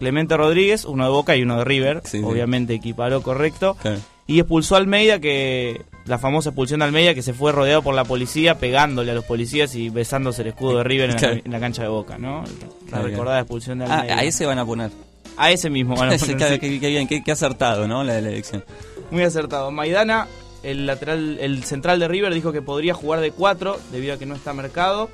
Clemente 0.00 0.36
Rodríguez, 0.36 0.84
uno 0.84 1.04
de 1.04 1.10
Boca 1.10 1.36
y 1.36 1.42
uno 1.42 1.58
de 1.58 1.64
River. 1.64 2.00
Sí, 2.04 2.18
sí. 2.18 2.24
Obviamente 2.24 2.74
equiparó 2.74 3.22
correcto. 3.22 3.76
Claro. 3.80 3.98
Y 4.26 4.40
expulsó 4.40 4.74
a 4.74 4.78
Almeida, 4.78 5.20
que 5.20 5.82
la 6.10 6.18
famosa 6.18 6.50
expulsión 6.50 6.80
de 6.80 6.86
Almeida, 6.86 7.14
que 7.14 7.22
se 7.22 7.32
fue 7.32 7.52
rodeado 7.52 7.82
por 7.82 7.94
la 7.94 8.04
policía, 8.04 8.58
pegándole 8.58 9.12
a 9.12 9.14
los 9.14 9.24
policías 9.24 9.74
y 9.76 9.88
besándose 9.88 10.42
el 10.42 10.48
escudo 10.48 10.78
de 10.78 10.84
River 10.84 11.10
en, 11.10 11.14
la- 11.14 11.18
Claro. 11.20 11.40
en 11.44 11.52
la, 11.52 11.60
cancha 11.60 11.82
de 11.82 11.88
Boca, 11.88 12.18
¿no? 12.18 12.42
La 12.42 12.88
Claro, 12.90 13.04
recordada 13.06 13.40
expulsión 13.40 13.78
de 13.78 13.84
Almeida. 13.86 14.14
Ah, 14.14 14.18
a 14.18 14.24
ese 14.24 14.44
van 14.44 14.58
a 14.58 14.66
poner. 14.66 14.90
A 15.36 15.50
ese 15.52 15.70
mismo 15.70 15.94
van 15.96 16.12
a 16.12 16.16
poner, 16.18 16.58
qué, 16.60 16.78
qué 16.80 16.88
bien, 16.88 17.06
qué, 17.08 17.22
qué 17.24 17.32
acertado, 17.32 17.86
¿no? 17.88 18.02
La 18.04 18.14
de 18.14 18.22
la 18.22 18.28
elección. 18.28 18.64
Muy 19.10 19.22
acertado. 19.22 19.70
Maidana, 19.70 20.26
el 20.62 20.84
lateral, 20.86 21.38
el 21.40 21.64
central 21.64 21.98
de 22.00 22.08
River, 22.08 22.34
dijo 22.34 22.52
que 22.52 22.60
podría 22.60 22.92
jugar 22.92 23.20
de 23.20 23.30
4 23.30 23.78
debido 23.92 24.14
a 24.14 24.18
que 24.18 24.26
no 24.26 24.34
está 24.34 24.52
mercado. 24.52 25.08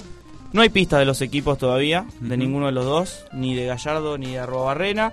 No 0.53 0.63
hay 0.63 0.71
pista 0.71 0.99
de 0.99 1.05
los 1.05 1.21
equipos 1.21 1.59
todavía, 1.59 2.07
de 2.21 2.37
ninguno 2.39 2.67
de 2.67 2.73
los 2.73 2.85
dos, 2.87 3.25
ni 3.35 3.55
de 3.55 3.67
Gallardo 3.67 4.17
ni 4.17 4.33
de 4.33 4.39
Arrobarrena. 4.39 5.13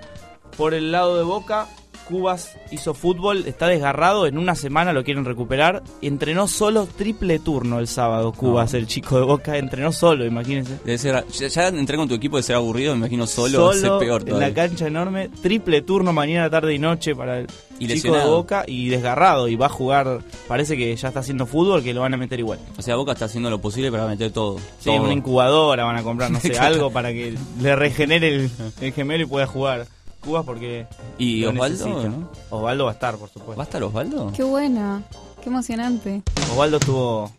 Por 0.55 0.73
el 0.73 0.91
lado 0.93 1.17
de 1.17 1.23
Boca, 1.23 1.67
Cubas 2.07 2.57
hizo 2.71 2.93
fútbol, 2.93 3.43
está 3.47 3.67
desgarrado, 3.67 4.27
en 4.27 4.37
una 4.37 4.55
semana 4.55 4.93
lo 4.93 5.03
quieren 5.03 5.25
recuperar. 5.25 5.83
Entrenó 6.01 6.47
solo 6.47 6.85
triple 6.85 7.39
turno 7.39 7.79
el 7.79 7.87
sábado, 7.87 8.31
Cubas, 8.31 8.73
el 8.73 8.87
chico 8.87 9.17
de 9.17 9.25
Boca, 9.25 9.57
entrenó 9.57 9.91
solo, 9.91 10.25
imagínense. 10.25 10.79
Debe 10.83 10.97
ser, 10.97 11.25
ya, 11.27 11.47
ya 11.47 11.67
entré 11.67 11.97
con 11.97 12.07
tu 12.07 12.15
equipo 12.15 12.37
de 12.37 12.43
ser 12.43 12.55
aburrido, 12.55 12.93
me 12.93 12.99
imagino 12.99 13.27
solo, 13.27 13.71
es 13.71 13.81
peor 13.81 14.21
en 14.21 14.27
todavía. 14.27 14.47
la 14.49 14.53
cancha 14.53 14.87
enorme, 14.87 15.29
triple 15.41 15.81
turno 15.81 16.13
mañana, 16.13 16.49
tarde 16.49 16.73
y 16.73 16.79
noche 16.79 17.15
para 17.15 17.39
el 17.39 17.47
Y 17.79 17.87
chico 17.87 18.15
de. 18.15 18.25
Boca 18.25 18.63
y 18.67 18.89
desgarrado 18.89 19.47
y 19.47 19.55
va 19.55 19.67
a 19.67 19.69
jugar, 19.69 20.21
parece 20.47 20.77
que 20.77 20.95
ya 20.95 21.07
está 21.09 21.19
haciendo 21.21 21.45
fútbol, 21.45 21.83
que 21.83 21.93
lo 21.93 22.01
van 22.01 22.13
a 22.13 22.17
meter 22.17 22.39
igual. 22.39 22.59
O 22.77 22.81
sea, 22.81 22.95
Boca 22.95 23.13
está 23.13 23.25
haciendo 23.25 23.49
lo 23.49 23.59
posible 23.61 23.91
para 23.91 24.07
meter 24.07 24.31
todo. 24.31 24.57
Sí, 24.79 24.85
todo. 24.85 25.03
una 25.03 25.13
incubadora 25.13 25.83
van 25.85 25.97
a 25.97 26.03
comprar, 26.03 26.31
no 26.31 26.39
sé, 26.41 26.57
algo 26.57 26.91
para 26.91 27.11
que 27.11 27.35
le 27.61 27.75
regenere 27.75 28.27
el, 28.27 28.49
el 28.81 28.93
gemelo 28.93 29.23
y 29.23 29.27
pueda 29.27 29.47
jugar 29.47 29.87
Cubas 30.23 30.45
porque 30.45 30.87
¿Y 31.17 31.43
Osvaldo, 31.45 31.87
no? 32.09 32.29
Osvaldo 32.49 32.85
va 32.85 32.91
a 32.91 32.93
estar, 32.93 33.15
por 33.17 33.29
supuesto. 33.29 33.55
¿Va 33.57 33.63
a 33.63 33.65
estar 33.65 33.83
Osvaldo? 33.83 34.31
Qué 34.35 34.43
buena, 34.43 35.01
qué 35.43 35.49
emocionante. 35.49 36.21
Osvaldo 36.51 36.79
tuvo 36.79 37.31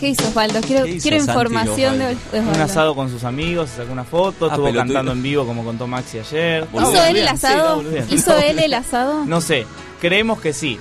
¿Qué 0.00 0.08
hizo 0.08 0.26
Osvaldo? 0.28 0.60
Quiero, 0.60 0.84
¿Qué 0.84 0.90
hizo 0.92 1.02
quiero 1.08 1.18
Santi 1.24 1.30
información 1.30 1.98
de, 1.98 2.06
de 2.06 2.14
un 2.40 2.48
Osvaldo. 2.48 2.64
asado 2.64 2.94
con 2.94 3.08
sus 3.10 3.24
amigos, 3.24 3.70
sacó 3.70 3.92
una 3.92 4.04
foto, 4.04 4.46
Ah, 4.46 4.48
estuvo 4.54 4.72
cantando 4.74 5.12
en 5.12 5.22
vivo 5.22 5.46
como 5.46 5.64
contó 5.64 5.86
Maxi 5.86 6.18
ayer. 6.18 6.66
¿Hizo 6.74 7.04
él 7.04 7.16
el 7.16 7.22
sí, 7.24 7.28
asado? 7.28 7.82
¿Hizo 8.10 8.36
él 8.38 8.58
el 8.58 8.74
asado? 8.74 9.24
No 9.24 9.40
sé, 9.40 9.66
creemos 10.00 10.40
que 10.40 10.52
sí. 10.52 10.78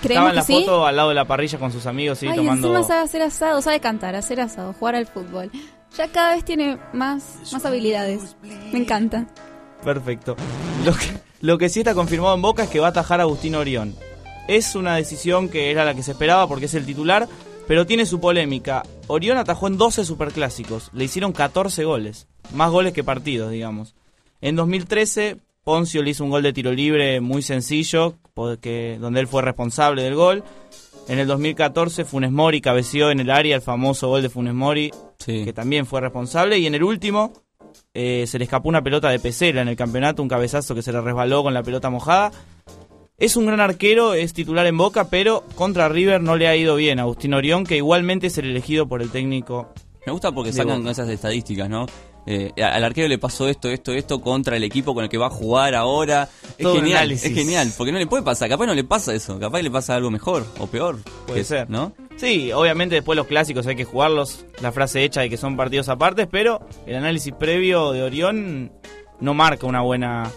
¿Creemos 0.00 0.28
Estaba 0.28 0.30
en 0.30 0.36
la 0.36 0.40
que 0.42 0.46
sí? 0.46 0.60
foto 0.64 0.86
al 0.86 0.94
lado 0.96 1.08
de 1.08 1.16
la 1.16 1.24
parrilla 1.26 1.58
con 1.58 1.72
sus 1.72 1.84
amigos, 1.86 2.18
sí, 2.20 2.28
Ay, 2.28 2.36
tomando. 2.36 2.68
encima 2.68 2.86
sabe 2.86 3.00
hacer 3.02 3.20
asado, 3.22 3.60
sabe 3.60 3.80
cantar, 3.80 4.14
hacer 4.14 4.40
asado, 4.40 4.72
jugar 4.78 4.94
al 4.94 5.06
fútbol. 5.06 5.50
Ya 5.96 6.06
cada 6.06 6.34
vez 6.34 6.44
tiene 6.44 6.78
más, 6.92 7.24
más 7.52 7.64
habilidades. 7.64 8.36
Me 8.72 8.78
encanta. 8.78 9.26
Perfecto. 9.88 10.36
Lo 10.84 10.92
que, 10.92 11.06
lo 11.40 11.56
que 11.56 11.70
sí 11.70 11.78
está 11.80 11.94
confirmado 11.94 12.34
en 12.34 12.42
Boca 12.42 12.64
es 12.64 12.68
que 12.68 12.78
va 12.78 12.88
a 12.88 12.90
atajar 12.90 13.20
a 13.20 13.22
Agustín 13.22 13.54
Orión. 13.54 13.94
Es 14.46 14.74
una 14.74 14.96
decisión 14.96 15.48
que 15.48 15.70
era 15.70 15.86
la 15.86 15.94
que 15.94 16.02
se 16.02 16.10
esperaba 16.10 16.46
porque 16.46 16.66
es 16.66 16.74
el 16.74 16.84
titular, 16.84 17.26
pero 17.66 17.86
tiene 17.86 18.04
su 18.04 18.20
polémica. 18.20 18.82
Orión 19.06 19.38
atajó 19.38 19.66
en 19.66 19.78
12 19.78 20.04
superclásicos, 20.04 20.90
le 20.92 21.04
hicieron 21.04 21.32
14 21.32 21.84
goles, 21.84 22.28
más 22.52 22.70
goles 22.70 22.92
que 22.92 23.02
partidos, 23.02 23.50
digamos. 23.50 23.94
En 24.42 24.56
2013, 24.56 25.38
Poncio 25.64 26.02
le 26.02 26.10
hizo 26.10 26.22
un 26.22 26.30
gol 26.30 26.42
de 26.42 26.52
tiro 26.52 26.72
libre 26.72 27.22
muy 27.22 27.40
sencillo, 27.40 28.18
porque, 28.34 28.98
donde 29.00 29.20
él 29.20 29.26
fue 29.26 29.40
responsable 29.40 30.02
del 30.02 30.16
gol. 30.16 30.44
En 31.08 31.18
el 31.18 31.26
2014, 31.26 32.04
Funes 32.04 32.30
Mori 32.30 32.60
cabeció 32.60 33.10
en 33.10 33.20
el 33.20 33.30
área 33.30 33.56
el 33.56 33.62
famoso 33.62 34.08
gol 34.08 34.20
de 34.20 34.28
Funes 34.28 34.52
Mori, 34.52 34.90
que 35.24 35.54
también 35.54 35.86
fue 35.86 36.02
responsable. 36.02 36.58
Y 36.58 36.66
en 36.66 36.74
el 36.74 36.82
último, 36.82 37.32
eh, 37.94 38.26
se 38.26 38.38
le 38.38 38.44
escapó 38.44 38.68
una 38.68 38.82
pelota 38.82 39.10
de 39.10 39.18
Pesela 39.18 39.62
en 39.62 39.68
el 39.68 39.76
campeonato, 39.76 40.22
un 40.22 40.28
cabezazo 40.28 40.74
que 40.74 40.82
se 40.82 40.92
le 40.92 41.00
resbaló 41.00 41.42
con 41.42 41.54
la 41.54 41.62
pelota 41.62 41.90
mojada. 41.90 42.30
Es 43.16 43.36
un 43.36 43.46
gran 43.46 43.60
arquero, 43.60 44.14
es 44.14 44.32
titular 44.32 44.66
en 44.66 44.76
Boca, 44.76 45.08
pero 45.10 45.44
contra 45.56 45.88
River 45.88 46.22
no 46.22 46.36
le 46.36 46.46
ha 46.46 46.54
ido 46.54 46.76
bien. 46.76 47.00
Agustín 47.00 47.34
Orión, 47.34 47.64
que 47.64 47.76
igualmente 47.76 48.28
es 48.28 48.38
el 48.38 48.46
elegido 48.46 48.86
por 48.86 49.02
el 49.02 49.10
técnico. 49.10 49.72
Me 50.06 50.12
gusta 50.12 50.30
porque 50.30 50.52
sacan 50.52 50.86
esas 50.86 51.08
estadísticas, 51.08 51.68
¿no? 51.68 51.86
Eh, 52.26 52.52
al 52.62 52.84
arquero 52.84 53.08
le 53.08 53.16
pasó 53.16 53.48
esto, 53.48 53.68
esto, 53.70 53.92
esto 53.92 54.20
contra 54.20 54.56
el 54.56 54.64
equipo 54.64 54.94
con 54.94 55.02
el 55.04 55.08
que 55.10 55.16
va 55.16 55.28
a 55.28 55.30
jugar 55.30 55.74
ahora. 55.74 56.28
Es 56.58 56.62
Todo 56.62 56.74
genial, 56.76 56.98
análisis. 56.98 57.24
es 57.30 57.34
genial, 57.34 57.72
porque 57.76 57.90
no 57.92 57.98
le 57.98 58.06
puede 58.06 58.22
pasar, 58.22 58.48
capaz 58.50 58.66
no 58.66 58.74
le 58.74 58.84
pasa 58.84 59.14
eso, 59.14 59.38
capaz 59.40 59.62
le 59.62 59.70
pasa 59.70 59.94
algo 59.94 60.10
mejor 60.10 60.44
o 60.58 60.66
peor. 60.66 60.98
Puede 61.26 61.40
que- 61.40 61.44
ser. 61.44 61.70
¿No? 61.70 61.92
Sí, 62.16 62.52
obviamente 62.52 62.96
después 62.96 63.16
los 63.16 63.26
clásicos 63.26 63.66
hay 63.66 63.76
que 63.76 63.84
jugarlos, 63.84 64.44
la 64.60 64.72
frase 64.72 65.04
hecha 65.04 65.20
de 65.22 65.30
que 65.30 65.36
son 65.38 65.56
partidos 65.56 65.88
aparte, 65.88 66.26
pero 66.26 66.60
el 66.86 66.96
análisis 66.96 67.32
previo 67.32 67.92
de 67.92 68.02
Orión 68.02 68.72
no 69.20 69.32
marca 69.34 69.66
una 69.66 69.80
buena... 69.82 70.30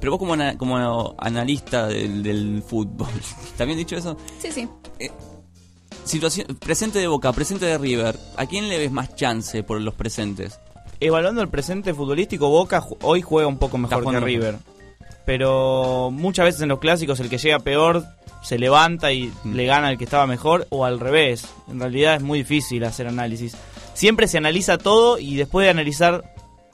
Pero 0.00 0.10
vos 0.12 0.18
como, 0.18 0.34
ana- 0.34 0.58
como 0.58 1.14
analista 1.18 1.86
del, 1.86 2.22
del 2.22 2.62
fútbol, 2.66 3.08
¿está 3.44 3.64
bien 3.64 3.78
dicho 3.78 3.96
eso? 3.96 4.16
Sí, 4.40 4.48
sí. 4.52 4.68
Situación, 6.04 6.46
presente 6.58 6.98
de 6.98 7.06
Boca, 7.06 7.32
presente 7.32 7.64
de 7.66 7.78
River, 7.78 8.18
¿a 8.36 8.46
quién 8.46 8.68
le 8.68 8.76
ves 8.78 8.90
más 8.90 9.14
chance 9.14 9.62
por 9.62 9.80
los 9.80 9.94
presentes? 9.94 10.58
Evaluando 11.04 11.42
el 11.42 11.48
presente 11.48 11.94
futbolístico, 11.94 12.48
Boca 12.48 12.82
hoy 13.02 13.22
juega 13.22 13.48
un 13.48 13.58
poco 13.58 13.76
mejor 13.78 14.04
que 14.08 14.20
River. 14.20 14.56
Pero 15.24 16.10
muchas 16.12 16.44
veces 16.46 16.62
en 16.62 16.68
los 16.68 16.78
clásicos 16.80 17.20
el 17.20 17.28
que 17.28 17.38
llega 17.38 17.58
peor 17.60 18.04
se 18.42 18.58
levanta 18.58 19.12
y 19.12 19.32
Mm. 19.44 19.54
le 19.54 19.66
gana 19.66 19.88
al 19.88 19.98
que 19.98 20.04
estaba 20.04 20.26
mejor 20.26 20.66
o 20.70 20.84
al 20.84 20.98
revés. 20.98 21.46
En 21.70 21.78
realidad 21.80 22.16
es 22.16 22.22
muy 22.22 22.40
difícil 22.40 22.82
hacer 22.84 23.06
análisis. 23.06 23.56
Siempre 23.94 24.26
se 24.26 24.38
analiza 24.38 24.78
todo 24.78 25.18
y 25.18 25.36
después 25.36 25.64
de 25.64 25.70
analizar 25.70 26.24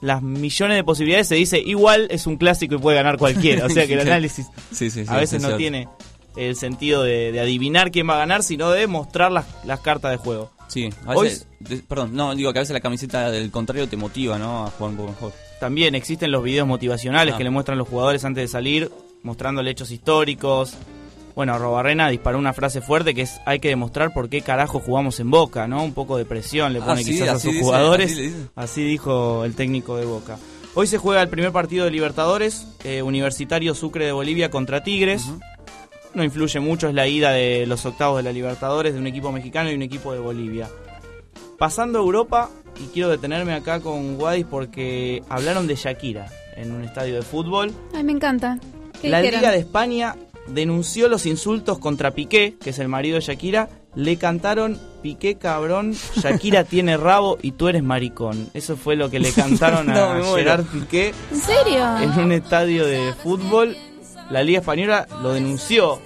las 0.01 0.21
millones 0.21 0.77
de 0.77 0.83
posibilidades 0.83 1.27
se 1.27 1.35
dice 1.35 1.59
igual 1.59 2.07
es 2.09 2.25
un 2.25 2.37
clásico 2.37 2.75
y 2.75 2.77
puede 2.79 2.97
ganar 2.97 3.17
cualquiera. 3.17 3.65
O 3.65 3.69
sea 3.69 3.85
que 3.85 3.93
el 3.93 3.99
análisis 4.07 4.47
Sí, 4.71 4.89
sí, 4.89 5.03
sí, 5.03 5.11
a 5.11 5.17
veces 5.17 5.43
es 5.43 5.49
no 5.49 5.55
tiene 5.57 5.87
el 6.35 6.55
sentido 6.55 7.03
de, 7.03 7.31
de 7.31 7.39
adivinar 7.39 7.91
quién 7.91 8.09
va 8.09 8.15
a 8.15 8.19
ganar, 8.19 8.41
sino 8.43 8.71
de 8.71 8.87
mostrar 8.87 9.31
las, 9.31 9.45
las 9.65 9.79
cartas 9.81 10.11
de 10.11 10.17
juego. 10.17 10.51
Sí, 10.69 10.89
a 11.05 11.15
Hoy- 11.15 11.27
veces, 11.27 11.47
de- 11.59 11.77
perdón, 11.79 12.11
no, 12.15 12.33
digo 12.35 12.53
que 12.53 12.59
a 12.59 12.61
veces 12.61 12.73
la 12.73 12.79
camiseta 12.79 13.29
del 13.31 13.51
contrario 13.51 13.89
te 13.89 13.97
motiva, 13.97 14.37
¿no? 14.39 14.65
A 14.67 14.69
jugar 14.71 14.91
un 14.91 14.97
poco 14.97 15.09
mejor. 15.09 15.33
También 15.59 15.95
existen 15.95 16.31
los 16.31 16.41
videos 16.43 16.65
motivacionales 16.67 17.33
Ah. 17.35 17.37
que 17.37 17.43
le 17.43 17.49
muestran 17.49 17.77
los 17.77 17.87
jugadores 17.89 18.23
antes 18.23 18.43
de 18.43 18.47
salir, 18.47 18.89
mostrándole 19.23 19.71
hechos 19.71 19.91
históricos. 19.91 20.75
Bueno, 21.35 21.57
Robarrena 21.57 22.09
disparó 22.09 22.37
una 22.37 22.53
frase 22.53 22.81
fuerte 22.81 23.13
que 23.13 23.21
es 23.23 23.39
hay 23.45 23.59
que 23.59 23.69
demostrar 23.69 24.13
por 24.13 24.29
qué 24.29 24.41
carajo 24.41 24.79
jugamos 24.79 25.19
en 25.19 25.31
Boca, 25.31 25.67
¿no? 25.67 25.83
Un 25.83 25.93
poco 25.93 26.17
de 26.17 26.25
presión 26.25 26.71
le 26.73 26.79
Ah, 26.79 26.85
pone 26.85 27.03
sí, 27.03 27.11
quizás 27.11 27.29
a 27.29 27.39
sus 27.39 27.51
dice, 27.51 27.63
jugadores. 27.63 28.33
Así 28.55 28.83
dijo 28.83 29.43
el 29.45 29.55
técnico 29.55 29.97
de 29.97 30.05
Boca. 30.05 30.37
Hoy 30.75 30.85
se 30.87 30.97
juega 30.97 31.21
el 31.21 31.29
primer 31.29 31.51
partido 31.51 31.85
de 31.85 31.91
Libertadores, 31.91 32.67
eh, 32.83 33.01
Universitario 33.01 33.73
Sucre 33.73 34.05
de 34.05 34.11
Bolivia 34.11 34.49
contra 34.51 34.83
Tigres. 34.83 35.23
No 36.13 36.23
influye 36.23 36.59
mucho, 36.59 36.87
es 36.87 36.93
la 36.95 37.07
ida 37.07 37.31
de 37.31 37.65
los 37.67 37.85
octavos 37.85 38.17
de 38.17 38.23
la 38.23 38.31
Libertadores 38.31 38.93
de 38.93 38.99
un 38.99 39.07
equipo 39.07 39.31
mexicano 39.31 39.69
y 39.71 39.75
un 39.75 39.81
equipo 39.83 40.11
de 40.13 40.19
Bolivia. 40.19 40.67
Pasando 41.57 41.99
a 41.99 42.01
Europa, 42.01 42.49
y 42.79 42.87
quiero 42.93 43.09
detenerme 43.09 43.53
acá 43.53 43.79
con 43.81 44.19
Wadis 44.19 44.45
porque 44.49 45.21
hablaron 45.29 45.67
de 45.67 45.75
Shakira 45.75 46.27
en 46.55 46.71
un 46.71 46.83
estadio 46.83 47.15
de 47.15 47.21
fútbol. 47.21 47.71
Ay, 47.93 48.03
me 48.03 48.13
encanta. 48.13 48.57
¿Qué 49.01 49.09
La 49.09 49.19
dijeron? 49.19 49.41
Liga 49.41 49.51
de 49.51 49.59
España 49.59 50.15
denunció 50.47 51.09
los 51.09 51.25
insultos 51.25 51.77
contra 51.79 52.11
Piqué, 52.11 52.55
que 52.61 52.71
es 52.71 52.79
el 52.79 52.87
marido 52.87 53.15
de 53.15 53.21
Shakira. 53.21 53.69
Le 53.95 54.17
cantaron 54.17 54.79
Piqué 55.01 55.35
cabrón, 55.35 55.93
Shakira 56.15 56.63
tiene 56.65 56.95
rabo 56.97 57.37
y 57.41 57.51
tú 57.51 57.67
eres 57.67 57.83
maricón. 57.83 58.49
Eso 58.53 58.77
fue 58.77 58.95
lo 58.95 59.09
que 59.09 59.19
le 59.19 59.31
cantaron 59.33 59.89
a 59.89 60.15
No. 60.19 60.35
Gerard 60.35 60.65
Piqué 60.65 61.13
¿En 61.31 61.39
serio? 61.39 61.97
en 62.01 62.11
un 62.19 62.31
estadio 62.31 62.85
de 62.85 63.13
fútbol. 63.13 63.75
La 64.29 64.43
Liga 64.43 64.59
Española 64.59 65.07
lo 65.21 65.33
denunció 65.33 65.99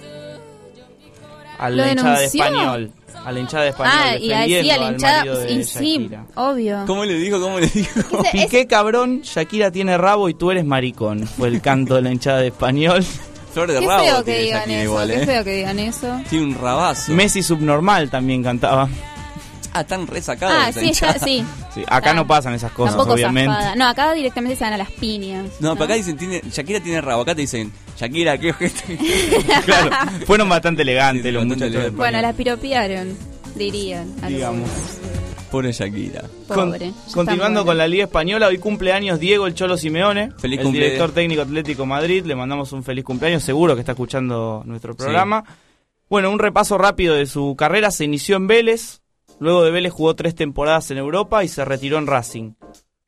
a 1.58 1.70
¿Lo 1.70 1.76
la 1.76 1.90
hinchada 1.92 2.18
de 2.18 2.24
español. 2.26 2.92
A 3.24 3.32
la 3.32 3.40
hinchada 3.40 3.62
de 3.64 3.70
español. 3.70 3.92
Ah, 3.96 4.16
y 4.16 4.32
ahí 4.32 4.48
sí, 4.48 4.54
defendiendo 4.54 4.74
a 4.74 4.76
la 4.78 4.86
al 4.88 4.92
hinchada. 4.94 5.18
marido 5.18 5.38
de 5.38 5.52
Y 5.52 5.64
sí, 5.64 5.72
Shakira. 5.98 6.26
obvio. 6.34 6.84
¿Cómo 6.86 7.04
le 7.04 7.14
dijo? 7.14 7.40
¿Cómo 7.40 7.60
le 7.60 7.66
dijo? 7.68 8.22
Piqué 8.32 8.66
cabrón, 8.66 9.20
Shakira 9.22 9.70
tiene 9.70 9.96
rabo 9.98 10.28
y 10.28 10.34
tú 10.34 10.50
eres 10.50 10.64
maricón. 10.64 11.26
Fue 11.26 11.48
el 11.48 11.60
canto 11.60 11.94
de 11.94 12.02
la 12.02 12.10
hinchada 12.12 12.38
de 12.40 12.48
español. 12.48 13.04
Flor 13.54 13.70
de 13.70 13.78
Qué 13.80 13.86
rabo 13.86 14.04
feo 14.04 14.24
que 14.24 14.38
digan 14.40 14.60
Shakira 14.60 14.76
eso. 14.80 14.84
igual, 14.90 15.08
Qué 15.08 15.22
¿eh? 15.22 15.26
feo 15.26 15.44
que 15.44 15.56
digan 15.56 15.78
eso. 15.78 16.20
Tiene 16.28 16.44
un 16.46 16.54
rabazo. 16.60 17.12
Messi 17.12 17.42
subnormal 17.42 18.10
también 18.10 18.42
cantaba. 18.42 18.88
Ah, 19.74 19.80
están 19.82 20.06
resacados. 20.06 20.56
Ah, 20.58 20.72
sí, 20.72 20.90
está, 20.90 21.18
sí. 21.18 21.44
Sí, 21.74 21.82
acá 21.86 22.14
no 22.14 22.26
pasan 22.26 22.54
esas 22.54 22.72
cosas, 22.72 22.94
Tampoco 22.94 23.14
obviamente. 23.14 23.52
zafada. 23.52 23.76
No, 23.76 23.86
acá 23.88 24.12
directamente 24.14 24.56
se 24.56 24.64
van 24.64 24.72
a 24.72 24.78
las 24.78 24.90
piñas. 24.92 25.46
No, 25.60 25.74
pero 25.74 25.84
acá 25.84 25.94
dicen, 25.94 26.16
tiene, 26.16 26.40
Shakira 26.50 26.80
tiene 26.80 27.00
rabo. 27.00 27.22
Acá 27.22 27.34
te 27.34 27.42
dicen, 27.42 27.72
Shakira, 27.98 28.38
qué 28.38 28.50
ojete. 28.50 28.98
claro, 29.64 29.90
fueron 30.26 30.48
bastante 30.48 30.82
elegantes 30.82 31.24
los 31.32 31.42
bastante 31.42 31.54
muchachos. 31.54 31.72
de 31.72 31.78
elegantes. 31.78 31.96
Bueno, 31.98 32.20
la 32.22 32.32
piropiaron, 32.32 33.16
dirían. 33.56 34.14
Digamos. 34.28 34.70
Pobre 35.50 35.70
Shakira. 35.70 36.24
Pobre. 36.48 36.92
continuando 37.12 37.64
con 37.64 37.78
la 37.78 37.86
Liga 37.86 38.04
Española, 38.04 38.48
hoy 38.48 38.58
cumpleaños 38.58 39.20
Diego 39.20 39.46
el 39.46 39.54
Cholo 39.54 39.76
Simeone, 39.76 40.32
Feliz 40.36 40.58
el 40.58 40.64
cumple. 40.64 40.84
director 40.84 41.12
técnico 41.12 41.42
Atlético 41.42 41.86
Madrid. 41.86 42.24
Le 42.24 42.34
mandamos 42.34 42.72
un 42.72 42.82
feliz 42.82 43.04
cumpleaños, 43.04 43.44
seguro 43.44 43.74
que 43.76 43.80
está 43.80 43.92
escuchando 43.92 44.62
nuestro 44.66 44.96
programa. 44.96 45.44
Bueno, 46.10 46.30
un 46.32 46.40
repaso 46.40 46.76
rápido 46.76 47.14
de 47.14 47.26
su 47.26 47.54
carrera. 47.56 47.92
Se 47.92 48.04
inició 48.04 48.34
en 48.36 48.48
Vélez, 48.48 49.00
luego 49.40 49.64
de 49.64 49.70
Vélez 49.70 49.92
jugó 49.92 50.14
tres 50.14 50.34
temporadas 50.34 50.90
en 50.90 50.98
Europa 50.98 51.44
y 51.44 51.48
se 51.48 51.64
retiró 51.64 51.98
en 51.98 52.06
Racing. 52.06 52.52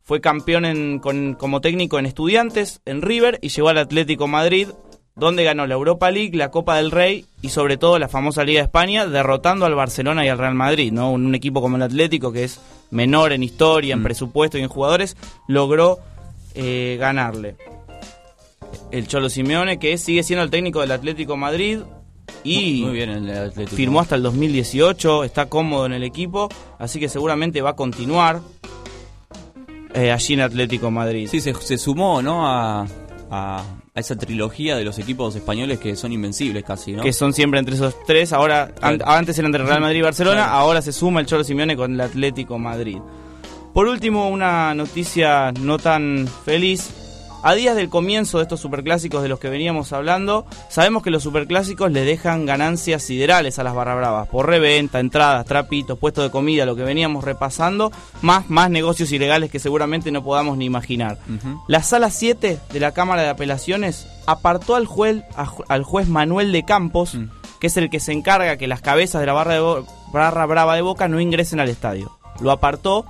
Fue 0.03 0.21
campeón 0.21 0.65
en- 0.65 0.99
con- 1.01 1.35
como 1.35 1.61
técnico 1.61 1.99
en 1.99 2.07
Estudiantes, 2.07 2.81
en 2.85 3.03
River 3.03 3.39
y 3.43 3.49
llegó 3.49 3.69
al 3.69 3.79
Atlético 3.79 4.29
Madrid, 4.29 4.69
donde 5.17 5.45
ganó 5.45 5.67
la 5.67 5.75
Europa 5.75 6.11
League, 6.11 6.37
la 6.37 6.51
Copa 6.51 6.77
del 6.77 6.91
Rey 6.91 7.25
y 7.43 7.49
sobre 7.49 7.77
todo 7.79 7.99
la 7.99 8.07
famosa 8.09 8.45
Liga 8.45 8.61
de 8.61 8.65
España, 8.67 9.07
derrotando 9.07 9.65
al 9.67 9.75
Barcelona 9.75 10.25
y 10.25 10.29
al 10.29 10.39
Real 10.39 10.55
Madrid. 10.55 10.93
¿no? 10.93 11.11
Un, 11.11 11.27
un 11.27 11.35
equipo 11.35 11.61
como 11.63 11.77
el 11.77 11.83
Atlético, 11.83 12.33
que 12.33 12.45
es 12.45 12.61
menor 12.91 13.33
en 13.33 13.43
historia, 13.43 13.95
en 13.95 14.03
presupuesto 14.03 14.59
y 14.59 14.63
en 14.63 14.69
jugadores, 14.69 15.17
logró 15.49 15.99
eh, 16.55 16.97
ganarle. 17.01 17.57
El 18.91 19.09
Cholo 19.09 19.29
Simeone, 19.29 19.79
que 19.79 19.99
sigue 19.99 20.23
siendo 20.23 20.43
el 20.45 20.51
técnico 20.51 20.81
del 20.81 20.93
Atlético 20.93 21.37
Madrid 21.37 21.81
y 22.45 22.83
Muy 22.85 22.93
bien 22.95 23.11
el 23.11 23.31
Atlético. 23.31 23.77
firmó 23.77 24.01
hasta 24.01 24.15
el 24.17 24.23
2018, 24.23 25.25
está 25.25 25.47
cómodo 25.47 25.87
en 25.87 25.93
el 25.93 26.03
equipo, 26.03 26.49
así 26.79 27.01
que 27.01 27.09
seguramente 27.09 27.61
va 27.63 27.71
a 27.71 27.77
continuar 27.77 28.41
eh, 29.95 30.13
allí 30.13 30.35
en 30.35 30.41
Atlético 30.41 30.91
Madrid. 30.91 31.29
Sí, 31.31 31.41
se, 31.41 31.55
se 31.55 31.79
sumó, 31.79 32.21
¿no? 32.23 32.47
A, 32.47 32.83
a, 32.83 32.87
a 33.61 33.65
esa 34.01 34.15
trilogía 34.17 34.77
de 34.77 34.85
los 34.85 34.99
equipos 34.99 35.35
españoles 35.37 35.79
que 35.79 35.97
son 35.97 36.13
invencibles 36.13 36.63
casi, 36.65 36.93
¿no? 36.93 37.03
que 37.03 37.13
son 37.13 37.33
siempre 37.33 37.59
entre 37.61 37.75
esos 37.77 37.95
tres. 38.07 38.33
Ahora, 38.33 38.75
an- 38.83 39.01
antes 39.05 39.39
eran 39.39 39.49
entre 39.55 39.65
Real 39.65 39.81
Madrid 39.81 39.99
y 40.01 40.03
Barcelona, 40.03 40.43
Claro. 40.45 40.53
ahora 40.59 40.83
se 40.83 40.93
suma 40.93 41.21
el 41.21 41.27
Cholo 41.27 41.45
Simeone 41.45 41.77
con 41.77 41.95
el 41.95 42.01
Atlético 42.01 42.59
Madrid. 42.59 42.99
Por 43.73 43.89
último, 43.89 44.29
una 44.29 44.75
noticia 44.75 45.53
no 45.61 45.79
tan 45.79 46.27
feliz. 46.45 46.91
A 47.49 47.55
días 47.55 47.77
del 47.77 47.89
comienzo 47.89 48.39
de 48.39 48.43
estos 48.43 48.59
superclásicos 48.59 49.23
de 49.23 49.29
los 49.29 49.39
que 49.39 49.49
veníamos 49.49 49.93
hablando, 49.93 50.47
sabemos 50.69 51.05
que 51.05 51.13
los 51.13 51.23
superclásicos 51.23 51.93
le 51.93 52.05
dejan 52.05 52.45
ganancias 52.45 53.05
siderales 53.05 53.61
a 53.61 53.63
las 53.63 53.73
barra 53.73 53.95
bravas 53.95 54.27
por 54.27 54.47
reventa, 54.49 54.99
entradas, 54.99 55.47
trapitos, 55.47 55.97
puestos 55.97 56.25
de 56.25 56.31
comida, 56.33 56.67
lo 56.67 56.75
que 56.75 56.83
veníamos 56.83 57.23
repasando, 57.23 57.93
más, 58.21 58.51
más 58.51 58.69
negocios 58.69 59.13
ilegales 59.13 59.49
que 59.53 59.61
seguramente 59.61 60.11
no 60.11 60.25
podamos 60.25 60.59
ni 60.59 60.65
imaginar. 60.65 61.19
La 61.69 61.85
sala 61.85 62.11
7 62.11 62.59
de 62.73 62.81
la 62.81 62.91
Cámara 62.91 63.23
de 63.23 63.29
Apelaciones 63.29 64.09
apartó 64.27 64.75
al 64.75 64.87
juez, 64.87 65.23
a 65.37 65.47
al 65.69 65.85
juez 65.85 66.09
Manuel 66.09 66.51
de 66.51 66.65
Campos, 66.65 67.15
Mm. 67.15 67.31
que 67.61 67.69
es 67.69 67.77
el 67.77 67.91
que 67.91 68.01
se 68.01 68.11
encarga 68.13 68.57
que 68.57 68.67
las 68.67 68.81
cabezas 68.81 69.21
de 69.21 69.27
la 69.29 69.35
barra, 69.35 69.55
de 69.55 69.61
Bo- 69.61 69.87
barra 70.13 70.47
brava 70.47 70.75
de 70.75 70.83
Boca 70.83 71.07
no 71.07 71.21
ingresen 71.21 71.61
al 71.61 71.69
estadio. 71.69 72.11
Lo 72.41 72.51
apartó 72.51 73.07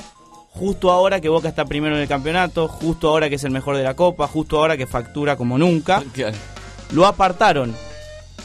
justo 0.56 0.90
ahora 0.90 1.20
que 1.20 1.28
Boca 1.28 1.48
está 1.48 1.64
primero 1.64 1.94
en 1.94 2.02
el 2.02 2.08
campeonato, 2.08 2.66
justo 2.68 3.08
ahora 3.08 3.28
que 3.28 3.36
es 3.36 3.44
el 3.44 3.50
mejor 3.50 3.76
de 3.76 3.84
la 3.84 3.94
Copa, 3.94 4.26
justo 4.26 4.58
ahora 4.58 4.76
que 4.76 4.86
factura 4.86 5.36
como 5.36 5.58
nunca. 5.58 6.02
Claro. 6.16 6.36
Lo 6.92 7.04
apartaron. 7.04 7.74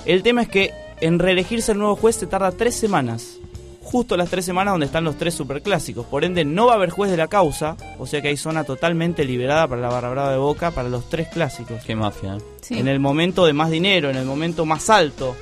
El 0.06 0.24
tema 0.24 0.42
es 0.42 0.50
que 0.50 0.74
en 1.00 1.20
reelegirse 1.20 1.72
el 1.72 1.78
nuevo 1.78 1.96
juez 1.96 2.16
se 2.18 2.28
tarda 2.28 2.52
tres 2.52 2.76
semanas. 2.76 3.38
Justo 3.82 4.18
las 4.18 4.30
tres 4.30 4.44
semanas 4.46 4.74
donde 4.74 4.88
están 4.88 5.04
los 5.04 5.18
tres 5.18 5.36
superclásicos. 5.36 6.06
Por 6.06 6.26
ende, 6.26 6.44
no 6.44 6.66
va 6.66 6.74
a 6.74 6.76
haber 6.76 6.90
juez 6.90 7.12
de 7.12 7.18
la 7.18 7.28
causa. 7.28 7.78
O 7.98 8.08
sea 8.08 8.22
que 8.22 8.28
hay 8.28 8.38
zona 8.38 8.64
totalmente 8.64 9.24
liberada 9.24 9.68
para 9.68 9.82
la 9.82 9.90
barra 9.90 10.10
brava 10.10 10.32
de 10.32 10.38
Boca 10.38 10.72
para 10.72 10.90
los 10.90 11.10
tres 11.10 11.30
clásicos. 11.30 11.84
Qué 11.86 11.96
mafia, 11.96 12.36
¿eh? 12.36 12.42
Sí. 12.62 12.78
En 12.78 12.88
el 12.88 13.00
momento 13.00 13.46
de 13.46 13.54
más 13.54 13.70
dinero, 13.70 14.10
en 14.10 14.18
el 14.18 14.26
momento 14.26 14.66
más 14.66 14.90
alto. 14.90 15.36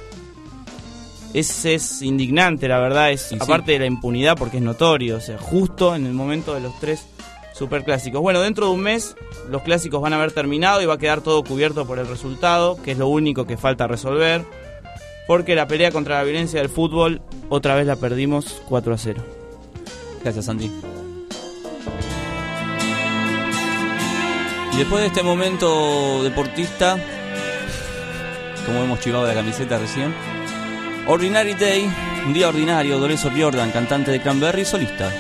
Es, 1.34 1.66
es 1.66 2.02
indignante, 2.02 2.68
la 2.68 2.80
verdad. 2.80 3.12
Es 3.12 3.22
sí. 3.22 3.38
aparte 3.40 3.74
de 3.74 3.80
la 3.80 3.86
impunidad 3.86 4.38
porque 4.38 4.58
es 4.58 4.64
notorio. 4.64 5.18
O 5.18 5.22
sea, 5.22 5.38
justo 5.38 5.96
en 5.96 6.06
el 6.06 6.14
momento 6.14 6.54
de 6.54 6.62
los 6.62 6.80
tres 6.80 7.06
superclásicos. 7.54 8.22
Bueno, 8.22 8.40
dentro 8.40 8.68
de 8.68 8.72
un 8.72 8.80
mes 8.80 9.16
los 9.50 9.62
clásicos 9.64 10.02
van 10.02 10.14
a 10.14 10.16
haber 10.16 10.32
terminado 10.32 10.82
y 10.82 10.86
va 10.86 10.94
a 10.94 10.98
quedar 10.98 11.22
todo 11.22 11.44
cubierto 11.44 11.86
por 11.86 12.00
el 12.00 12.08
resultado, 12.08 12.82
que 12.82 12.92
es 12.92 12.98
lo 12.98 13.08
único 13.10 13.46
que 13.46 13.58
falta 13.58 13.86
resolver. 13.86 14.46
Porque 15.28 15.56
la 15.56 15.68
pelea 15.68 15.92
contra 15.92 16.18
la 16.18 16.24
violencia 16.24 16.60
del 16.60 16.70
fútbol 16.70 17.22
otra 17.50 17.76
vez 17.76 17.86
la 17.86 17.98
perdimos 17.98 18.62
4 18.70 18.94
a 18.94 18.98
0. 18.98 19.24
Gracias, 20.24 20.46
Santi. 20.46 20.72
Y 24.74 24.78
después 24.78 25.02
de 25.02 25.08
este 25.08 25.24
momento 25.24 26.24
deportista, 26.24 26.98
como 28.66 28.84
hemos 28.84 29.00
chivado 29.02 29.28
la 29.28 29.34
camiseta 29.34 29.78
recién, 29.78 30.14
Ordinary 31.12 31.56
Day, 31.56 31.90
un 32.28 32.34
día 32.34 32.50
ordinario, 32.50 32.94
Dolores 32.94 33.26
O'Riordan, 33.26 33.72
cantante 33.72 34.12
de 34.12 34.22
Cranberry, 34.22 34.64
solista. 34.64 35.12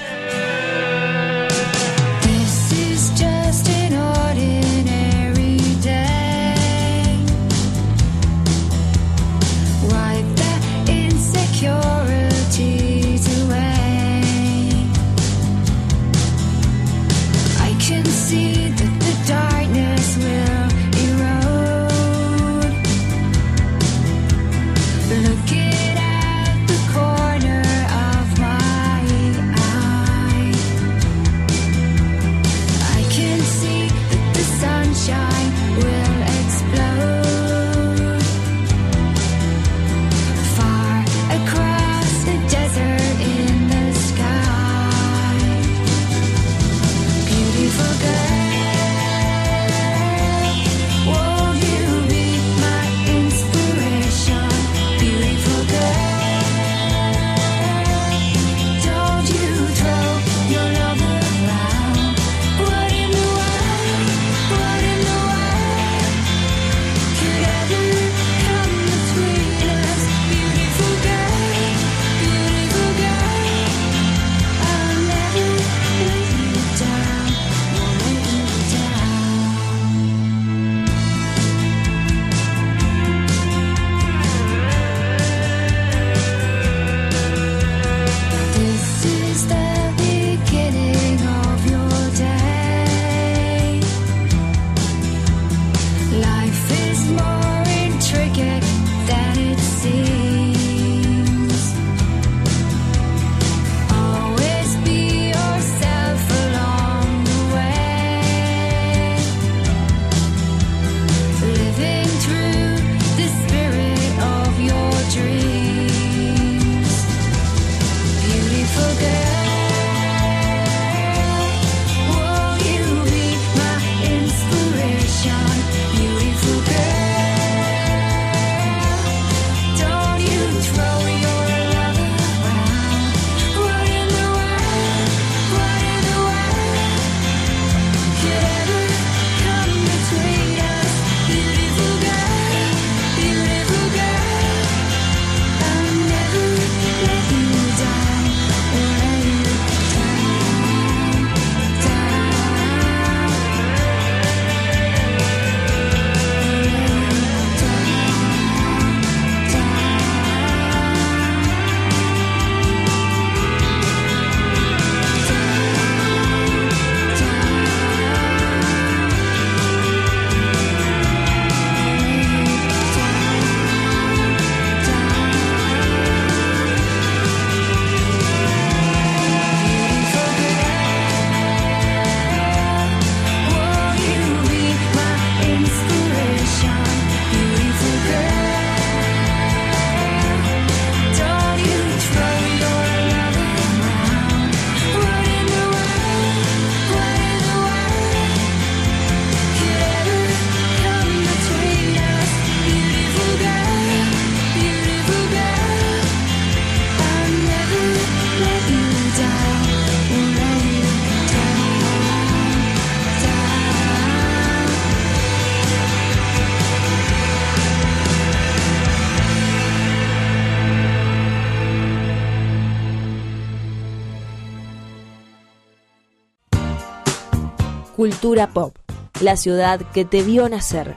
Cultura 227.99 228.47
Pop, 228.53 228.77
la 229.19 229.35
ciudad 229.35 229.81
que 229.91 230.05
te 230.05 230.21
vio 230.21 230.47
nacer. 230.47 230.95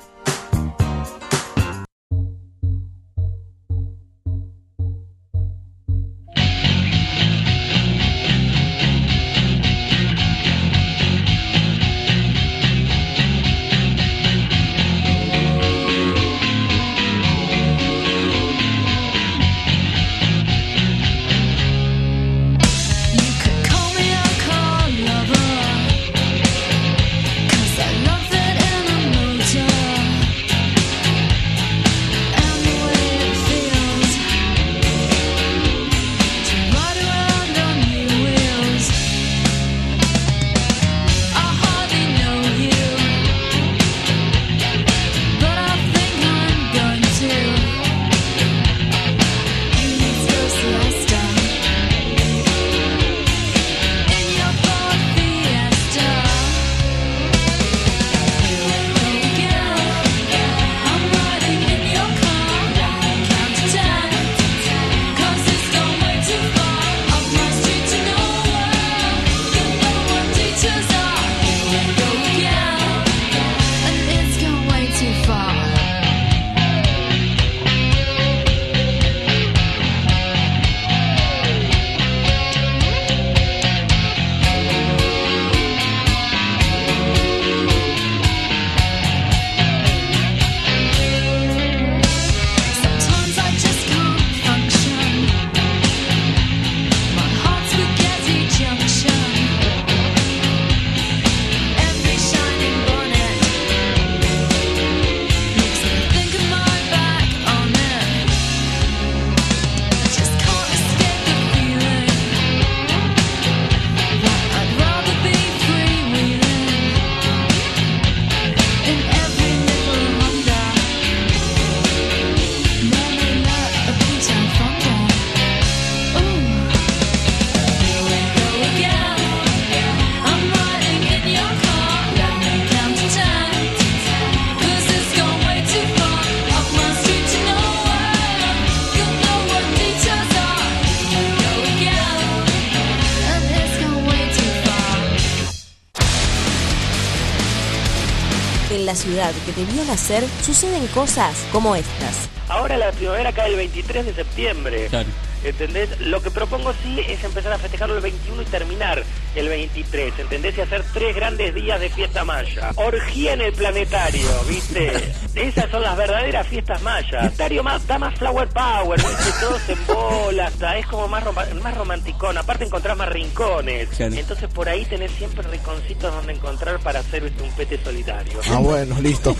Que 149.66 149.72
vio 149.72 149.84
nacer 149.84 150.24
suceden 150.44 150.86
cosas 150.88 151.36
como 151.52 151.76
estas. 151.76 152.28
Ahora 152.48 152.76
la 152.76 152.90
primavera 152.92 153.32
cae 153.32 153.50
el 153.50 153.56
23 153.56 154.06
de 154.06 154.14
septiembre. 154.14 154.86
Claro. 154.88 155.08
¿Entendés? 155.44 156.00
Lo 156.00 156.22
que 156.22 156.30
propongo 156.30 156.72
sí 156.84 157.00
es 157.08 157.24
empezar 157.24 157.52
a 157.52 157.58
festejarlo 157.58 157.96
el 157.96 158.00
21 158.00 158.42
y 158.42 158.44
terminar 158.44 159.02
el 159.34 159.48
23, 159.48 160.12
¿entendés? 160.20 160.56
Y 160.56 160.60
hacer 160.60 160.84
tres 160.94 161.16
grandes 161.16 161.52
días 161.52 161.80
de 161.80 161.90
fiesta 161.90 162.24
maya. 162.24 162.70
Orgía 162.76 163.32
en 163.32 163.40
el 163.40 163.52
planetario, 163.52 164.28
¿viste? 164.48 164.92
Esas 165.34 165.68
son 165.70 165.82
las 165.82 165.96
verdaderas 165.96 166.46
fiestas 166.46 166.80
mayas. 166.82 167.10
Planetario 167.10 167.64
más, 167.64 167.84
da 167.88 167.98
más 167.98 168.16
flower 168.18 168.48
power, 168.50 169.00
¿viste? 169.00 169.32
Todos 169.40 169.68
en 169.68 169.86
bola, 169.86 170.46
hasta 170.46 170.78
es 170.78 170.86
como 170.86 171.08
más, 171.08 171.24
roma- 171.24 171.46
más 171.60 171.74
romanticón. 172.22 172.38
Aparte 172.38 172.64
encontrás 172.64 172.96
más 172.96 173.08
rincones. 173.08 173.88
Claro. 173.90 174.14
Entonces 174.14 174.48
por 174.48 174.68
ahí 174.68 174.84
tenés 174.84 175.10
siempre 175.12 175.46
rinconcitos 175.48 176.14
donde 176.14 176.32
encontrar 176.32 176.78
para 176.80 177.00
hacer 177.00 177.24
un 177.24 177.50
pete 177.56 177.78
solitario. 177.82 178.40
Ah, 178.50 178.58
bueno, 178.58 179.00
listo. 179.00 179.36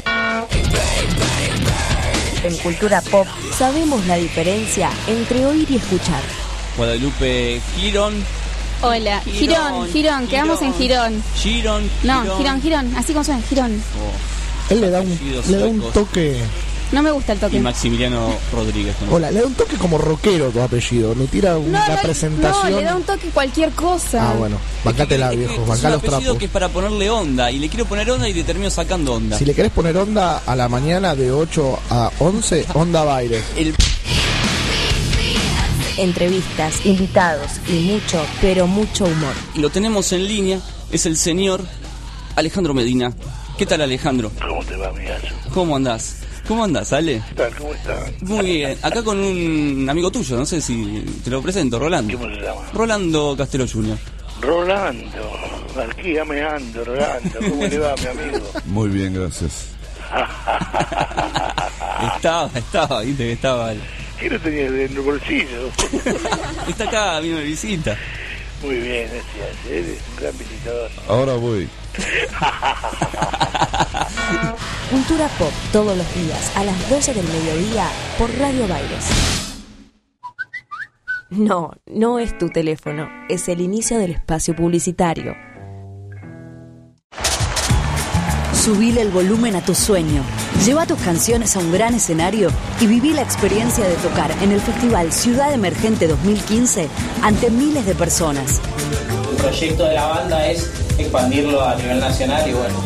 En 2.44 2.56
Cultura 2.58 3.00
Pop 3.02 3.26
sabemos 3.56 4.04
la 4.06 4.16
diferencia 4.16 4.90
entre 5.06 5.46
oír 5.46 5.70
y 5.70 5.76
escuchar. 5.76 6.22
Guadalupe 6.76 7.60
Girón. 7.76 8.14
Hola, 8.84 9.20
Girón, 9.20 9.38
Girón, 9.38 9.88
Girón, 9.92 10.26
quedamos 10.26 10.62
en 10.62 10.74
Girón. 10.74 11.22
Girón. 11.36 11.88
No, 12.02 12.36
Girón, 12.36 12.60
Girón, 12.60 12.92
así 12.96 13.12
como 13.12 13.24
suena, 13.24 13.40
Girón. 13.42 13.80
Él 14.70 14.80
le 14.80 14.90
da 14.90 15.00
un, 15.02 15.42
le 15.48 15.56
da 15.56 15.66
un 15.66 15.92
toque. 15.92 16.42
No 16.92 17.02
me 17.02 17.10
gusta 17.10 17.32
el 17.32 17.38
Y 17.38 17.40
toque. 17.40 17.60
Maximiliano 17.60 18.34
Rodríguez. 18.52 18.94
¿no? 19.06 19.14
Hola, 19.14 19.30
le 19.30 19.40
da 19.40 19.46
un 19.46 19.54
toque 19.54 19.76
como 19.76 19.96
rockero 19.96 20.50
tu 20.50 20.60
apellido. 20.60 21.14
Le 21.14 21.26
tira 21.26 21.52
No, 21.54 21.60
una 21.60 21.88
no, 21.88 22.02
presentación. 22.02 22.70
no, 22.70 22.78
le 22.78 22.84
da 22.84 22.96
un 22.96 23.02
toque 23.02 23.28
cualquier 23.30 23.70
cosa. 23.70 24.30
Ah, 24.32 24.34
bueno. 24.34 24.58
Bancátela, 24.84 25.30
viejo. 25.30 25.54
Es 25.62 25.66
Bancá 25.68 25.86
un 25.88 25.92
los 25.94 25.98
apellido 26.02 26.20
trapos. 26.20 26.38
que 26.38 26.44
es 26.44 26.50
para 26.50 26.68
ponerle 26.68 27.08
onda. 27.08 27.50
Y 27.50 27.58
le 27.60 27.68
quiero 27.70 27.86
poner 27.86 28.10
onda 28.10 28.28
y 28.28 28.34
le 28.34 28.44
termino 28.44 28.68
sacando 28.70 29.14
onda. 29.14 29.38
Si 29.38 29.46
le 29.46 29.54
querés 29.54 29.72
poner 29.72 29.96
onda 29.96 30.42
a 30.44 30.54
la 30.54 30.68
mañana 30.68 31.14
de 31.14 31.32
8 31.32 31.78
a 31.90 32.10
11, 32.18 32.66
onda 32.74 33.04
baile. 33.04 33.40
El 33.56 33.74
Entrevistas, 35.98 36.84
invitados 36.86 37.50
y 37.68 37.80
mucho, 37.80 38.24
pero 38.40 38.66
mucho 38.66 39.04
humor. 39.04 39.34
lo 39.56 39.68
tenemos 39.70 40.12
en 40.12 40.26
línea. 40.26 40.58
Es 40.90 41.06
el 41.06 41.16
señor 41.16 41.64
Alejandro 42.36 42.72
Medina. 42.74 43.12
¿Qué 43.58 43.66
tal, 43.66 43.82
Alejandro? 43.82 44.30
¿Cómo 44.46 44.64
te 44.64 44.74
va, 44.76 44.88
amigazo? 44.88 45.26
¿Cómo 45.52 45.76
andás? 45.76 46.16
¿Cómo 46.46 46.64
andás, 46.64 46.92
Ale? 46.92 47.22
¿Qué 47.28 47.34
tal? 47.34 47.54
¿Cómo 47.56 47.72
estás? 47.72 48.22
Muy 48.22 48.44
bien. 48.44 48.78
Acá 48.82 49.02
con 49.02 49.18
un 49.18 49.86
amigo 49.88 50.10
tuyo, 50.10 50.36
no 50.36 50.44
sé 50.44 50.60
si 50.60 51.04
te 51.24 51.30
lo 51.30 51.40
presento, 51.40 51.78
Rolando. 51.78 52.18
¿Cómo 52.18 52.34
se 52.34 52.40
llama? 52.40 52.60
Rolando 52.72 53.34
Castelo 53.36 53.66
Jr. 53.66 53.96
Rolando. 54.40 55.32
Aquí 55.90 56.14
ya 56.14 56.24
me 56.24 56.42
ando, 56.42 56.84
Rolando. 56.84 57.38
¿Cómo 57.38 57.64
le 57.64 57.78
va, 57.78 57.94
mi 57.96 58.06
amigo? 58.06 58.50
Muy 58.66 58.88
bien, 58.88 59.14
gracias. 59.14 59.68
Estaba, 62.16 62.50
estaba, 62.54 63.00
viste 63.02 63.24
que 63.24 63.32
estaba. 63.32 63.72
¿Qué 64.18 64.28
no 64.28 64.38
tenías 64.40 64.72
en 64.72 64.80
el 64.80 65.00
bolsillo? 65.00 65.68
Está 66.68 66.84
acá, 66.84 67.20
vino 67.20 67.36
de 67.36 67.44
visita. 67.44 67.96
Muy 68.60 68.76
bien, 68.76 69.08
gracias. 69.08 69.66
Eres 69.70 69.98
un 70.10 70.16
gran 70.16 70.38
visitador. 70.38 70.90
Ahora 71.08 71.34
voy. 71.34 71.68
Cultura 74.90 75.28
Pop 75.38 75.52
todos 75.72 75.96
los 75.96 76.14
días 76.14 76.52
a 76.56 76.64
las 76.64 76.90
12 76.90 77.14
del 77.14 77.26
mediodía 77.28 77.88
por 78.18 78.30
Radio 78.38 78.68
Baires. 78.68 79.52
No, 81.30 81.72
no 81.86 82.18
es 82.18 82.36
tu 82.36 82.50
teléfono, 82.50 83.08
es 83.30 83.48
el 83.48 83.62
inicio 83.62 83.98
del 83.98 84.10
espacio 84.10 84.54
publicitario. 84.54 85.34
Subile 88.52 89.00
el 89.00 89.08
volumen 89.08 89.56
a 89.56 89.60
tu 89.60 89.74
sueño. 89.74 90.22
Lleva 90.64 90.86
tus 90.86 91.00
canciones 91.00 91.56
a 91.56 91.58
un 91.58 91.72
gran 91.72 91.94
escenario 91.94 92.50
y 92.80 92.86
viví 92.86 93.12
la 93.12 93.22
experiencia 93.22 93.88
de 93.88 93.96
tocar 93.96 94.30
en 94.42 94.52
el 94.52 94.60
Festival 94.60 95.10
Ciudad 95.10 95.52
Emergente 95.52 96.06
2015 96.06 96.88
ante 97.22 97.50
miles 97.50 97.86
de 97.86 97.94
personas. 97.94 98.60
El 99.42 99.48
proyecto 99.48 99.84
de 99.86 99.94
la 99.94 100.06
banda 100.06 100.46
es 100.46 100.70
expandirlo 100.98 101.64
a 101.64 101.74
nivel 101.74 101.98
nacional 101.98 102.48
y 102.48 102.52
bueno, 102.52 102.76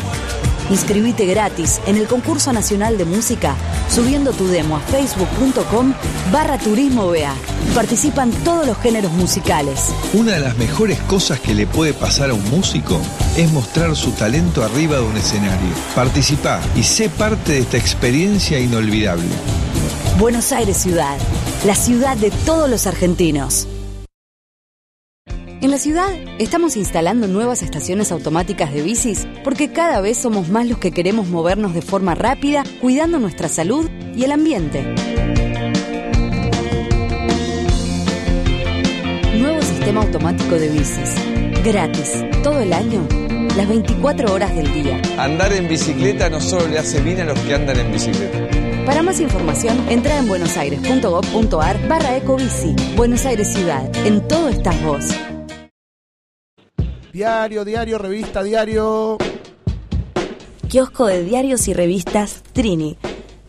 Inscribite 0.71 1.27
gratis 1.27 1.79
en 1.85 1.97
el 1.97 2.07
concurso 2.07 2.51
nacional 2.51 2.97
de 2.97 3.05
música 3.05 3.55
subiendo 3.89 4.33
tu 4.33 4.47
demo 4.47 4.77
a 4.77 4.79
facebook.com 4.79 5.93
barra 6.31 6.57
turismo 6.57 7.09
BA. 7.09 7.35
Participan 7.75 8.31
todos 8.43 8.65
los 8.65 8.75
géneros 8.79 9.11
musicales. 9.11 9.93
Una 10.13 10.33
de 10.33 10.39
las 10.39 10.57
mejores 10.57 10.99
cosas 11.01 11.39
que 11.39 11.53
le 11.53 11.67
puede 11.67 11.93
pasar 11.93 12.31
a 12.31 12.33
un 12.33 12.49
músico 12.49 12.99
es 13.37 13.51
mostrar 13.51 13.95
su 13.95 14.11
talento 14.13 14.63
arriba 14.63 14.97
de 14.97 15.03
un 15.03 15.15
escenario. 15.15 15.69
Participa 15.93 16.59
y 16.75 16.81
sé 16.81 17.07
parte 17.07 17.51
de 17.51 17.59
esta 17.59 17.77
experiencia 17.77 18.59
inolvidable. 18.59 19.29
Buenos 20.17 20.51
Aires 20.51 20.77
Ciudad, 20.77 21.17
la 21.67 21.75
ciudad 21.75 22.17
de 22.17 22.31
todos 22.31 22.67
los 22.67 22.87
argentinos. 22.87 23.67
En 25.59 25.71
la 25.71 25.79
ciudad 25.79 26.09
estamos 26.37 26.77
instalando 26.77 27.27
nuevas 27.27 27.63
estaciones 27.63 28.11
automáticas 28.11 28.71
de 28.71 28.83
bicis 28.83 29.27
porque 29.43 29.71
cada 29.71 30.01
vez 30.01 30.19
somos 30.19 30.49
más 30.49 30.67
los 30.67 30.77
que 30.77 30.91
queremos 30.91 31.29
movernos 31.29 31.73
de 31.73 31.81
forma 31.81 32.13
rápida, 32.13 32.63
cuidando 32.79 33.17
nuestra 33.17 33.49
salud 33.49 33.89
y 34.15 34.23
el 34.23 34.33
ambiente. 34.33 34.83
Nuevo 39.35 39.61
sistema 39.63 40.01
automático 40.01 40.55
de 40.55 40.69
bicis. 40.69 41.15
Gratis, 41.63 42.23
todo 42.43 42.59
el 42.59 42.71
año, 42.71 43.07
las 43.55 43.67
24 43.67 44.31
horas 44.31 44.55
del 44.55 44.71
día. 44.71 45.01
Andar 45.17 45.51
en 45.53 45.67
bicicleta 45.67 46.29
no 46.29 46.39
solo 46.39 46.67
le 46.67 46.77
hace 46.77 47.01
bien 47.01 47.21
a 47.21 47.25
los 47.25 47.39
que 47.39 47.55
andan 47.55 47.79
en 47.79 47.91
bicicleta. 47.91 48.85
Para 48.85 49.01
más 49.01 49.19
información, 49.19 49.83
entra 49.89 50.19
en 50.19 50.27
buenosaires.gov.ar 50.27 51.87
barra 51.87 52.15
ecobici. 52.15 52.75
Buenos 52.95 53.25
Aires 53.25 53.51
Ciudad, 53.51 53.89
en 54.05 54.25
todo 54.27 54.49
estás 54.49 54.81
vos. 54.83 55.03
Diario, 57.17 57.65
diario, 57.65 57.97
revista, 57.97 58.43
diario. 58.43 59.17
Kiosco 60.69 61.07
de 61.07 61.23
diarios 61.23 61.67
y 61.67 61.73
revistas 61.73 62.43
Trini. 62.53 62.95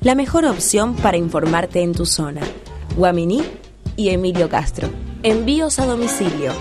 La 0.01 0.15
mejor 0.15 0.47
opción 0.47 0.97
para 0.97 1.19
informarte 1.19 1.83
en 1.83 1.93
tu 1.93 2.07
zona. 2.07 2.41
Guaminí 2.97 3.43
y 3.95 4.09
Emilio 4.09 4.49
Castro. 4.49 4.89
Envíos 5.23 5.79
a 5.81 5.85
domicilio 5.85 6.55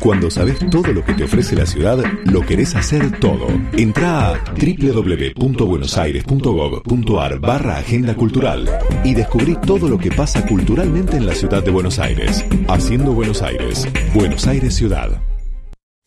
Cuando 0.00 0.30
sabes 0.30 0.58
todo 0.70 0.92
lo 0.92 1.04
que 1.04 1.12
te 1.14 1.24
ofrece 1.24 1.56
la 1.56 1.66
ciudad, 1.66 1.98
lo 2.24 2.42
querés 2.42 2.76
hacer 2.76 3.18
todo. 3.18 3.48
Entra 3.72 4.34
a 4.34 4.44
www.buenosaires.gov.ar 4.54 7.40
barra 7.40 7.78
Agenda 7.78 8.14
Cultural 8.14 8.70
y 9.04 9.14
descubrí 9.14 9.56
todo 9.66 9.88
lo 9.88 9.98
que 9.98 10.10
pasa 10.10 10.46
culturalmente 10.46 11.16
en 11.16 11.26
la 11.26 11.34
ciudad 11.34 11.64
de 11.64 11.70
Buenos 11.70 11.98
Aires. 11.98 12.44
Haciendo 12.68 13.12
Buenos 13.12 13.40
Aires. 13.42 13.88
Buenos 14.14 14.46
Aires 14.46 14.74
Ciudad. 14.74 15.20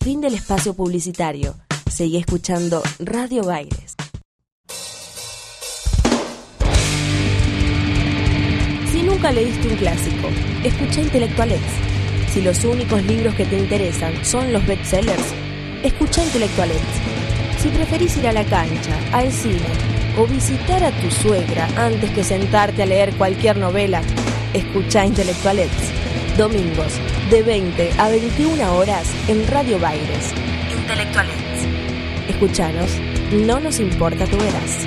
Fin 0.02 0.22
del 0.22 0.34
espacio 0.34 0.74
publicitario. 0.74 1.54
Seguí 1.90 2.16
escuchando 2.16 2.82
Radio 3.00 3.44
Baires. 3.44 3.96
Si 8.90 9.02
nunca 9.02 9.30
leíste 9.32 9.68
un 9.68 9.76
clásico, 9.76 10.28
escucha 10.64 11.02
Intelectualex. 11.02 11.89
Si 12.32 12.40
los 12.40 12.64
únicos 12.64 13.02
libros 13.04 13.34
que 13.34 13.44
te 13.44 13.58
interesan 13.58 14.24
son 14.24 14.52
los 14.52 14.64
bestsellers, 14.64 15.34
escucha 15.82 16.22
Intelectualex. 16.22 16.80
Si 17.58 17.68
preferís 17.70 18.16
ir 18.18 18.28
a 18.28 18.32
la 18.32 18.44
cancha, 18.44 18.96
al 19.12 19.32
cine 19.32 19.58
o 20.16 20.26
visitar 20.26 20.82
a 20.84 20.92
tu 20.92 21.10
suegra 21.10 21.68
antes 21.76 22.08
que 22.10 22.22
sentarte 22.22 22.84
a 22.84 22.86
leer 22.86 23.12
cualquier 23.14 23.56
novela, 23.56 24.00
escucha 24.54 25.04
Intelectualex. 25.04 25.72
Domingos, 26.38 26.92
de 27.30 27.42
20 27.42 27.90
a 27.98 28.08
21 28.08 28.76
horas 28.76 29.10
en 29.26 29.46
Radio 29.48 29.80
Baires. 29.80 30.32
Intelectualex. 30.70 31.36
Escuchanos, 32.28 32.90
no 33.32 33.58
nos 33.58 33.80
importa 33.80 34.24
tu 34.26 34.36
verás. 34.36 34.86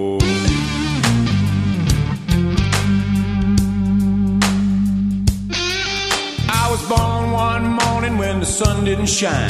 Born 6.91 7.31
one 7.31 7.65
morning 7.83 8.17
when 8.17 8.39
the 8.41 8.45
sun 8.45 8.83
didn't 8.83 9.11
shine. 9.19 9.49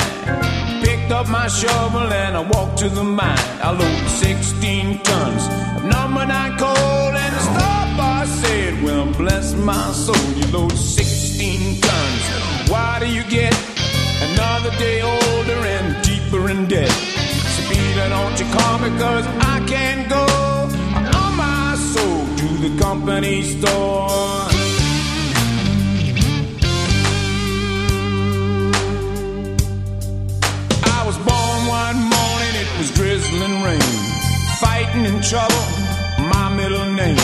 Picked 0.86 1.12
up 1.12 1.28
my 1.28 1.48
shovel 1.48 2.08
and 2.24 2.38
I 2.38 2.44
walked 2.54 2.78
to 2.84 2.90
the 2.90 3.04
mine. 3.04 3.48
I 3.68 3.72
loaded 3.72 4.10
16 4.10 5.00
tons 5.00 5.44
of 5.78 5.84
number 5.98 6.24
nine 6.26 6.56
coal 6.58 7.12
and 7.24 7.34
the 7.38 7.44
star 7.52 7.84
boss 7.98 8.30
said, 8.42 8.84
Well, 8.84 9.06
bless 9.22 9.56
my 9.56 9.92
soul, 10.06 10.28
you 10.40 10.46
load 10.56 10.78
16 10.78 11.82
tons. 11.82 12.24
Why 12.72 13.00
do 13.00 13.08
you 13.18 13.24
get 13.24 13.54
another 14.30 14.72
day 14.78 15.02
older 15.02 15.60
and 15.76 15.88
deeper 16.04 16.50
in 16.50 16.68
debt? 16.68 16.96
So, 17.54 17.62
Peter, 17.70 18.08
don't 18.16 18.36
you 18.40 18.48
call 18.58 18.78
me 18.84 18.90
cause 19.04 19.26
I 19.54 19.58
can't 19.74 20.04
go 20.18 20.26
on 21.20 21.32
my 21.36 21.76
soul 21.94 22.22
to 22.42 22.48
the 22.66 22.72
company 22.80 23.42
store. 23.42 24.51
Was 32.82 32.92
drizzling 32.92 33.62
rain. 33.62 33.80
Fighting 34.60 35.06
in 35.06 35.22
trouble, 35.22 35.66
my 36.34 36.50
middle 36.56 36.88
name. 37.02 37.22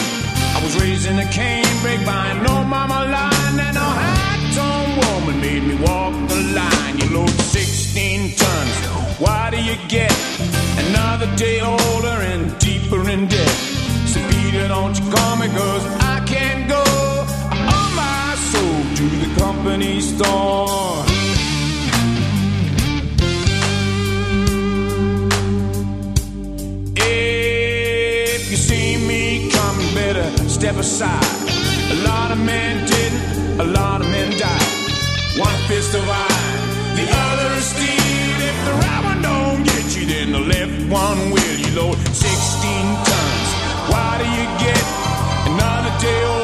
I 0.55 0.59
was 0.63 0.79
raised 0.79 1.07
in 1.07 1.17
a 1.17 1.27
canebrake 1.37 2.05
by 2.05 2.29
old 2.53 2.67
mama 2.67 2.99
line, 3.15 3.59
and 3.67 3.75
a 3.75 3.89
high 4.01 4.39
tone 4.57 4.91
woman 5.01 5.41
made 5.41 5.63
me 5.63 5.75
walk 5.87 6.13
the 6.29 6.41
line. 6.59 6.99
You 6.99 7.07
load 7.17 7.29
16 7.29 8.35
tons, 8.35 8.75
why 9.17 9.49
do 9.49 9.57
you 9.69 9.77
get 9.87 10.13
another 10.85 11.29
day 11.35 11.59
older 11.61 12.17
and 12.31 12.43
deeper 12.59 13.09
in 13.09 13.27
debt? 13.27 13.57
So, 14.11 14.19
Peter, 14.29 14.67
don't 14.67 14.95
you 14.99 15.09
call 15.09 15.37
me, 15.37 15.47
cause 15.47 15.85
I 16.13 16.23
can't 16.27 16.69
go 16.69 16.83
on 17.75 17.89
my 18.03 18.35
soul 18.51 18.77
to 18.99 19.05
the 19.23 19.29
company 19.41 20.01
store. 20.01 21.06
Step 30.67 30.81
aside. 30.81 31.23
A 31.91 32.03
lot 32.03 32.29
of 32.29 32.39
men 32.39 32.85
didn't, 32.85 33.59
a 33.61 33.63
lot 33.63 34.01
of 34.01 34.07
men 34.09 34.37
died. 34.37 34.67
One 35.39 35.57
fist 35.69 35.95
of 35.95 36.03
iron, 36.03 36.95
the 36.97 37.07
other 37.07 37.55
is 37.55 37.67
steel. 37.73 38.37
If 38.49 38.57
the 38.67 38.73
right 38.83 39.03
one 39.05 39.21
don't 39.21 39.63
get 39.63 39.95
you, 39.95 40.05
then 40.05 40.33
the 40.33 40.39
left 40.39 40.75
one 40.91 41.31
will. 41.31 41.55
You 41.63 41.71
load 41.79 41.97
16 41.97 42.19
tons. 43.07 43.49
Why 43.91 44.11
do 44.21 44.25
you 44.37 44.45
get 44.65 44.83
another 45.47 45.93
day 46.01 46.36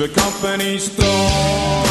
the 0.00 0.08
company 0.08 0.78
store. 0.78 1.89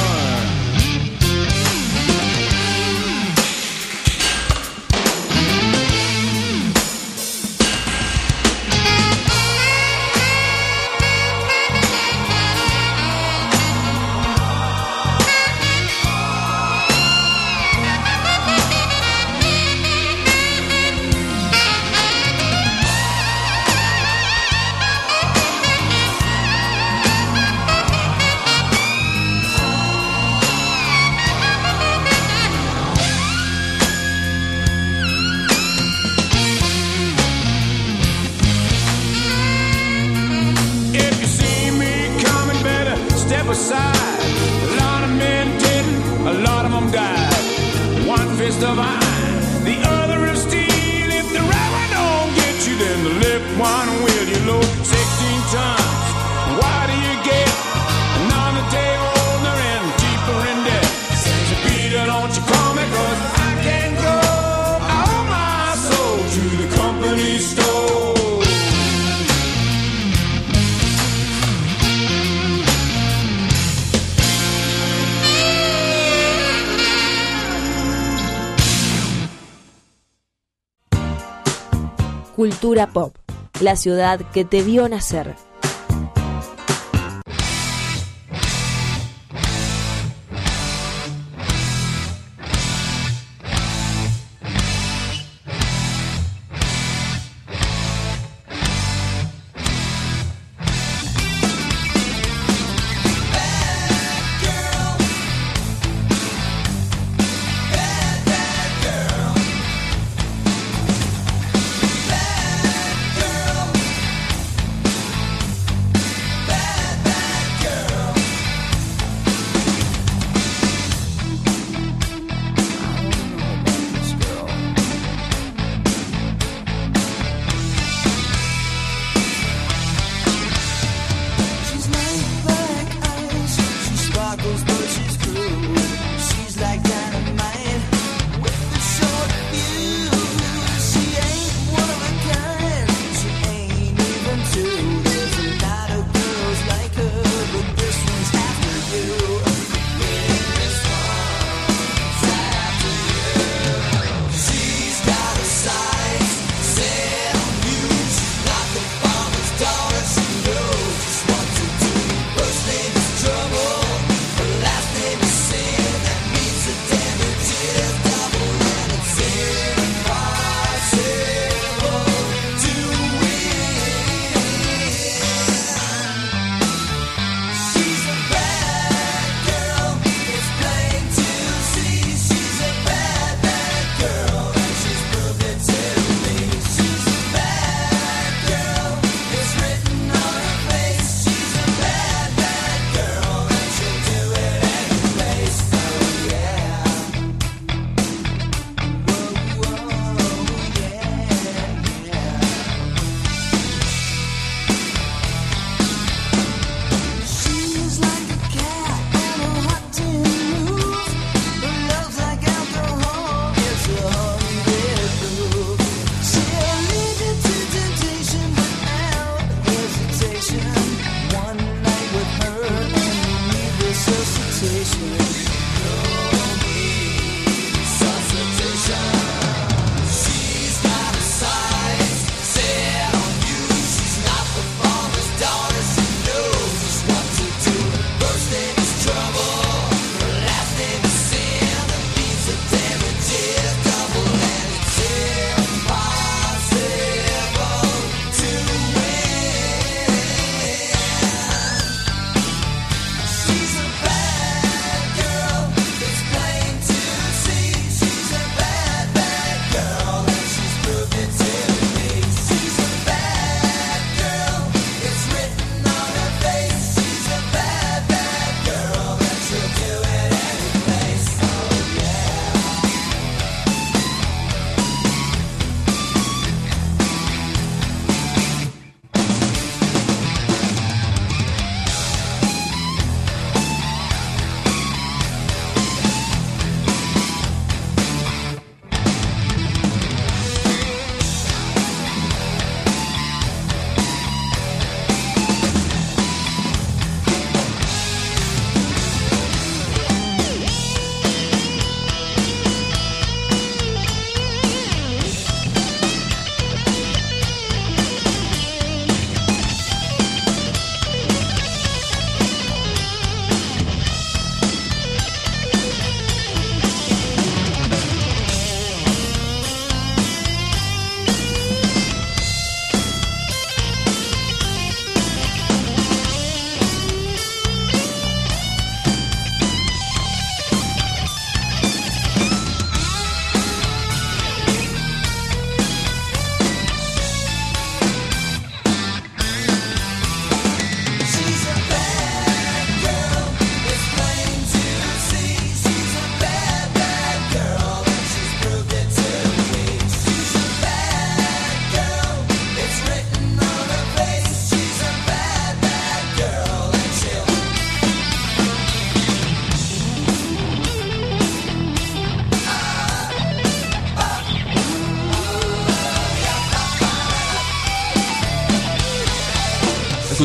La 83.61 83.75
ciudad 83.75 84.19
que 84.31 84.45
te 84.45 84.61
vio 84.61 84.87
nacer. 84.87 85.35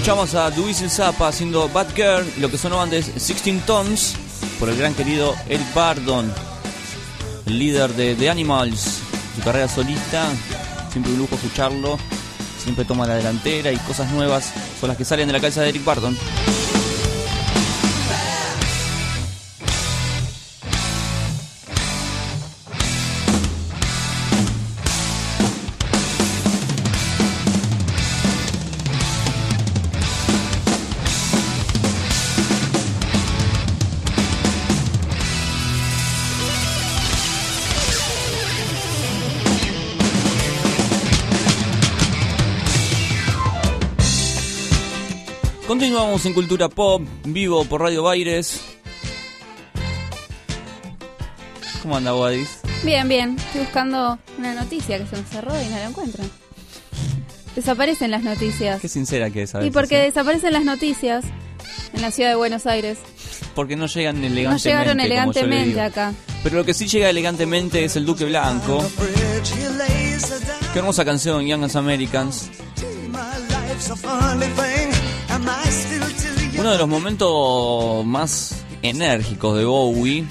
Escuchamos 0.04 0.34
a 0.34 0.50
Duisil 0.50 0.90
Zappa 0.90 1.28
haciendo 1.28 1.66
Bad 1.70 1.94
Girl, 1.94 2.30
lo 2.38 2.50
que 2.50 2.58
sonó 2.58 2.78
antes 2.78 3.06
16 3.06 3.64
Tons, 3.64 4.14
por 4.60 4.68
el 4.68 4.76
gran 4.76 4.92
querido 4.92 5.34
Eric 5.48 5.72
Bardon, 5.72 6.30
el 7.46 7.58
líder 7.58 7.90
de 7.94 8.14
The 8.14 8.28
Animals, 8.28 9.00
su 9.34 9.42
carrera 9.42 9.66
solista, 9.66 10.26
siempre 10.92 11.10
un 11.10 11.20
lujo 11.20 11.36
escucharlo, 11.36 11.98
siempre 12.62 12.84
toma 12.84 13.06
la 13.06 13.14
delantera 13.14 13.72
y 13.72 13.78
cosas 13.78 14.12
nuevas 14.12 14.52
son 14.78 14.90
las 14.90 14.98
que 14.98 15.06
salen 15.06 15.26
de 15.26 15.32
la 15.32 15.40
cabeza 15.40 15.62
de 15.62 15.70
Eric 15.70 15.86
Bardon. 15.86 16.14
En 46.24 46.32
Cultura 46.32 46.70
Pop, 46.70 47.02
vivo 47.24 47.66
por 47.66 47.82
Radio 47.82 48.02
Baires. 48.02 48.62
¿Cómo 51.82 51.98
anda, 51.98 52.14
Wadis? 52.14 52.60
Bien, 52.82 53.06
bien. 53.06 53.36
Estoy 53.36 53.60
buscando 53.62 54.18
una 54.38 54.54
noticia 54.54 54.98
que 54.98 55.06
se 55.06 55.16
me 55.16 55.22
cerró 55.24 55.52
y 55.60 55.66
no 55.66 55.76
la 55.76 55.84
encuentro. 55.84 56.24
Desaparecen 57.54 58.10
las 58.10 58.22
noticias. 58.22 58.80
Qué 58.80 58.88
sincera 58.88 59.28
que 59.28 59.42
es, 59.42 59.54
a 59.54 59.62
Y 59.62 59.70
porque 59.70 59.98
¿eh? 60.00 60.04
desaparecen 60.04 60.54
las 60.54 60.64
noticias 60.64 61.26
en 61.92 62.00
la 62.00 62.10
ciudad 62.10 62.30
de 62.30 62.36
Buenos 62.36 62.66
Aires. 62.66 62.98
Porque 63.54 63.76
no 63.76 63.86
llegan 63.86 64.22
No 64.22 64.26
elegantemente. 64.26 64.68
llegaron 64.68 64.92
yo 64.94 64.94
le 64.94 65.04
elegantemente 65.04 65.80
acá. 65.82 66.14
Pero 66.42 66.56
lo 66.56 66.64
que 66.64 66.72
sí 66.72 66.86
llega 66.88 67.10
elegantemente 67.10 67.84
es 67.84 67.96
el 67.96 68.06
Duque 68.06 68.24
Blanco. 68.24 68.82
Qué 70.72 70.78
hermosa 70.78 71.04
canción, 71.04 71.46
Young 71.46 71.64
as 71.64 71.76
Americans. 71.76 72.48
Uno 76.64 76.72
de 76.72 76.78
los 76.78 76.88
momentos 76.88 78.06
más 78.06 78.64
enérgicos 78.80 79.58
de 79.58 79.66
Bowie 79.66 80.24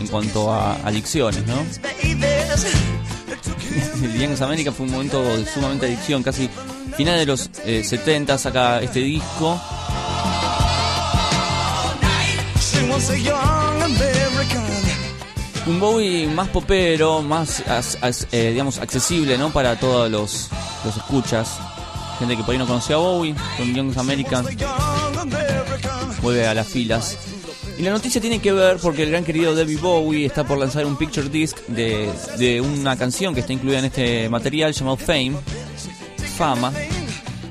en 0.00 0.08
cuanto 0.08 0.52
a 0.52 0.74
adicciones, 0.84 1.46
¿no? 1.46 1.54
Young 4.18 4.32
as 4.32 4.42
Americans 4.42 4.76
fue 4.76 4.86
un 4.86 4.90
momento 4.90 5.22
de 5.22 5.46
sumamente 5.46 5.86
adicción, 5.86 6.24
casi 6.24 6.50
final 6.96 7.20
de 7.20 7.26
los 7.26 7.48
eh, 7.64 7.84
70 7.84 8.36
saca 8.36 8.80
este 8.80 8.98
disco. 8.98 9.60
Un 15.66 15.78
Bowie 15.78 16.26
más 16.26 16.48
popero, 16.48 17.22
más 17.22 17.62
eh, 18.32 18.50
digamos 18.50 18.80
accesible, 18.80 19.38
¿no? 19.38 19.50
Para 19.50 19.78
todos 19.78 20.10
los, 20.10 20.48
los 20.84 20.96
escuchas. 20.96 21.60
Gente 22.18 22.36
que 22.36 22.42
por 22.42 22.54
ahí 22.54 22.58
no 22.58 22.66
conocía 22.66 22.96
a 22.96 22.98
Bowie, 22.98 23.36
con 23.56 23.72
Young 23.72 23.96
American 23.96 24.44
vuelve 26.22 26.46
a 26.46 26.54
las 26.54 26.66
filas. 26.66 27.18
Y 27.78 27.82
la 27.82 27.90
noticia 27.90 28.20
tiene 28.20 28.40
que 28.40 28.52
ver 28.52 28.78
porque 28.78 29.02
el 29.02 29.10
gran 29.10 29.24
querido 29.24 29.54
David 29.54 29.80
Bowie 29.80 30.26
está 30.26 30.44
por 30.44 30.58
lanzar 30.58 30.86
un 30.86 30.96
picture 30.96 31.28
disc 31.28 31.58
de, 31.68 32.10
de 32.38 32.60
una 32.60 32.96
canción 32.96 33.34
que 33.34 33.40
está 33.40 33.52
incluida 33.52 33.78
en 33.78 33.86
este 33.86 34.28
material 34.28 34.72
llamado 34.72 34.96
Fame, 34.96 35.34
Fama. 36.36 36.72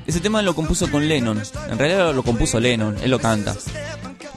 Ese 0.08 0.20
tema 0.20 0.42
lo 0.42 0.56
compuso 0.56 0.90
con 0.90 1.08
Lennon. 1.08 1.42
En 1.70 1.78
realidad 1.78 2.14
lo 2.14 2.24
compuso 2.24 2.60
Lennon, 2.60 2.96
él 3.04 3.12
lo 3.12 3.20
canta. 3.20 3.56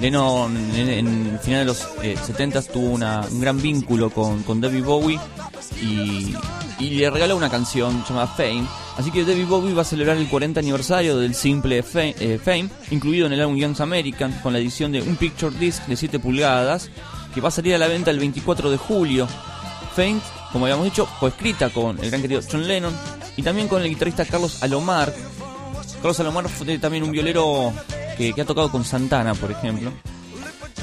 Lennon 0.01 0.57
en, 0.75 0.89
en 0.89 1.41
final 1.43 1.61
de 1.61 1.65
los 1.65 1.89
eh, 2.03 2.17
70 2.23 2.63
tuvo 2.63 2.91
un 2.91 3.41
gran 3.41 3.61
vínculo 3.61 4.11
con, 4.11 4.43
con 4.43 4.61
David 4.61 4.85
Bowie 4.85 5.19
y, 5.83 6.35
y 6.79 6.91
le 6.91 7.11
regaló 7.11 7.37
una 7.37 7.51
canción 7.51 8.05
llamada 8.09 8.27
Fame. 8.27 8.67
Así 8.97 9.11
que 9.11 9.25
David 9.25 9.47
Bowie 9.47 9.75
va 9.75 9.83
a 9.83 9.85
celebrar 9.85 10.17
el 10.17 10.29
40 10.29 10.61
aniversario 10.61 11.17
del 11.17 11.35
simple 11.35 11.83
Fame, 11.83 12.15
eh, 12.19 12.39
Fame, 12.43 12.69
incluido 12.91 13.27
en 13.27 13.33
el 13.33 13.41
álbum 13.41 13.57
Young 13.57 13.81
American, 13.81 14.33
con 14.43 14.53
la 14.53 14.59
edición 14.59 14.93
de 14.93 15.03
un 15.03 15.17
picture 15.17 15.57
disc 15.57 15.87
de 15.87 15.97
7 15.97 16.19
pulgadas, 16.19 16.91
que 17.35 17.41
va 17.41 17.49
a 17.49 17.53
salir 17.53 17.75
a 17.75 17.79
la 17.79 17.89
venta 17.89 18.11
el 18.11 18.19
24 18.19 18.71
de 18.71 18.77
julio. 18.77 19.29
Fame, 19.95 20.21
como 20.53 20.67
habíamos 20.67 20.85
dicho, 20.85 21.07
fue 21.19 21.31
escrita 21.31 21.71
con 21.71 21.99
el 21.99 22.11
gran 22.11 22.23
querido 22.23 22.41
John 22.51 22.67
Lennon 22.67 22.95
y 23.37 23.43
también 23.43 23.69
con 23.69 23.83
el 23.83 23.89
guitarrista 23.89 24.25
Carlos 24.25 24.63
Alomar, 24.63 25.13
Carlos 25.97 26.21
Alomar 26.21 26.49
fue 26.49 26.79
también 26.79 27.03
un 27.03 27.11
violero 27.11 27.73
que, 28.17 28.33
que 28.33 28.41
ha 28.41 28.45
tocado 28.45 28.71
con 28.71 28.85
Santana, 28.85 29.35
por 29.35 29.51
ejemplo. 29.51 29.93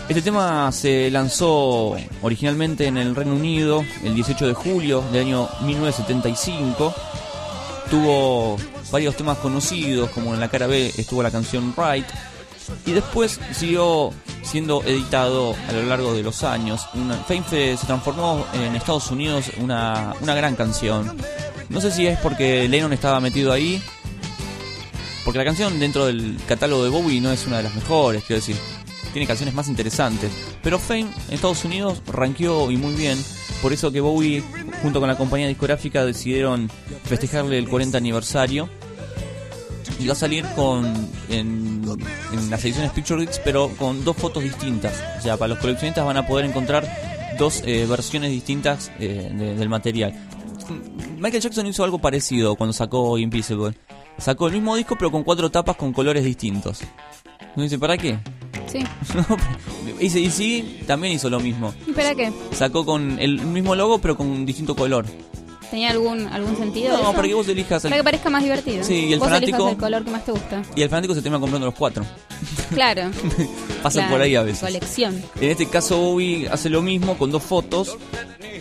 Este 0.08 0.22
tema 0.22 0.72
se 0.72 1.10
lanzó 1.10 1.96
originalmente 2.22 2.86
en 2.86 2.98
el 2.98 3.16
Reino 3.16 3.34
Unido 3.34 3.84
el 4.04 4.14
18 4.14 4.48
de 4.48 4.54
julio 4.54 5.04
del 5.12 5.26
año 5.26 5.50
1975. 5.62 6.94
Tuvo 7.90 8.58
varios 8.92 9.18
temas 9.18 9.40
conocidos, 9.40 10.12
como 10.12 10.36
en 10.36 10.40
la 10.40 10.50
cara 10.50 10.68
B 10.68 10.94
estuvo 10.96 11.24
la 11.24 11.32
canción 11.32 11.74
Right. 11.76 12.06
Y 12.86 12.92
después 12.92 13.40
siguió 13.52 14.12
siendo 14.44 14.84
editado 14.84 15.56
a 15.68 15.72
lo 15.72 15.84
largo 15.84 16.14
de 16.14 16.22
los 16.22 16.44
años. 16.44 16.88
Una, 16.94 17.16
Fame 17.16 17.44
se, 17.50 17.78
transformó 17.86 18.46
en 18.54 18.76
Estados 18.76 19.10
Unidos 19.10 19.52
una, 19.60 20.14
una 20.22 20.36
gran 20.36 20.56
canción. 20.56 21.18
No 21.70 21.82
sé 21.82 21.92
si 21.92 22.06
es 22.06 22.20
porque 22.20 22.68
Lennon 22.68 22.94
estaba 22.94 23.20
metido 23.20 23.52
ahí 23.52 23.82
porque 25.26 25.40
la 25.40 25.46
canción 25.46 25.80
dentro 25.80 26.06
del 26.06 26.38
catálogo 26.48 26.84
de 26.84 26.92
Bowie 26.92 27.20
no 27.20 27.32
es 27.32 27.48
una 27.48 27.58
de 27.58 27.64
las 27.64 27.74
mejores, 27.74 28.24
quiero 28.24 28.40
decir. 28.40 28.56
Tiene 29.16 29.28
canciones 29.28 29.56
más 29.56 29.70
interesantes. 29.70 30.30
Pero 30.62 30.78
Fame 30.78 31.08
en 31.30 31.34
Estados 31.36 31.64
Unidos 31.64 32.02
rankeó 32.06 32.70
y 32.70 32.76
muy 32.76 32.96
bien. 32.96 33.18
Por 33.62 33.72
eso 33.72 33.90
que 33.90 34.02
Bowie, 34.02 34.44
junto 34.82 35.00
con 35.00 35.08
la 35.08 35.16
compañía 35.18 35.48
discográfica, 35.48 36.04
decidieron 36.04 36.70
festejarle 37.06 37.58
el 37.58 37.70
40 37.70 37.98
aniversario. 37.98 38.68
Y 40.02 40.08
va 40.08 40.12
a 40.12 40.16
salir 40.18 40.44
con 40.54 40.84
en, 41.30 41.82
las 42.50 42.66
ediciones 42.66 42.92
Picture 42.92 43.22
Discs, 43.22 43.40
pero 43.42 43.70
con 43.78 44.04
dos 44.04 44.18
fotos 44.18 44.44
distintas. 44.44 45.02
O 45.18 45.22
sea, 45.22 45.38
para 45.38 45.48
los 45.54 45.60
coleccionistas 45.60 46.06
van 46.06 46.18
a 46.18 46.28
poder 46.28 46.44
encontrar 46.44 46.86
dos 47.40 47.64
eh, 47.66 47.86
versiones 47.90 48.32
distintas 48.32 48.92
eh, 49.00 49.32
de- 49.34 49.56
del 49.56 49.70
material. 49.70 50.14
Michael 51.20 51.42
Jackson 51.42 51.66
hizo 51.68 51.86
algo 51.86 52.00
parecido 52.00 52.58
cuando 52.58 52.74
sacó 52.74 53.18
Invisible. 53.18 53.78
Sacó 54.18 54.48
el 54.48 54.56
mismo 54.56 54.76
disco 54.76 54.98
pero 54.98 55.10
con 55.10 55.24
cuatro 55.24 55.50
tapas 55.50 55.78
con 55.78 55.94
colores 55.94 56.26
distintos. 56.26 56.82
Uno 57.56 57.64
dice, 57.64 57.80
¿para 57.80 57.98
qué? 57.98 58.20
Sí. 58.72 58.84
Y 60.00 60.30
sí 60.30 60.80
también 60.88 61.14
hizo 61.14 61.30
lo 61.30 61.40
mismo. 61.40 61.74
¿Y 61.88 61.92
para 61.94 62.14
qué? 62.16 62.32
Sacó 62.52 62.86
con 62.86 63.18
el 63.20 63.42
mismo 63.46 63.76
logo 63.76 64.00
pero 64.00 64.18
con 64.18 64.28
un 64.28 64.46
distinto 64.46 64.76
color. 64.76 65.06
¿Tenía 65.72 65.90
algún, 65.92 66.28
algún 66.28 66.56
sentido? 66.58 66.96
No, 67.02 67.12
para 67.14 67.28
que 67.28 67.34
vos 67.34 67.48
elijas 67.48 67.84
el- 67.86 67.90
Para 67.90 68.00
que 68.00 68.04
parezca 68.04 68.30
más 68.30 68.44
divertido. 68.44 68.84
Sí, 68.84 69.08
y 69.08 69.14
el 69.14 69.20
vos 69.20 69.28
fanático- 69.30 69.70
el 69.70 69.78
color 69.78 70.04
que 70.06 70.12
más 70.12 70.24
te 70.26 70.32
gusta. 70.32 70.62
Y 70.76 70.82
el 70.84 70.90
fanático 70.90 71.14
se 71.16 71.22
termina 71.22 71.40
comprando 71.40 71.66
los 71.68 71.76
cuatro. 71.76 72.04
Claro. 72.74 73.12
Pasan 73.84 74.02
Claro, 74.04 74.12
por 74.12 74.22
ahí 74.22 74.36
a 74.36 74.42
veces. 74.44 74.62
Colección. 74.62 75.22
En 75.40 75.50
este 75.52 75.68
caso 75.68 75.98
Bowie 75.98 76.50
hace 76.50 76.70
lo 76.70 76.82
mismo 76.82 77.18
con 77.18 77.32
dos 77.32 77.44
fotos. 77.44 77.96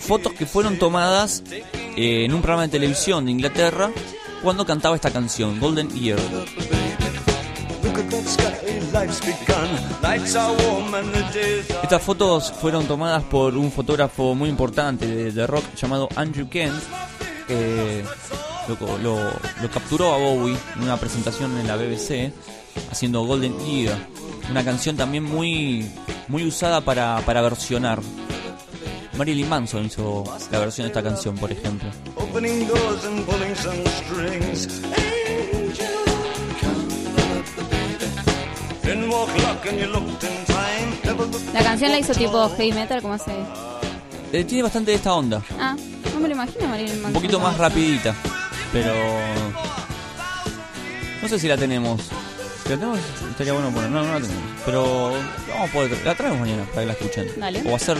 Fotos 0.01 0.33
que 0.35 0.45
fueron 0.47 0.79
tomadas 0.79 1.43
eh, 1.97 2.25
en 2.25 2.35
un 2.35 2.41
programa 2.43 2.63
de 2.63 2.69
televisión 2.69 3.25
de 3.25 3.31
Inglaterra 3.33 3.91
cuando 4.43 4.67
cantaba 4.67 4.95
esta 4.97 5.11
canción, 5.11 5.59
Golden 5.61 5.89
Ear. 6.03 6.19
Estas 11.83 12.03
fotos 12.03 12.53
fueron 12.53 12.87
tomadas 12.87 13.23
por 13.25 13.57
un 13.57 13.71
fotógrafo 13.71 14.35
muy 14.35 14.49
importante 14.49 15.33
de, 15.33 15.47
rock 15.47 15.65
llamado 15.75 16.09
Andrew 16.17 16.49
Kent. 16.49 16.75
que 17.47 18.03
lo 19.03 19.71
capturó 19.73 20.15
a 20.15 20.19
Bowie 20.19 20.57
en 20.77 20.83
una 20.83 20.97
presentación 20.97 21.59
en 21.59 21.67
la 21.67 21.77
BBC 21.77 22.33
haciendo 22.91 23.25
Golden 23.25 23.55
Ear. 23.69 23.97
Una 24.51 24.65
canción 24.65 24.97
también 24.97 25.25
muy, 25.25 25.91
muy 26.29 26.47
usada 26.47 26.81
para, 26.81 27.21
para 27.25 27.43
versionar. 27.43 28.01
Marilyn 29.17 29.49
Manson 29.49 29.85
hizo 29.85 30.25
la 30.51 30.59
versión 30.59 30.87
de 30.87 30.89
esta 30.89 31.03
canción, 31.03 31.37
por 31.37 31.51
ejemplo. 31.53 31.89
La 41.53 41.63
canción 41.63 41.93
la 41.93 41.99
hizo 41.99 42.13
tipo 42.13 42.49
heavy 42.51 42.73
metal, 42.73 43.01
como 43.01 43.15
hace. 43.15 43.33
Eh, 44.33 44.45
tiene 44.45 44.65
bastante 44.65 44.91
de 44.91 44.97
esta 44.97 45.15
onda. 45.15 45.43
Ah, 45.59 45.77
no 46.13 46.21
me 46.21 46.29
lo 46.29 46.35
imagino 46.35 46.67
Marilyn 46.67 46.97
Manson. 46.97 47.09
Un 47.09 47.13
poquito 47.13 47.41
más 47.41 47.57
rapidita. 47.57 48.15
Pero... 48.73 48.93
No 51.23 51.29
sé 51.29 51.39
si 51.39 51.47
la 51.47 51.57
tenemos. 51.57 52.03
Si 52.65 52.69
la 52.71 52.77
tenemos, 52.77 52.99
estaría 53.31 53.53
bueno 53.53 53.71
poner. 53.71 53.91
No, 53.91 54.03
no 54.03 54.13
la 54.15 54.21
tenemos. 54.21 54.43
Pero 54.67 55.13
vamos 55.49 55.71
a 55.71 55.73
poder... 55.73 56.05
La 56.05 56.15
traemos 56.15 56.41
mañana 56.41 56.65
para 56.65 56.81
que 56.81 56.87
la 56.87 56.93
escuchen. 56.93 57.29
Dale. 57.37 57.63
O 57.71 57.77
hacer 57.77 57.99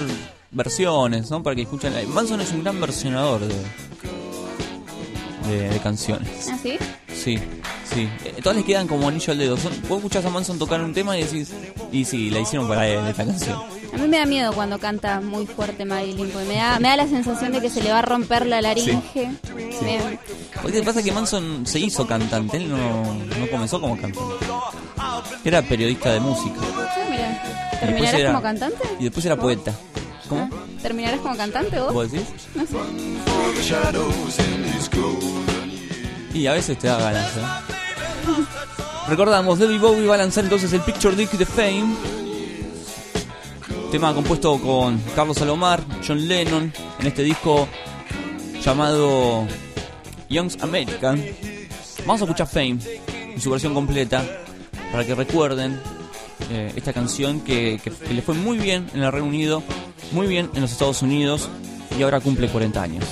versiones, 0.51 1.31
¿no? 1.31 1.43
Para 1.43 1.55
que 1.55 1.63
escuchen. 1.63 1.93
Manson 2.13 2.41
es 2.41 2.51
un 2.51 2.63
gran 2.65 2.81
versionador 2.81 3.41
de... 3.41 3.55
De, 5.49 5.69
de 5.69 5.79
canciones. 5.81 6.49
¿Ah, 6.51 6.59
sí? 6.61 6.79
Sí. 7.15 7.39
Sí, 7.95 8.09
eh, 8.25 8.35
todas 8.43 8.57
les 8.57 8.65
quedan 8.67 8.89
como 8.89 9.09
anillo 9.09 9.33
al 9.33 9.39
dedo. 9.39 9.57
Son, 9.57 9.73
vos 9.89 9.99
escuchás 9.99 10.25
a 10.25 10.31
Manson 10.31 10.59
tocar 10.59 10.81
un 10.83 10.93
tema 10.93 11.17
y 11.17 11.23
decís, 11.23 11.53
y 11.93 12.05
sí, 12.05 12.29
la 12.29 12.41
hicieron 12.41 12.67
para 12.69 12.89
él, 12.89 13.07
esta 13.07 13.25
canción. 13.25 13.57
A 13.93 13.97
mí 13.97 14.09
me 14.09 14.19
da 14.19 14.27
miedo 14.27 14.53
cuando 14.53 14.79
canta 14.81 15.21
muy 15.21 15.47
fuerte 15.47 15.85
Marilyn, 15.85 16.29
porque 16.31 16.49
me 16.49 16.57
da, 16.57 16.81
me 16.81 16.89
da 16.89 16.97
la 16.97 17.07
sensación 17.07 17.53
de 17.53 17.61
que 17.61 17.71
se 17.71 17.81
le 17.83 17.93
va 17.93 18.01
a 18.01 18.03
romper 18.03 18.47
la 18.47 18.61
laringe. 18.61 19.31
Me- 19.83 20.19
Lo 20.65 20.69
que 20.73 20.83
pasa 20.83 21.03
que 21.05 21.13
Manson 21.13 21.65
se 21.67 21.79
hizo 21.79 22.05
cantante, 22.07 22.57
él 22.57 22.69
no, 22.69 23.15
no 23.15 23.51
comenzó 23.51 23.81
como 23.81 23.97
cantante. 23.97 24.19
Era 25.45 25.63
periodista 25.63 26.13
de 26.13 26.19
música. 26.21 26.57
Ah, 26.61 26.89
mira. 27.09 27.29
Después 27.29 27.81
¿Terminarás 27.81 28.21
era- 28.21 28.31
como 28.33 28.43
cantante? 28.43 28.77
Y 28.99 29.05
después 29.05 29.25
era 29.27 29.37
poeta. 29.37 29.73
¿Cómo? 30.29 30.49
¿Terminarás 30.83 31.21
como 31.21 31.37
cantante 31.37 31.79
vos? 31.79 31.93
¿Vos 31.93 32.11
decís? 32.11 32.27
No 32.57 32.67
sé. 32.67 32.77
Y 36.33 36.47
a 36.49 36.53
veces 36.55 36.77
te 36.79 36.89
da 36.89 36.99
ganas, 36.99 37.37
¿eh? 37.37 37.41
Recordamos, 39.09 39.59
David 39.59 39.81
Bowie 39.81 40.07
va 40.07 40.15
a 40.15 40.19
lanzar 40.19 40.45
entonces 40.45 40.73
el 40.73 40.81
Picture 40.81 41.15
Disc 41.17 41.33
de 41.35 41.47
Fame. 41.47 41.95
Tema 43.91 44.13
compuesto 44.15 44.59
con 44.61 44.99
Carlos 45.15 45.37
Salomar, 45.37 45.83
John 46.07 46.27
Lennon, 46.27 46.73
en 46.99 47.07
este 47.07 47.23
disco 47.23 47.69
llamado 48.65 49.47
Young's 50.29 50.59
American. 50.63 51.23
Vamos 52.07 52.21
a 52.23 52.25
escuchar 52.25 52.47
Fame 52.49 52.79
en 53.35 53.41
su 53.41 53.51
versión 53.51 53.75
completa 53.75 54.25
para 54.91 55.05
que 55.05 55.15
recuerden 55.15 55.81
eh, 56.51 56.73
esta 56.75 56.93
canción 56.93 57.41
que, 57.41 57.81
que- 57.83 57.91
que 57.91 58.15
le 58.15 58.23
fue 58.23 58.35
muy 58.35 58.59
bien 58.59 58.89
en 58.95 59.03
el 59.03 59.13
Reino 59.13 59.29
Unido, 59.29 59.63
muy 60.13 60.27
bien 60.27 60.51
en 60.55 60.63
los 60.63 60.73
Estados 60.73 61.03
Unidos 61.03 61.49
y 61.99 62.03
ahora 62.03 62.21
cumple 62.21 62.49
40 62.49 62.83
años. 62.83 63.05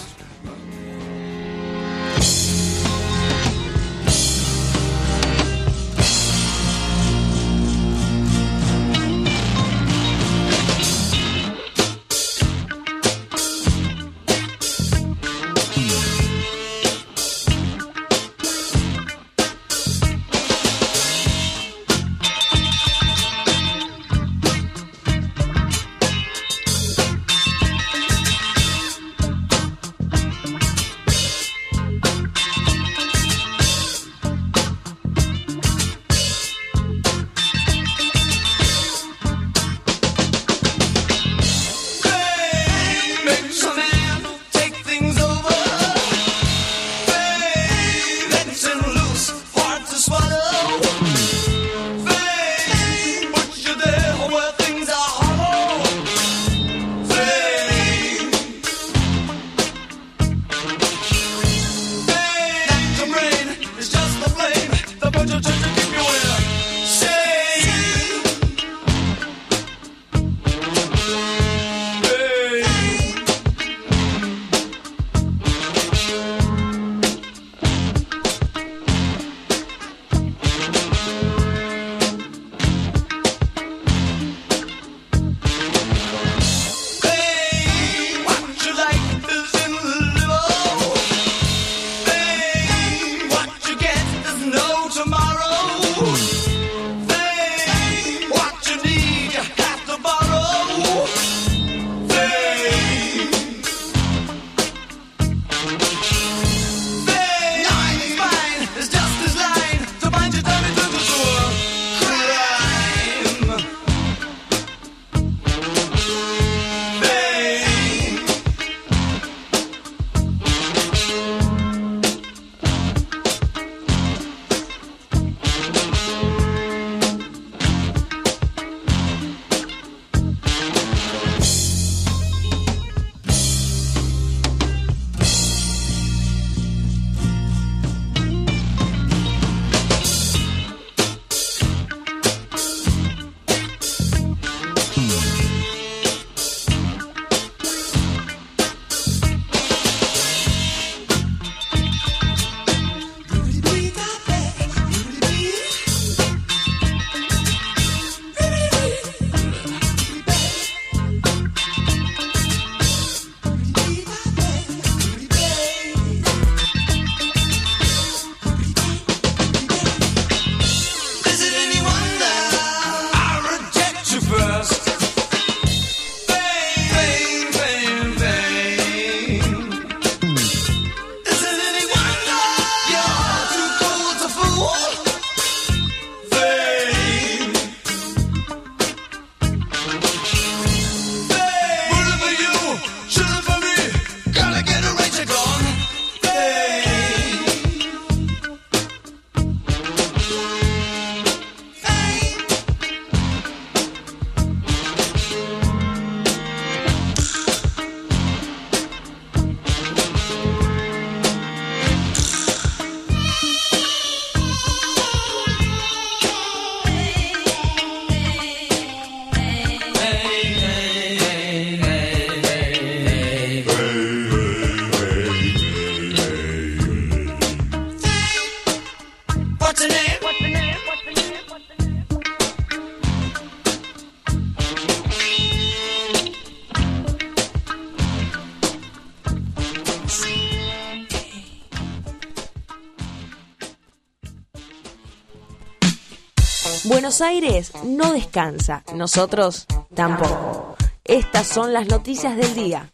Aires 247.23 247.73
no 247.85 248.13
descansa, 248.13 248.85
nosotros 248.95 249.67
tampoco. 249.95 250.77
Estas 251.05 251.47
son 251.47 251.73
las 251.73 251.89
noticias 251.89 252.37
del 252.37 252.55
día. 252.55 252.91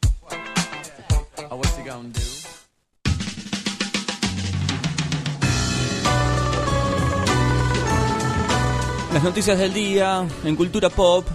Las 9.12 9.24
noticias 9.24 9.58
del 9.58 9.74
día 9.74 10.28
en 10.44 10.54
cultura 10.54 10.90
pop. 10.90 11.26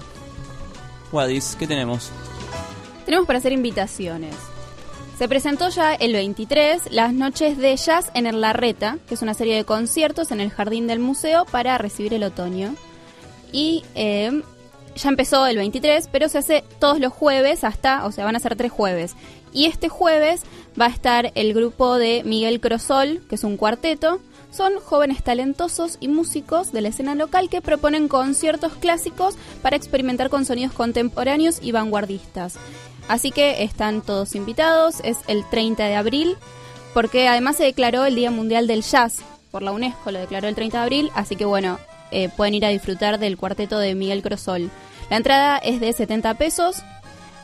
Wadis, 1.12 1.58
¿qué 1.60 1.68
tenemos? 1.68 2.12
Tenemos 3.06 3.28
para 3.28 3.40
hacer 3.40 3.52
invitaciones. 3.52 4.53
Se 5.24 5.30
presentó 5.30 5.69
ya 5.69 5.93
el 5.93 6.11
23 6.11 6.92
las 6.92 7.14
noches 7.14 7.58
de 7.58 7.77
jazz 7.77 8.11
en 8.14 8.27
el 8.27 8.42
Larreta, 8.42 8.98
que 9.08 9.14
es 9.14 9.22
una 9.22 9.34
serie 9.34 9.56
de 9.56 9.64
conciertos 9.64 10.32
en 10.32 10.42
el 10.42 10.50
jardín 10.50 10.85
del 10.85 11.00
museo 11.00 11.45
para 11.45 11.77
recibir 11.77 12.14
el 12.14 12.24
otoño. 12.24 12.76
Y 13.53 13.85
eh, 13.95 14.42
ya 14.98 15.08
empezó 15.08 15.48
el 15.48 15.56
23, 15.56 16.10
pero 16.11 16.27
se 16.27 16.40
hace 16.40 16.66
todos 16.77 17.00
los 17.00 17.14
jueves 17.14 17.64
hasta, 17.64 18.06
o 18.06 18.11
sea, 18.11 18.26
van 18.26 18.35
a 18.35 18.40
ser 18.42 18.58
tres 18.58 18.74
jueves. 18.74 19.16
Y 19.53 19.68
este 19.68 19.88
jueves 19.88 20.42
va 20.77 20.88
a 20.88 20.90
estar 20.90 21.32
el 21.35 21.53
grupo 21.53 21.98
de 21.98 22.24
Miguel 22.26 22.60
Crosol, 22.60 23.22
que 23.30 23.35
es 23.35 23.45
un 23.45 23.56
cuarteto. 23.56 24.19
Son 24.52 24.74
jóvenes 24.82 25.24
talentosos 25.24 26.00
y 26.02 26.10
músicos 26.10 26.74
de 26.74 26.82
la 26.82 26.90
escena 26.90 27.16
local 27.16 27.48
que 27.48 27.61
proponen 27.61 28.10
conciertos 28.10 28.74
clásicos 28.74 29.35
para 29.61 29.77
experimentar 29.77 30.30
con 30.30 30.43
sonidos 30.43 30.74
contemporáneos 30.74 31.60
y 31.61 31.72
vanguardistas. 31.72 32.58
Así 33.08 33.32
que 33.32 33.64
están 33.64 34.02
todos 34.02 34.36
invitados, 34.36 34.96
es 35.04 35.18
el 35.28 35.44
30 35.50 35.84
de 35.86 35.96
abril, 35.96 36.38
porque 36.94 37.28
además 37.28 37.58
se 37.58 37.64
declaró 37.64 38.06
el 38.06 38.16
Día 38.16 38.32
Mundial 38.32 38.68
del 38.68 38.82
Jazz 38.84 39.22
por 39.52 39.62
la 39.62 39.72
UNESCO, 39.72 40.12
lo 40.12 40.20
declaró 40.20 40.48
el 40.48 40.56
30 40.56 40.78
de 40.78 40.84
abril, 40.84 41.12
así 41.16 41.36
que 41.36 41.46
bueno, 41.46 41.80
eh, 42.12 42.30
pueden 42.36 42.54
ir 42.56 42.66
a 42.66 42.70
disfrutar 42.70 43.20
del 43.20 43.38
cuarteto 43.38 43.78
de 43.78 43.94
Miguel 43.96 44.22
Crosol. 44.24 44.70
La 45.10 45.18
entrada 45.18 45.58
es 45.58 45.80
de 45.80 45.92
70 45.94 46.34
pesos, 46.36 46.82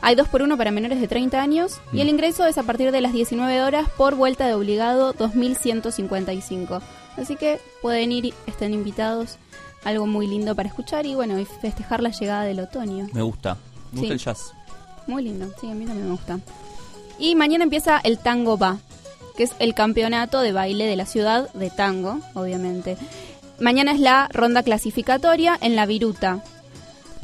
hay 0.00 0.14
2 0.14 0.28
por 0.28 0.40
1 0.42 0.56
para 0.56 0.70
menores 0.70 1.00
de 1.00 1.06
30 1.08 1.40
años 1.40 1.78
y 1.92 2.00
el 2.00 2.08
ingreso 2.08 2.46
es 2.46 2.56
a 2.56 2.62
partir 2.62 2.90
de 2.90 3.00
las 3.02 3.12
19 3.12 3.62
horas 3.62 3.86
por 3.96 4.14
vuelta 4.16 4.46
de 4.46 4.54
obligado 4.54 5.12
2155. 5.12 6.80
Así 7.16 7.36
que 7.36 7.60
pueden 7.82 8.12
ir, 8.12 8.32
estén 8.46 8.72
invitados, 8.72 9.36
algo 9.84 10.06
muy 10.06 10.26
lindo 10.26 10.54
para 10.54 10.68
escuchar 10.68 11.06
y 11.06 11.14
bueno, 11.14 11.38
y 11.38 11.44
festejar 11.44 12.02
la 12.02 12.10
llegada 12.10 12.44
del 12.44 12.60
otoño. 12.60 13.08
Me 13.12 13.22
gusta. 13.22 13.56
Me 13.92 14.00
gusta 14.00 14.06
Sí. 14.06 14.12
el 14.12 14.18
jazz. 14.18 14.52
Muy 15.06 15.24
lindo, 15.24 15.50
sí, 15.60 15.70
a 15.70 15.74
mí 15.74 15.86
también 15.86 16.06
me 16.06 16.12
gusta. 16.12 16.40
Y 17.18 17.34
mañana 17.34 17.64
empieza 17.64 18.00
el 18.02 18.18
Tango 18.18 18.56
Va, 18.56 18.78
que 19.36 19.44
es 19.44 19.52
el 19.58 19.74
campeonato 19.74 20.40
de 20.40 20.52
baile 20.52 20.86
de 20.86 20.96
la 20.96 21.06
ciudad 21.06 21.52
de 21.52 21.70
tango, 21.70 22.18
obviamente. 22.34 22.96
Mañana 23.58 23.92
es 23.92 24.00
la 24.00 24.28
ronda 24.32 24.62
clasificatoria 24.62 25.58
en 25.60 25.76
la 25.76 25.86
Viruta. 25.86 26.42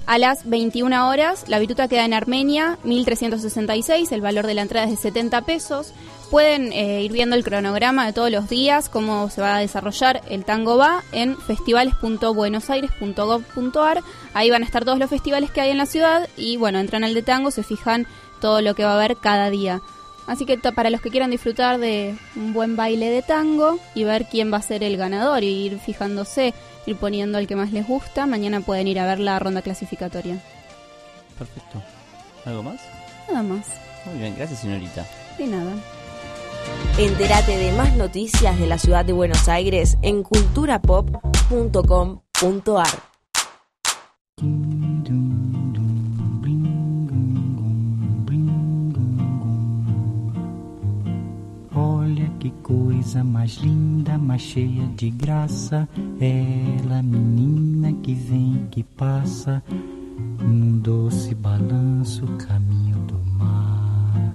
A 0.06 0.18
las 0.18 0.48
21 0.48 1.08
horas, 1.08 1.48
la 1.48 1.58
Viruta 1.58 1.88
queda 1.88 2.04
en 2.04 2.14
Armenia, 2.14 2.78
1366, 2.84 4.12
el 4.12 4.20
valor 4.20 4.46
de 4.46 4.54
la 4.54 4.62
entrada 4.62 4.86
es 4.86 4.92
de 4.92 4.96
70 4.96 5.42
pesos. 5.42 5.92
Pueden 6.30 6.72
eh, 6.72 7.02
ir 7.02 7.12
viendo 7.12 7.36
el 7.36 7.44
cronograma 7.44 8.04
de 8.04 8.12
todos 8.12 8.32
los 8.32 8.48
días, 8.48 8.88
cómo 8.88 9.30
se 9.30 9.40
va 9.40 9.54
a 9.56 9.60
desarrollar 9.60 10.22
el 10.28 10.44
tango 10.44 10.76
va 10.76 11.04
en 11.12 11.36
festivales.buenosaires.gov.ar. 11.36 14.02
Ahí 14.34 14.50
van 14.50 14.62
a 14.62 14.64
estar 14.66 14.84
todos 14.84 14.98
los 14.98 15.08
festivales 15.08 15.52
que 15.52 15.60
hay 15.60 15.70
en 15.70 15.78
la 15.78 15.86
ciudad 15.86 16.28
y 16.36 16.56
bueno, 16.56 16.80
entran 16.80 17.04
al 17.04 17.14
de 17.14 17.22
tango, 17.22 17.52
se 17.52 17.62
fijan 17.62 18.08
todo 18.40 18.60
lo 18.60 18.74
que 18.74 18.84
va 18.84 18.90
a 18.92 18.96
haber 18.96 19.16
cada 19.16 19.50
día. 19.50 19.82
Así 20.26 20.44
que 20.44 20.58
para 20.58 20.90
los 20.90 21.00
que 21.00 21.10
quieran 21.10 21.30
disfrutar 21.30 21.78
de 21.78 22.16
un 22.34 22.52
buen 22.52 22.74
baile 22.74 23.08
de 23.10 23.22
tango 23.22 23.78
y 23.94 24.02
ver 24.02 24.26
quién 24.26 24.52
va 24.52 24.56
a 24.56 24.62
ser 24.62 24.82
el 24.82 24.96
ganador 24.96 25.44
y 25.44 25.66
ir 25.66 25.78
fijándose, 25.78 26.52
ir 26.84 26.96
poniendo 26.96 27.38
el 27.38 27.46
que 27.46 27.54
más 27.54 27.72
les 27.72 27.86
gusta, 27.86 28.26
mañana 28.26 28.60
pueden 28.60 28.88
ir 28.88 28.98
a 28.98 29.06
ver 29.06 29.20
la 29.20 29.38
ronda 29.38 29.62
clasificatoria. 29.62 30.42
Perfecto. 31.38 31.80
¿Algo 32.44 32.64
más? 32.64 32.80
Nada 33.28 33.44
más. 33.44 33.68
Muy 34.06 34.18
bien, 34.18 34.34
gracias 34.36 34.58
señorita. 34.60 35.06
De 35.38 35.46
nada. 35.46 35.70
Entérate 36.98 37.58
de 37.58 37.72
más 37.72 37.94
noticias 37.94 38.58
de 38.58 38.66
la 38.66 38.78
ciudad 38.78 39.04
de 39.04 39.12
Buenos 39.12 39.48
Aires 39.48 39.98
en 40.00 40.22
culturapop.com.ar. 40.22 42.86
Olha 51.74 52.30
que 52.40 52.50
coisa 52.62 53.22
mais 53.22 53.58
linda, 53.58 54.16
mais 54.16 54.40
cheia 54.40 54.86
de 54.96 55.10
graça. 55.10 55.86
Ela, 56.18 57.02
menina 57.02 57.92
que 58.02 58.14
vem, 58.14 58.68
que 58.70 58.82
passa, 58.82 59.62
num 60.40 60.78
doce 60.78 61.34
balanço, 61.34 62.26
caminho 62.38 62.96
do 63.00 63.18
mar. 63.38 64.34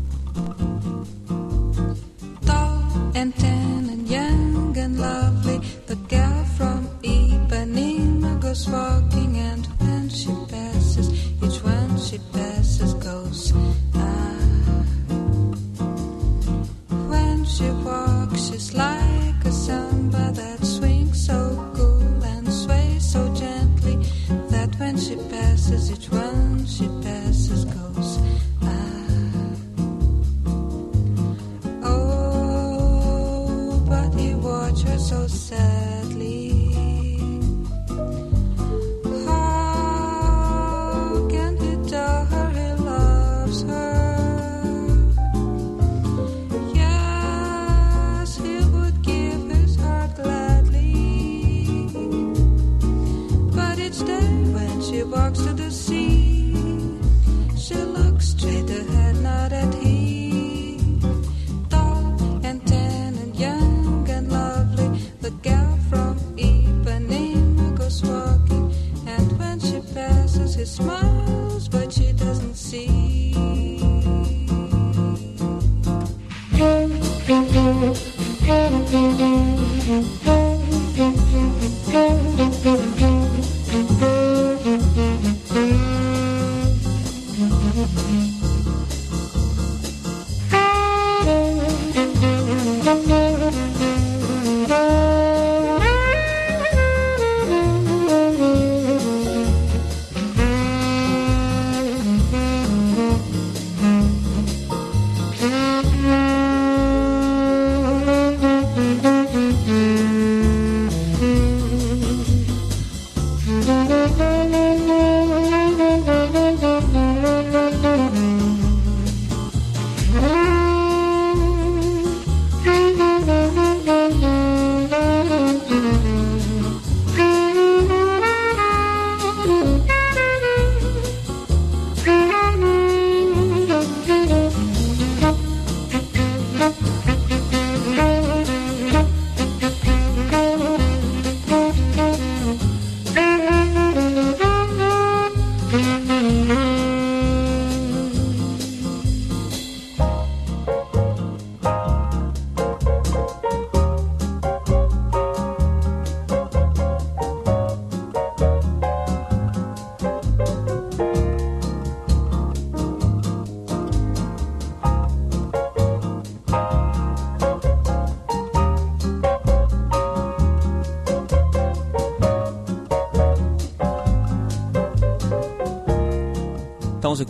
She 25.01 25.15
passes, 25.15 25.91
each 25.91 26.11
one 26.11 26.63
she 26.67 26.87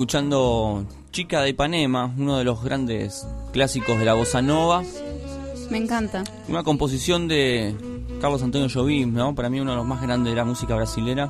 escuchando 0.01 0.83
Chica 1.11 1.43
de 1.43 1.49
Ipanema, 1.49 2.11
uno 2.17 2.39
de 2.39 2.43
los 2.43 2.63
grandes 2.63 3.27
clásicos 3.53 3.99
de 3.99 4.05
la 4.05 4.15
bossa 4.15 4.41
nova. 4.41 4.81
Me 5.69 5.77
encanta. 5.77 6.23
Una 6.49 6.63
composición 6.63 7.27
de 7.27 7.75
Carlos 8.19 8.41
Antonio 8.41 8.67
Jobim, 8.67 9.13
¿no? 9.13 9.35
Para 9.35 9.51
mí 9.51 9.59
uno 9.59 9.71
de 9.71 9.77
los 9.77 9.85
más 9.85 10.01
grandes 10.01 10.31
de 10.31 10.37
la 10.37 10.43
música 10.43 10.75
brasilera 10.75 11.29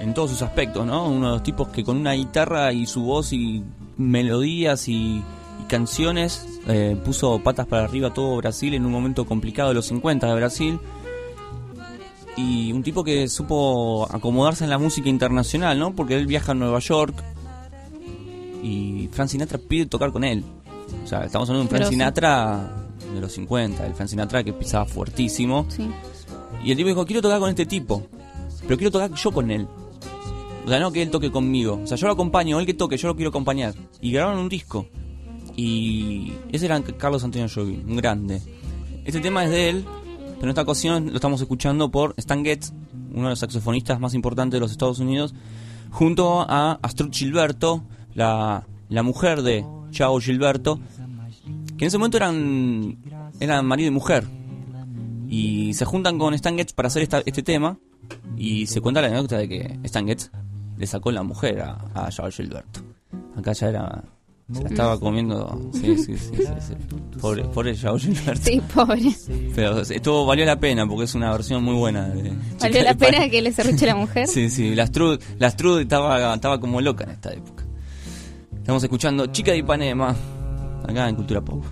en 0.00 0.14
todos 0.14 0.30
sus 0.30 0.40
aspectos, 0.40 0.86
¿no? 0.86 1.06
Uno 1.06 1.26
de 1.26 1.32
los 1.34 1.42
tipos 1.42 1.68
que 1.68 1.84
con 1.84 1.98
una 1.98 2.12
guitarra 2.12 2.72
y 2.72 2.86
su 2.86 3.02
voz 3.02 3.34
y 3.34 3.62
melodías 3.98 4.88
y, 4.88 5.22
y 5.60 5.64
canciones 5.68 6.60
eh, 6.66 6.96
puso 7.04 7.38
patas 7.40 7.66
para 7.66 7.84
arriba 7.84 8.08
a 8.08 8.14
todo 8.14 8.34
Brasil 8.38 8.72
en 8.72 8.86
un 8.86 8.92
momento 8.92 9.26
complicado 9.26 9.68
de 9.68 9.74
los 9.74 9.84
50 9.84 10.26
de 10.26 10.34
Brasil. 10.34 10.80
Y 12.38 12.72
un 12.72 12.82
tipo 12.82 13.04
que 13.04 13.28
supo 13.28 14.08
acomodarse 14.10 14.64
en 14.64 14.70
la 14.70 14.78
música 14.78 15.10
internacional, 15.10 15.78
¿no? 15.78 15.94
Porque 15.94 16.16
él 16.16 16.26
viaja 16.26 16.52
a 16.52 16.54
Nueva 16.54 16.78
York 16.78 17.33
Frank 19.14 19.28
Sinatra 19.28 19.58
pide 19.58 19.86
tocar 19.86 20.12
con 20.12 20.24
él. 20.24 20.44
O 21.02 21.06
sea, 21.06 21.24
estamos 21.24 21.48
hablando 21.48 21.60
de 21.60 21.62
un 21.62 21.68
Frank 21.68 21.80
Grosso. 21.80 21.92
Sinatra 21.92 22.70
de 23.14 23.20
los 23.20 23.32
50, 23.32 23.86
el 23.86 23.94
Frank 23.94 24.08
Sinatra 24.08 24.42
que 24.42 24.52
pisaba 24.52 24.84
fuertísimo. 24.84 25.66
Sí. 25.68 25.88
Y 26.64 26.70
el 26.72 26.76
tipo 26.76 26.88
dijo, 26.88 27.06
quiero 27.06 27.22
tocar 27.22 27.38
con 27.38 27.48
este 27.48 27.64
tipo, 27.64 28.02
pero 28.62 28.76
quiero 28.76 28.90
tocar 28.90 29.12
yo 29.12 29.32
con 29.32 29.50
él. 29.50 29.68
O 30.64 30.68
sea, 30.68 30.80
no 30.80 30.90
que 30.92 31.02
él 31.02 31.10
toque 31.10 31.30
conmigo. 31.30 31.80
O 31.82 31.86
sea, 31.86 31.96
yo 31.96 32.06
lo 32.06 32.14
acompaño, 32.14 32.58
él 32.58 32.66
que 32.66 32.74
toque, 32.74 32.96
yo 32.96 33.08
lo 33.08 33.14
quiero 33.14 33.28
acompañar. 33.28 33.74
Y 34.00 34.12
grabaron 34.12 34.40
un 34.40 34.48
disco. 34.48 34.88
Y 35.56 36.32
ese 36.50 36.66
era 36.66 36.82
Carlos 36.82 37.22
Antonio 37.22 37.48
Jobim, 37.54 37.84
un 37.86 37.96
grande. 37.96 38.42
Este 39.04 39.20
tema 39.20 39.44
es 39.44 39.50
de 39.50 39.68
él, 39.68 39.84
pero 40.34 40.44
en 40.44 40.48
esta 40.48 40.62
ocasión 40.62 41.10
lo 41.10 41.14
estamos 41.14 41.40
escuchando 41.40 41.90
por 41.90 42.14
Stan 42.16 42.44
Getz, 42.44 42.72
uno 43.12 43.24
de 43.24 43.30
los 43.30 43.38
saxofonistas 43.38 44.00
más 44.00 44.14
importantes 44.14 44.56
de 44.56 44.60
los 44.60 44.72
Estados 44.72 44.98
Unidos, 44.98 45.34
junto 45.90 46.40
a 46.40 46.78
Astrud 46.82 47.10
Gilberto, 47.12 47.84
la, 48.14 48.66
la 48.88 49.02
mujer 49.02 49.42
de 49.42 49.64
Chao 49.90 50.18
Gilberto, 50.20 50.78
que 51.76 51.84
en 51.84 51.88
ese 51.88 51.98
momento 51.98 52.16
eran, 52.16 52.98
eran 53.40 53.66
marido 53.66 53.88
y 53.88 53.92
mujer. 53.92 54.24
Y 55.28 55.72
se 55.74 55.84
juntan 55.84 56.18
con 56.18 56.34
Stan 56.34 56.56
Getz 56.56 56.72
para 56.72 56.88
hacer 56.88 57.02
esta- 57.02 57.22
este 57.24 57.42
tema. 57.42 57.78
Y 58.36 58.66
se 58.66 58.80
cuenta 58.80 59.00
la 59.00 59.08
anécdota 59.08 59.38
de 59.38 59.48
que 59.48 59.78
Stan 59.84 60.06
Getz 60.06 60.30
le 60.76 60.86
sacó 60.86 61.10
la 61.10 61.22
mujer 61.22 61.60
a, 61.60 61.78
a 61.94 62.10
Chao 62.10 62.30
Gilberto. 62.30 62.80
Acá 63.36 63.52
ya 63.52 63.68
era. 63.68 64.04
Se 64.52 64.62
la 64.62 64.68
estaba 64.68 65.00
comiendo. 65.00 65.70
Sí, 65.72 65.96
sí, 65.96 66.18
sí. 66.18 66.36
sí, 66.36 66.44
sí. 66.60 66.74
Pobre, 67.18 67.44
pobre 67.44 67.74
Chao 67.74 67.98
Gilberto. 67.98 68.42
Sí, 68.44 68.60
pobre. 68.74 69.10
Pero 69.54 69.80
esto 69.80 70.26
valió 70.26 70.44
la 70.44 70.60
pena 70.60 70.86
porque 70.86 71.04
es 71.04 71.14
una 71.14 71.32
versión 71.32 71.64
muy 71.64 71.74
buena. 71.74 72.08
De 72.08 72.30
¿Valió 72.60 72.82
la 72.82 72.94
pena 72.94 73.28
que 73.30 73.40
le 73.40 73.50
cerruche 73.52 73.86
la 73.86 73.96
mujer? 73.96 74.26
Sí, 74.28 74.50
sí, 74.50 74.74
la 74.74 74.82
Astrud 74.84 75.18
estaba, 75.80 76.34
estaba 76.34 76.60
como 76.60 76.80
loca 76.82 77.04
en 77.04 77.10
esta 77.10 77.32
época. 77.32 77.63
Estamos 78.64 78.82
escuchando 78.82 79.26
Chica 79.26 79.52
de 79.52 79.58
Ipanema, 79.58 80.16
acá 80.88 81.10
en 81.10 81.16
Cultura 81.16 81.42
Pop. 81.42 81.62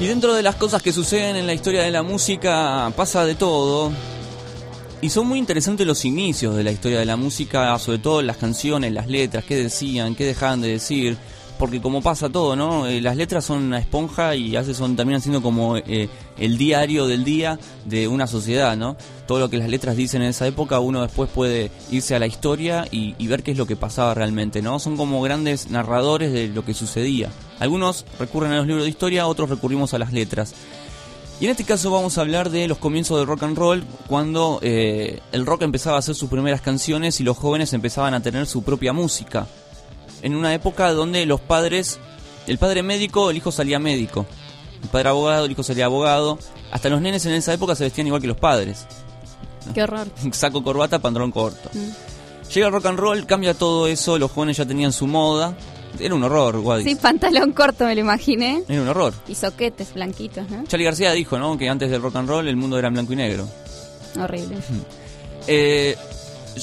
Y 0.00 0.06
dentro 0.06 0.32
de 0.32 0.42
las 0.42 0.54
cosas 0.54 0.80
que 0.80 0.90
suceden 0.90 1.36
en 1.36 1.46
la 1.46 1.52
historia 1.52 1.82
de 1.82 1.90
la 1.90 2.02
música 2.02 2.90
pasa 2.96 3.26
de 3.26 3.34
todo. 3.34 3.92
Y 5.02 5.10
son 5.10 5.26
muy 5.26 5.38
interesantes 5.38 5.86
los 5.86 6.02
inicios 6.06 6.56
de 6.56 6.64
la 6.64 6.72
historia 6.72 7.00
de 7.00 7.04
la 7.04 7.16
música, 7.18 7.78
sobre 7.78 7.98
todo 7.98 8.22
las 8.22 8.38
canciones, 8.38 8.90
las 8.90 9.06
letras, 9.06 9.44
qué 9.44 9.56
decían, 9.56 10.14
qué 10.14 10.24
dejaban 10.24 10.62
de 10.62 10.68
decir. 10.68 11.18
Porque 11.58 11.80
como 11.80 12.02
pasa 12.02 12.28
todo, 12.28 12.54
¿no? 12.54 12.86
Eh, 12.86 13.00
las 13.00 13.16
letras 13.16 13.44
son 13.44 13.62
una 13.64 13.78
esponja 13.78 14.34
y 14.34 14.56
a 14.56 14.60
veces 14.60 14.76
son 14.76 14.94
también 14.94 15.20
siendo 15.20 15.42
como 15.42 15.76
eh, 15.76 16.08
el 16.38 16.58
diario 16.58 17.06
del 17.06 17.24
día 17.24 17.58
de 17.86 18.08
una 18.08 18.26
sociedad, 18.26 18.76
¿no? 18.76 18.96
Todo 19.26 19.38
lo 19.38 19.48
que 19.48 19.56
las 19.56 19.70
letras 19.70 19.96
dicen 19.96 20.22
en 20.22 20.28
esa 20.28 20.46
época, 20.46 20.80
uno 20.80 21.02
después 21.02 21.30
puede 21.30 21.70
irse 21.90 22.14
a 22.14 22.18
la 22.18 22.26
historia 22.26 22.86
y, 22.90 23.14
y 23.18 23.26
ver 23.26 23.42
qué 23.42 23.52
es 23.52 23.56
lo 23.56 23.66
que 23.66 23.76
pasaba 23.76 24.12
realmente, 24.12 24.60
¿no? 24.60 24.78
Son 24.78 24.96
como 24.96 25.22
grandes 25.22 25.70
narradores 25.70 26.32
de 26.32 26.48
lo 26.48 26.64
que 26.64 26.74
sucedía. 26.74 27.30
Algunos 27.58 28.04
recurren 28.18 28.52
a 28.52 28.58
los 28.58 28.66
libros 28.66 28.84
de 28.84 28.90
historia, 28.90 29.26
otros 29.26 29.48
recurrimos 29.48 29.94
a 29.94 29.98
las 29.98 30.12
letras. 30.12 30.54
Y 31.38 31.44
en 31.44 31.50
este 31.50 31.64
caso 31.64 31.90
vamos 31.90 32.16
a 32.16 32.22
hablar 32.22 32.48
de 32.48 32.66
los 32.66 32.78
comienzos 32.78 33.18
del 33.18 33.26
rock 33.26 33.42
and 33.42 33.58
roll, 33.58 33.84
cuando 34.08 34.58
eh, 34.62 35.20
el 35.32 35.44
rock 35.44 35.62
empezaba 35.62 35.96
a 35.96 35.98
hacer 35.98 36.14
sus 36.14 36.30
primeras 36.30 36.62
canciones 36.62 37.20
y 37.20 37.24
los 37.24 37.36
jóvenes 37.36 37.74
empezaban 37.74 38.14
a 38.14 38.22
tener 38.22 38.46
su 38.46 38.62
propia 38.62 38.94
música. 38.94 39.46
En 40.26 40.34
una 40.34 40.52
época 40.52 40.92
donde 40.92 41.24
los 41.24 41.40
padres, 41.40 42.00
el 42.48 42.58
padre 42.58 42.82
médico, 42.82 43.30
el 43.30 43.36
hijo 43.36 43.52
salía 43.52 43.78
médico. 43.78 44.26
El 44.82 44.88
padre 44.88 45.10
abogado, 45.10 45.44
el 45.44 45.52
hijo 45.52 45.62
salía 45.62 45.84
abogado. 45.84 46.40
Hasta 46.72 46.88
los 46.88 47.00
nenes 47.00 47.24
en 47.26 47.34
esa 47.34 47.54
época 47.54 47.76
se 47.76 47.84
vestían 47.84 48.08
igual 48.08 48.20
que 48.20 48.26
los 48.26 48.36
padres. 48.36 48.88
Qué 49.72 49.84
horror. 49.84 50.08
Saco, 50.32 50.64
corbata, 50.64 50.98
pantalón 50.98 51.30
corto. 51.30 51.70
Mm. 51.72 52.50
Llega 52.52 52.66
el 52.66 52.72
rock 52.72 52.86
and 52.86 52.98
roll, 52.98 53.24
cambia 53.24 53.54
todo 53.54 53.86
eso, 53.86 54.18
los 54.18 54.32
jóvenes 54.32 54.56
ya 54.56 54.66
tenían 54.66 54.92
su 54.92 55.06
moda. 55.06 55.56
Era 56.00 56.12
un 56.12 56.24
horror, 56.24 56.56
Wadis. 56.56 56.86
Sí, 56.86 56.96
pantalón 56.96 57.52
corto 57.52 57.84
me 57.84 57.94
lo 57.94 58.00
imaginé. 58.00 58.64
Era 58.68 58.82
un 58.82 58.88
horror. 58.88 59.14
Y 59.28 59.36
soquetes 59.36 59.94
blanquitos, 59.94 60.50
¿no? 60.50 60.64
Charlie 60.66 60.86
García 60.86 61.12
dijo, 61.12 61.38
¿no? 61.38 61.56
Que 61.56 61.68
antes 61.68 61.88
del 61.88 62.02
rock 62.02 62.16
and 62.16 62.28
roll 62.28 62.48
el 62.48 62.56
mundo 62.56 62.80
era 62.80 62.88
en 62.88 62.94
blanco 62.94 63.12
y 63.12 63.16
negro. 63.16 63.48
Horrible. 64.20 64.56
Eh, 65.48 65.96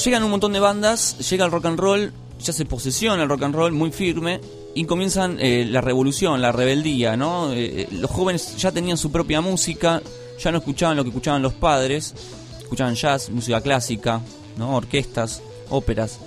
llegan 0.03 0.25
un 0.25 0.31
montón 0.31 0.51
de 0.51 0.59
bandas, 0.59 1.17
llega 1.29 1.45
el 1.45 1.51
rock 1.51 1.67
and 1.67 1.79
roll, 1.79 2.11
ya 2.43 2.53
se 2.53 2.65
posesiona 2.65 3.23
el 3.23 3.29
rock 3.29 3.43
and 3.43 3.55
roll 3.55 3.71
muy 3.71 3.91
firme 3.91 4.39
y 4.75 4.85
comienzan 4.85 5.37
eh, 5.39 5.65
la 5.65 5.81
revolución, 5.81 6.41
la 6.41 6.51
rebeldía, 6.51 7.15
¿no? 7.15 7.51
Eh, 7.53 7.87
los 7.91 8.11
jóvenes 8.11 8.57
ya 8.57 8.71
tenían 8.71 8.97
su 8.97 9.11
propia 9.11 9.41
música, 9.41 10.01
ya 10.39 10.51
no 10.51 10.57
escuchaban 10.59 10.97
lo 10.97 11.03
que 11.03 11.09
escuchaban 11.09 11.41
los 11.41 11.53
padres, 11.53 12.13
escuchaban 12.59 12.95
jazz, 12.95 13.29
música 13.29 13.61
clásica, 13.61 14.21
¿no? 14.57 14.75
Orquestas, 14.75 15.41
óperas. 15.69 16.19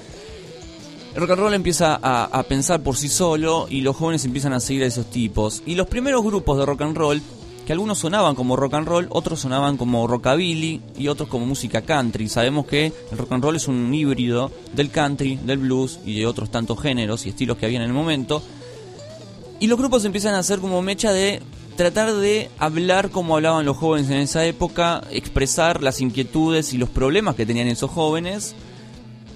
El 1.14 1.20
rock 1.22 1.30
and 1.30 1.40
roll 1.40 1.54
empieza 1.54 1.98
a, 2.02 2.24
a 2.24 2.42
pensar 2.42 2.82
por 2.82 2.96
sí 2.96 3.08
solo 3.08 3.66
y 3.70 3.80
los 3.80 3.96
jóvenes 3.96 4.24
empiezan 4.24 4.52
a 4.52 4.60
seguir 4.60 4.84
a 4.84 4.86
esos 4.86 5.06
tipos. 5.06 5.62
Y 5.66 5.74
los 5.74 5.86
primeros 5.86 6.22
grupos 6.22 6.58
de 6.58 6.66
rock 6.66 6.82
and 6.82 6.96
roll, 6.96 7.22
que 7.66 7.72
algunos 7.72 7.98
sonaban 7.98 8.36
como 8.36 8.54
rock 8.54 8.74
and 8.74 8.86
roll, 8.86 9.08
otros 9.10 9.40
sonaban 9.40 9.76
como 9.76 10.06
rockabilly 10.06 10.80
y 10.96 11.08
otros 11.08 11.28
como 11.28 11.46
música 11.46 11.82
country. 11.82 12.28
Sabemos 12.28 12.64
que 12.64 12.92
el 13.10 13.18
rock 13.18 13.32
and 13.32 13.42
roll 13.42 13.56
es 13.56 13.66
un 13.66 13.92
híbrido 13.92 14.52
del 14.72 14.90
country, 14.90 15.36
del 15.44 15.58
blues 15.58 15.98
y 16.06 16.16
de 16.16 16.26
otros 16.26 16.48
tantos 16.50 16.80
géneros 16.80 17.26
y 17.26 17.30
estilos 17.30 17.56
que 17.56 17.66
había 17.66 17.78
en 17.78 17.84
el 17.84 17.92
momento. 17.92 18.40
Y 19.58 19.66
los 19.66 19.78
grupos 19.78 20.04
empiezan 20.04 20.34
a 20.34 20.38
hacer 20.38 20.60
como 20.60 20.80
mecha 20.80 21.12
de 21.12 21.42
tratar 21.76 22.14
de 22.14 22.50
hablar 22.58 23.10
como 23.10 23.34
hablaban 23.34 23.66
los 23.66 23.76
jóvenes 23.76 24.10
en 24.10 24.18
esa 24.18 24.46
época, 24.46 25.02
expresar 25.10 25.82
las 25.82 26.00
inquietudes 26.00 26.72
y 26.72 26.78
los 26.78 26.88
problemas 26.88 27.34
que 27.34 27.46
tenían 27.46 27.66
esos 27.66 27.90
jóvenes 27.90 28.54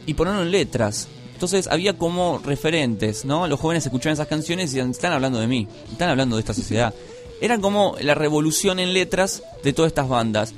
y 0.07 0.15
ponerlo 0.15 0.42
en 0.42 0.52
letras. 0.52 1.09
Entonces 1.33 1.67
había 1.67 1.99
como 1.99 2.39
referentes, 2.44 3.25
¿no? 3.25 3.49
Los 3.49 3.59
jóvenes 3.59 3.84
escuchaban 3.84 4.12
esas 4.12 4.28
canciones 4.28 4.67
y 4.67 4.76
decían, 4.76 4.92
están 4.92 5.12
hablando 5.12 5.41
de 5.41 5.49
mí, 5.49 5.67
están 5.91 6.10
hablando 6.10 6.36
de 6.36 6.41
esta 6.41 6.55
sociedad. 6.55 6.94
Eran 7.41 7.60
como 7.60 7.97
la 8.01 8.15
revolución 8.15 8.78
en 8.78 8.93
letras 8.93 9.43
de 9.62 9.73
todas 9.73 9.91
estas 9.91 10.09
bandas. 10.09 10.55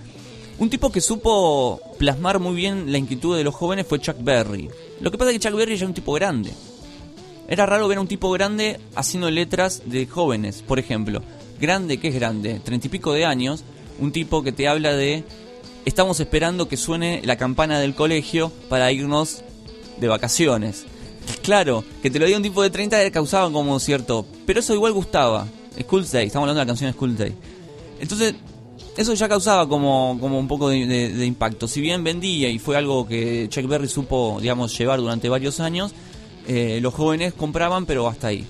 Un 0.59 0.71
tipo 0.71 0.93
que 0.93 1.01
supo 1.01 1.81
plasmar 1.99 2.39
muy 2.39 2.55
bien 2.55 2.93
la 2.93 2.99
inquietud 2.99 3.37
de 3.37 3.45
los 3.45 3.55
jóvenes 3.55 3.87
fue 3.87 4.01
Chuck 4.01 4.17
Berry. 4.21 4.69
Lo 5.01 5.11
que 5.11 5.19
pasa 5.19 5.31
es 5.31 5.39
que 5.39 5.49
Chuck 5.49 5.57
Berry 5.57 5.73
ya 5.73 5.79
era 5.79 5.89
un 5.89 5.95
tipo 5.95 6.13
grande. 6.13 6.53
Era 7.49 7.67
raro 7.67 7.89
ver 7.89 7.99
a 7.99 8.01
un 8.01 8.09
tipo 8.09 8.31
grande 8.31 8.81
haciendo 8.95 9.31
letras 9.31 9.83
de 9.87 10.07
jóvenes, 10.07 10.63
por 10.63 10.79
ejemplo. 10.79 11.23
Grande, 11.61 11.99
¿qué 11.99 12.09
es 12.09 12.15
grande? 12.15 12.61
Treinta 12.61 12.87
y 12.87 12.91
pico 12.91 13.13
de 13.13 13.25
años. 13.25 13.65
Un 13.99 14.13
tipo 14.13 14.43
que 14.43 14.53
te 14.53 14.69
habla 14.69 14.95
de... 14.95 15.25
Estamos 15.85 16.21
esperando 16.21 16.69
que 16.69 16.77
suene 16.77 17.23
la 17.25 17.37
campana 17.37 17.81
del 17.81 17.95
colegio 17.95 18.53
para 18.69 18.91
irnos 18.93 19.43
de 20.01 20.09
vacaciones. 20.09 20.85
Claro, 21.43 21.85
que 22.03 22.11
te 22.11 22.19
lo 22.19 22.27
diga 22.27 22.37
un 22.37 22.43
tipo 22.43 22.63
de 22.63 22.71
30 22.71 23.11
causaba 23.11 23.51
como 23.53 23.79
cierto... 23.81 24.27
Pero 24.47 24.61
eso 24.61 24.75
igual 24.75 24.93
gustaba. 24.93 25.47
School 25.81 26.07
Day, 26.11 26.27
estamos 26.27 26.45
hablando 26.45 26.61
de 26.61 26.65
la 26.65 26.71
canción 26.71 26.93
School 26.93 27.17
Day. 27.17 27.35
Entonces, 28.01 28.35
eso 28.97 29.15
ya 29.15 29.29
causaba 29.29 29.69
como, 29.69 30.19
como 30.21 30.39
un 30.39 30.49
poco 30.49 30.69
de, 30.69 31.25
impacto. 31.25 31.67
Si 31.67 31.81
bien 31.81 32.05
vendía 32.05 32.49
y 32.51 32.59
fue 32.59 32.77
algo 32.77 33.07
que 33.07 33.47
Chuck 33.49 33.67
Berry 33.67 33.89
supo, 33.89 34.39
digamos, 34.41 34.77
llevar 34.77 35.01
durante 35.01 35.29
varios 35.29 35.61
años, 35.61 35.93
eh, 36.47 36.79
los 36.83 36.93
jóvenes 36.93 37.33
compraban, 37.33 37.87
pero 37.87 38.07
hasta 38.07 38.29
ahí. 38.29 38.45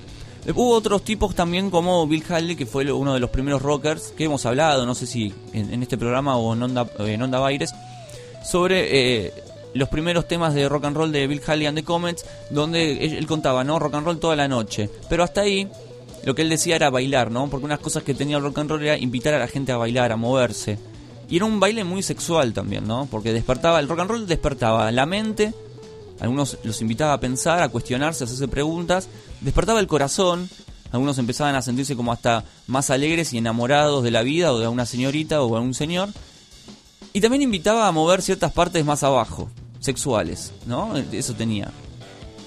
Eh, 0.45 0.53
Hubo 0.53 0.71
otros 0.71 1.03
tipos 1.05 1.35
también 1.35 1.71
como 1.71 2.07
Bill 2.07 2.25
Haley, 2.29 2.57
que 2.57 2.67
fue 2.67 2.91
uno 2.91 3.15
de 3.15 3.21
los 3.21 3.31
primeros 3.31 3.63
rockers 3.63 4.13
que 4.17 4.25
hemos 4.25 4.45
hablado, 4.45 4.85
no 4.85 4.95
sé 4.95 5.07
si 5.07 5.33
en, 5.53 5.81
este 5.83 5.97
programa 5.97 6.37
o 6.37 6.55
en 6.55 6.63
Onda, 6.63 6.89
eh, 6.99 7.13
en 7.13 7.23
Onda 7.23 7.39
Baires, 7.39 7.73
sobre 8.45 9.33
los 9.75 9.89
primeros 9.89 10.27
temas 10.27 10.55
de 10.55 10.69
rock 10.69 10.87
and 10.87 10.97
roll 10.97 11.13
de 11.13 11.27
Bill 11.29 11.41
Haley 11.47 11.67
and 11.67 11.79
the 11.79 11.85
Comets, 11.85 12.27
donde 12.51 13.05
él, 13.05 13.15
él 13.15 13.27
contaba, 13.27 13.63
¿no? 13.63 13.79
Rock 13.79 13.95
and 13.95 14.07
roll 14.07 14.19
toda 14.19 14.35
la 14.35 14.49
noche. 14.49 14.91
Pero 15.09 15.23
hasta 15.23 15.43
ahí, 15.43 15.69
lo 16.25 16.35
que 16.35 16.43
él 16.43 16.49
decía 16.49 16.77
era 16.77 16.91
bailar, 16.91 17.31
¿no? 17.31 17.49
Porque 17.49 17.67
unas 17.67 17.81
cosas 17.81 18.03
que 18.03 18.15
tenía 18.15 18.37
el 18.37 18.43
rock 18.43 18.59
and 18.59 18.71
roll 18.71 18.83
era 18.83 18.99
invitar 18.99 19.35
a 19.35 19.39
la 19.39 19.49
gente 19.49 19.73
a 19.73 19.77
bailar, 19.77 20.13
a 20.13 20.17
moverse. 20.17 20.79
Y 21.29 21.37
era 21.37 21.45
un 21.47 21.61
baile 21.61 21.85
muy 21.85 22.03
sexual 22.03 22.53
también, 22.53 22.87
¿no? 22.87 23.07
Porque 23.11 23.33
despertaba, 23.33 23.81
el 23.81 23.89
rock 23.89 24.01
and 24.01 24.11
roll 24.11 24.27
despertaba 24.27 24.91
la 24.93 25.07
mente, 25.07 25.55
algunos 26.21 26.59
los 26.63 26.81
invitaba 26.81 27.15
a 27.15 27.21
pensar, 27.21 27.63
a 27.63 27.69
cuestionarse, 27.69 28.23
a 28.23 28.27
hacerse 28.27 28.49
preguntas, 28.49 29.09
despertaba 29.41 29.81
el 29.81 29.87
corazón, 29.87 30.49
algunos 30.93 31.19
empezaban 31.19 31.55
a 31.55 31.63
sentirse 31.63 31.97
como 31.97 32.13
hasta 32.13 32.45
más 32.67 32.91
alegres 32.91 33.33
y 33.33 33.39
enamorados 33.39 34.05
de 34.05 34.11
la 34.11 34.23
vida 34.23 34.53
o 34.53 34.59
de 34.59 34.69
una 34.69 34.87
señorita 34.87 35.43
o 35.43 35.55
de 35.55 35.61
un 35.61 35.75
señor. 35.75 36.11
Y 37.15 37.21
también 37.21 37.43
invitaba 37.43 37.89
a 37.89 37.93
mover 37.93 38.23
ciertas 38.23 38.53
partes 38.53 38.85
más 38.85 39.03
abajo, 39.03 39.51
sexuales, 39.81 40.53
¿no? 40.67 40.97
Eso 40.97 41.35
tenía. 41.35 41.73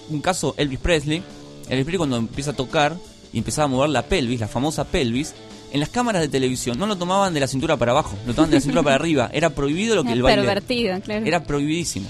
Un 0.09 0.21
caso, 0.21 0.53
Elvis 0.57 0.79
Presley. 0.79 1.23
Elvis 1.67 1.85
Presley 1.85 1.97
cuando 1.97 2.17
empieza 2.17 2.51
a 2.51 2.55
tocar 2.55 2.95
y 3.35 3.39
empezaba 3.39 3.65
a 3.65 3.67
mover 3.67 3.89
la 3.91 4.01
pelvis, 4.01 4.39
la 4.39 4.47
famosa 4.47 4.85
pelvis, 4.85 5.33
en 5.73 5.79
las 5.81 5.89
cámaras 5.89 6.21
de 6.21 6.29
televisión 6.29 6.79
no 6.79 6.87
lo 6.87 6.95
tomaban 6.97 7.33
de 7.33 7.41
la 7.41 7.47
cintura 7.47 7.75
para 7.77 7.91
abajo, 7.91 8.15
lo 8.25 8.33
tomaban 8.33 8.49
de 8.49 8.57
la 8.57 8.61
cintura 8.61 8.81
para 8.81 8.95
arriba. 8.95 9.29
Era 9.33 9.49
prohibido 9.51 9.93
lo 9.95 10.03
que 10.05 10.13
el 10.13 10.23
baile. 10.23 10.41
Pervertido, 10.43 10.99
claro. 11.01 11.25
Era 11.25 11.43
prohibidísimo. 11.43 12.07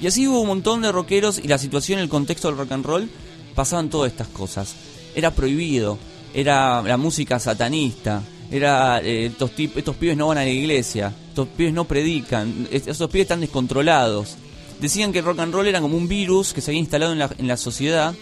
Y 0.00 0.06
así 0.08 0.26
hubo 0.26 0.40
un 0.40 0.48
montón 0.48 0.82
de 0.82 0.90
rockeros 0.92 1.38
y 1.38 1.46
la 1.46 1.56
situación, 1.58 2.00
el 2.00 2.08
contexto 2.08 2.48
del 2.48 2.56
rock 2.58 2.72
and 2.72 2.84
roll, 2.84 3.08
pasaban 3.54 3.90
todas 3.90 4.10
estas 4.10 4.26
cosas. 4.28 4.74
Era 5.14 5.30
prohibido, 5.30 5.98
era 6.34 6.82
la 6.82 6.96
música 6.96 7.38
satanista, 7.38 8.22
era 8.50 8.98
eh, 9.00 9.26
estos, 9.26 9.52
estos 9.56 9.94
pibes 9.96 10.16
no 10.16 10.26
van 10.28 10.38
a 10.38 10.42
la 10.44 10.50
iglesia, 10.50 11.12
estos 11.28 11.46
pibes 11.48 11.72
no 11.72 11.84
predican, 11.84 12.66
es- 12.72 12.88
esos 12.88 13.08
pibes 13.08 13.26
están 13.26 13.40
descontrolados. 13.40 14.34
Decían 14.80 15.12
que 15.12 15.18
el 15.20 15.24
rock 15.26 15.38
and 15.40 15.52
roll 15.54 15.66
era 15.68 15.80
como 15.80 15.96
un 15.96 16.08
virus 16.08 16.52
que 16.52 16.60
se 16.60 16.70
había 16.70 16.80
instalado 16.80 17.12
en 17.12 17.18
la, 17.20 17.30
en 17.38 17.46
la 17.46 17.56
sociedad 17.56 18.14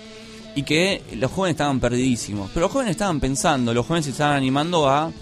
y 0.54 0.62
que 0.62 1.02
los 1.14 1.30
jóvenes 1.30 1.54
estaban 1.54 1.80
perdidísimos. 1.80 2.50
Pero 2.52 2.66
los 2.66 2.72
jóvenes 2.72 2.92
estaban 2.92 3.20
pensando, 3.20 3.72
los 3.72 3.86
jóvenes 3.86 4.06
se 4.06 4.12
estaban 4.12 4.36
animando 4.36 4.88
a, 4.88 5.12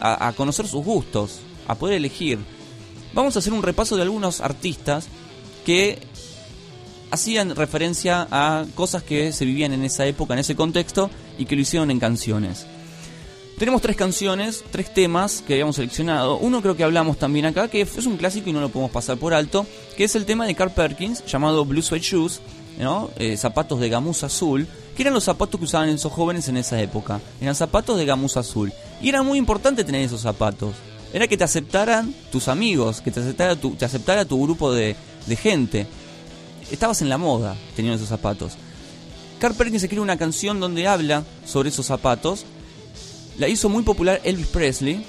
a, 0.00 0.32
conocer 0.32 0.66
sus 0.66 0.84
gustos, 0.84 1.40
a 1.68 1.74
poder 1.74 1.96
elegir. 1.96 2.38
Vamos 3.14 3.36
a 3.36 3.38
hacer 3.38 3.52
un 3.52 3.62
repaso 3.62 3.96
de 3.96 4.02
algunos 4.02 4.40
artistas 4.40 5.08
que 5.64 5.98
hacían 7.10 7.54
referencia 7.54 8.26
a 8.30 8.64
cosas 8.74 9.02
que 9.02 9.32
se 9.32 9.44
vivían 9.44 9.72
en 9.72 9.84
esa 9.84 10.06
época, 10.06 10.32
en 10.32 10.40
ese 10.40 10.56
contexto, 10.56 11.10
y 11.38 11.44
que 11.44 11.54
lo 11.54 11.62
hicieron 11.62 11.90
en 11.90 12.00
canciones. 12.00 12.66
Tenemos 13.58 13.82
tres 13.82 13.96
canciones, 13.96 14.64
tres 14.70 14.92
temas 14.92 15.42
que 15.46 15.52
habíamos 15.52 15.76
seleccionado. 15.76 16.38
Uno 16.38 16.62
creo 16.62 16.76
que 16.76 16.82
hablamos 16.82 17.18
también 17.18 17.44
acá, 17.44 17.68
que 17.68 17.82
es 17.82 18.06
un 18.06 18.16
clásico 18.16 18.50
y 18.50 18.52
no 18.52 18.60
lo 18.60 18.70
podemos 18.70 18.90
pasar 18.90 19.18
por 19.18 19.34
alto, 19.34 19.66
que 19.96 20.04
es 20.04 20.16
el 20.16 20.24
tema 20.24 20.46
de 20.46 20.54
Carl 20.54 20.72
Perkins, 20.72 21.24
llamado 21.26 21.64
Blue 21.64 21.82
Suede 21.82 22.02
Shoes, 22.02 22.40
¿no? 22.78 23.10
Eh, 23.16 23.36
zapatos 23.36 23.80
de 23.80 23.88
gamuza 23.88 24.26
azul, 24.26 24.66
que 24.96 25.02
eran 25.02 25.14
los 25.14 25.24
zapatos 25.24 25.58
que 25.58 25.64
usaban 25.64 25.88
esos 25.88 26.12
jóvenes 26.12 26.48
en 26.48 26.56
esa 26.56 26.80
época. 26.80 27.20
Eran 27.40 27.54
zapatos 27.54 27.96
de 27.96 28.04
gamuza 28.04 28.40
azul. 28.40 28.72
Y 29.00 29.08
era 29.08 29.22
muy 29.22 29.38
importante 29.38 29.84
tener 29.84 30.02
esos 30.02 30.20
zapatos. 30.20 30.74
Era 31.12 31.28
que 31.28 31.36
te 31.36 31.44
aceptaran 31.44 32.14
tus 32.30 32.48
amigos, 32.48 33.00
que 33.00 33.10
te 33.10 33.20
aceptara 33.20 33.56
tu, 33.56 33.72
te 33.72 33.84
aceptara 33.84 34.24
tu 34.24 34.42
grupo 34.42 34.72
de, 34.72 34.96
de 35.26 35.36
gente. 35.36 35.86
Estabas 36.70 37.02
en 37.02 37.08
la 37.08 37.18
moda 37.18 37.56
teniendo 37.76 37.96
esos 37.96 38.08
zapatos. 38.08 38.52
Carl 39.38 39.54
Perkins 39.54 39.82
escribe 39.82 40.02
una 40.02 40.16
canción 40.16 40.60
donde 40.60 40.86
habla 40.86 41.24
sobre 41.44 41.68
esos 41.68 41.86
zapatos. 41.86 42.44
La 43.38 43.48
hizo 43.48 43.68
muy 43.68 43.82
popular 43.82 44.20
Elvis 44.24 44.46
Presley 44.46 45.04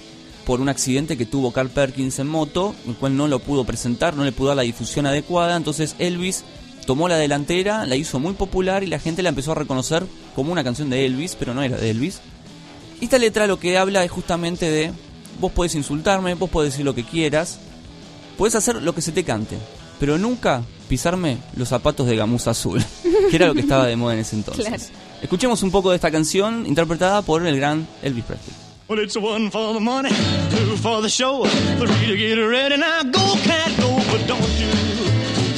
por 0.45 0.59
un 0.59 0.69
accidente 0.69 1.17
que 1.17 1.25
tuvo 1.25 1.51
Carl 1.51 1.69
Perkins 1.69 2.19
en 2.19 2.27
moto, 2.27 2.75
el 2.87 2.95
cual 2.95 3.15
no 3.15 3.27
lo 3.27 3.39
pudo 3.39 3.63
presentar, 3.63 4.15
no 4.15 4.25
le 4.25 4.31
pudo 4.31 4.49
dar 4.49 4.57
la 4.57 4.63
difusión 4.63 5.05
adecuada. 5.05 5.55
Entonces 5.55 5.95
Elvis 5.99 6.43
tomó 6.85 7.07
la 7.07 7.17
delantera, 7.17 7.85
la 7.85 7.95
hizo 7.95 8.19
muy 8.19 8.33
popular 8.33 8.83
y 8.83 8.87
la 8.87 8.99
gente 8.99 9.23
la 9.23 9.29
empezó 9.29 9.51
a 9.51 9.55
reconocer 9.55 10.03
como 10.35 10.51
una 10.51 10.63
canción 10.63 10.89
de 10.89 11.05
Elvis, 11.05 11.35
pero 11.37 11.53
no 11.53 11.63
era 11.63 11.77
de 11.77 11.89
Elvis. 11.89 12.19
Y 12.99 13.05
esta 13.05 13.17
letra 13.17 13.47
lo 13.47 13.59
que 13.59 13.77
habla 13.77 14.03
es 14.03 14.11
justamente 14.11 14.69
de 14.69 14.91
vos 15.39 15.51
podés 15.51 15.75
insultarme, 15.75 16.35
vos 16.35 16.49
podés 16.49 16.73
decir 16.73 16.85
lo 16.85 16.95
que 16.95 17.03
quieras, 17.03 17.59
podés 18.37 18.55
hacer 18.55 18.81
lo 18.81 18.93
que 18.95 19.01
se 19.01 19.11
te 19.11 19.23
cante, 19.23 19.57
pero 19.99 20.17
nunca 20.17 20.63
pisarme 20.87 21.37
los 21.55 21.69
zapatos 21.69 22.07
de 22.07 22.15
gamuza 22.15 22.51
azul, 22.51 22.83
que 23.29 23.35
era 23.35 23.47
lo 23.47 23.53
que 23.53 23.61
estaba 23.61 23.87
de 23.87 23.95
moda 23.95 24.13
en 24.13 24.19
ese 24.19 24.35
entonces. 24.35 24.65
Claro. 24.65 24.83
Escuchemos 25.21 25.63
un 25.63 25.71
poco 25.71 25.89
de 25.89 25.95
esta 25.95 26.11
canción 26.11 26.65
interpretada 26.67 27.21
por 27.21 27.45
el 27.45 27.55
gran 27.55 27.87
Elvis 28.01 28.25
Presley. 28.25 28.53
Well, 28.89 28.99
it's 28.99 29.15
one 29.15 29.49
for 29.49 29.73
the 29.73 29.79
money, 29.79 30.09
two 30.09 30.75
for 30.75 31.01
the 31.01 31.09
show, 31.09 31.45
three 31.77 32.07
to 32.07 32.17
get 32.17 32.35
ready. 32.37 32.77
Now 32.77 33.03
go, 33.03 33.35
cat, 33.43 33.71
go, 33.79 33.95
but 34.11 34.27
don't 34.27 34.41
you 34.59 35.02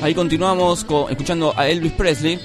Ahí 0.00 0.14
continuamos 0.14 0.84
co- 0.84 1.08
escuchando 1.08 1.52
a 1.56 1.68
Elvis 1.68 1.92
Presley 1.92 2.38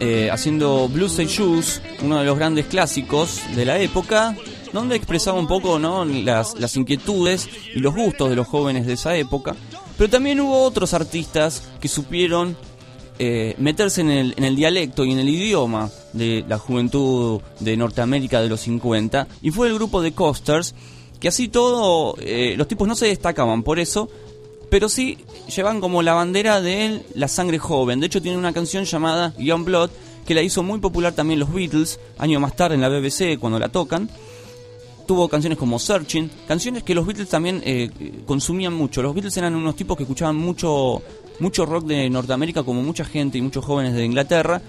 eh, 0.00 0.28
haciendo 0.30 0.88
Blue 0.88 1.08
Suede 1.08 1.30
Shoes, 1.30 1.80
uno 2.02 2.18
de 2.18 2.24
los 2.26 2.36
grandes 2.36 2.66
clásicos 2.66 3.40
de 3.54 3.64
la 3.64 3.78
época, 3.78 4.36
donde 4.72 4.96
expresaba 4.96 5.38
un 5.38 5.46
poco 5.46 5.78
¿no? 5.78 6.04
las, 6.04 6.58
las 6.58 6.76
inquietudes 6.76 7.48
y 7.74 7.78
los 7.78 7.94
gustos 7.94 8.28
de 8.28 8.36
los 8.36 8.46
jóvenes 8.46 8.86
de 8.86 8.94
esa 8.94 9.16
época. 9.16 9.54
Pero 9.96 10.10
también 10.10 10.40
hubo 10.40 10.62
otros 10.62 10.92
artistas 10.94 11.62
que 11.80 11.88
supieron 11.88 12.56
eh, 13.18 13.54
meterse 13.58 14.02
en 14.02 14.10
el, 14.10 14.34
en 14.36 14.44
el 14.44 14.56
dialecto 14.56 15.04
y 15.04 15.12
en 15.12 15.20
el 15.20 15.28
idioma 15.28 15.88
de 16.12 16.44
la 16.46 16.58
juventud 16.58 17.40
de 17.60 17.76
Norteamérica 17.76 18.42
de 18.42 18.48
los 18.50 18.60
50, 18.60 19.26
y 19.40 19.50
fue 19.52 19.68
el 19.68 19.74
grupo 19.74 20.02
de 20.02 20.12
Costers, 20.12 20.74
que 21.20 21.28
así 21.28 21.48
todo, 21.48 22.14
eh, 22.20 22.54
los 22.58 22.68
tipos 22.68 22.86
no 22.86 22.94
se 22.94 23.06
destacaban 23.06 23.62
por 23.62 23.78
eso, 23.78 24.10
pero 24.70 24.88
sí 24.88 25.18
llevan 25.54 25.80
como 25.80 26.02
la 26.02 26.14
bandera 26.14 26.60
de 26.60 27.02
la 27.14 27.28
sangre 27.28 27.58
joven. 27.58 28.00
De 28.00 28.06
hecho, 28.06 28.22
tienen 28.22 28.38
una 28.38 28.52
canción 28.52 28.84
llamada 28.84 29.34
Young 29.38 29.64
Blood 29.64 29.90
que 30.26 30.34
la 30.34 30.42
hizo 30.42 30.62
muy 30.62 30.80
popular 30.80 31.14
también 31.14 31.38
los 31.38 31.52
Beatles, 31.52 32.00
años 32.18 32.40
más 32.40 32.56
tarde 32.56 32.74
en 32.74 32.80
la 32.80 32.88
BBC 32.88 33.38
cuando 33.38 33.58
la 33.58 33.68
tocan. 33.68 34.10
Tuvo 35.06 35.28
canciones 35.28 35.56
como 35.56 35.78
Searching, 35.78 36.28
canciones 36.48 36.82
que 36.82 36.94
los 36.94 37.06
Beatles 37.06 37.28
también 37.28 37.62
eh, 37.64 37.90
consumían 38.26 38.74
mucho. 38.74 39.02
Los 39.02 39.14
Beatles 39.14 39.36
eran 39.36 39.54
unos 39.54 39.76
tipos 39.76 39.96
que 39.96 40.02
escuchaban 40.02 40.34
mucho, 40.34 41.00
mucho 41.38 41.64
rock 41.64 41.84
de 41.86 42.10
Norteamérica, 42.10 42.64
como 42.64 42.82
mucha 42.82 43.04
gente 43.04 43.38
y 43.38 43.42
muchos 43.42 43.64
jóvenes 43.64 43.94
de 43.94 44.04
Inglaterra. 44.04 44.60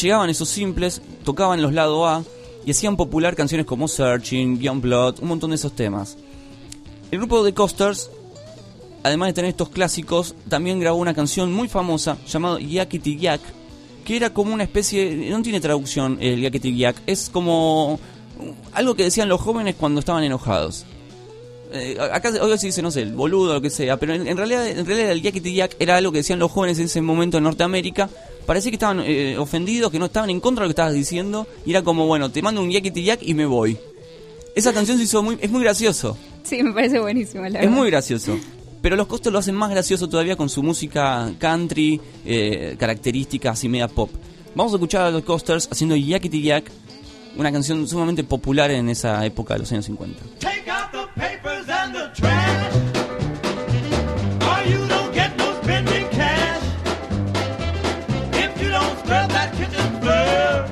Llegaban 0.00 0.28
esos 0.28 0.48
simples, 0.48 1.00
tocaban 1.24 1.62
los 1.62 1.72
lado 1.72 2.06
A 2.08 2.24
y 2.66 2.72
hacían 2.72 2.96
popular 2.96 3.36
canciones 3.36 3.64
como 3.64 3.86
Searching, 3.86 4.58
Young 4.58 4.80
Blood, 4.80 5.20
un 5.20 5.28
montón 5.28 5.50
de 5.50 5.56
esos 5.56 5.72
temas. 5.72 6.16
El 7.12 7.18
grupo 7.18 7.44
de 7.44 7.54
Costers 7.54 8.10
además 9.02 9.28
de 9.28 9.32
tener 9.34 9.50
estos 9.50 9.68
clásicos, 9.70 10.34
también 10.48 10.80
grabó 10.80 10.98
una 10.98 11.14
canción 11.14 11.52
muy 11.52 11.68
famosa 11.68 12.18
llamada 12.26 12.58
Yakety 12.60 13.16
Yak, 13.18 13.40
que 14.04 14.16
era 14.16 14.30
como 14.32 14.54
una 14.54 14.64
especie, 14.64 15.28
no 15.30 15.42
tiene 15.42 15.60
traducción 15.60 16.18
el 16.20 16.40
Yakety 16.40 16.76
Yak, 16.76 16.96
es 17.06 17.28
como 17.30 17.98
algo 18.72 18.94
que 18.94 19.04
decían 19.04 19.28
los 19.28 19.40
jóvenes 19.40 19.74
cuando 19.78 20.00
estaban 20.00 20.24
enojados. 20.24 20.84
Eh, 21.70 21.98
acá 22.12 22.32
hoy 22.40 22.56
se 22.56 22.66
dice, 22.68 22.80
no 22.80 22.90
sé, 22.90 23.02
el 23.02 23.12
boludo 23.12 23.50
o 23.50 23.54
lo 23.54 23.60
que 23.60 23.68
sea, 23.68 23.98
pero 23.98 24.14
en, 24.14 24.26
en 24.26 24.36
realidad 24.38 24.66
en 24.66 24.86
realidad 24.86 25.10
el 25.12 25.20
Yakety 25.20 25.52
Yak 25.52 25.76
era 25.78 25.96
algo 25.96 26.10
que 26.12 26.18
decían 26.18 26.38
los 26.38 26.50
jóvenes 26.50 26.78
en 26.78 26.86
ese 26.86 27.02
momento 27.02 27.36
en 27.36 27.44
Norteamérica. 27.44 28.08
Parecía 28.46 28.70
que 28.70 28.76
estaban 28.76 29.00
eh, 29.04 29.36
ofendidos, 29.36 29.90
que 29.92 29.98
no 29.98 30.06
estaban 30.06 30.30
en 30.30 30.40
contra 30.40 30.62
de 30.62 30.66
lo 30.66 30.68
que 30.70 30.72
estabas 30.80 30.94
diciendo, 30.94 31.46
y 31.66 31.70
era 31.72 31.82
como, 31.82 32.06
bueno, 32.06 32.30
te 32.30 32.40
mando 32.40 32.62
un 32.62 32.70
Yakety 32.70 33.02
Yak 33.04 33.20
y 33.22 33.34
me 33.34 33.44
voy. 33.44 33.76
Esa 34.54 34.72
canción 34.72 34.96
se 34.96 35.04
hizo 35.04 35.22
muy, 35.22 35.36
es 35.42 35.50
muy 35.50 35.62
gracioso. 35.62 36.16
sí, 36.44 36.62
me 36.62 36.72
parece 36.72 36.98
buenísimo, 37.00 37.42
la 37.42 37.48
Es 37.48 37.54
verdad. 37.54 37.70
muy 37.70 37.90
gracioso. 37.90 38.38
Pero 38.80 38.96
los 38.96 39.06
costos 39.06 39.32
lo 39.32 39.38
hacen 39.38 39.54
más 39.54 39.70
gracioso 39.70 40.08
todavía 40.08 40.36
con 40.36 40.48
su 40.48 40.62
música 40.62 41.32
country, 41.38 42.00
eh, 42.24 42.76
características 42.78 43.64
y 43.64 43.68
media 43.68 43.88
pop. 43.88 44.10
Vamos 44.54 44.72
a 44.72 44.76
escuchar 44.76 45.02
a 45.06 45.10
los 45.10 45.22
Costers 45.24 45.68
haciendo 45.70 45.94
Yakety 45.96 46.42
Yak, 46.42 46.70
una 47.36 47.52
canción 47.52 47.86
sumamente 47.86 48.24
popular 48.24 48.70
en 48.70 48.88
esa 48.88 49.24
época 49.26 49.54
de 49.54 49.60
los 49.60 49.72
años 49.72 49.84
50. 49.86 50.20
Take 50.38 50.70
out 50.70 50.90
the 50.92 51.06
papers 51.20 51.68
and 51.68 51.94
the 51.94 52.10
trash. 52.14 52.74
Or 54.42 54.68
you 54.68 54.88
don't 54.88 55.14
get 55.14 55.36
no 55.36 55.52
spending 55.62 56.08
cash. 56.10 56.62
If 58.32 58.62
you 58.62 58.70
don't 58.70 58.98
scrub 59.00 59.30
that 59.30 59.52
kitchen 59.52 60.00
floor, 60.00 60.66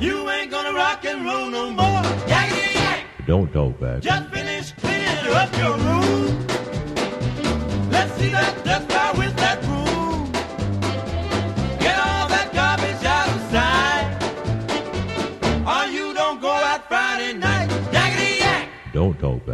you 0.00 0.28
ain't 0.30 0.50
gonna 0.50 0.72
rock 0.72 1.04
and 1.04 1.24
roll 1.24 1.50
no 1.50 1.70
more. 1.70 2.02
Yakety 2.26 2.74
yak. 2.74 3.26
Don't 3.26 3.52
talk 3.52 3.78
back. 3.80 4.00
Just 4.02 4.30
finish 4.30 4.72
cleaning 4.72 5.34
up 5.34 5.56
your 5.58 5.76
room. 5.78 6.45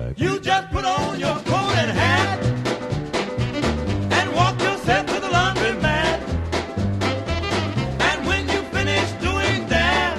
Back. 0.03 0.21
You 0.21 0.41
just 0.41 0.71
put 0.71 0.85
on 0.85 1.19
your 1.19 1.37
coat 1.51 1.75
and 1.83 1.91
hat 1.91 2.39
and 4.19 4.35
walk 4.35 4.61
yourself 4.61 5.07
to 5.07 5.21
the 5.21 5.29
laundromat. 5.29 6.19
And 8.09 8.27
when 8.27 8.49
you 8.49 8.63
finish 8.77 9.11
doing 9.29 9.67
that, 9.69 10.15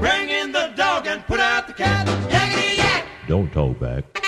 bring 0.00 0.28
in 0.28 0.52
the 0.52 0.72
dog 0.76 1.06
and 1.06 1.24
put 1.26 1.40
out 1.40 1.66
the 1.66 1.72
cat. 1.72 2.06
Yakety 2.06 2.78
yak! 2.78 3.04
Don't 3.26 3.52
talk 3.52 3.78
back. 3.78 4.27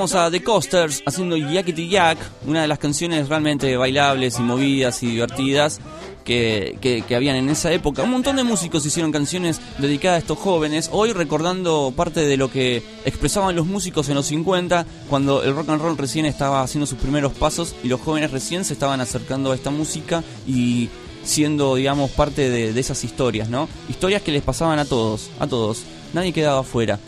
A 0.00 0.30
The 0.30 0.42
Coasters 0.42 1.02
haciendo 1.04 1.36
Yakety 1.36 1.90
Yak, 1.90 2.16
una 2.46 2.62
de 2.62 2.68
las 2.68 2.78
canciones 2.78 3.28
realmente 3.28 3.76
bailables 3.76 4.38
y 4.38 4.42
movidas 4.42 5.02
y 5.02 5.08
divertidas 5.08 5.78
que, 6.24 6.78
que, 6.80 7.02
que 7.02 7.14
habían 7.14 7.36
en 7.36 7.50
esa 7.50 7.70
época. 7.70 8.02
Un 8.02 8.12
montón 8.12 8.36
de 8.36 8.42
músicos 8.42 8.86
hicieron 8.86 9.12
canciones 9.12 9.60
dedicadas 9.76 10.16
a 10.16 10.18
estos 10.20 10.38
jóvenes, 10.38 10.88
hoy 10.90 11.12
recordando 11.12 11.92
parte 11.94 12.20
de 12.20 12.38
lo 12.38 12.50
que 12.50 12.82
expresaban 13.04 13.54
los 13.54 13.66
músicos 13.66 14.08
en 14.08 14.14
los 14.14 14.24
50, 14.28 14.86
cuando 15.10 15.42
el 15.42 15.54
rock 15.54 15.68
and 15.68 15.82
roll 15.82 15.98
recién 15.98 16.24
estaba 16.24 16.62
haciendo 16.62 16.86
sus 16.86 16.98
primeros 16.98 17.34
pasos 17.34 17.76
y 17.84 17.88
los 17.88 18.00
jóvenes 18.00 18.30
recién 18.30 18.64
se 18.64 18.72
estaban 18.72 19.02
acercando 19.02 19.52
a 19.52 19.54
esta 19.54 19.70
música 19.70 20.24
y 20.46 20.88
siendo, 21.24 21.74
digamos, 21.74 22.10
parte 22.10 22.48
de, 22.48 22.72
de 22.72 22.80
esas 22.80 23.04
historias, 23.04 23.50
¿no? 23.50 23.68
Historias 23.90 24.22
que 24.22 24.32
les 24.32 24.42
pasaban 24.42 24.78
a 24.78 24.86
todos, 24.86 25.28
a 25.38 25.46
todos, 25.46 25.82
nadie 26.14 26.32
quedaba 26.32 26.60
afuera. 26.60 26.98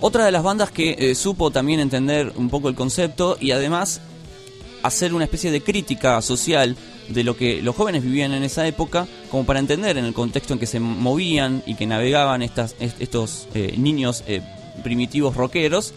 Otra 0.00 0.24
de 0.24 0.32
las 0.32 0.42
bandas 0.42 0.70
que 0.70 0.96
eh, 0.98 1.14
supo 1.14 1.50
también 1.50 1.80
entender 1.80 2.32
un 2.36 2.48
poco 2.48 2.68
el 2.68 2.74
concepto 2.74 3.36
y 3.40 3.50
además 3.50 4.00
hacer 4.82 5.12
una 5.12 5.24
especie 5.24 5.50
de 5.50 5.60
crítica 5.62 6.20
social 6.22 6.74
de 7.08 7.22
lo 7.24 7.36
que 7.36 7.60
los 7.60 7.76
jóvenes 7.76 8.02
vivían 8.02 8.32
en 8.32 8.42
esa 8.44 8.66
época, 8.66 9.06
como 9.30 9.44
para 9.44 9.58
entender 9.58 9.98
en 9.98 10.04
el 10.06 10.14
contexto 10.14 10.54
en 10.54 10.58
que 10.58 10.66
se 10.66 10.80
movían 10.80 11.62
y 11.66 11.74
que 11.74 11.86
navegaban 11.86 12.40
estas, 12.40 12.76
est- 12.80 13.00
estos 13.00 13.46
eh, 13.54 13.74
niños 13.76 14.24
eh, 14.26 14.40
primitivos 14.82 15.36
rockeros, 15.36 15.92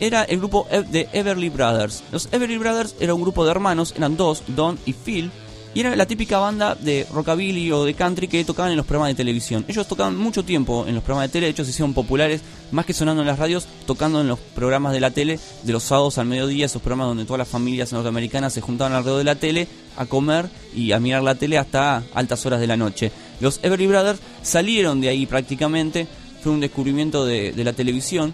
era 0.00 0.24
el 0.24 0.38
grupo 0.38 0.66
E- 0.70 0.82
de 0.82 1.08
Everly 1.12 1.50
Brothers. 1.50 2.02
Los 2.10 2.28
Everly 2.32 2.58
Brothers 2.58 2.96
era 2.98 3.14
un 3.14 3.22
grupo 3.22 3.44
de 3.44 3.50
hermanos, 3.52 3.94
eran 3.96 4.16
dos, 4.16 4.42
Don 4.48 4.78
y 4.86 4.92
Phil, 4.94 5.30
y 5.76 5.80
era 5.80 5.94
la 5.94 6.06
típica 6.06 6.38
banda 6.38 6.74
de 6.74 7.06
rockabilly 7.12 7.70
o 7.70 7.84
de 7.84 7.92
country 7.92 8.28
que 8.28 8.42
tocaban 8.46 8.70
en 8.70 8.78
los 8.78 8.86
programas 8.86 9.10
de 9.10 9.14
televisión. 9.14 9.62
Ellos 9.68 9.86
tocaban 9.86 10.16
mucho 10.16 10.42
tiempo 10.42 10.86
en 10.88 10.94
los 10.94 11.04
programas 11.04 11.28
de 11.28 11.32
tele, 11.34 11.46
de 11.48 11.50
hecho 11.50 11.64
se 11.66 11.70
hicieron 11.70 11.92
populares, 11.92 12.40
más 12.72 12.86
que 12.86 12.94
sonando 12.94 13.20
en 13.20 13.28
las 13.28 13.38
radios, 13.38 13.68
tocando 13.86 14.22
en 14.22 14.26
los 14.26 14.38
programas 14.38 14.94
de 14.94 15.00
la 15.00 15.10
tele 15.10 15.38
de 15.64 15.72
los 15.74 15.82
sábados 15.82 16.16
al 16.16 16.28
mediodía, 16.28 16.64
esos 16.64 16.80
programas 16.80 17.08
donde 17.08 17.26
todas 17.26 17.40
las 17.40 17.48
familias 17.48 17.92
norteamericanas 17.92 18.54
se 18.54 18.62
juntaban 18.62 18.94
alrededor 18.94 19.18
de 19.18 19.24
la 19.24 19.34
tele 19.34 19.68
a 19.98 20.06
comer 20.06 20.48
y 20.74 20.92
a 20.92 20.98
mirar 20.98 21.22
la 21.22 21.34
tele 21.34 21.58
hasta 21.58 22.02
altas 22.14 22.46
horas 22.46 22.60
de 22.60 22.68
la 22.68 22.78
noche. 22.78 23.12
Los 23.40 23.60
Everly 23.62 23.86
Brothers 23.86 24.20
salieron 24.42 25.02
de 25.02 25.10
ahí 25.10 25.26
prácticamente, 25.26 26.06
fue 26.42 26.52
un 26.52 26.60
descubrimiento 26.60 27.26
de, 27.26 27.52
la 27.54 27.74
televisión, 27.74 28.32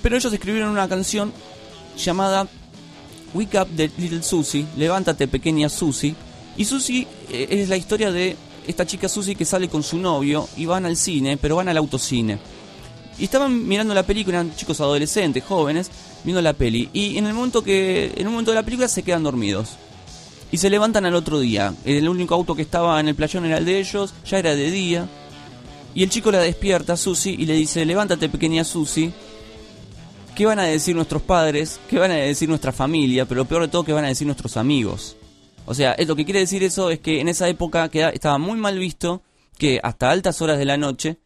pero 0.00 0.16
ellos 0.16 0.32
escribieron 0.32 0.70
una 0.70 0.88
canción 0.88 1.32
llamada 1.98 2.46
Wake 3.34 3.60
Up 3.60 3.68
de 3.70 3.90
Little 3.98 4.22
Susie, 4.22 4.64
Levántate 4.76 5.26
pequeña 5.26 5.68
Susie, 5.68 6.14
y 6.56 6.64
Susie 6.64 7.06
eh, 7.30 7.48
es 7.50 7.68
la 7.68 7.76
historia 7.76 8.10
de 8.10 8.36
esta 8.66 8.86
chica 8.86 9.08
Susie 9.08 9.34
que 9.34 9.44
sale 9.44 9.68
con 9.68 9.82
su 9.82 9.98
novio 9.98 10.48
y 10.56 10.66
van 10.66 10.86
al 10.86 10.96
cine, 10.96 11.36
pero 11.36 11.56
van 11.56 11.68
al 11.68 11.76
autocine. 11.76 12.38
Y 13.18 13.24
estaban 13.24 13.66
mirando 13.66 13.94
la 13.94 14.02
película, 14.02 14.38
eran 14.38 14.54
chicos 14.54 14.80
adolescentes, 14.80 15.44
jóvenes, 15.44 15.90
viendo 16.24 16.42
la 16.42 16.52
peli. 16.52 16.90
Y 16.92 17.16
en 17.16 17.26
el 17.26 17.34
momento 17.34 17.62
que, 17.62 18.12
en 18.16 18.26
un 18.26 18.34
momento 18.34 18.50
de 18.50 18.56
la 18.56 18.62
película 18.64 18.88
se 18.88 19.02
quedan 19.02 19.22
dormidos. 19.22 19.76
Y 20.52 20.58
se 20.58 20.70
levantan 20.70 21.06
al 21.06 21.14
otro 21.14 21.40
día. 21.40 21.74
El 21.84 22.08
único 22.08 22.34
auto 22.34 22.54
que 22.54 22.62
estaba 22.62 23.00
en 23.00 23.08
el 23.08 23.14
playón 23.14 23.46
era 23.46 23.58
el 23.58 23.64
de 23.64 23.80
ellos, 23.80 24.14
ya 24.26 24.38
era 24.38 24.54
de 24.54 24.70
día. 24.70 25.08
Y 25.94 26.02
el 26.02 26.10
chico 26.10 26.30
la 26.30 26.40
despierta 26.40 26.92
a 26.92 26.96
Susie 26.96 27.34
y 27.38 27.46
le 27.46 27.54
dice, 27.54 27.84
levántate 27.84 28.28
pequeña 28.28 28.64
Susie. 28.64 29.12
¿Qué 30.34 30.44
van 30.44 30.58
a 30.58 30.64
decir 30.64 30.94
nuestros 30.94 31.22
padres? 31.22 31.80
¿Qué 31.88 31.98
van 31.98 32.10
a 32.10 32.16
decir 32.16 32.48
nuestra 32.48 32.70
familia? 32.70 33.24
Pero 33.24 33.40
lo 33.40 33.44
peor 33.46 33.62
de 33.62 33.68
todo, 33.68 33.84
¿qué 33.84 33.94
van 33.94 34.04
a 34.04 34.08
decir 34.08 34.26
nuestros 34.26 34.58
amigos? 34.58 35.16
O 35.66 35.74
sea, 35.74 35.92
es 35.92 36.06
lo 36.08 36.16
que 36.16 36.24
quiere 36.24 36.40
decir 36.40 36.62
eso 36.62 36.90
es 36.90 37.00
que 37.00 37.20
en 37.20 37.28
esa 37.28 37.48
época 37.48 37.88
queda- 37.88 38.10
estaba 38.10 38.38
muy 38.38 38.58
mal 38.58 38.78
visto 38.78 39.22
que 39.58 39.80
hasta 39.82 40.10
altas 40.10 40.40
horas 40.42 40.58
de 40.58 40.64
la 40.64 40.76
noche 40.76 41.18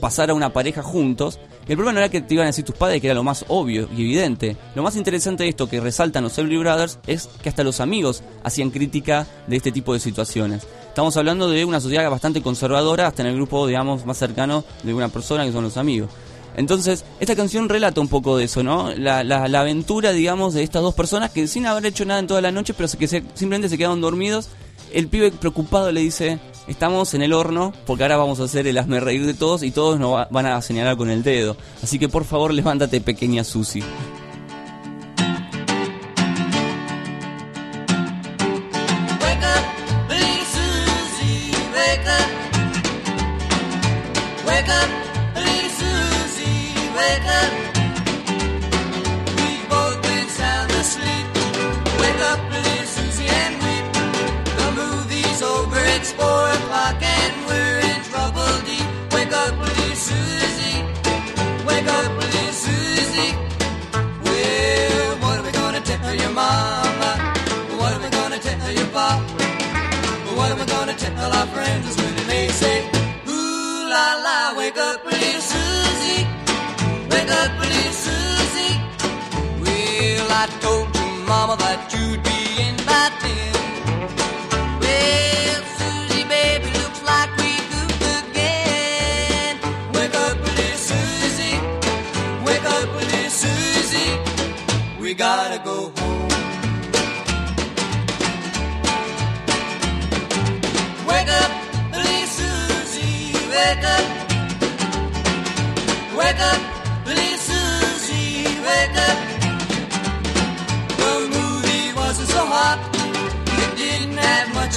pasara 0.00 0.34
una 0.34 0.52
pareja 0.52 0.82
juntos. 0.82 1.38
El 1.68 1.76
problema 1.76 1.92
no 1.92 1.98
era 2.00 2.08
que 2.10 2.20
te 2.20 2.34
iban 2.34 2.44
a 2.44 2.48
decir 2.48 2.64
tus 2.64 2.74
padres, 2.74 3.00
que 3.00 3.06
era 3.06 3.14
lo 3.14 3.22
más 3.22 3.44
obvio 3.48 3.88
y 3.96 4.02
evidente. 4.02 4.56
Lo 4.74 4.82
más 4.82 4.96
interesante 4.96 5.44
de 5.44 5.50
esto 5.50 5.68
que 5.68 5.80
resaltan 5.80 6.24
los 6.24 6.36
Everly 6.38 6.56
Brothers 6.58 6.98
es 7.06 7.28
que 7.42 7.48
hasta 7.48 7.62
los 7.64 7.80
amigos 7.80 8.22
hacían 8.42 8.70
crítica 8.70 9.26
de 9.46 9.56
este 9.56 9.70
tipo 9.70 9.92
de 9.94 10.00
situaciones. 10.00 10.66
Estamos 10.88 11.16
hablando 11.16 11.48
de 11.48 11.64
una 11.64 11.80
sociedad 11.80 12.10
bastante 12.10 12.42
conservadora, 12.42 13.06
hasta 13.06 13.22
en 13.22 13.28
el 13.28 13.36
grupo, 13.36 13.66
digamos, 13.68 14.04
más 14.04 14.18
cercano 14.18 14.64
de 14.82 14.94
una 14.94 15.08
persona 15.10 15.44
que 15.44 15.52
son 15.52 15.62
los 15.62 15.76
amigos. 15.76 16.10
Entonces, 16.58 17.04
esta 17.20 17.34
canción 17.36 17.68
relata 17.68 18.00
un 18.00 18.08
poco 18.08 18.36
de 18.36 18.44
eso, 18.44 18.62
¿no? 18.62 18.92
La, 18.94 19.22
la, 19.24 19.48
la 19.48 19.60
aventura, 19.60 20.12
digamos, 20.12 20.52
de 20.54 20.62
estas 20.64 20.82
dos 20.82 20.92
personas 20.94 21.30
que 21.30 21.46
sin 21.46 21.64
haber 21.66 21.86
hecho 21.86 22.04
nada 22.04 22.20
en 22.20 22.26
toda 22.26 22.40
la 22.40 22.50
noche, 22.52 22.74
pero 22.74 22.88
que 22.98 23.06
se- 23.08 23.22
simplemente 23.34 23.68
se 23.68 23.78
quedaron 23.78 24.00
dormidos. 24.00 24.48
El 24.92 25.06
pibe 25.08 25.30
preocupado 25.30 25.92
le 25.92 26.00
dice, 26.00 26.38
estamos 26.66 27.14
en 27.14 27.22
el 27.22 27.32
horno, 27.32 27.72
porque 27.86 28.02
ahora 28.04 28.16
vamos 28.16 28.40
a 28.40 28.44
hacer 28.44 28.66
el 28.66 28.76
hazme 28.78 29.00
reír 29.00 29.24
de 29.26 29.34
todos 29.34 29.62
y 29.62 29.70
todos 29.70 30.00
nos 30.00 30.14
va- 30.14 30.28
van 30.30 30.46
a 30.46 30.60
señalar 30.62 30.96
con 30.96 31.10
el 31.10 31.22
dedo. 31.22 31.56
Así 31.82 31.98
que 31.98 32.08
por 32.08 32.24
favor, 32.24 32.52
levántate, 32.52 33.00
pequeña 33.00 33.44
Susi. 33.44 33.82
Wake 74.68 74.78
up, 74.78 75.04
little 75.04 75.40
Susie, 75.40 76.26
wake 77.10 77.30
up, 77.30 77.58
little 77.58 77.92
Susie. 77.92 78.76
Well, 79.62 80.28
I 80.30 80.46
told 80.60 80.94
your 80.94 81.26
mama 81.26 81.56
that 81.56 81.90
you'd 81.94 82.22
be 82.22 82.62
in 82.62 82.76
by 82.84 83.08
ten. 83.20 83.57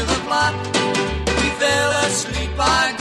Of 0.02 0.10
a 0.10 0.20
plot. 0.26 0.54
We 1.28 1.50
fell 1.60 1.92
asleep, 2.06 2.58
our 2.58 3.01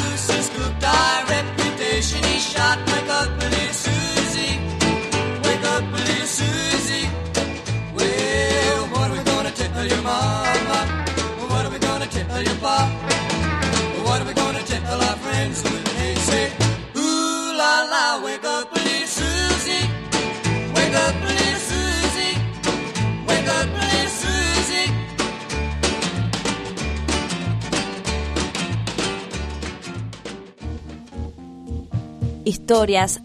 Historias, 32.50 33.20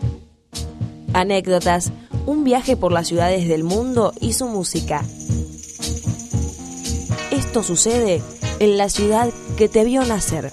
anécdotas, 1.14 1.92
un 2.28 2.44
viaje 2.44 2.78
por 2.78 2.92
las 2.92 3.08
ciudades 3.08 3.48
del 3.48 3.64
mundo 3.64 4.14
y 4.22 4.34
su 4.34 4.46
música. 4.46 5.04
Esto 7.32 7.64
sucede 7.64 8.22
en 8.60 8.78
la 8.78 8.88
ciudad 8.88 9.32
que 9.58 9.68
te 9.68 9.84
vio 9.84 10.06
nacer. 10.06 10.52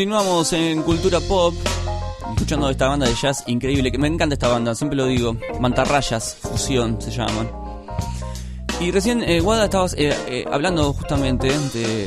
Continuamos 0.00 0.50
en 0.54 0.80
Cultura 0.80 1.20
Pop, 1.20 1.52
escuchando 2.34 2.70
esta 2.70 2.88
banda 2.88 3.06
de 3.06 3.12
jazz 3.14 3.44
increíble, 3.48 3.92
que 3.92 3.98
me 3.98 4.08
encanta 4.08 4.32
esta 4.32 4.48
banda, 4.48 4.74
siempre 4.74 4.96
lo 4.96 5.04
digo, 5.04 5.36
Mantarrayas, 5.60 6.36
Fusión 6.40 6.98
se 7.02 7.10
llaman. 7.10 7.50
Y 8.80 8.92
recién, 8.92 9.22
eh, 9.22 9.40
Guada, 9.40 9.64
estabas 9.66 9.92
eh, 9.98 10.16
eh, 10.26 10.46
hablando 10.50 10.94
justamente 10.94 11.48
de, 11.48 12.06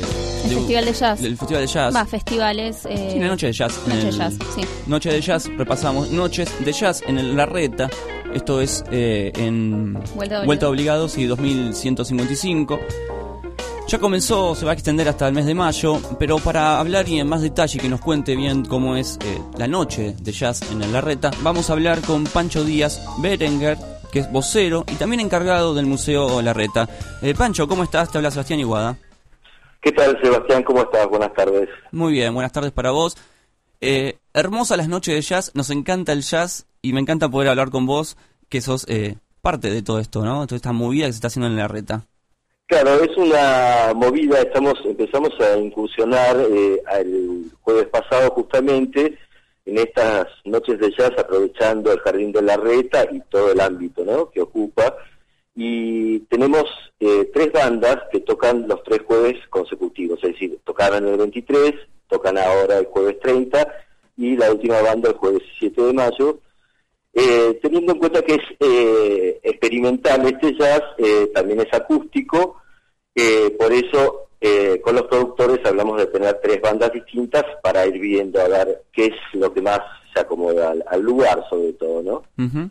Festival 0.56 0.84
de 0.86 0.92
Jazz. 0.92 1.22
del 1.22 1.36
Festival 1.38 1.62
de 1.62 1.72
Jazz. 1.72 1.94
Va, 1.94 2.04
festivales. 2.04 2.78
Eh, 2.86 3.10
Sí, 3.12 3.18
la 3.20 3.28
noche 3.28 3.46
de 3.46 3.52
jazz. 3.52 3.78
Noche 3.86 4.06
de 4.06 4.10
jazz, 4.10 4.34
sí. 4.56 4.60
Noche 4.88 5.12
de 5.12 5.20
jazz, 5.20 5.48
repasamos. 5.56 6.10
Noches 6.10 6.50
de 6.64 6.72
jazz 6.72 7.00
en 7.06 7.18
el 7.18 7.36
Larreta. 7.36 7.88
Esto 8.34 8.60
es 8.60 8.82
en 8.90 9.94
Vuelta 10.16 10.44
Vuelta 10.44 10.66
de 10.66 10.72
Obligados 10.72 11.16
y 11.16 11.26
2155. 11.26 12.76
Ya 13.94 14.00
comenzó, 14.00 14.56
se 14.56 14.64
va 14.64 14.72
a 14.72 14.74
extender 14.74 15.08
hasta 15.08 15.28
el 15.28 15.34
mes 15.34 15.46
de 15.46 15.54
mayo, 15.54 16.00
pero 16.18 16.38
para 16.38 16.80
hablar 16.80 17.08
y 17.08 17.20
en 17.20 17.28
más 17.28 17.42
detalle 17.42 17.78
que 17.78 17.88
nos 17.88 18.00
cuente 18.00 18.34
bien 18.34 18.64
cómo 18.64 18.96
es 18.96 19.20
eh, 19.24 19.40
la 19.56 19.68
noche 19.68 20.16
de 20.20 20.32
jazz 20.32 20.68
en 20.72 20.82
el 20.82 20.92
Larreta, 20.92 21.30
vamos 21.42 21.70
a 21.70 21.74
hablar 21.74 22.00
con 22.00 22.24
Pancho 22.24 22.64
Díaz 22.64 23.00
Berenguer, 23.18 23.78
que 24.10 24.18
es 24.18 24.32
vocero 24.32 24.84
y 24.90 24.96
también 24.96 25.20
encargado 25.20 25.74
del 25.74 25.86
Museo 25.86 26.42
Larreta. 26.42 26.88
Eh, 27.22 27.36
Pancho, 27.38 27.68
¿cómo 27.68 27.84
estás? 27.84 28.10
Te 28.10 28.18
habla 28.18 28.32
Sebastián 28.32 28.58
Iguada. 28.58 28.98
¿Qué 29.80 29.92
tal, 29.92 30.18
Sebastián? 30.20 30.64
¿Cómo 30.64 30.82
estás? 30.82 31.08
Buenas 31.08 31.32
tardes. 31.32 31.68
Muy 31.92 32.14
bien, 32.14 32.34
buenas 32.34 32.50
tardes 32.50 32.72
para 32.72 32.90
vos. 32.90 33.16
Eh, 33.80 34.18
hermosas 34.32 34.76
las 34.76 34.88
noches 34.88 35.14
de 35.14 35.20
jazz, 35.20 35.52
nos 35.54 35.70
encanta 35.70 36.10
el 36.10 36.22
jazz 36.22 36.66
y 36.82 36.94
me 36.94 37.00
encanta 37.00 37.28
poder 37.28 37.48
hablar 37.48 37.70
con 37.70 37.86
vos, 37.86 38.16
que 38.48 38.60
sos 38.60 38.86
eh, 38.88 39.18
parte 39.40 39.70
de 39.70 39.82
todo 39.82 40.00
esto, 40.00 40.24
¿no? 40.24 40.48
Toda 40.48 40.56
esta 40.56 40.72
movida 40.72 41.06
que 41.06 41.12
se 41.12 41.18
está 41.18 41.28
haciendo 41.28 41.46
en 41.46 41.54
la 41.54 41.68
reta. 41.68 42.08
Claro, 42.66 43.04
es 43.04 43.14
una 43.18 43.92
movida, 43.94 44.40
estamos 44.40 44.74
empezamos 44.86 45.38
a 45.38 45.58
incursionar 45.58 46.34
eh, 46.50 46.82
el 46.98 47.50
jueves 47.60 47.88
pasado 47.88 48.30
justamente 48.30 49.18
en 49.66 49.78
estas 49.78 50.28
noches 50.46 50.78
de 50.78 50.90
jazz 50.90 51.12
aprovechando 51.18 51.92
el 51.92 52.00
Jardín 52.00 52.32
de 52.32 52.40
la 52.40 52.56
Reta 52.56 53.06
y 53.12 53.20
todo 53.28 53.52
el 53.52 53.60
ámbito 53.60 54.30
que 54.30 54.40
ocupa. 54.40 54.96
Y 55.54 56.20
tenemos 56.20 56.64
eh, 57.00 57.30
tres 57.34 57.52
bandas 57.52 57.98
que 58.10 58.20
tocan 58.20 58.66
los 58.66 58.82
tres 58.82 59.02
jueves 59.06 59.36
consecutivos, 59.50 60.18
es 60.22 60.32
decir, 60.32 60.58
tocaron 60.64 61.06
el 61.06 61.18
23, 61.18 61.74
tocan 62.08 62.38
ahora 62.38 62.78
el 62.78 62.86
jueves 62.86 63.20
30 63.20 63.68
y 64.16 64.36
la 64.36 64.50
última 64.50 64.80
banda 64.80 65.10
el 65.10 65.16
jueves 65.16 65.42
7 65.58 65.82
de 65.82 65.92
mayo. 65.92 66.40
Eh, 67.14 67.60
teniendo 67.62 67.92
en 67.92 67.98
cuenta 67.98 68.22
que 68.22 68.34
es 68.34 68.42
eh, 68.58 69.40
experimental 69.42 70.26
este 70.26 70.56
jazz, 70.58 70.82
eh, 70.98 71.30
también 71.32 71.60
es 71.60 71.72
acústico, 71.72 72.56
eh, 73.14 73.54
por 73.58 73.72
eso 73.72 74.28
eh, 74.40 74.80
con 74.82 74.96
los 74.96 75.04
productores 75.04 75.60
hablamos 75.64 75.96
de 75.98 76.06
tener 76.08 76.40
tres 76.42 76.60
bandas 76.60 76.92
distintas 76.92 77.44
para 77.62 77.86
ir 77.86 78.00
viendo 78.00 78.40
a 78.40 78.48
ver 78.48 78.82
qué 78.92 79.06
es 79.06 79.14
lo 79.32 79.52
que 79.54 79.62
más 79.62 79.78
se 80.12 80.20
acomoda 80.20 80.72
al, 80.72 80.84
al 80.88 81.00
lugar 81.00 81.44
sobre 81.48 81.72
todo, 81.74 82.02
¿no? 82.02 82.44
Ujú. 82.44 82.68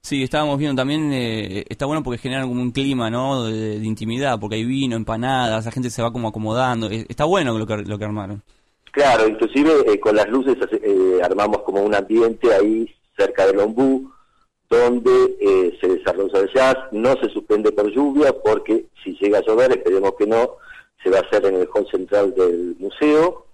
Sí, 0.00 0.22
estábamos 0.22 0.58
viendo 0.58 0.80
también, 0.80 1.12
eh, 1.12 1.64
está 1.68 1.86
bueno 1.86 2.02
porque 2.02 2.18
genera 2.18 2.42
como 2.42 2.62
un 2.62 2.72
clima, 2.72 3.10
¿no? 3.10 3.44
De, 3.44 3.78
de 3.78 3.86
intimidad, 3.86 4.38
porque 4.40 4.56
hay 4.56 4.64
vino, 4.64 4.96
empanadas, 4.96 5.64
la 5.64 5.70
gente 5.70 5.90
se 5.90 6.02
va 6.02 6.12
como 6.12 6.28
acomodando. 6.28 6.88
Está 6.88 7.24
bueno 7.24 7.56
lo 7.58 7.66
que, 7.66 7.76
lo 7.78 7.98
que 7.98 8.04
armaron. 8.04 8.42
Claro, 8.90 9.28
inclusive 9.28 9.70
eh, 9.86 10.00
con 10.00 10.16
las 10.16 10.28
luces 10.28 10.56
armamos 11.22 11.62
como 11.62 11.82
un 11.82 11.94
ambiente 11.94 12.52
ahí 12.52 12.88
cerca 13.22 13.46
del 13.46 13.60
ombú, 13.60 14.10
donde 14.68 15.36
eh, 15.40 15.78
se 15.80 15.88
desarrolla 15.88 16.40
el 16.40 16.52
jazz, 16.52 16.76
no 16.92 17.14
se 17.20 17.28
suspende 17.28 17.70
por 17.72 17.90
lluvia, 17.90 18.32
porque 18.32 18.86
si 19.02 19.16
llega 19.20 19.38
a 19.38 19.42
llover, 19.42 19.70
esperemos 19.72 20.14
que 20.18 20.26
no, 20.26 20.56
se 21.02 21.10
va 21.10 21.18
a 21.18 21.22
hacer 21.22 21.44
en 21.46 21.56
el 21.56 21.68
hall 21.72 21.86
central 21.90 22.34
del 22.34 22.76
museo. 22.78 23.46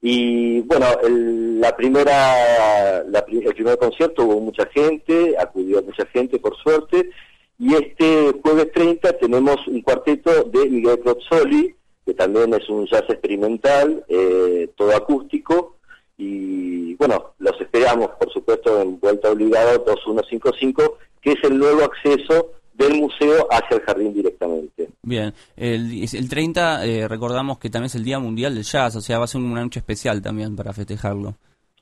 Y 0.00 0.60
bueno, 0.60 0.86
el, 1.02 1.60
la 1.60 1.76
primera, 1.76 3.00
el 3.00 3.54
primer 3.54 3.78
concierto 3.78 4.24
hubo 4.24 4.40
mucha 4.40 4.66
gente, 4.66 5.36
acudió 5.38 5.82
mucha 5.82 6.06
gente 6.06 6.38
por 6.38 6.56
suerte, 6.56 7.10
y 7.58 7.74
este 7.74 8.32
jueves 8.42 8.72
30 8.72 9.18
tenemos 9.18 9.66
un 9.66 9.82
cuarteto 9.82 10.44
de 10.44 10.66
Miguel 10.70 11.00
Crozzoli, 11.00 11.74
que 12.06 12.14
también 12.14 12.54
es 12.54 12.66
un 12.70 12.86
jazz 12.86 13.04
experimental, 13.08 14.02
eh, 14.08 14.70
todo 14.76 14.96
acústico, 14.96 15.76
y 16.20 16.94
bueno, 16.96 17.32
los 17.38 17.58
esperamos, 17.60 18.10
por 18.18 18.30
supuesto, 18.32 18.80
en 18.82 19.00
Vuelta 19.00 19.30
Obligada 19.30 19.78
2155, 19.78 20.98
que 21.22 21.32
es 21.32 21.38
el 21.44 21.58
nuevo 21.58 21.82
acceso 21.84 22.52
del 22.74 22.94
museo 22.94 23.46
hacia 23.50 23.76
el 23.76 23.82
jardín 23.82 24.12
directamente. 24.14 24.88
Bien, 25.02 25.32
el, 25.56 26.02
el 26.12 26.28
30 26.28 26.84
eh, 26.86 27.08
recordamos 27.08 27.58
que 27.58 27.70
también 27.70 27.86
es 27.86 27.94
el 27.94 28.04
Día 28.04 28.18
Mundial 28.18 28.54
del 28.54 28.64
Jazz, 28.64 28.96
o 28.96 29.00
sea, 29.00 29.18
va 29.18 29.24
a 29.24 29.28
ser 29.28 29.40
una 29.40 29.62
noche 29.62 29.80
especial 29.80 30.22
también 30.22 30.56
para 30.56 30.72
festejarlo. 30.72 31.34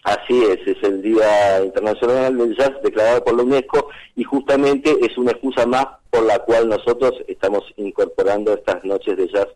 Así 0.04 0.42
es, 0.44 0.58
es 0.66 0.82
el 0.82 1.02
Día 1.02 1.62
Internacional 1.64 2.36
del 2.38 2.56
Jazz 2.56 2.72
declarado 2.82 3.22
por 3.24 3.36
la 3.36 3.42
UNESCO 3.42 3.88
y 4.16 4.24
justamente 4.24 4.96
es 5.04 5.18
una 5.18 5.32
excusa 5.32 5.66
más 5.66 5.86
por 6.10 6.24
la 6.24 6.38
cual 6.38 6.68
nosotros 6.68 7.12
estamos 7.26 7.62
incorporando 7.76 8.54
estas 8.54 8.82
noches 8.84 9.16
de 9.16 9.28
jazz 9.28 9.48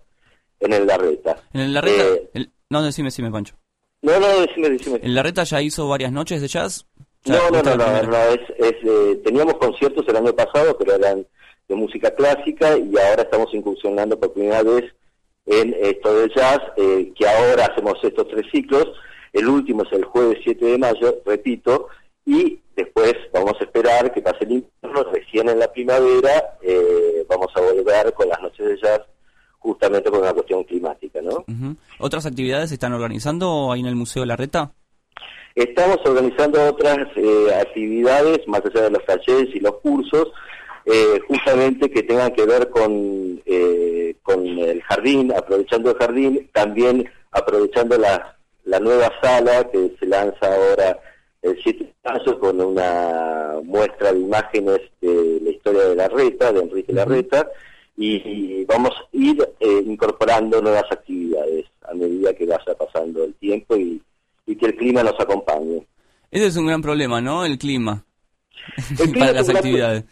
en 0.61 0.73
el 0.75 0.87
Larreta. 0.87 1.37
En 1.53 1.61
el 1.63 1.73
Larreta, 1.75 2.03
Eh, 2.05 2.31
el- 2.35 2.51
no, 2.71 2.83
decime, 2.83 3.07
decime, 3.09 3.31
Pancho. 3.31 3.55
No, 4.03 4.21
no, 4.21 4.41
decime, 4.41 4.71
decime. 4.71 5.01
¿El 5.03 5.15
Larreta 5.15 5.45
ya 5.45 5.63
hizo 5.63 5.89
varias 5.89 6.13
noches 6.13 6.41
de 6.41 6.49
jazz? 6.49 6.87
Ya, 7.25 7.35
No, 7.51 7.63
no, 7.63 7.77
no, 7.77 7.97
es 7.97 8.09
la 8.09 8.29
es, 8.31 8.41
es, 8.59 8.75
eh, 8.83 9.21
teníamos 9.25 9.55
conciertos 9.55 10.05
el 10.09 10.17
año 10.17 10.35
pasado, 10.35 10.77
pero 10.77 10.95
eran 10.97 11.25
de 11.69 11.75
música 11.75 12.11
clásica 12.15 12.77
y 12.77 12.93
ahora 12.99 13.23
estamos 13.23 13.55
incursionando 13.55 14.19
por 14.19 14.33
primera 14.33 14.63
vez 14.63 14.93
en 15.47 15.75
esto 15.81 16.15
del 16.15 16.35
jazz, 16.35 16.61
eh, 16.77 17.13
que 17.17 17.29
ahora 17.29 17.67
hacemos 17.67 17.95
estos 18.03 18.29
tres 18.29 18.47
ciclos. 18.53 18.93
El 19.33 19.49
último 19.49 19.85
es 19.85 19.93
el 19.93 20.05
jueves 20.05 20.39
7 20.45 20.65
de 20.65 20.79
mayo, 20.79 21.23
repito, 21.25 21.89
y 22.27 22.61
después 22.77 23.15
vamos 23.33 23.55
a 23.61 23.65
esperar 23.65 24.13
que 24.13 24.21
pase 24.21 24.45
el 24.45 24.53
invierno, 24.53 25.13
recién 25.13 25.49
en 25.49 25.59
la 25.59 25.73
primavera 25.73 26.59
eh, 26.63 27.25
vamos 27.29 27.49
a 27.55 27.61
volver 27.61 28.13
con 28.15 28.29
las 28.29 28.41
noches 28.41 28.67
de 28.67 28.77
jazz 28.79 29.01
justamente 29.63 30.11
por 30.11 30.21
una 30.21 30.33
cuestión 30.33 30.65
climática, 30.65 31.21
¿no? 31.23 31.45
Ujú. 31.49 31.77
¿Otras 32.01 32.27
actividades 32.27 32.71
se 32.71 32.75
están 32.75 32.93
organizando 32.93 33.73
ahí 33.73 33.81
en 33.81 33.87
el 33.87 33.95
Museo 33.95 34.25
Larreta? 34.25 34.73
Estamos 35.55 35.99
organizando 36.05 36.61
otras 36.69 36.99
eh, 37.17 37.55
actividades, 37.61 38.41
más 38.49 38.63
allá 38.65 38.83
de 38.83 38.91
los 38.91 39.05
talleres 39.05 39.55
y 39.55 39.61
los 39.61 39.75
cursos, 39.77 40.33
eh, 40.87 41.21
justamente 41.29 41.91
que 41.91 42.03
tengan 42.03 42.33
que 42.33 42.45
ver 42.45 42.71
con, 42.71 43.41
eh, 43.47 44.17
con 44.23 44.45
el 44.47 44.83
jardín, 44.83 45.33
aprovechando 45.33 45.91
el 45.91 45.97
jardín, 45.97 46.51
también 46.53 47.09
aprovechando 47.31 47.97
la, 47.99 48.37
la 48.65 48.81
nueva 48.81 49.11
sala 49.23 49.71
que 49.71 49.93
se 50.01 50.07
lanza 50.07 50.47
ahora 50.47 50.99
el 51.43 51.59
7 51.63 51.85
de 51.85 52.11
mayo 52.11 52.39
con 52.39 52.61
una 52.61 53.61
muestra 53.63 54.13
de 54.13 54.21
imágenes 54.21 54.81
de 55.01 55.41
la 55.43 55.51
historia 55.51 55.85
de 55.85 55.97
Larreta, 55.97 56.53
de 56.53 56.61
Enrique 56.61 56.93
Larreta, 56.93 57.47
y, 57.97 58.17
y 58.17 58.65
vamos 58.65 58.91
a 58.91 59.17
ir 59.17 59.43
eh, 59.61 59.83
incorporando 59.87 60.61
nuevas 60.61 60.85
actividades 60.91 61.67
a 61.89 61.95
medida 61.95 62.35
que 62.35 62.47
vaya 62.47 62.75
pasando 62.79 63.25
el 63.25 63.35
tiempo 63.35 63.77
y, 63.77 64.01
y 64.47 64.57
que 64.57 64.67
el 64.67 64.77
clima 64.77 65.03
nos 65.03 65.19
acompañe. 65.19 65.87
Ese 66.31 66.47
es 66.47 66.57
un 66.57 66.67
gran 66.67 66.83
problema, 66.83 67.21
¿no? 67.21 67.45
El 67.45 67.59
clima. 67.59 68.05
clima 68.97 69.13
Para 69.19 69.33
las 69.33 69.47
gran 69.47 69.57
actividades. 69.57 70.05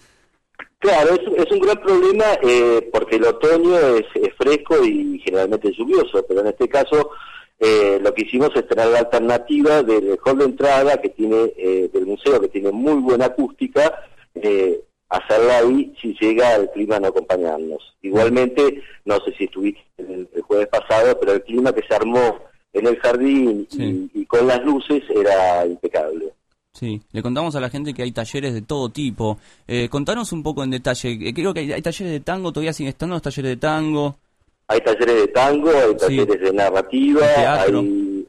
Claro, 0.78 1.14
es, 1.14 1.44
es 1.46 1.52
un 1.52 1.60
gran 1.60 1.80
problema 1.80 2.24
eh, 2.42 2.88
porque 2.92 3.16
el 3.16 3.24
otoño 3.24 3.76
es, 3.78 4.06
es 4.14 4.34
fresco 4.36 4.82
y 4.84 5.18
generalmente 5.24 5.72
lluvioso, 5.72 6.24
pero 6.26 6.40
en 6.40 6.48
este 6.48 6.68
caso 6.68 7.10
eh, 7.62 8.00
lo 8.02 8.14
que 8.14 8.22
hicimos 8.22 8.50
es 8.54 8.66
tener 8.66 8.86
la 8.86 9.00
alternativa 9.00 9.82
del 9.82 10.18
hall 10.24 10.38
de 10.38 10.44
entrada 10.46 10.98
que 10.98 11.10
tiene 11.10 11.52
eh, 11.58 11.90
del 11.92 12.06
museo 12.06 12.40
que 12.40 12.48
tiene 12.48 12.72
muy 12.72 12.94
buena 12.94 13.26
acústica, 13.26 13.92
eh, 14.34 14.80
hacerla 15.10 15.58
ahí 15.58 15.94
si 16.00 16.14
llega 16.20 16.56
el 16.56 16.70
clima 16.70 16.98
no 16.98 17.08
acompañarnos. 17.08 17.82
Igualmente, 18.02 18.82
no 19.04 19.16
sé 19.24 19.32
si 19.36 19.44
estuviste 19.44 19.82
el, 19.98 20.28
el 20.34 20.42
jueves 20.42 20.68
pasado, 20.68 21.18
pero 21.20 21.32
el 21.32 21.42
clima 21.42 21.72
que 21.72 21.82
se 21.86 21.94
armó 21.94 22.38
en 22.72 22.86
el 22.86 22.96
jardín 23.00 23.66
y, 23.70 24.10
y 24.20 24.26
con 24.26 24.46
las 24.46 24.64
luces 24.64 25.02
era 25.14 25.66
impecable. 25.66 26.32
Sí, 26.72 27.02
le 27.10 27.20
contamos 27.20 27.56
a 27.56 27.60
la 27.60 27.68
gente 27.68 27.92
que 27.92 28.02
hay 28.02 28.12
talleres 28.12 28.54
de 28.54 28.62
todo 28.62 28.90
tipo. 28.90 29.38
Eh, 29.66 29.88
contanos 29.88 30.32
un 30.32 30.42
poco 30.44 30.62
en 30.62 30.70
detalle. 30.70 31.18
Eh, 31.20 31.34
Creo 31.34 31.52
que 31.52 31.60
hay, 31.60 31.72
hay 31.72 31.82
talleres 31.82 32.12
de 32.12 32.20
tango, 32.20 32.52
todavía 32.52 32.72
siguen 32.72 32.90
estando 32.90 33.16
los 33.16 33.22
talleres 33.22 33.50
de 33.50 33.56
tango. 33.56 34.16
Hay 34.68 34.80
talleres 34.80 35.16
de 35.16 35.28
tango, 35.28 35.68
hay 35.70 35.96
talleres 35.96 36.40
de 36.40 36.52
narrativa, 36.52 37.26
hay, 37.60 38.28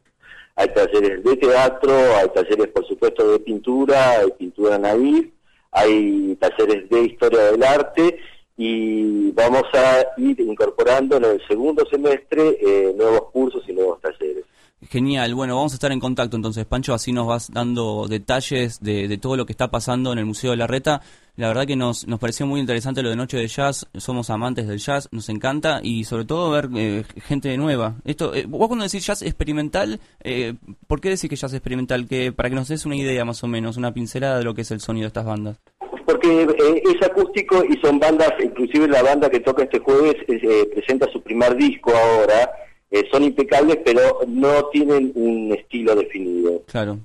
hay 0.55 0.67
talleres 0.73 1.23
de 1.23 1.37
teatro, 1.37 1.93
hay 2.15 2.29
talleres, 2.33 2.67
por 2.69 2.87
supuesto, 2.87 3.31
de 3.31 3.39
pintura, 3.39 4.21
hay 4.21 4.31
pintura 4.39 4.79
naif, 4.79 5.29
hay 5.71 6.35
talleres 6.35 6.89
de 6.89 7.03
historia 7.03 7.51
del 7.51 7.63
arte 7.63 8.19
y 8.57 9.31
vamos 9.31 9.63
a 9.73 10.05
ir 10.17 10.39
incorporando 10.41 11.17
en 11.17 11.25
el 11.25 11.47
segundo 11.47 11.85
semestre 11.89 12.57
eh, 12.61 12.93
nuevos 12.95 13.31
cursos 13.31 13.63
y 13.67 13.73
nuevos 13.73 13.99
talleres. 14.01 14.45
Genial, 14.89 15.35
bueno, 15.35 15.55
vamos 15.55 15.73
a 15.73 15.75
estar 15.75 15.91
en 15.91 15.99
contacto 15.99 16.35
entonces, 16.35 16.65
Pancho, 16.65 16.93
así 16.93 17.11
nos 17.11 17.27
vas 17.27 17.51
dando 17.51 18.07
detalles 18.07 18.79
de, 18.79 19.07
de 19.07 19.17
todo 19.17 19.37
lo 19.37 19.45
que 19.45 19.53
está 19.53 19.69
pasando 19.69 20.11
en 20.11 20.19
el 20.19 20.25
Museo 20.25 20.51
de 20.51 20.57
la 20.57 20.67
Reta. 20.67 21.01
La 21.37 21.47
verdad 21.47 21.65
que 21.65 21.75
nos, 21.75 22.07
nos 22.07 22.19
pareció 22.19 22.45
muy 22.45 22.59
interesante 22.59 23.01
lo 23.01 23.09
de 23.09 23.15
Noche 23.15 23.37
de 23.37 23.47
Jazz, 23.47 23.87
somos 23.95 24.29
amantes 24.29 24.67
del 24.67 24.79
jazz, 24.79 25.07
nos 25.11 25.29
encanta 25.29 25.79
y 25.81 26.03
sobre 26.03 26.25
todo 26.25 26.51
ver 26.51 26.69
eh, 26.75 27.03
gente 27.25 27.55
nueva. 27.57 27.95
Esto, 28.03 28.33
eh, 28.35 28.45
vos 28.47 28.67
cuando 28.67 28.83
decís 28.83 29.05
jazz 29.05 29.21
experimental, 29.21 29.99
eh, 30.23 30.55
¿por 30.87 30.99
qué 30.99 31.09
decís 31.09 31.29
que 31.29 31.35
jazz 31.35 31.53
experimental? 31.53 32.07
Que 32.07 32.31
para 32.31 32.49
que 32.49 32.55
nos 32.55 32.67
des 32.67 32.85
una 32.85 32.95
idea 32.97 33.23
más 33.23 33.43
o 33.43 33.47
menos, 33.47 33.77
una 33.77 33.93
pincelada 33.93 34.39
de 34.39 34.43
lo 34.43 34.53
que 34.53 34.61
es 34.61 34.71
el 34.71 34.81
sonido 34.81 35.05
de 35.05 35.07
estas 35.07 35.25
bandas. 35.25 35.57
Porque 36.05 36.43
eh, 36.43 36.83
es 36.83 37.07
acústico 37.07 37.63
y 37.63 37.79
son 37.79 37.97
bandas, 37.97 38.33
inclusive 38.43 38.87
la 38.87 39.01
banda 39.01 39.29
que 39.29 39.39
toca 39.39 39.63
este 39.63 39.79
jueves 39.79 40.15
eh, 40.27 40.69
presenta 40.73 41.09
su 41.11 41.21
primer 41.21 41.55
disco 41.55 41.91
ahora, 41.95 42.51
eh, 42.91 43.07
son 43.11 43.23
impecables 43.23 43.77
pero 43.83 44.19
no 44.27 44.65
tienen 44.71 45.11
un 45.15 45.51
estilo 45.53 45.95
definido. 45.95 46.61
Claro, 46.67 46.99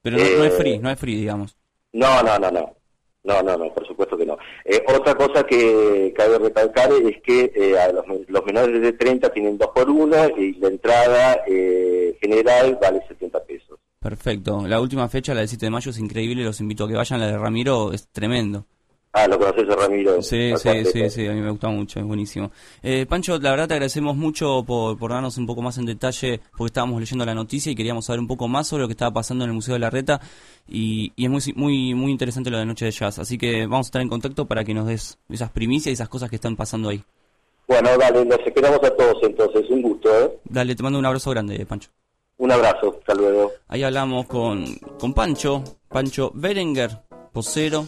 pero 0.00 0.16
no, 0.16 0.24
no 0.38 0.44
es 0.44 0.54
free, 0.54 0.78
no 0.78 0.90
es 0.90 0.98
free, 0.98 1.16
digamos. 1.16 1.56
No, 1.92 2.22
no, 2.22 2.38
no, 2.38 2.50
no. 2.50 2.76
No, 3.24 3.40
no, 3.40 3.56
no, 3.56 3.72
por 3.72 3.86
supuesto 3.86 4.16
que 4.16 4.26
no. 4.26 4.36
Eh, 4.64 4.82
otra 4.88 5.14
cosa 5.14 5.44
que 5.46 6.12
cabe 6.16 6.38
recalcar 6.40 6.90
es 6.92 7.22
que 7.22 7.52
eh, 7.54 7.78
a 7.78 7.92
los, 7.92 8.04
men- 8.08 8.24
los 8.26 8.44
menores 8.44 8.82
de 8.82 8.92
30 8.94 9.32
tienen 9.32 9.56
2 9.58 9.68
por 9.72 9.88
1 9.88 10.38
y 10.38 10.54
la 10.54 10.66
entrada 10.66 11.38
eh, 11.46 12.18
general 12.20 12.76
vale 12.82 13.00
70 13.06 13.44
pesos. 13.44 13.78
Perfecto. 14.00 14.66
La 14.66 14.80
última 14.80 15.08
fecha, 15.08 15.34
la 15.34 15.40
del 15.40 15.48
7 15.48 15.66
de 15.66 15.70
mayo, 15.70 15.92
es 15.92 15.98
increíble. 16.00 16.42
Los 16.42 16.60
invito 16.60 16.82
a 16.84 16.88
que 16.88 16.94
vayan. 16.96 17.20
La 17.20 17.28
de 17.28 17.38
Ramiro 17.38 17.92
es 17.92 18.08
tremendo. 18.08 18.66
Ah, 19.14 19.28
¿lo 19.28 19.38
conoces 19.38 19.68
a 19.68 19.76
Ramiro? 19.76 20.22
Sí, 20.22 20.54
sí, 20.56 20.84
sí, 20.86 21.10
sí. 21.10 21.26
A 21.26 21.32
mí 21.32 21.40
me 21.42 21.50
gusta 21.50 21.68
mucho. 21.68 22.00
Es 22.00 22.06
buenísimo. 22.06 22.50
Eh, 22.82 23.04
Pancho, 23.06 23.38
la 23.38 23.50
verdad 23.50 23.68
te 23.68 23.74
agradecemos 23.74 24.16
mucho 24.16 24.64
por, 24.64 24.98
por 24.98 25.10
darnos 25.10 25.36
un 25.36 25.46
poco 25.46 25.60
más 25.60 25.76
en 25.76 25.84
detalle, 25.84 26.40
porque 26.56 26.70
estábamos 26.70 26.98
leyendo 26.98 27.26
la 27.26 27.34
noticia 27.34 27.70
y 27.70 27.74
queríamos 27.74 28.06
saber 28.06 28.20
un 28.20 28.26
poco 28.26 28.48
más 28.48 28.68
sobre 28.68 28.82
lo 28.82 28.88
que 28.88 28.92
estaba 28.92 29.12
pasando 29.12 29.44
en 29.44 29.50
el 29.50 29.54
Museo 29.54 29.74
de 29.74 29.80
la 29.80 29.90
Reta. 29.90 30.18
Y, 30.66 31.12
y 31.14 31.26
es 31.26 31.30
muy, 31.30 31.42
muy, 31.54 31.94
muy 31.94 32.10
interesante 32.10 32.48
lo 32.48 32.56
de 32.56 32.64
Noche 32.64 32.86
de 32.86 32.90
Jazz. 32.90 33.18
Así 33.18 33.36
que 33.36 33.66
vamos 33.66 33.86
a 33.86 33.88
estar 33.88 34.00
en 34.00 34.08
contacto 34.08 34.46
para 34.46 34.64
que 34.64 34.72
nos 34.72 34.86
des 34.86 35.18
esas 35.28 35.50
primicias 35.50 35.90
y 35.90 35.92
esas 35.92 36.08
cosas 36.08 36.30
que 36.30 36.36
están 36.36 36.56
pasando 36.56 36.88
ahí. 36.88 37.04
Bueno, 37.68 37.90
dale, 37.98 38.24
los 38.24 38.38
esperamos 38.46 38.82
a 38.82 38.96
todos 38.96 39.16
entonces. 39.24 39.68
Un 39.68 39.82
gusto, 39.82 40.08
¿eh? 40.24 40.38
Dale, 40.44 40.74
te 40.74 40.82
mando 40.82 40.98
un 40.98 41.04
abrazo 41.04 41.30
grande, 41.30 41.66
Pancho. 41.66 41.90
Un 42.38 42.50
abrazo. 42.50 42.96
Hasta 42.98 43.14
luego. 43.14 43.52
Ahí 43.68 43.82
hablamos 43.82 44.26
con, 44.26 44.64
con 44.98 45.12
Pancho, 45.12 45.62
Pancho 45.88 46.32
Berenguer, 46.34 47.02
posero 47.30 47.86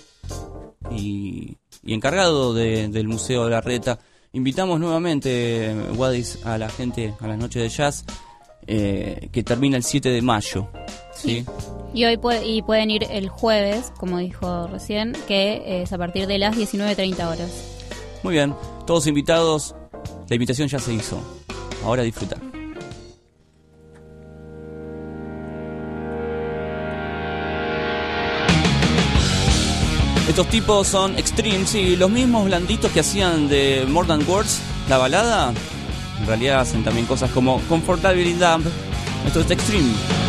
y, 0.91 1.57
y 1.85 1.95
encargado 1.95 2.55
de- 2.55 2.89
del 2.89 3.09
Museo 3.09 3.45
de 3.45 3.51
la 3.51 3.61
Reta. 3.61 3.99
Invitamos 4.33 4.81
nuevamente, 4.81 5.75
Wadis, 5.97 6.45
a 6.45 6.59
la 6.59 6.69
gente 6.69 7.15
a 7.21 7.27
las 7.29 7.39
noches 7.39 7.63
de 7.63 7.69
jazz, 7.69 8.05
eh, 8.67 9.29
que 9.31 9.43
termina 9.45 9.77
el 9.77 9.85
7 9.85 10.09
de 10.11 10.23
mayo. 10.23 10.69
¿sí? 11.15 11.45
Y 11.95 12.05
hoy 12.05 12.17
pue- 12.17 12.43
y 12.45 12.63
pueden 12.63 12.91
ir 12.91 13.07
el 13.11 13.29
jueves, 13.29 13.93
como 13.97 14.19
dijo 14.19 14.67
recién, 14.67 15.13
que 15.29 15.83
es 15.83 15.93
a 15.93 15.99
partir 15.99 16.27
de 16.27 16.39
las 16.39 16.57
19.30 16.57 17.29
horas. 17.29 17.51
Muy 18.25 18.35
bien, 18.35 18.55
todos 18.87 19.07
invitados, 19.07 19.77
la 20.29 20.35
invitación 20.35 20.67
ya 20.69 20.79
se 20.81 20.93
hizo. 20.95 21.21
Ahora 21.85 22.03
disfrutar. 22.03 22.41
Estos 30.35 30.49
tipos 30.49 30.89
son 30.89 31.17
Extreme, 31.17 31.65
sí, 31.65 31.95
los 31.95 32.11
mismos 32.11 32.47
blanditos 32.47 32.91
que 32.91 32.99
hacían 32.99 33.47
de 33.49 33.87
More 33.89 34.09
Than 34.09 34.29
Words, 34.29 34.59
la 34.89 34.99
balada. 34.99 35.55
En 36.19 36.27
realidad 36.27 36.59
hacen 36.59 36.83
también 36.83 37.07
cosas 37.07 37.31
como 37.31 37.61
Comfortability 37.69 38.33
Dump. 38.33 38.67
Esto 39.25 39.43
es 39.43 39.51
Extreme. 39.53 40.24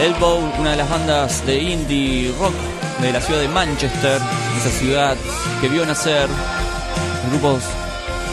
Elbow, 0.00 0.50
una 0.58 0.70
de 0.70 0.76
las 0.76 0.88
bandas 0.88 1.44
de 1.46 1.58
indie 1.58 2.32
rock 2.38 2.54
de 3.02 3.12
la 3.12 3.20
ciudad 3.20 3.40
de 3.40 3.48
Manchester, 3.48 4.18
esa 4.58 4.70
ciudad 4.70 5.16
que 5.60 5.68
vio 5.68 5.84
nacer 5.84 6.26
grupos 7.28 7.64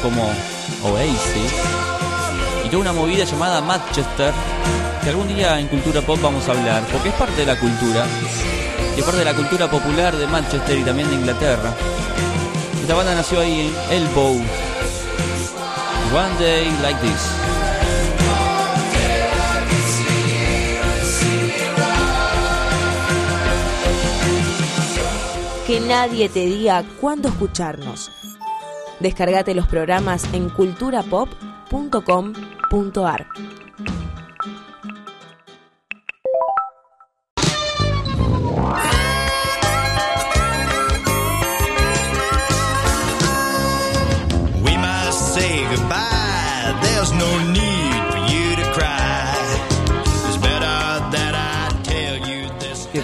como 0.02 0.32
Oasis 0.84 1.52
y 2.64 2.70
toda 2.70 2.82
una 2.82 2.94
movida 2.94 3.26
llamada 3.26 3.60
Manchester 3.60 4.34
que 5.04 5.10
algún 5.10 5.28
día 5.28 5.60
en 5.60 5.68
Cultura 5.68 6.02
Pop 6.02 6.20
vamos 6.22 6.48
a 6.48 6.52
hablar, 6.52 6.84
porque 6.92 7.10
es 7.10 7.16
parte 7.16 7.36
de 7.36 7.46
la 7.46 7.60
cultura, 7.60 8.06
y 8.96 9.00
es 9.00 9.06
parte 9.06 9.20
de 9.20 9.26
la 9.26 9.34
cultura 9.34 9.70
popular 9.70 10.16
de 10.16 10.26
Manchester 10.28 10.78
y 10.78 10.84
también 10.84 11.10
de 11.10 11.16
Inglaterra. 11.16 11.74
Esta 12.82 12.94
banda 12.96 13.14
nació 13.14 13.42
ahí 13.42 13.74
Elbow. 13.92 14.36
One 16.14 16.40
Day 16.40 16.72
Like 16.82 17.00
This. 17.02 17.36
Que 25.68 25.80
nadie 25.82 26.30
te 26.30 26.46
diga 26.46 26.86
cuándo 27.02 27.28
escucharnos. 27.28 28.10
Descargate 29.02 29.54
los 29.54 29.68
programas 29.68 30.24
en 30.34 30.50
culturapop.com.ar. 30.50 33.28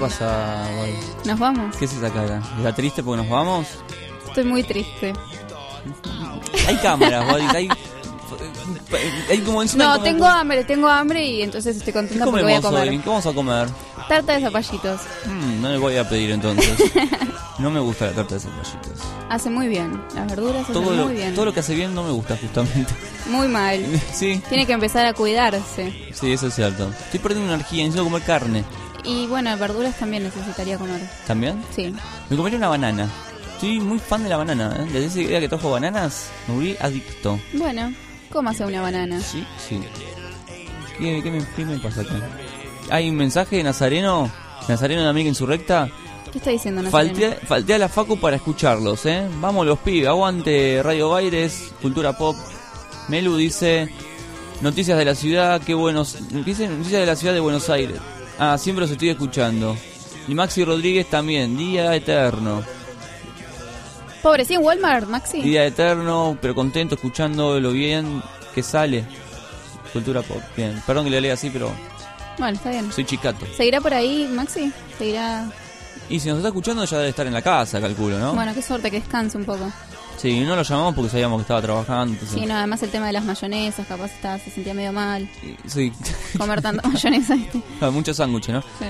pasa, 0.04 0.68
Boy? 0.78 0.94
¿Nos 1.26 1.40
vamos? 1.40 1.76
¿Qué 1.78 1.86
es 1.86 1.94
esa 1.94 2.12
cara? 2.12 2.42
¿Está 2.58 2.74
triste 2.76 3.02
porque 3.04 3.22
nos 3.22 3.30
vamos? 3.30 3.68
Estoy 4.28 4.44
muy 4.44 4.64
triste. 4.64 5.14
Hay 6.68 6.76
cámaras, 6.78 7.30
Boy. 7.32 7.42
Hay, 7.56 7.70
hay 9.30 9.40
como 9.40 9.62
encima 9.62 9.86
No, 9.86 10.02
tengo 10.04 10.26
hambre, 10.26 10.64
tengo 10.66 10.88
hambre 10.90 11.26
y 11.26 11.42
entonces 11.42 11.78
estoy 11.78 11.94
¿Qué 11.94 12.00
contenta 12.00 12.26
porque 12.26 12.44
voy 12.44 12.54
a 12.54 12.62
comer. 12.62 12.90
hoy? 12.90 13.00
¿Qué 13.00 13.10
vamos 13.10 13.26
a 13.26 13.34
comer? 13.34 13.68
Tarta 14.10 14.34
de 14.34 14.42
zapallitos. 14.42 15.02
Mm, 15.26 15.62
no 15.62 15.70
le 15.70 15.78
voy 15.78 15.96
a 15.98 16.08
pedir 16.08 16.32
entonces. 16.32 16.78
No 17.60 17.70
me 17.70 17.80
gusta 17.80 18.08
la 18.08 18.14
tarta 18.14 18.34
de 18.34 18.40
zapallitos. 18.42 19.00
Hace 19.30 19.50
muy 19.52 19.68
bien. 19.68 20.02
Las 20.16 20.28
verduras 20.28 20.64
hacen 20.64 20.74
Todo 20.74 20.96
lo, 20.96 21.06
muy 21.06 21.14
bien. 21.14 21.36
todo 21.36 21.46
lo 21.46 21.54
que 21.54 21.60
hace 21.60 21.76
bien 21.76 21.94
no 21.94 22.04
me 22.04 22.10
gusta 22.10 22.36
justamente. 22.36 22.92
Muy 23.30 23.48
mal. 23.48 23.80
Sí, 24.12 24.42
Tiene 24.50 24.66
que 24.66 24.74
empezar 24.74 25.06
a 25.06 25.14
cuidarse. 25.14 26.12
sí, 26.14 26.34
eso 26.34 26.48
es 26.48 26.56
cierto. 26.56 26.90
Estoy 26.90 27.20
perdiendo 27.20 27.54
energía, 27.54 27.84
necesito 27.84 28.04
comer 28.04 28.24
carne. 28.24 28.64
Y 29.04 29.28
bueno, 29.28 29.56
verduras 29.58 29.98
también 29.98 30.24
necesitaría 30.24 30.78
comer. 30.78 31.02
¿También? 31.28 31.62
Sí. 31.76 31.94
Me 32.30 32.38
comería 32.38 32.58
una 32.58 32.70
banana. 32.70 33.10
Estoy 33.54 33.80
muy 33.80 34.00
fan 34.00 34.24
de 34.24 34.30
la 34.30 34.38
banana. 34.38 34.76
¿eh? 34.80 34.86
Desde 34.92 35.06
ese 35.06 35.20
día 35.28 35.40
que 35.40 35.50
trajo 35.50 35.72
bananas, 35.72 36.30
me 36.48 36.56
volví 36.56 36.78
adicto. 36.80 37.40
Bueno, 37.54 37.94
cómase 38.32 38.66
una 38.66 38.82
banana. 38.82 39.20
Sí, 39.22 39.46
sí. 39.68 39.82
¿Qué, 40.98 41.22
qué 41.22 41.32
me, 41.32 41.46
qué 41.56 41.66
me 41.66 41.80
pasa 41.80 42.02
acá? 42.02 42.16
¿Hay 42.90 43.10
un 43.10 43.16
mensaje 43.16 43.58
de 43.58 43.64
Nazareno? 43.64 44.30
¿Nazareno 44.68 45.02
de 45.02 45.10
Amiga 45.10 45.28
Insurrecta? 45.30 45.90
¿Qué 46.32 46.38
está 46.38 46.52
diciendo 46.52 46.82
Nazareno? 46.82 47.16
Falté, 47.16 47.46
falté 47.46 47.74
a 47.74 47.78
la 47.78 47.90
Facu 47.90 48.18
para 48.18 48.38
escucharlos, 48.38 49.06
¿eh? 49.06 49.28
Vamos 49.40 49.66
los 49.66 49.80
pibes, 49.80 50.08
aguante 50.08 50.82
Radio 50.84 51.10
Baires, 51.10 51.74
Cultura 51.82 52.18
Pop. 52.18 52.36
Melu 53.10 53.36
dice, 53.36 53.90
noticias 54.62 54.98
de 54.98 55.06
la 55.06 55.16
ciudad, 55.16 55.62
qué 55.62 55.74
buenos... 55.74 56.18
Dice 56.46 56.68
noticias 56.68 57.02
de 57.02 57.06
la 57.06 57.16
ciudad 57.16 57.34
de 57.34 57.40
Buenos 57.40 57.70
Aires. 57.70 58.00
Ah, 58.40 58.58
siempre 58.58 58.82
los 58.82 58.92
estoy 58.92 59.10
escuchando. 59.10 59.78
Y 60.28 60.34
Maxi 60.36 60.64
Rodríguez 60.64 61.08
también, 61.10 61.58
Día 61.58 61.94
Eterno. 61.96 62.64
Pobre, 64.22 64.46
¿sí 64.46 64.54
en 64.54 64.64
Walmart, 64.64 65.08
Maxi? 65.08 65.42
Día 65.42 65.66
Eterno, 65.66 66.38
pero 66.42 66.56
contento 66.56 66.96
escuchando 66.96 67.60
lo 67.60 67.72
bien 67.72 68.22
que 68.56 68.64
sale. 68.64 69.06
Cultura 69.92 70.22
Pop, 70.22 70.42
bien. 70.56 70.82
Perdón 70.88 71.06
que 71.06 71.12
le 71.12 71.22
lea 71.22 71.34
así, 71.34 71.50
pero 71.50 71.70
Bueno, 72.40 72.56
está 72.56 72.70
bien. 72.72 72.92
soy 72.92 73.06
chicato. 73.06 73.46
¿Seguirá 73.56 73.82
por 73.82 73.94
ahí, 73.94 74.28
Maxi? 74.32 74.72
¿Seguirá 74.98 75.46
Y 76.10 76.20
si 76.20 76.30
nos 76.30 76.38
está 76.38 76.48
escuchando 76.48 76.86
ya 76.86 76.98
debe 76.98 77.10
estar 77.10 77.28
en 77.28 77.34
la 77.34 77.42
casa, 77.42 77.80
calculo, 77.82 78.18
¿no? 78.18 78.34
Bueno, 78.34 78.54
qué 78.56 78.62
suerte 78.62 78.90
que 78.90 79.00
descanse 79.02 79.38
un 79.38 79.46
poco. 79.46 79.72
Sí, 80.18 80.40
no 80.42 80.56
lo 80.56 80.64
llamamos 80.64 80.96
porque 80.96 81.10
sabíamos 81.12 81.38
que 81.40 81.42
estaba 81.42 81.62
trabajando. 81.62 82.14
entonces- 82.14 82.40
Sí, 82.40 82.46
no, 82.46 82.56
además 82.56 82.82
el 82.84 82.90
tema 82.92 83.08
de 83.08 83.14
las 83.14 83.24
mayonesas, 83.26 83.86
capaz 83.88 84.06
estaba, 84.12 84.40
se 84.40 84.50
sentía 84.52 84.74
medio 84.74 84.94
mal. 84.94 85.30
Sí. 85.68 85.92
Comer 86.38 86.62
tanta 86.62 86.88
mayonesa, 86.88 87.36
Muchos 87.92 88.18
sándwiches, 88.18 88.54
¿no? 88.56 88.62
Sí. 88.62 88.86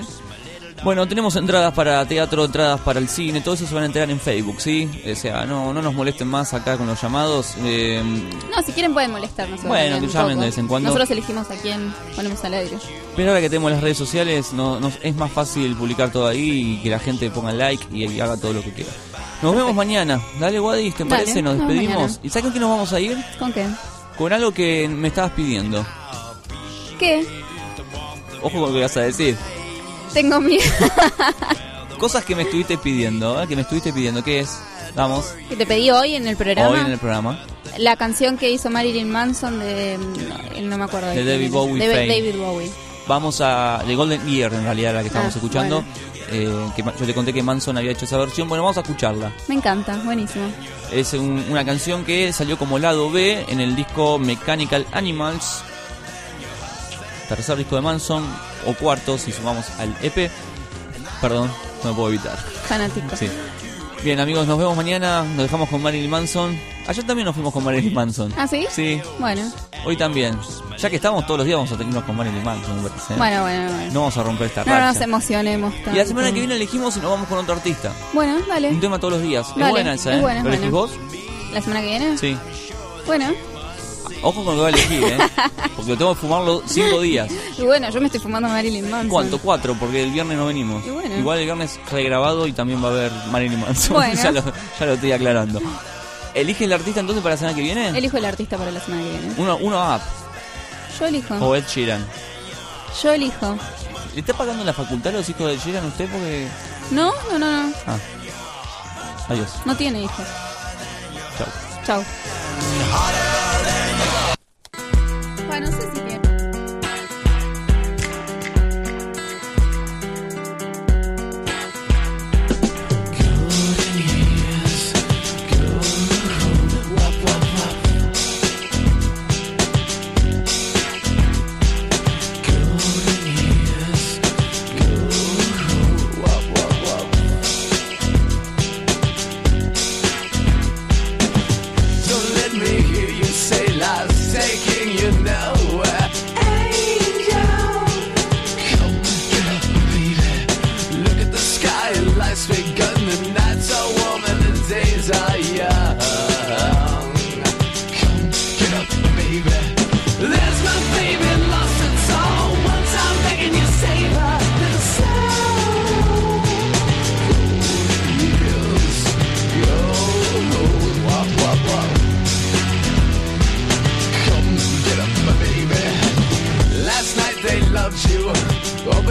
Bueno, 0.82 1.06
tenemos 1.08 1.34
entradas 1.36 1.72
para 1.72 2.06
teatro, 2.06 2.44
entradas 2.44 2.78
para 2.80 2.98
el 2.98 3.08
cine, 3.08 3.40
todo 3.40 3.54
eso 3.54 3.66
se 3.66 3.72
van 3.72 3.84
a 3.84 3.86
enterar 3.86 4.10
en 4.10 4.20
Facebook, 4.20 4.60
¿sí? 4.60 4.90
O 5.10 5.14
sea, 5.16 5.46
no, 5.46 5.72
no 5.72 5.80
nos 5.80 5.94
molesten 5.94 6.28
más 6.28 6.52
acá 6.52 6.76
con 6.76 6.86
los 6.86 7.00
llamados. 7.00 7.54
eh, 7.60 8.02
No, 8.54 8.62
si 8.62 8.72
quieren 8.72 8.92
pueden 8.92 9.10
molestarnos. 9.12 9.62
Bueno, 9.62 9.98
que 10.00 10.08
llamen 10.08 10.40
de 10.40 10.46
vez 10.46 10.58
en 10.58 10.66
cuando. 10.68 10.88
Nosotros 10.90 11.10
elegimos 11.10 11.50
a 11.50 11.54
quién 11.56 11.94
ponemos 12.14 12.44
al 12.44 12.54
aire. 12.54 12.76
pero 13.16 13.30
ahora 13.30 13.40
que 13.40 13.48
tenemos 13.48 13.70
las 13.72 13.80
redes 13.82 13.96
sociales, 13.96 14.52
no, 14.52 14.78
nos- 14.78 14.98
es 15.00 15.14
más 15.14 15.30
fácil 15.30 15.74
publicar 15.74 16.10
todo 16.12 16.26
ahí 16.26 16.74
y 16.78 16.82
que 16.82 16.90
la 16.90 16.98
gente 16.98 17.30
ponga 17.30 17.52
like 17.52 17.86
y, 17.90 18.04
y 18.04 18.20
haga 18.20 18.36
todo 18.36 18.52
lo 18.52 18.60
que 18.62 18.72
quiera. 18.72 18.90
Nos 19.44 19.54
vemos 19.54 19.74
mañana. 19.74 20.20
Dale, 20.40 20.58
Wadis, 20.58 20.94
¿te 20.94 21.04
Dale, 21.04 21.16
parece? 21.24 21.42
Nos 21.42 21.58
despedimos. 21.58 22.18
¿Y 22.22 22.30
sabes 22.30 22.44
con 22.44 22.52
qué 22.54 22.60
nos 22.60 22.70
vamos 22.70 22.92
a 22.94 22.98
ir? 23.00 23.16
¿Con 23.38 23.52
qué? 23.52 23.66
Con 24.16 24.32
algo 24.32 24.52
que 24.52 24.88
me 24.88 25.08
estabas 25.08 25.32
pidiendo. 25.32 25.84
¿Qué? 26.98 27.26
Ojo 28.40 28.52
con 28.52 28.60
lo 28.62 28.72
que 28.72 28.80
vas 28.80 28.96
a 28.96 29.02
decir. 29.02 29.36
Tengo 30.14 30.40
miedo. 30.40 30.62
Cosas 31.98 32.24
que 32.24 32.34
me 32.34 32.42
estuviste 32.44 32.78
pidiendo, 32.78 33.42
¿eh? 33.42 33.46
Que 33.46 33.54
me 33.56 33.62
estuviste 33.62 33.92
pidiendo. 33.92 34.22
¿Qué 34.24 34.40
es? 34.40 34.58
Vamos. 34.94 35.34
que 35.48 35.56
te 35.56 35.66
pedí 35.66 35.90
hoy 35.90 36.14
en 36.14 36.26
el 36.26 36.36
programa. 36.36 36.70
Hoy 36.70 36.80
en 36.80 36.86
el 36.92 36.98
programa. 36.98 37.38
La 37.78 37.96
canción 37.96 38.38
que 38.38 38.50
hizo 38.50 38.70
Marilyn 38.70 39.10
Manson 39.10 39.58
de. 39.58 39.98
No, 39.98 40.62
no 40.62 40.78
me 40.78 40.84
acuerdo. 40.84 41.10
De 41.10 41.24
David. 41.24 41.50
Bowie, 41.50 41.86
De. 41.86 42.06
David 42.06 42.36
Bowie. 42.38 42.70
Vamos 43.06 43.40
a 43.42 43.82
The 43.86 43.94
Golden 43.94 44.24
Year, 44.26 44.54
en 44.54 44.62
realidad, 44.64 44.94
la 44.94 45.00
que 45.02 45.08
estamos 45.08 45.32
Ah, 45.34 45.36
escuchando. 45.36 45.82
bueno. 45.82 46.13
Eh, 46.30 46.68
que 46.74 46.82
yo 46.82 47.06
te 47.06 47.14
conté 47.14 47.32
que 47.32 47.42
Manson 47.42 47.76
había 47.76 47.92
hecho 47.92 48.04
esa 48.06 48.16
versión. 48.16 48.48
Bueno, 48.48 48.64
vamos 48.64 48.76
a 48.78 48.80
escucharla. 48.80 49.30
Me 49.48 49.54
encanta, 49.56 49.96
buenísimo. 50.04 50.46
Es 50.90 51.12
un- 51.12 51.44
una 51.50 51.64
canción 51.64 52.04
que 52.04 52.32
salió 52.32 52.56
como 52.58 52.78
lado 52.78 53.10
B 53.10 53.44
en 53.48 53.60
el 53.60 53.76
disco 53.76 54.18
Mechanical 54.18 54.86
Animals. 54.92 55.62
Tercer 57.28 57.56
disco 57.56 57.76
de 57.76 57.82
Manson, 57.82 58.24
o 58.66 58.74
cuarto 58.74 59.16
si 59.18 59.32
sumamos 59.32 59.66
al 59.78 59.94
EP. 60.02 60.30
Perdón, 61.20 61.50
no 61.82 61.90
me 61.90 61.96
puedo 61.96 62.08
evitar. 62.10 62.36
Fanático. 62.66 63.16
Sí. 63.16 63.28
Bien, 64.02 64.20
amigos, 64.20 64.46
nos 64.46 64.58
vemos 64.58 64.76
mañana. 64.76 65.22
Nos 65.22 65.44
dejamos 65.44 65.68
con 65.70 65.82
Marilyn 65.82 66.10
Manson. 66.10 66.58
Ayer 66.86 67.04
también 67.06 67.24
nos 67.24 67.34
fuimos 67.34 67.52
con 67.52 67.64
Marilyn 67.64 67.94
Manson. 67.94 68.32
¿Ah, 68.36 68.46
sí? 68.46 68.66
Sí, 68.70 69.00
Bueno, 69.18 69.50
hoy 69.86 69.96
también. 69.96 70.38
Ya 70.78 70.90
que 70.90 70.96
estamos 70.96 71.24
todos 71.26 71.38
los 71.38 71.46
días, 71.46 71.56
vamos 71.56 71.72
a 71.72 71.78
tenernos 71.78 72.04
con 72.04 72.14
Marilyn 72.16 72.44
Manson. 72.44 72.78
¿eh? 72.78 72.90
bueno, 73.16 73.40
bueno. 73.42 73.72
bueno. 73.72 73.92
No 73.92 74.00
vamos 74.00 74.16
a 74.18 74.22
romper 74.22 74.46
esta 74.48 74.64
No 74.64 74.72
racha. 74.72 74.92
nos 74.92 75.00
emocionemos 75.00 75.74
tanto. 75.76 75.90
y 75.92 75.94
la 75.96 76.04
semana 76.04 76.28
que 76.28 76.40
viene 76.40 76.56
elegimos 76.56 76.96
y 76.96 77.00
nos 77.00 77.10
vamos 77.10 77.26
con 77.28 77.38
otro 77.38 77.54
artista. 77.54 77.92
Bueno, 78.12 78.38
dale. 78.46 78.68
Un 78.68 78.80
tema 78.80 78.98
todos 78.98 79.14
los 79.14 79.22
días. 79.22 79.48
Dale, 79.56 79.64
es 79.66 79.70
buena 79.70 79.94
esa, 79.94 80.12
es 80.12 80.18
¿eh? 80.18 80.20
buena, 80.20 80.38
es 80.40 80.44
¿Lo 80.44 80.50
elegís 80.50 80.70
buena. 80.70 80.86
vos? 80.86 81.52
¿La 81.54 81.60
semana 81.62 81.80
que 81.80 81.86
viene? 81.86 82.18
Sí. 82.18 82.36
Bueno. 83.06 83.32
Ojo 84.22 84.44
con 84.44 84.56
lo 84.56 84.60
que 84.60 84.60
va 84.60 84.66
a 84.66 84.70
elegir, 84.70 85.04
¿eh? 85.04 85.18
Porque 85.76 85.90
lo 85.92 85.96
tengo 85.98 86.14
que 86.14 86.20
fumarlo 86.20 86.62
cinco 86.66 87.00
días. 87.00 87.30
Y 87.58 87.62
bueno, 87.62 87.88
yo 87.90 88.00
me 88.00 88.06
estoy 88.06 88.20
fumando 88.20 88.48
Marilyn 88.48 88.90
Manson. 88.90 89.08
¿Cuánto? 89.08 89.38
Cuatro, 89.38 89.74
porque 89.78 90.02
el 90.02 90.10
viernes 90.12 90.36
no 90.38 90.46
venimos. 90.46 90.84
Y 90.86 90.90
bueno. 90.90 91.16
Igual 91.16 91.38
el 91.38 91.44
viernes 91.44 91.78
regrabado 91.90 92.46
y 92.46 92.52
también 92.52 92.82
va 92.84 92.88
a 92.88 92.92
haber 92.92 93.12
Marilyn 93.30 93.60
Manson. 93.60 93.92
Bueno. 93.94 94.14
ya, 94.22 94.30
lo, 94.32 94.42
ya 94.80 94.86
lo 94.86 94.92
estoy 94.94 95.12
aclarando. 95.12 95.60
¿Elige 96.34 96.64
el 96.64 96.72
artista 96.72 97.00
entonces 97.00 97.22
para 97.22 97.34
la 97.34 97.38
semana 97.38 97.56
que 97.56 97.62
viene? 97.62 97.88
Elijo 97.96 98.16
el 98.16 98.24
artista 98.24 98.58
para 98.58 98.70
la 98.70 98.80
semana 98.80 99.02
que 99.04 99.10
viene. 99.10 99.34
Uno, 99.36 99.56
uno 99.58 99.94
up. 99.94 100.00
Yo 100.98 101.06
elijo. 101.06 101.34
O 101.36 101.54
Ed 101.54 101.64
Sheeran. 101.66 102.04
Yo 103.02 103.12
elijo. 103.12 103.56
¿Le 104.14 104.20
está 104.20 104.32
pagando 104.34 104.64
la 104.64 104.72
facultad 104.72 105.14
a 105.14 105.18
los 105.18 105.28
hijos 105.28 105.48
de 105.48 105.58
Sheeran 105.58 105.86
usted? 105.86 106.08
Porque. 106.08 106.48
No, 106.90 107.12
no, 107.30 107.38
no, 107.38 107.62
no. 107.68 107.72
Ah. 107.86 107.98
Adiós. 109.28 109.48
No 109.64 109.76
tiene 109.76 110.02
hijos. 110.02 110.26
Chao. 111.38 111.48
Chao. 111.86 113.23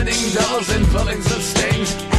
winning 0.04 0.34
dolls 0.34 0.70
and 0.70 0.86
pullings 0.88 1.32
of 1.32 1.42
stings. 1.42 2.13